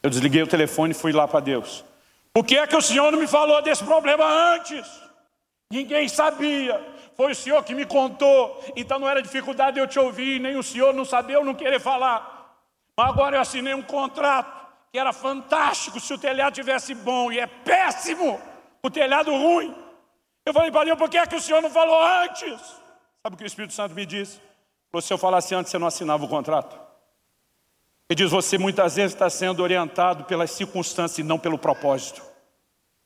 Eu 0.00 0.10
desliguei 0.10 0.42
o 0.42 0.46
telefone 0.46 0.92
e 0.92 0.94
fui 0.94 1.10
lá 1.10 1.26
para 1.26 1.40
Deus. 1.40 1.84
Por 2.32 2.44
que 2.44 2.56
é 2.56 2.66
que 2.66 2.76
o 2.76 2.82
Senhor 2.82 3.10
não 3.10 3.18
me 3.18 3.26
falou 3.26 3.60
desse 3.62 3.82
problema 3.82 4.24
antes? 4.54 4.86
Ninguém 5.72 6.08
sabia. 6.08 6.80
Foi 7.16 7.32
o 7.32 7.34
Senhor 7.34 7.62
que 7.64 7.74
me 7.74 7.86
contou. 7.86 8.62
Então 8.76 8.98
não 8.98 9.08
era 9.08 9.22
dificuldade 9.22 9.78
eu 9.78 9.86
te 9.86 9.98
ouvir, 9.98 10.38
nem 10.38 10.56
o 10.56 10.62
Senhor 10.62 10.92
não 10.92 11.04
saber 11.04 11.36
ou 11.36 11.44
não 11.44 11.54
querer 11.54 11.80
falar. 11.80 12.54
Mas 12.96 13.08
agora 13.08 13.36
eu 13.36 13.40
assinei 13.40 13.74
um 13.74 13.82
contrato 13.82 14.54
que 14.92 14.98
era 14.98 15.12
fantástico 15.12 15.98
se 16.00 16.12
o 16.12 16.18
telhado 16.18 16.54
tivesse 16.54 16.94
bom 16.94 17.32
e 17.32 17.38
é 17.38 17.46
péssimo 17.46 18.40
o 18.82 18.90
telhado 18.90 19.30
ruim. 19.30 19.74
Eu 20.44 20.54
falei 20.54 20.70
para 20.70 20.84
Deus, 20.84 20.98
por 20.98 21.10
que, 21.10 21.18
é 21.18 21.26
que 21.26 21.34
o 21.34 21.40
senhor 21.40 21.60
não 21.60 21.70
falou 21.70 22.00
antes? 22.22 22.60
Sabe 23.22 23.34
o 23.34 23.36
que 23.36 23.44
o 23.44 23.46
Espírito 23.46 23.74
Santo 23.74 23.94
me 23.94 24.06
disse? 24.06 24.40
Se 25.02 25.12
eu 25.12 25.18
falasse 25.18 25.54
antes, 25.54 25.70
você 25.70 25.78
não 25.78 25.86
assinava 25.86 26.24
o 26.24 26.28
contrato. 26.28 26.78
Ele 28.08 28.16
diz, 28.16 28.30
você 28.30 28.56
muitas 28.56 28.96
vezes 28.96 29.12
está 29.12 29.28
sendo 29.28 29.62
orientado 29.62 30.24
pelas 30.24 30.52
circunstâncias 30.52 31.18
e 31.18 31.22
não 31.22 31.38
pelo 31.38 31.58
propósito. 31.58 32.22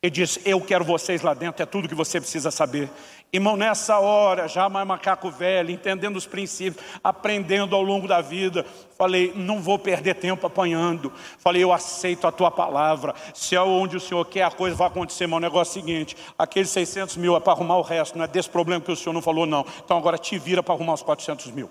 Ele 0.03 0.11
diz, 0.11 0.39
eu 0.47 0.59
quero 0.63 0.83
vocês 0.83 1.21
lá 1.21 1.35
dentro, 1.35 1.63
é 1.63 1.67
tudo 1.67 1.87
que 1.87 1.95
você 1.95 2.19
precisa 2.19 2.51
saber. 2.51 2.89
Irmão, 3.31 3.55
nessa 3.55 3.99
hora, 3.99 4.49
já 4.49 4.67
mais 4.67 4.87
macaco 4.87 5.31
velho, 5.31 5.71
entendendo 5.71 6.17
os 6.17 6.27
princípios, 6.27 6.83
aprendendo 7.05 7.77
ao 7.77 7.83
longo 7.83 8.09
da 8.09 8.23
vida, 8.23 8.65
falei, 8.97 9.31
não 9.37 9.61
vou 9.61 9.79
perder 9.79 10.15
tempo 10.15 10.47
apanhando. 10.47 11.13
Falei, 11.39 11.63
eu 11.63 11.71
aceito 11.71 12.27
a 12.27 12.33
tua 12.33 12.51
palavra. 12.51 13.15
Se 13.35 13.55
é 13.55 13.61
onde 13.61 13.99
o 13.99 14.01
Senhor 14.01 14.25
quer, 14.25 14.45
a 14.45 14.51
coisa 14.51 14.75
vai 14.75 14.87
acontecer. 14.87 15.27
Mas 15.27 15.37
o 15.37 15.41
negócio 15.41 15.79
é 15.79 15.83
o 15.83 15.85
seguinte, 15.85 16.17
aqueles 16.39 16.71
600 16.71 17.19
mil 17.19 17.37
é 17.37 17.41
para 17.41 17.53
arrumar 17.53 17.77
o 17.77 17.83
resto, 17.83 18.17
não 18.17 18.25
é 18.25 18.29
desse 18.29 18.49
problema 18.49 18.81
que 18.81 18.91
o 18.91 18.97
Senhor 18.97 19.13
não 19.13 19.21
falou, 19.21 19.45
não. 19.45 19.67
Então 19.85 19.99
agora 19.99 20.17
te 20.17 20.39
vira 20.39 20.63
para 20.63 20.75
arrumar 20.75 20.95
os 20.95 21.03
400 21.03 21.51
mil. 21.51 21.69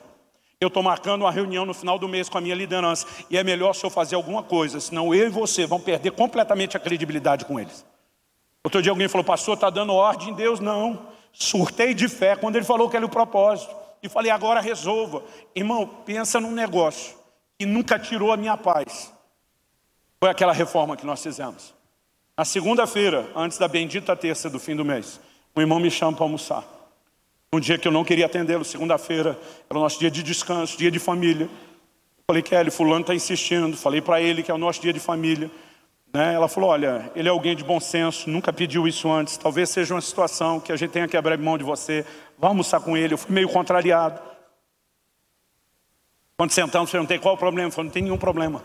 Eu 0.61 0.67
estou 0.67 0.83
marcando 0.83 1.23
uma 1.23 1.31
reunião 1.31 1.65
no 1.65 1.73
final 1.73 1.97
do 1.97 2.07
mês 2.07 2.29
com 2.29 2.37
a 2.37 2.41
minha 2.41 2.53
liderança. 2.53 3.07
E 3.27 3.39
é 3.39 3.43
melhor 3.43 3.73
se 3.73 3.83
eu 3.83 3.89
fazer 3.89 4.15
alguma 4.15 4.43
coisa, 4.43 4.79
senão 4.79 5.15
eu 5.15 5.25
e 5.25 5.29
você 5.29 5.65
vão 5.65 5.79
perder 5.79 6.11
completamente 6.11 6.77
a 6.77 6.79
credibilidade 6.79 7.43
com 7.43 7.59
eles. 7.59 7.83
Outro 8.69 8.83
dia 8.83 8.91
alguém 8.91 9.07
falou, 9.07 9.25
pastor, 9.25 9.55
está 9.55 9.67
dando 9.71 9.95
ordem 9.95 10.29
em 10.29 10.33
Deus? 10.33 10.59
Não. 10.59 11.07
Surtei 11.33 11.95
de 11.95 12.07
fé 12.07 12.35
quando 12.35 12.55
ele 12.55 12.63
falou 12.63 12.87
que 12.87 12.95
era 12.95 13.03
o 13.03 13.09
propósito. 13.09 13.75
E 14.03 14.07
falei, 14.07 14.31
agora 14.31 14.61
resolva. 14.61 15.23
Irmão, 15.55 15.87
pensa 16.05 16.39
num 16.39 16.51
negócio 16.51 17.15
que 17.57 17.65
nunca 17.65 17.97
tirou 17.97 18.31
a 18.31 18.37
minha 18.37 18.55
paz. 18.55 19.11
Foi 20.19 20.29
aquela 20.29 20.53
reforma 20.53 20.95
que 20.95 21.03
nós 21.03 21.23
fizemos. 21.23 21.73
Na 22.37 22.45
segunda-feira, 22.45 23.27
antes 23.35 23.57
da 23.57 23.67
bendita 23.67 24.15
terça 24.15 24.51
do 24.51 24.59
fim 24.59 24.75
do 24.75 24.85
mês, 24.85 25.19
o 25.55 25.59
irmão 25.59 25.79
me 25.79 25.89
chama 25.89 26.15
para 26.15 26.25
almoçar. 26.25 26.63
Um 27.51 27.59
dia 27.59 27.75
que 27.75 27.87
eu 27.87 27.91
não 27.91 28.03
queria 28.03 28.27
atendê-lo, 28.27 28.63
segunda-feira, 28.63 29.35
era 29.67 29.79
o 29.79 29.81
nosso 29.81 29.97
dia 29.97 30.11
de 30.11 30.21
descanso, 30.21 30.77
dia 30.77 30.91
de 30.91 30.99
família. 30.99 31.49
Falei, 32.27 32.43
Kelly, 32.43 32.69
fulano 32.69 33.01
está 33.01 33.15
insistindo. 33.15 33.75
Falei 33.75 33.99
para 33.99 34.21
ele 34.21 34.43
que 34.43 34.51
é 34.51 34.53
o 34.53 34.59
nosso 34.59 34.79
dia 34.79 34.93
de 34.93 34.99
família. 34.99 35.49
Né? 36.13 36.33
Ela 36.33 36.47
falou, 36.47 36.71
olha, 36.71 37.11
ele 37.15 37.27
é 37.27 37.31
alguém 37.31 37.55
de 37.55 37.63
bom 37.63 37.79
senso, 37.79 38.29
nunca 38.29 38.51
pediu 38.51 38.87
isso 38.87 39.11
antes, 39.11 39.37
talvez 39.37 39.69
seja 39.69 39.93
uma 39.93 40.01
situação 40.01 40.59
que 40.59 40.71
a 40.71 40.75
gente 40.75 40.91
tenha 40.91 41.07
que 41.07 41.15
abrir 41.15 41.37
mão 41.37 41.57
de 41.57 41.63
você, 41.63 42.03
vamos 42.37 42.51
almoçar 42.51 42.79
com 42.79 42.97
ele. 42.97 43.13
Eu 43.13 43.17
fui 43.17 43.33
meio 43.33 43.49
contrariado. 43.49 44.19
Quando 46.37 46.51
sentamos, 46.51 46.89
perguntei 46.89 47.19
qual 47.19 47.35
o 47.35 47.37
problema, 47.37 47.67
ele 47.67 47.71
falou, 47.71 47.85
não 47.85 47.91
tem 47.91 48.03
nenhum 48.03 48.17
problema. 48.17 48.63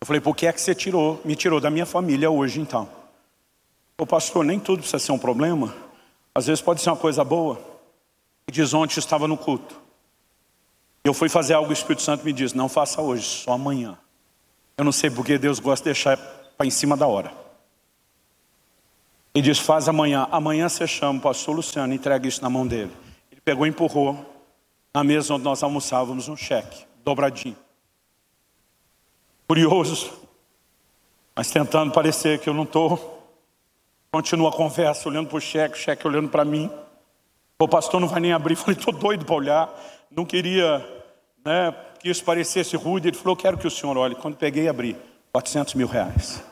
Eu 0.00 0.06
falei, 0.06 0.20
por 0.20 0.34
que 0.34 0.46
é 0.46 0.52
que 0.52 0.60
você 0.60 0.74
tirou, 0.74 1.20
me 1.24 1.34
tirou 1.34 1.60
da 1.60 1.70
minha 1.70 1.84
família 1.84 2.30
hoje 2.30 2.60
então? 2.60 2.88
O 3.98 4.06
pastor, 4.06 4.44
nem 4.44 4.60
tudo 4.60 4.78
precisa 4.78 5.00
ser 5.00 5.10
um 5.12 5.18
problema, 5.18 5.74
às 6.32 6.46
vezes 6.46 6.62
pode 6.62 6.80
ser 6.80 6.90
uma 6.90 6.96
coisa 6.96 7.24
boa. 7.24 7.60
E 8.46 8.52
diz, 8.52 8.72
ontem 8.72 8.98
estava 8.98 9.26
no 9.26 9.36
culto. 9.36 9.76
Eu 11.02 11.12
fui 11.12 11.28
fazer 11.28 11.54
algo, 11.54 11.70
o 11.70 11.72
Espírito 11.72 12.02
Santo 12.02 12.24
me 12.24 12.32
diz, 12.32 12.52
não 12.52 12.68
faça 12.68 13.02
hoje, 13.02 13.24
só 13.24 13.52
amanhã. 13.52 13.98
Eu 14.76 14.84
não 14.84 14.92
sei 14.92 15.10
porque 15.10 15.36
Deus 15.36 15.58
gosta 15.58 15.82
de 15.82 15.94
deixar 15.94 16.16
para 16.58 16.66
em 16.66 16.70
cima 16.70 16.96
da 16.96 17.06
hora. 17.06 17.32
Ele 19.32 19.44
diz, 19.44 19.60
faz 19.60 19.88
amanhã. 19.88 20.26
Amanhã 20.32 20.68
você 20.68 20.84
chama 20.86 21.20
o 21.20 21.22
pastor 21.22 21.54
Luciano, 21.54 21.94
entrega 21.94 22.26
isso 22.26 22.42
na 22.42 22.50
mão 22.50 22.66
dele. 22.66 22.90
Ele 23.30 23.40
pegou 23.40 23.64
e 23.64 23.70
empurrou 23.70 24.18
na 24.92 25.04
mesa 25.04 25.34
onde 25.34 25.44
nós 25.44 25.62
almoçávamos 25.62 26.26
um 26.28 26.36
cheque, 26.36 26.84
dobradinho. 27.04 27.56
Curioso, 29.46 30.12
mas 31.36 31.50
tentando 31.50 31.92
parecer 31.92 32.40
que 32.40 32.48
eu 32.48 32.54
não 32.54 32.64
estou. 32.64 33.14
Continua 34.10 34.48
a 34.48 34.52
conversa, 34.52 35.08
olhando 35.08 35.28
para 35.28 35.38
o 35.38 35.40
cheque, 35.40 35.76
o 35.76 35.78
cheque 35.78 36.06
olhando 36.06 36.28
para 36.28 36.44
mim. 36.44 36.68
O 37.60 37.68
pastor 37.68 38.00
não 38.00 38.08
vai 38.08 38.20
nem 38.20 38.32
abrir. 38.32 38.56
Falei, 38.56 38.76
estou 38.76 38.92
doido 38.92 39.24
para 39.24 39.34
olhar. 39.36 39.70
Não 40.10 40.24
queria 40.24 40.84
né, 41.44 41.72
que 42.00 42.10
isso 42.10 42.24
parecesse 42.24 42.76
rude. 42.76 43.08
Ele 43.08 43.16
falou, 43.16 43.36
quero 43.36 43.56
que 43.56 43.66
o 43.66 43.70
senhor 43.70 43.96
olhe. 43.96 44.16
Quando 44.16 44.36
peguei 44.36 44.64
e 44.64 44.68
abri, 44.68 44.96
400 45.32 45.74
mil 45.74 45.86
reais. 45.86 46.42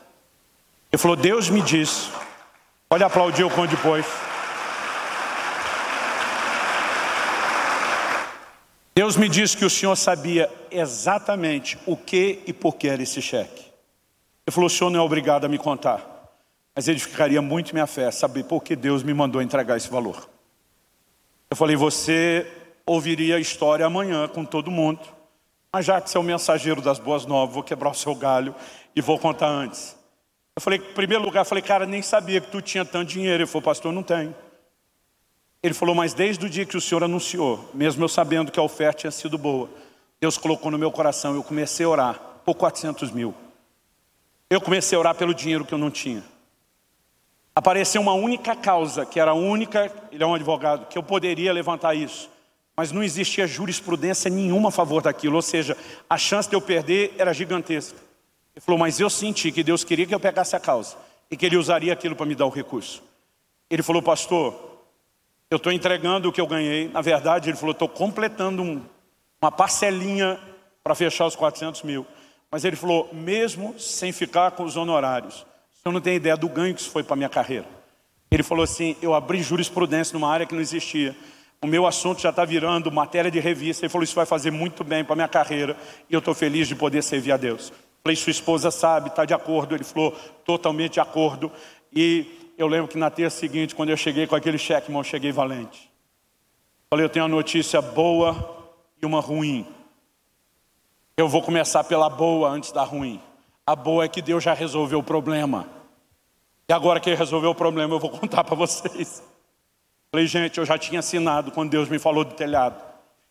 Ele 0.93 1.01
falou, 1.01 1.17
Deus 1.17 1.49
me 1.51 1.61
disse. 1.63 2.09
Olha, 2.89 3.07
aplaudiu 3.07 3.51
quando 3.51 3.71
depois. 3.71 4.07
Deus 8.95 9.17
me 9.17 9.29
disse 9.29 9.57
que 9.57 9.65
o 9.65 9.69
senhor 9.69 9.95
sabia 9.95 10.51
exatamente 10.71 11.77
o 11.85 11.97
que 11.97 12.43
e 12.47 12.53
por 12.53 12.77
que 12.77 12.89
era 12.89 13.03
esse 13.03 13.21
cheque. 13.21 13.67
Ele 14.47 14.55
falou, 14.55 14.69
o 14.69 14.71
senhor 14.71 14.89
não 14.91 15.01
é 15.01 15.03
obrigado 15.03 15.45
a 15.45 15.49
me 15.49 15.59
contar. 15.59 16.01
Mas 16.75 16.89
edificaria 16.89 17.43
muito 17.43 17.75
minha 17.75 17.87
fé, 17.87 18.11
saber 18.11 18.45
por 18.45 18.63
que 18.63 18.77
Deus 18.77 19.03
me 19.03 19.13
mandou 19.13 19.43
entregar 19.43 19.77
esse 19.77 19.91
valor. 19.91 20.29
Eu 21.51 21.57
falei, 21.57 21.77
você 21.77 22.47
ouviria 22.87 23.37
a 23.37 23.41
história 23.41 23.85
amanhã 23.85 24.29
com 24.29 24.45
todo 24.45 24.71
mundo. 24.71 25.01
Mas 25.73 25.85
já 25.85 26.01
que 26.01 26.09
você 26.09 26.17
é 26.17 26.21
o 26.21 26.25
mensageiro 26.25 26.81
das 26.81 26.99
boas 26.99 27.27
novas, 27.27 27.55
vou 27.55 27.63
quebrar 27.63 27.91
o 27.91 27.95
seu 27.95 28.15
galho 28.15 28.55
e 28.95 29.01
vou 29.01 29.19
contar 29.19 29.49
antes. 29.49 29.97
Eu 30.57 30.63
falei, 30.63 30.79
em 30.79 30.95
primeiro 30.95 31.23
lugar, 31.23 31.45
falei, 31.45 31.63
cara, 31.63 31.85
nem 31.85 32.01
sabia 32.01 32.41
que 32.41 32.51
tu 32.51 32.63
tinha 32.63 32.83
tanto 32.83 33.11
dinheiro. 33.11 33.43
Ele 33.43 33.47
falou, 33.47 33.63
pastor, 33.63 33.93
não 33.93 34.03
tenho. 34.03 34.35
Ele 35.63 35.75
falou, 35.75 35.95
mas 35.95 36.15
desde 36.15 36.47
o 36.47 36.49
dia 36.49 36.65
que 36.65 36.79
o 36.79 36.81
senhor 36.81 37.05
anunciou, 37.05 37.69
mesmo 37.75 38.03
eu 38.03 38.09
sabendo 38.09 38.51
que 38.51 38.59
a 38.59 38.63
oferta 38.63 39.01
tinha 39.01 39.11
sido 39.11 39.37
boa, 39.37 39.69
Deus 40.19 40.39
colocou 40.39 40.71
no 40.71 40.79
meu 40.79 40.91
coração, 40.91 41.35
eu 41.35 41.43
comecei 41.43 41.85
a 41.85 41.89
orar 41.91 42.21
por 42.43 42.55
400 42.55 43.11
mil. 43.11 43.35
Eu 44.49 44.59
comecei 44.59 44.97
a 44.97 44.99
orar 44.99 45.15
pelo 45.15 45.35
dinheiro 45.35 45.65
que 45.65 45.75
eu 45.75 45.79
não 45.79 45.91
tinha. 45.91 46.25
Apareceu 47.55 48.01
uma 48.01 48.15
única 48.15 48.57
causa, 48.57 49.05
que 49.05 49.21
era 49.21 49.33
a 49.33 49.35
única, 49.35 49.93
ele 50.11 50.23
é 50.23 50.27
um 50.27 50.35
advogado, 50.35 50.87
que 50.87 50.97
eu 50.97 51.03
poderia 51.03 51.53
levantar 51.53 51.95
isso. 51.95 52.31
Mas 52.75 52.93
não 52.93 53.03
existia 53.03 53.47
jurisprudência 53.47 54.31
nenhuma 54.31 54.71
a 54.71 54.73
favor 54.73 55.03
daquilo, 55.03 55.37
ou 55.37 55.43
seja, 55.43 55.77
a 56.09 56.17
chance 56.17 56.49
de 56.49 56.57
eu 56.57 56.63
perder 56.63 57.15
era 57.19 57.35
gigantesca. 57.35 58.06
Ele 58.57 58.65
falou, 58.65 58.79
mas 58.79 58.99
eu 58.99 59.11
senti 59.11 59.53
que 59.53 59.63
Deus 59.63 59.85
queria 59.85 60.07
que 60.07 60.15
eu 60.15 60.19
pegasse 60.19 60.57
a 60.57 60.61
causa 60.61 60.97
e 61.31 61.37
que 61.37 61.45
Ele 61.45 61.59
usaria 61.59 61.93
aquilo 61.93 62.17
para 62.17 62.25
me 62.25 62.35
dar 62.35 62.47
o 62.47 62.51
recurso. 62.51 63.03
Ele 63.69 63.83
falou, 63.83 64.01
pastor, 64.01 64.55
eu 65.51 65.59
estou 65.59 65.71
entregando 65.71 66.29
o 66.29 66.33
que 66.33 66.41
eu 66.41 66.47
ganhei. 66.47 66.89
Na 66.89 67.03
verdade, 67.03 67.51
ele 67.51 67.57
falou, 67.57 67.73
estou 67.73 67.89
completando 67.89 68.63
um, 68.63 68.83
uma 69.41 69.53
parcelinha 69.53 70.41
para 70.83 70.95
fechar 70.95 71.27
os 71.27 71.37
400 71.37 71.83
mil. 71.83 72.07
Mas 72.51 72.65
ele 72.65 72.77
falou, 72.77 73.11
mesmo 73.13 73.79
sem 73.79 74.11
ficar 74.11 74.53
com 74.53 74.65
os 74.65 74.77
honorários, 74.77 75.45
o 75.75 75.83
senhor 75.83 75.93
não 75.93 76.01
tem 76.01 76.17
ideia 76.17 76.37
do 76.37 76.49
ganho 76.49 76.75
que 76.75 76.81
isso 76.81 76.91
foi 76.91 77.03
para 77.03 77.15
a 77.15 77.17
minha 77.17 77.29
carreira. 77.29 77.67
Ele 78.31 78.43
falou 78.43 78.65
assim, 78.65 78.97
eu 79.03 79.15
abri 79.15 79.43
jurisprudência 79.43 80.15
numa 80.15 80.31
área 80.31 80.47
que 80.47 80.55
não 80.55 80.63
existia 80.63 81.15
o 81.61 81.67
meu 81.67 81.87
assunto 81.87 82.21
já 82.21 82.31
está 82.31 82.45
virando 82.45 82.93
matéria 82.93 83.31
de 83.31 83.41
revista. 83.41 83.85
Ele 83.85 83.91
falou, 83.91 84.05
isso 84.05 84.15
vai 84.15 84.27
fazer 84.27 84.51
muito 84.51 84.85
bem 84.85 85.05
para 85.05 85.15
a 85.15 85.17
minha 85.17 85.29
carreira 85.29 85.77
e 86.09 86.15
eu 86.15 86.19
estou 86.19 86.35
feliz 86.35 86.69
de 86.69 86.75
poder 86.75 87.03
servir 87.03 87.33
a 87.33 87.37
Deus. 87.37 87.73
Falei, 88.07 88.15
sua 88.15 88.31
esposa 88.31 88.71
sabe, 88.71 89.09
está 89.09 89.25
de 89.25 89.35
acordo. 89.35 89.75
Ele 89.75 89.83
falou, 89.83 90.13
totalmente 90.45 90.93
de 90.93 91.01
acordo. 91.01 91.51
E 91.93 92.53
eu 92.57 92.69
lembro 92.69 92.87
que 92.87 92.97
na 92.97 93.11
terça 93.11 93.37
seguinte, 93.37 93.75
quando 93.75 93.89
eu 93.89 93.97
cheguei 93.97 94.29
com 94.29 94.37
aquele 94.37 94.59
cheque, 94.59 94.91
irmão, 94.91 95.03
cheguei 95.03 95.33
valente. 95.33 95.91
Falei, 96.89 97.05
eu 97.05 97.09
tenho 97.09 97.25
uma 97.25 97.35
notícia 97.35 97.83
boa 97.83 98.71
e 99.03 99.05
uma 99.05 99.21
ruim. 99.21 99.67
Eu 101.17 101.29
vou 101.29 101.43
começar 101.43 101.83
pela 101.83 102.09
boa 102.09 102.49
antes 102.49 102.71
da 102.71 102.85
ruim. 102.85 103.21
A 103.67 103.75
boa 103.75 104.05
é 104.05 104.09
que 104.09 104.23
Deus 104.23 104.45
já 104.45 104.55
resolveu 104.55 105.01
o 105.01 105.03
problema. 105.03 105.69
E 106.69 106.73
agora 106.73 107.01
que 107.01 107.11
ele 107.11 107.17
resolveu 107.17 107.51
o 107.51 107.57
problema, 107.57 107.93
eu 107.93 107.99
vou 107.99 108.11
contar 108.21 108.45
para 108.45 108.55
vocês. 108.55 109.21
Falei, 110.13 110.29
gente, 110.29 110.59
eu 110.59 110.65
já 110.65 110.79
tinha 110.79 111.01
assinado 111.01 111.51
quando 111.51 111.71
Deus 111.71 111.89
me 111.89 111.99
falou 111.99 112.25
do 112.25 112.35
telhado. 112.35 112.86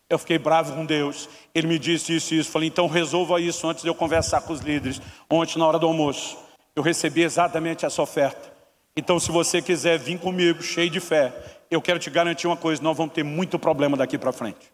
Eu 0.08 0.18
fiquei 0.18 0.38
bravo 0.38 0.72
com 0.74 0.84
Deus. 0.84 1.28
Ele 1.54 1.66
me 1.66 1.78
disse 1.78 2.14
isso 2.14 2.34
e 2.34 2.38
isso. 2.38 2.50
Falei, 2.50 2.68
então 2.68 2.86
resolva 2.86 3.40
isso 3.40 3.66
antes 3.68 3.82
de 3.82 3.88
eu 3.88 3.94
conversar 3.94 4.40
com 4.42 4.52
os 4.52 4.60
líderes. 4.60 5.00
Ontem, 5.28 5.58
na 5.58 5.66
hora 5.66 5.78
do 5.78 5.86
almoço, 5.86 6.38
eu 6.74 6.82
recebi 6.82 7.22
exatamente 7.22 7.84
essa 7.84 8.00
oferta. 8.00 8.54
Então, 8.96 9.18
se 9.18 9.30
você 9.30 9.60
quiser 9.60 9.98
vir 9.98 10.18
comigo, 10.18 10.62
cheio 10.62 10.88
de 10.88 11.00
fé, 11.00 11.32
eu 11.70 11.82
quero 11.82 11.98
te 11.98 12.08
garantir 12.08 12.46
uma 12.46 12.56
coisa: 12.56 12.82
nós 12.82 12.96
vamos 12.96 13.12
ter 13.12 13.22
muito 13.22 13.58
problema 13.58 13.96
daqui 13.96 14.16
para 14.16 14.32
frente. 14.32 14.72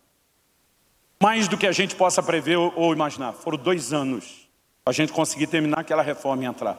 Mais 1.20 1.48
do 1.48 1.56
que 1.56 1.66
a 1.66 1.72
gente 1.72 1.94
possa 1.94 2.22
prever 2.22 2.56
ou 2.56 2.92
imaginar. 2.92 3.32
Foram 3.32 3.56
dois 3.56 3.92
anos 3.92 4.48
para 4.84 4.90
a 4.90 4.94
gente 4.94 5.12
conseguir 5.12 5.46
terminar 5.46 5.80
aquela 5.80 6.02
reforma 6.02 6.42
e 6.42 6.46
entrar. 6.46 6.78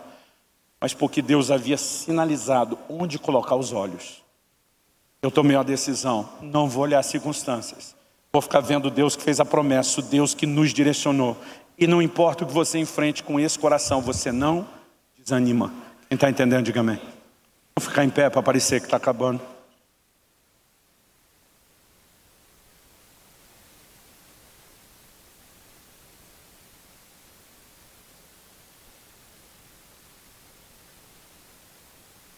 Mas 0.79 0.93
porque 0.93 1.21
Deus 1.21 1.49
havia 1.49 1.77
sinalizado 1.77 2.77
onde 2.89 3.17
colocar 3.17 3.55
os 3.55 3.71
olhos. 3.71 4.21
Eu 5.21 5.31
tomei 5.31 5.55
uma 5.55 5.63
decisão, 5.63 6.29
não 6.41 6.67
vou 6.67 6.83
olhar 6.83 6.99
as 6.99 7.05
circunstâncias. 7.05 7.95
Vou 8.35 8.41
ficar 8.41 8.61
vendo 8.61 8.89
Deus 8.89 9.15
que 9.15 9.21
fez 9.21 9.39
a 9.39 9.45
promessa, 9.45 9.99
o 9.99 10.03
Deus 10.03 10.33
que 10.33 10.47
nos 10.47 10.73
direcionou. 10.73 11.37
E 11.77 11.85
não 11.85 12.01
importa 12.01 12.43
o 12.43 12.47
que 12.47 12.53
você 12.53 12.79
enfrente 12.79 13.21
com 13.21 13.39
esse 13.39 13.59
coração, 13.59 14.01
você 14.01 14.31
não 14.31 14.67
desanima. 15.15 15.71
Quem 16.09 16.15
está 16.15 16.31
entendendo, 16.31 16.65
diga 16.65 16.79
amém. 16.79 16.99
Vou 17.77 17.87
ficar 17.87 18.03
em 18.03 18.09
pé 18.09 18.31
para 18.31 18.41
parecer 18.41 18.79
que 18.79 18.87
está 18.87 18.97
acabando. 18.97 19.39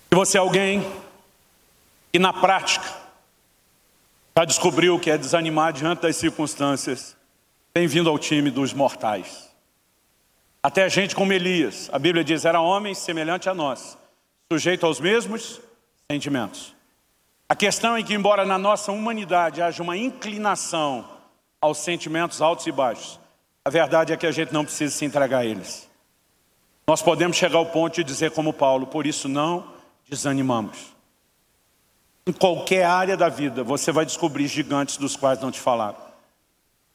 Se 0.10 0.16
você 0.16 0.38
é 0.38 0.42
alguém 0.42 0.86
que 2.12 2.20
na 2.20 2.34
prática 2.34 3.05
já 4.38 4.44
descobriu 4.44 5.00
que 5.00 5.10
é 5.10 5.18
desanimar 5.18 5.72
diante 5.72 6.02
das 6.02 6.18
circunstâncias, 6.18 7.16
bem-vindo 7.74 8.10
ao 8.10 8.20
time 8.20 8.52
dos 8.52 8.74
mortais. 8.74 9.50
Até 10.62 10.90
gente 10.90 11.16
como 11.16 11.32
Elias, 11.32 11.90
a 11.94 11.98
Bíblia 11.98 12.22
diz, 12.22 12.44
era 12.44 12.60
homem 12.60 12.94
semelhante 12.94 13.48
a 13.48 13.54
nós, 13.54 13.98
sujeito 14.52 14.86
aos 14.86 15.00
mesmos 15.00 15.62
sentimentos. 16.12 16.76
A 17.48 17.56
questão 17.56 17.96
é 17.96 18.04
que, 18.04 18.14
embora 18.14 18.44
na 18.44 18.58
nossa 18.58 18.92
humanidade 18.92 19.62
haja 19.62 19.82
uma 19.82 19.96
inclinação 19.96 21.08
aos 21.62 21.78
sentimentos 21.78 22.42
altos 22.42 22.68
e 22.68 22.74
baixos, 22.74 23.18
a 23.64 23.70
verdade 23.70 24.12
é 24.12 24.18
que 24.18 24.28
a 24.28 24.32
gente 24.34 24.52
não 24.54 24.66
precisa 24.66 24.94
se 24.94 25.06
entregar 25.06 25.40
a 25.40 25.46
eles. 25.46 25.90
Nós 26.86 27.02
podemos 27.02 27.38
chegar 27.38 27.58
ao 27.58 27.68
ponto 27.68 27.96
de 27.96 28.04
dizer 28.04 28.32
como 28.32 28.52
Paulo, 28.52 28.86
por 28.86 29.08
isso 29.08 29.30
não 29.30 29.66
desanimamos. 30.10 30.95
Em 32.28 32.34
qualquer 32.34 32.86
área 32.86 33.16
da 33.16 33.30
vida, 33.30 33.64
você 33.64 33.92
vai 33.92 34.04
descobrir 34.04 34.48
gigantes 34.48 34.98
dos 34.98 35.16
quais 35.16 35.40
não 35.40 35.52
te 35.52 35.60
falaram. 35.60 35.98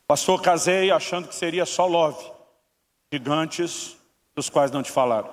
Pastor, 0.09 0.43
casei 0.43 0.91
achando 0.91 1.29
que 1.29 1.35
seria 1.37 1.65
só 1.65 1.87
love. 1.87 2.25
Gigantes 3.13 3.97
dos 4.35 4.51
quais 4.51 4.73
não 4.73 4.83
te 4.83 4.91
falaram. 4.91 5.31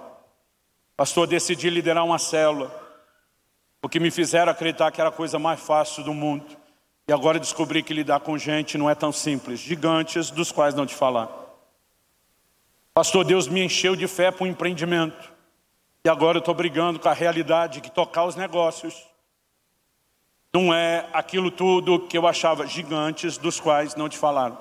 Pastor, 0.95 1.25
decidi 1.25 1.71
liderar 1.71 2.05
uma 2.05 2.19
célula. 2.19 2.71
Porque 3.81 3.99
me 3.99 4.11
fizeram 4.11 4.51
acreditar 4.51 4.91
que 4.91 5.01
era 5.01 5.09
a 5.09 5.13
coisa 5.13 5.39
mais 5.39 5.59
fácil 5.59 6.03
do 6.03 6.13
mundo. 6.13 6.45
E 7.07 7.11
agora 7.13 7.39
descobri 7.39 7.81
que 7.81 7.91
lidar 7.91 8.19
com 8.19 8.37
gente 8.37 8.77
não 8.77 8.87
é 8.87 8.93
tão 8.93 9.11
simples. 9.11 9.59
Gigantes 9.59 10.29
dos 10.29 10.51
quais 10.51 10.75
não 10.75 10.85
te 10.85 10.93
falaram. 10.93 11.33
Pastor, 12.93 13.25
Deus 13.25 13.47
me 13.47 13.63
encheu 13.63 13.95
de 13.95 14.07
fé 14.07 14.29
para 14.29 14.43
o 14.43 14.47
empreendimento. 14.47 15.33
E 16.05 16.09
agora 16.09 16.37
eu 16.37 16.39
estou 16.39 16.53
brigando 16.53 16.99
com 16.99 17.09
a 17.09 17.13
realidade 17.13 17.81
que 17.81 17.89
tocar 17.89 18.25
os 18.25 18.35
negócios 18.35 19.06
não 20.57 20.73
é 20.73 21.05
aquilo 21.13 21.51
tudo 21.51 21.99
que 21.99 22.17
eu 22.17 22.25
achava 22.25 22.65
gigantes 22.65 23.38
dos 23.38 23.59
quais 23.59 23.95
não 23.95 24.09
te 24.09 24.17
falaram. 24.17 24.57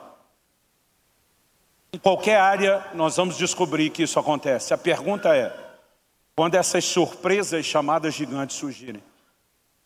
Em 1.90 1.98
qualquer 1.98 2.38
área 2.38 2.84
nós 2.92 3.16
vamos 3.16 3.38
descobrir 3.38 3.88
que 3.88 4.02
isso 4.02 4.18
acontece. 4.20 4.74
A 4.74 4.78
pergunta 4.78 5.34
é, 5.34 5.50
quando 6.36 6.54
essas 6.54 6.84
surpresas 6.84 7.64
chamadas 7.64 8.12
gigantes 8.12 8.56
surgirem, 8.56 9.02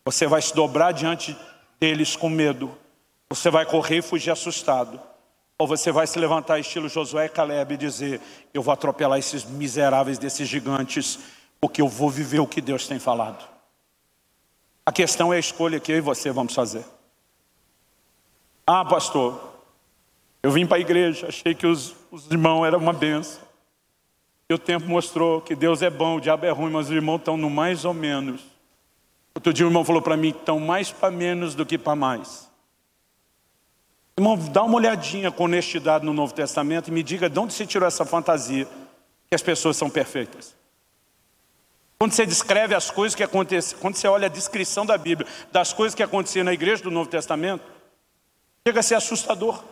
você 0.04 0.26
vai 0.26 0.42
se 0.42 0.52
dobrar 0.52 0.90
diante 0.92 1.36
deles 1.78 2.16
com 2.16 2.28
medo, 2.28 2.76
você 3.28 3.48
vai 3.48 3.64
correr 3.64 3.98
e 3.98 4.02
fugir 4.02 4.32
assustado, 4.32 5.00
ou 5.56 5.64
você 5.64 5.92
vai 5.92 6.08
se 6.08 6.18
levantar 6.18 6.58
estilo 6.58 6.88
Josué 6.88 7.26
e 7.26 7.28
Caleb 7.28 7.74
e 7.74 7.76
dizer, 7.76 8.20
eu 8.52 8.62
vou 8.62 8.74
atropelar 8.74 9.20
esses 9.20 9.44
miseráveis 9.44 10.18
desses 10.18 10.48
gigantes, 10.48 11.20
porque 11.60 11.80
eu 11.80 11.86
vou 11.86 12.10
viver 12.10 12.40
o 12.40 12.48
que 12.48 12.60
Deus 12.60 12.88
tem 12.88 12.98
falado. 12.98 13.49
A 14.90 14.92
questão 14.92 15.32
é 15.32 15.36
a 15.36 15.38
escolha 15.38 15.78
que 15.78 15.92
eu 15.92 15.98
e 15.98 16.00
você 16.00 16.32
vamos 16.32 16.52
fazer. 16.52 16.84
Ah, 18.66 18.84
pastor, 18.84 19.40
eu 20.42 20.50
vim 20.50 20.66
para 20.66 20.78
a 20.78 20.80
igreja, 20.80 21.28
achei 21.28 21.54
que 21.54 21.64
os, 21.64 21.94
os 22.10 22.28
irmãos 22.28 22.66
eram 22.66 22.80
uma 22.80 22.92
benção. 22.92 23.40
E 24.48 24.52
o 24.52 24.58
tempo 24.58 24.88
mostrou 24.88 25.42
que 25.42 25.54
Deus 25.54 25.80
é 25.80 25.88
bom, 25.88 26.16
o 26.16 26.20
diabo 26.20 26.44
é 26.44 26.50
ruim, 26.50 26.72
mas 26.72 26.86
os 26.86 26.92
irmãos 26.92 27.18
estão 27.18 27.36
no 27.36 27.48
mais 27.48 27.84
ou 27.84 27.94
menos. 27.94 28.42
Outro 29.32 29.52
dia 29.52 29.64
o 29.64 29.68
irmão 29.68 29.84
falou 29.84 30.02
para 30.02 30.16
mim, 30.16 30.30
estão 30.30 30.58
mais 30.58 30.90
para 30.90 31.08
menos 31.08 31.54
do 31.54 31.64
que 31.64 31.78
para 31.78 31.94
mais. 31.94 32.50
Irmão, 34.18 34.36
dá 34.36 34.64
uma 34.64 34.74
olhadinha 34.74 35.30
com 35.30 35.44
honestidade 35.44 36.04
no 36.04 36.12
Novo 36.12 36.34
Testamento 36.34 36.88
e 36.88 36.90
me 36.90 37.04
diga 37.04 37.30
de 37.30 37.38
onde 37.38 37.52
você 37.52 37.64
tirou 37.64 37.86
essa 37.86 38.04
fantasia 38.04 38.66
que 39.28 39.36
as 39.36 39.42
pessoas 39.42 39.76
são 39.76 39.88
perfeitas. 39.88 40.58
Quando 42.00 42.14
você 42.14 42.24
descreve 42.24 42.74
as 42.74 42.90
coisas 42.90 43.14
que 43.14 43.22
acontecem, 43.22 43.76
quando 43.78 43.94
você 43.94 44.08
olha 44.08 44.24
a 44.24 44.30
descrição 44.30 44.86
da 44.86 44.96
Bíblia 44.96 45.28
das 45.52 45.74
coisas 45.74 45.94
que 45.94 46.02
aconteciam 46.02 46.44
na 46.44 46.52
igreja 46.54 46.82
do 46.82 46.90
Novo 46.90 47.10
Testamento, 47.10 47.62
chega 48.66 48.80
a 48.80 48.82
ser 48.82 48.94
assustador. 48.94 49.62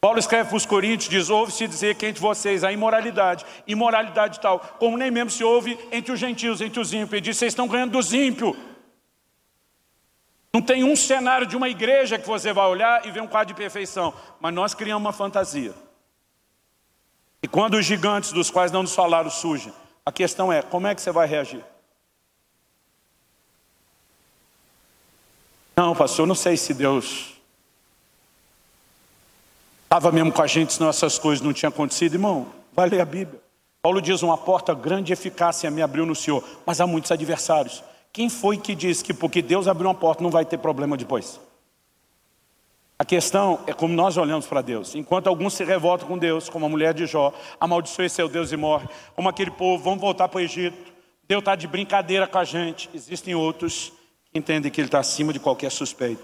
Paulo 0.00 0.20
escreve 0.20 0.50
para 0.50 0.56
os 0.56 0.64
coríntios, 0.64 1.10
diz, 1.10 1.28
ouve-se 1.28 1.66
dizer 1.66 1.96
que 1.96 2.06
entre 2.06 2.22
vocês 2.22 2.62
há 2.62 2.70
imoralidade, 2.70 3.44
imoralidade 3.66 4.38
tal, 4.38 4.60
como 4.78 4.96
nem 4.96 5.10
mesmo 5.10 5.30
se 5.30 5.42
ouve 5.42 5.76
entre 5.90 6.12
os 6.12 6.20
gentios, 6.20 6.60
entre 6.60 6.78
os 6.78 6.92
ímpios. 6.92 7.14
Ele 7.14 7.20
diz, 7.20 7.36
vocês 7.36 7.50
estão 7.50 7.66
ganhando 7.66 7.90
dos 7.90 8.12
ímpios. 8.12 8.56
Não 10.54 10.62
tem 10.62 10.84
um 10.84 10.94
cenário 10.94 11.48
de 11.48 11.56
uma 11.56 11.68
igreja 11.68 12.16
que 12.16 12.28
você 12.28 12.52
vai 12.52 12.68
olhar 12.68 13.04
e 13.04 13.10
ver 13.10 13.22
um 13.22 13.26
quadro 13.26 13.52
de 13.52 13.60
perfeição, 13.60 14.14
mas 14.38 14.54
nós 14.54 14.72
criamos 14.72 15.04
uma 15.04 15.12
fantasia. 15.12 15.74
E 17.42 17.48
quando 17.48 17.74
os 17.74 17.84
gigantes 17.84 18.30
dos 18.30 18.50
quais 18.50 18.70
não 18.70 18.82
nos 18.82 18.94
falaram 18.94 19.30
surgem, 19.30 19.72
a 20.04 20.12
questão 20.12 20.52
é, 20.52 20.62
como 20.62 20.86
é 20.86 20.94
que 20.94 21.00
você 21.00 21.12
vai 21.12 21.26
reagir? 21.26 21.64
Não, 25.76 25.94
pastor, 25.94 26.26
não 26.26 26.34
sei 26.34 26.56
se 26.56 26.74
Deus 26.74 27.32
estava 29.84 30.10
mesmo 30.10 30.32
com 30.32 30.42
a 30.42 30.46
gente, 30.46 30.72
senão 30.72 30.88
essas 30.88 31.18
coisas 31.18 31.44
não 31.44 31.52
tinham 31.52 31.68
acontecido. 31.68 32.14
Irmão, 32.14 32.46
vai 32.72 32.88
ler 32.88 33.00
a 33.00 33.04
Bíblia. 33.04 33.40
Paulo 33.80 34.00
diz, 34.00 34.22
uma 34.22 34.38
porta 34.38 34.74
grande 34.74 35.12
e 35.12 35.14
eficácia 35.14 35.70
me 35.70 35.82
abriu 35.82 36.06
no 36.06 36.14
Senhor, 36.14 36.42
mas 36.64 36.80
há 36.80 36.86
muitos 36.86 37.10
adversários. 37.10 37.82
Quem 38.12 38.28
foi 38.28 38.56
que 38.56 38.74
disse 38.74 39.02
que 39.02 39.12
porque 39.12 39.42
Deus 39.42 39.66
abriu 39.66 39.88
uma 39.88 39.94
porta 39.94 40.22
não 40.22 40.30
vai 40.30 40.44
ter 40.44 40.58
problema 40.58 40.96
depois? 40.96 41.40
A 43.02 43.04
questão 43.04 43.58
é 43.66 43.72
como 43.72 43.92
nós 43.92 44.16
olhamos 44.16 44.46
para 44.46 44.62
Deus. 44.62 44.94
Enquanto 44.94 45.26
alguns 45.26 45.54
se 45.54 45.64
revoltam 45.64 46.06
com 46.06 46.16
Deus, 46.16 46.48
como 46.48 46.66
a 46.66 46.68
mulher 46.68 46.94
de 46.94 47.04
Jó, 47.04 47.34
amaldiçoa 47.58 48.08
seu 48.08 48.28
Deus 48.28 48.52
e 48.52 48.56
morre, 48.56 48.86
como 49.16 49.28
aquele 49.28 49.50
povo, 49.50 49.82
vamos 49.82 50.00
voltar 50.00 50.28
para 50.28 50.38
o 50.38 50.40
Egito, 50.40 50.92
Deus 51.26 51.40
está 51.40 51.56
de 51.56 51.66
brincadeira 51.66 52.28
com 52.28 52.38
a 52.38 52.44
gente. 52.44 52.88
Existem 52.94 53.34
outros 53.34 53.92
que 54.30 54.38
entendem 54.38 54.70
que 54.70 54.80
Ele 54.80 54.86
está 54.86 55.00
acima 55.00 55.32
de 55.32 55.40
qualquer 55.40 55.72
suspeita. 55.72 56.22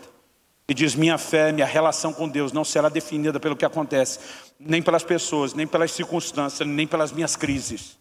E 0.69 0.73
diz, 0.73 0.95
minha 0.95 1.19
fé, 1.19 1.51
minha 1.51 1.67
relação 1.67 2.13
com 2.13 2.29
Deus 2.29 2.53
não 2.53 2.63
será 2.63 2.89
definida 2.89 3.41
pelo 3.41 3.57
que 3.57 3.65
acontece, 3.65 4.21
nem 4.61 4.81
pelas 4.81 5.03
pessoas, 5.03 5.55
nem 5.55 5.67
pelas 5.67 5.91
circunstâncias, 5.91 6.69
nem 6.69 6.87
pelas 6.87 7.11
minhas 7.11 7.35
crises. 7.35 7.99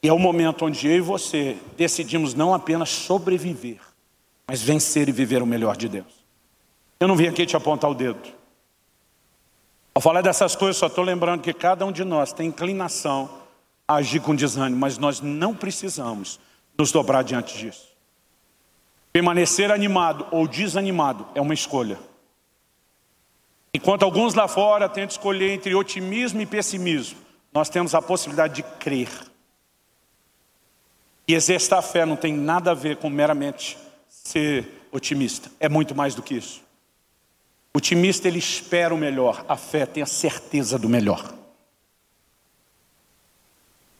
E 0.00 0.08
é 0.08 0.12
o 0.12 0.20
momento 0.20 0.66
onde 0.66 0.86
eu 0.86 0.98
e 0.98 1.00
você 1.00 1.58
decidimos 1.76 2.32
não 2.32 2.54
apenas 2.54 2.90
sobreviver, 2.90 3.80
mas 4.46 4.62
vencer 4.62 5.08
e 5.08 5.12
viver 5.12 5.42
o 5.42 5.46
melhor 5.46 5.76
de 5.76 5.88
Deus. 5.88 6.21
Eu 7.02 7.08
não 7.08 7.16
vim 7.16 7.26
aqui 7.26 7.44
te 7.44 7.56
apontar 7.56 7.90
o 7.90 7.96
dedo. 7.96 8.20
Ao 9.92 10.00
falar 10.00 10.22
dessas 10.22 10.54
coisas, 10.54 10.76
só 10.76 10.86
estou 10.86 11.02
lembrando 11.02 11.42
que 11.42 11.52
cada 11.52 11.84
um 11.84 11.90
de 11.90 12.04
nós 12.04 12.32
tem 12.32 12.46
inclinação 12.46 13.28
a 13.88 13.96
agir 13.96 14.20
com 14.20 14.36
desânimo, 14.36 14.78
mas 14.78 14.98
nós 14.98 15.20
não 15.20 15.52
precisamos 15.52 16.38
nos 16.78 16.92
dobrar 16.92 17.24
diante 17.24 17.58
disso. 17.58 17.88
Permanecer 19.12 19.72
animado 19.72 20.28
ou 20.30 20.46
desanimado 20.46 21.26
é 21.34 21.40
uma 21.40 21.54
escolha. 21.54 21.98
Enquanto 23.74 24.04
alguns 24.04 24.34
lá 24.34 24.46
fora 24.46 24.88
tentam 24.88 25.10
escolher 25.10 25.50
entre 25.50 25.74
otimismo 25.74 26.40
e 26.40 26.46
pessimismo, 26.46 27.18
nós 27.52 27.68
temos 27.68 27.96
a 27.96 28.00
possibilidade 28.00 28.54
de 28.54 28.62
crer. 28.78 29.10
E 31.26 31.34
exercer 31.34 31.76
a 31.76 31.82
fé 31.82 32.06
não 32.06 32.14
tem 32.14 32.32
nada 32.32 32.70
a 32.70 32.74
ver 32.74 32.98
com 32.98 33.10
meramente 33.10 33.76
ser 34.08 34.86
otimista. 34.92 35.50
É 35.58 35.68
muito 35.68 35.96
mais 35.96 36.14
do 36.14 36.22
que 36.22 36.36
isso. 36.36 36.62
O 37.74 37.78
otimista 37.78 38.28
ele 38.28 38.38
espera 38.38 38.94
o 38.94 38.98
melhor, 38.98 39.44
a 39.48 39.56
fé 39.56 39.86
tem 39.86 40.02
a 40.02 40.06
certeza 40.06 40.78
do 40.78 40.88
melhor. 40.88 41.32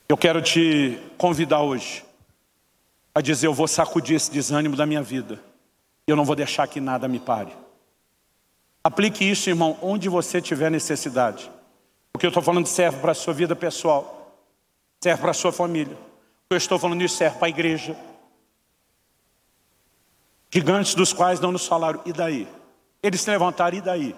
Eu 0.07 0.15
quero 0.15 0.41
te 0.41 0.99
convidar 1.17 1.61
hoje 1.61 2.05
a 3.15 3.21
dizer: 3.21 3.47
eu 3.47 3.53
vou 3.53 3.67
sacudir 3.67 4.15
esse 4.15 4.31
desânimo 4.31 4.75
da 4.75 4.85
minha 4.85 5.01
vida, 5.01 5.41
e 6.07 6.11
eu 6.11 6.15
não 6.15 6.23
vou 6.23 6.35
deixar 6.35 6.67
que 6.67 6.79
nada 6.79 7.07
me 7.07 7.19
pare. 7.19 7.51
Aplique 8.83 9.23
isso, 9.23 9.49
irmão, 9.49 9.77
onde 9.81 10.09
você 10.09 10.41
tiver 10.41 10.69
necessidade. 10.69 11.49
O 12.13 12.19
que 12.19 12.25
eu 12.25 12.29
estou 12.29 12.43
falando 12.43 12.67
serve 12.67 12.99
para 12.99 13.13
a 13.13 13.15
sua 13.15 13.33
vida 13.33 13.55
pessoal, 13.55 14.37
serve 15.01 15.21
para 15.21 15.31
a 15.31 15.33
sua 15.33 15.51
família. 15.51 15.95
O 15.95 16.49
que 16.49 16.53
eu 16.53 16.57
estou 16.57 16.77
falando 16.77 17.01
isso 17.01 17.15
serve 17.15 17.37
para 17.37 17.47
a 17.47 17.49
igreja. 17.49 17.97
Gigantes 20.51 20.93
dos 20.93 21.11
quais 21.11 21.39
não 21.39 21.51
nos 21.51 21.65
falaram, 21.65 22.01
e 22.05 22.13
daí? 22.13 22.47
Eles 23.03 23.21
se 23.21 23.29
levantaram, 23.29 23.77
e 23.77 23.81
daí? 23.81 24.15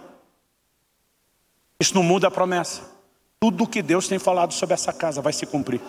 Isso 1.80 1.96
não 1.96 2.04
muda 2.04 2.28
a 2.28 2.32
promessa. 2.32 2.84
Tudo 3.40 3.64
o 3.64 3.68
que 3.68 3.82
Deus 3.82 4.08
tem 4.08 4.20
falado 4.20 4.54
sobre 4.54 4.76
essa 4.76 4.94
casa 4.94 5.22
vai 5.22 5.34
se 5.34 5.46
cumprir. 5.46 5.82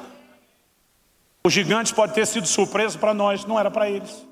Os 1.44 1.52
gigantes 1.52 1.93
podem 1.93 2.14
ter 2.14 2.27
sido 2.27 2.47
surpresa 2.47 2.98
para 2.98 3.14
nós, 3.14 3.44
não 3.44 3.60
era 3.60 3.70
para 3.70 3.89
eles. 3.89 4.27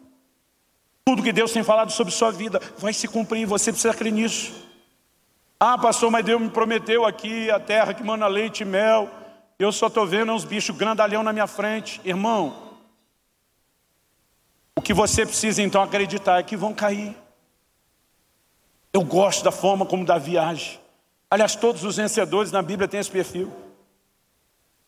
Tudo 1.05 1.23
que 1.23 1.33
Deus 1.33 1.53
tem 1.53 1.63
falado 1.63 1.93
sobre 1.93 2.13
sua 2.13 2.33
vida 2.33 2.61
vai 2.79 2.93
se 2.93 3.07
cumprir, 3.07 3.47
você 3.47 3.71
precisa 3.71 3.95
crer 3.95 4.13
nisso. 4.13 4.53
Ah, 5.61 5.79
pastor, 5.79 6.11
mas 6.11 6.25
Deus 6.25 6.41
me 6.41 6.49
prometeu 6.49 7.05
aqui 7.05 7.51
a 7.51 7.61
terra 7.61 7.95
que 7.95 8.03
manda 8.03 8.27
leite 8.27 8.63
e 8.63 8.65
mel. 8.67 9.09
Eu 9.59 9.71
só 9.71 9.87
estou 9.87 10.07
vendo 10.07 10.33
uns 10.33 10.45
bichos 10.45 10.77
grandalhão 10.77 11.23
na 11.23 11.33
minha 11.33 11.47
frente. 11.47 12.01
Irmão, 12.05 12.75
o 14.77 14.83
que 14.83 14.93
você 14.93 15.25
precisa 15.25 15.63
então 15.63 15.83
acreditar 15.83 16.41
é 16.41 16.43
que 16.43 16.57
vão 16.57 16.75
cair. 16.75 17.17
Eu 18.95 19.03
gosto 19.03 19.43
da 19.43 19.51
forma 19.51 19.85
como 19.85 20.05
Davi 20.05 20.39
age. 20.39 20.79
Aliás, 21.29 21.57
todos 21.57 21.83
os 21.83 21.97
vencedores 21.97 22.53
na 22.53 22.63
Bíblia 22.63 22.87
têm 22.87 23.01
esse 23.01 23.11
perfil. 23.11 23.53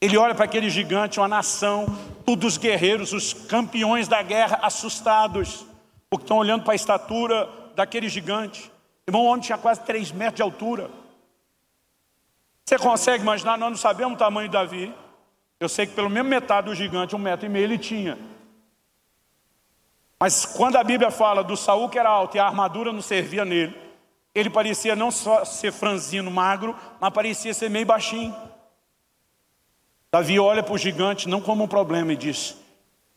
Ele 0.00 0.16
olha 0.16 0.32
para 0.32 0.44
aquele 0.44 0.70
gigante, 0.70 1.18
uma 1.18 1.26
nação, 1.26 1.86
todos 2.24 2.52
os 2.52 2.56
guerreiros, 2.56 3.12
os 3.12 3.32
campeões 3.32 4.06
da 4.06 4.22
guerra, 4.22 4.60
assustados, 4.62 5.66
porque 6.08 6.22
estão 6.22 6.36
olhando 6.36 6.62
para 6.62 6.74
a 6.74 6.76
estatura 6.76 7.50
daquele 7.74 8.08
gigante. 8.08 8.70
Irmão, 9.08 9.22
o 9.22 9.26
homem 9.26 9.40
tinha 9.40 9.58
quase 9.58 9.80
3 9.80 10.12
metros 10.12 10.36
de 10.36 10.42
altura. 10.42 10.88
Você 12.64 12.78
consegue 12.78 13.24
imaginar? 13.24 13.58
Nós 13.58 13.70
não 13.70 13.76
sabemos 13.76 14.14
o 14.14 14.18
tamanho 14.18 14.48
de 14.48 14.52
Davi. 14.52 14.94
Eu 15.58 15.68
sei 15.68 15.84
que 15.84 15.94
pelo 15.94 16.10
menos 16.10 16.30
metade 16.30 16.68
do 16.68 16.76
gigante, 16.76 17.16
um 17.16 17.18
metro 17.18 17.46
e 17.46 17.48
meio, 17.48 17.64
ele 17.64 17.78
tinha. 17.78 18.16
Mas 20.20 20.46
quando 20.46 20.76
a 20.76 20.84
Bíblia 20.84 21.10
fala 21.10 21.42
do 21.42 21.56
Saul 21.56 21.88
que 21.88 21.98
era 21.98 22.08
alto 22.08 22.36
e 22.36 22.40
a 22.40 22.46
armadura 22.46 22.92
não 22.92 23.02
servia 23.02 23.44
nele, 23.44 23.85
ele 24.38 24.50
parecia 24.50 24.94
não 24.94 25.10
só 25.10 25.46
ser 25.46 25.72
franzino, 25.72 26.30
magro, 26.30 26.76
mas 27.00 27.12
parecia 27.12 27.54
ser 27.54 27.70
meio 27.70 27.86
baixinho. 27.86 28.36
Davi 30.12 30.38
olha 30.38 30.62
para 30.62 30.74
o 30.74 30.78
gigante 30.78 31.28
não 31.28 31.40
como 31.40 31.64
um 31.64 31.68
problema 31.68 32.12
e 32.12 32.16
diz: 32.16 32.54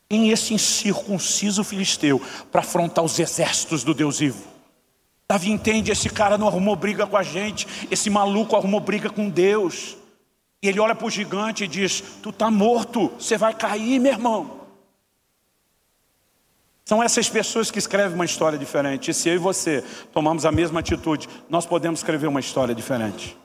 em 0.09 0.29
esse 0.29 0.53
incircunciso 0.53 1.63
filisteu 1.63 2.21
para 2.49 2.61
afrontar 2.61 3.03
os 3.03 3.19
exércitos 3.19 3.83
do 3.83 3.93
Deus 3.93 4.19
vivo. 4.19 4.47
Davi 5.29 5.51
entende, 5.51 5.91
esse 5.91 6.09
cara 6.09 6.37
não 6.37 6.47
arrumou 6.47 6.75
briga 6.75 7.05
com 7.05 7.17
a 7.17 7.21
gente, 7.21 7.67
esse 7.91 8.09
maluco 8.09 8.55
arrumou 8.55 8.79
briga 8.79 9.09
com 9.09 9.29
Deus. 9.29 9.97
E 10.61 10.67
ele 10.67 10.79
olha 10.79 10.95
para 10.95 11.05
o 11.05 11.11
gigante 11.11 11.65
e 11.65 11.67
diz: 11.67 12.01
Tu 12.23 12.29
está 12.29 12.49
morto, 12.49 13.09
você 13.19 13.37
vai 13.37 13.53
cair, 13.53 13.99
meu 13.99 14.13
irmão. 14.13 14.58
São 16.89 17.03
essas 17.03 17.29
pessoas 17.29 17.69
que 17.69 17.77
escrevem 17.77 18.15
uma 18.15 18.25
história 18.25 18.57
diferente. 18.57 19.11
E 19.11 19.13
se 19.13 19.29
eu 19.29 19.35
e 19.35 19.37
você 19.37 19.83
tomamos 20.11 20.43
a 20.43 20.51
mesma 20.51 20.79
atitude, 20.79 21.29
nós 21.47 21.63
podemos 21.63 21.99
escrever 21.99 22.25
uma 22.25 22.39
história 22.39 22.73
diferente. 22.73 23.37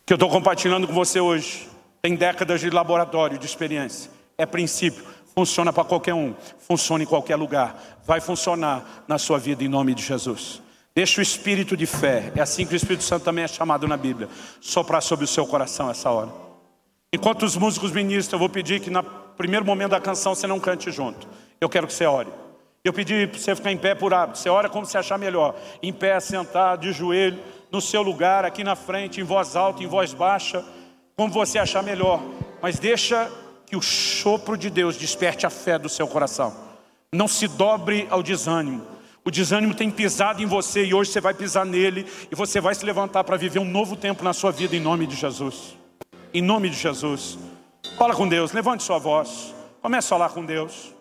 O 0.00 0.06
que 0.06 0.14
eu 0.14 0.16
estou 0.16 0.30
compartilhando 0.30 0.86
com 0.86 0.94
você 0.94 1.20
hoje 1.20 1.68
tem 2.00 2.16
décadas 2.16 2.62
de 2.62 2.70
laboratório, 2.70 3.36
de 3.36 3.44
experiência. 3.44 4.10
É 4.38 4.46
princípio, 4.46 5.04
funciona 5.34 5.70
para 5.70 5.84
qualquer 5.84 6.14
um, 6.14 6.34
funciona 6.60 7.04
em 7.04 7.06
qualquer 7.06 7.36
lugar. 7.36 7.78
Vai 8.06 8.22
funcionar 8.22 9.04
na 9.06 9.18
sua 9.18 9.38
vida 9.38 9.62
em 9.62 9.68
nome 9.68 9.94
de 9.94 10.02
Jesus. 10.02 10.62
Deixa 10.94 11.20
o 11.20 11.22
espírito 11.22 11.76
de 11.76 11.84
fé, 11.84 12.32
é 12.34 12.40
assim 12.40 12.64
que 12.64 12.72
o 12.72 12.76
Espírito 12.76 13.04
Santo 13.04 13.24
também 13.24 13.44
é 13.44 13.48
chamado 13.48 13.86
na 13.86 13.98
Bíblia, 13.98 14.30
soprar 14.62 15.02
sobre 15.02 15.26
o 15.26 15.28
seu 15.28 15.46
coração 15.46 15.90
essa 15.90 16.10
hora. 16.10 16.30
Enquanto 17.12 17.42
os 17.42 17.54
músicos 17.54 17.92
ministram, 17.92 18.36
eu 18.36 18.40
vou 18.40 18.48
pedir 18.48 18.80
que 18.80 18.88
no 18.88 19.02
primeiro 19.36 19.66
momento 19.66 19.90
da 19.90 20.00
canção 20.00 20.34
você 20.34 20.46
não 20.46 20.58
cante 20.58 20.90
junto. 20.90 21.28
Eu 21.60 21.68
quero 21.68 21.86
que 21.86 21.92
você 21.92 22.06
ore. 22.06 22.30
Eu 22.82 22.92
pedi 22.92 23.26
para 23.26 23.38
você 23.38 23.54
ficar 23.54 23.70
em 23.70 23.76
pé 23.76 23.94
por 23.94 24.14
hábito. 24.14 24.38
Você 24.38 24.48
ora 24.48 24.68
como 24.68 24.86
você 24.86 24.96
achar 24.96 25.18
melhor. 25.18 25.54
Em 25.82 25.92
pé, 25.92 26.18
sentado, 26.18 26.80
de 26.80 26.92
joelho, 26.92 27.38
no 27.70 27.80
seu 27.80 28.00
lugar, 28.00 28.46
aqui 28.46 28.64
na 28.64 28.74
frente, 28.74 29.20
em 29.20 29.24
voz 29.24 29.54
alta, 29.54 29.82
em 29.82 29.86
voz 29.86 30.14
baixa, 30.14 30.64
como 31.14 31.30
você 31.30 31.58
achar 31.58 31.82
melhor. 31.82 32.22
Mas 32.62 32.78
deixa 32.78 33.30
que 33.66 33.76
o 33.76 33.82
sopro 33.82 34.56
de 34.56 34.70
Deus 34.70 34.96
desperte 34.96 35.44
a 35.44 35.50
fé 35.50 35.78
do 35.78 35.88
seu 35.88 36.08
coração. 36.08 36.56
Não 37.12 37.28
se 37.28 37.46
dobre 37.46 38.06
ao 38.08 38.22
desânimo. 38.22 38.86
O 39.22 39.30
desânimo 39.30 39.74
tem 39.74 39.90
pisado 39.90 40.42
em 40.42 40.46
você 40.46 40.86
e 40.86 40.94
hoje 40.94 41.10
você 41.10 41.20
vai 41.20 41.34
pisar 41.34 41.66
nele 41.66 42.06
e 42.32 42.34
você 42.34 42.58
vai 42.58 42.74
se 42.74 42.86
levantar 42.86 43.22
para 43.22 43.36
viver 43.36 43.58
um 43.58 43.64
novo 43.66 43.94
tempo 43.94 44.24
na 44.24 44.32
sua 44.32 44.50
vida 44.50 44.74
em 44.74 44.80
nome 44.80 45.06
de 45.06 45.14
Jesus. 45.14 45.76
Em 46.32 46.40
nome 46.40 46.70
de 46.70 46.76
Jesus. 46.76 47.38
Fala 47.98 48.14
com 48.14 48.26
Deus, 48.26 48.52
levante 48.52 48.82
sua 48.82 48.98
voz. 48.98 49.54
Comece 49.82 50.06
a 50.06 50.08
falar 50.08 50.30
com 50.30 50.42
Deus. 50.44 50.94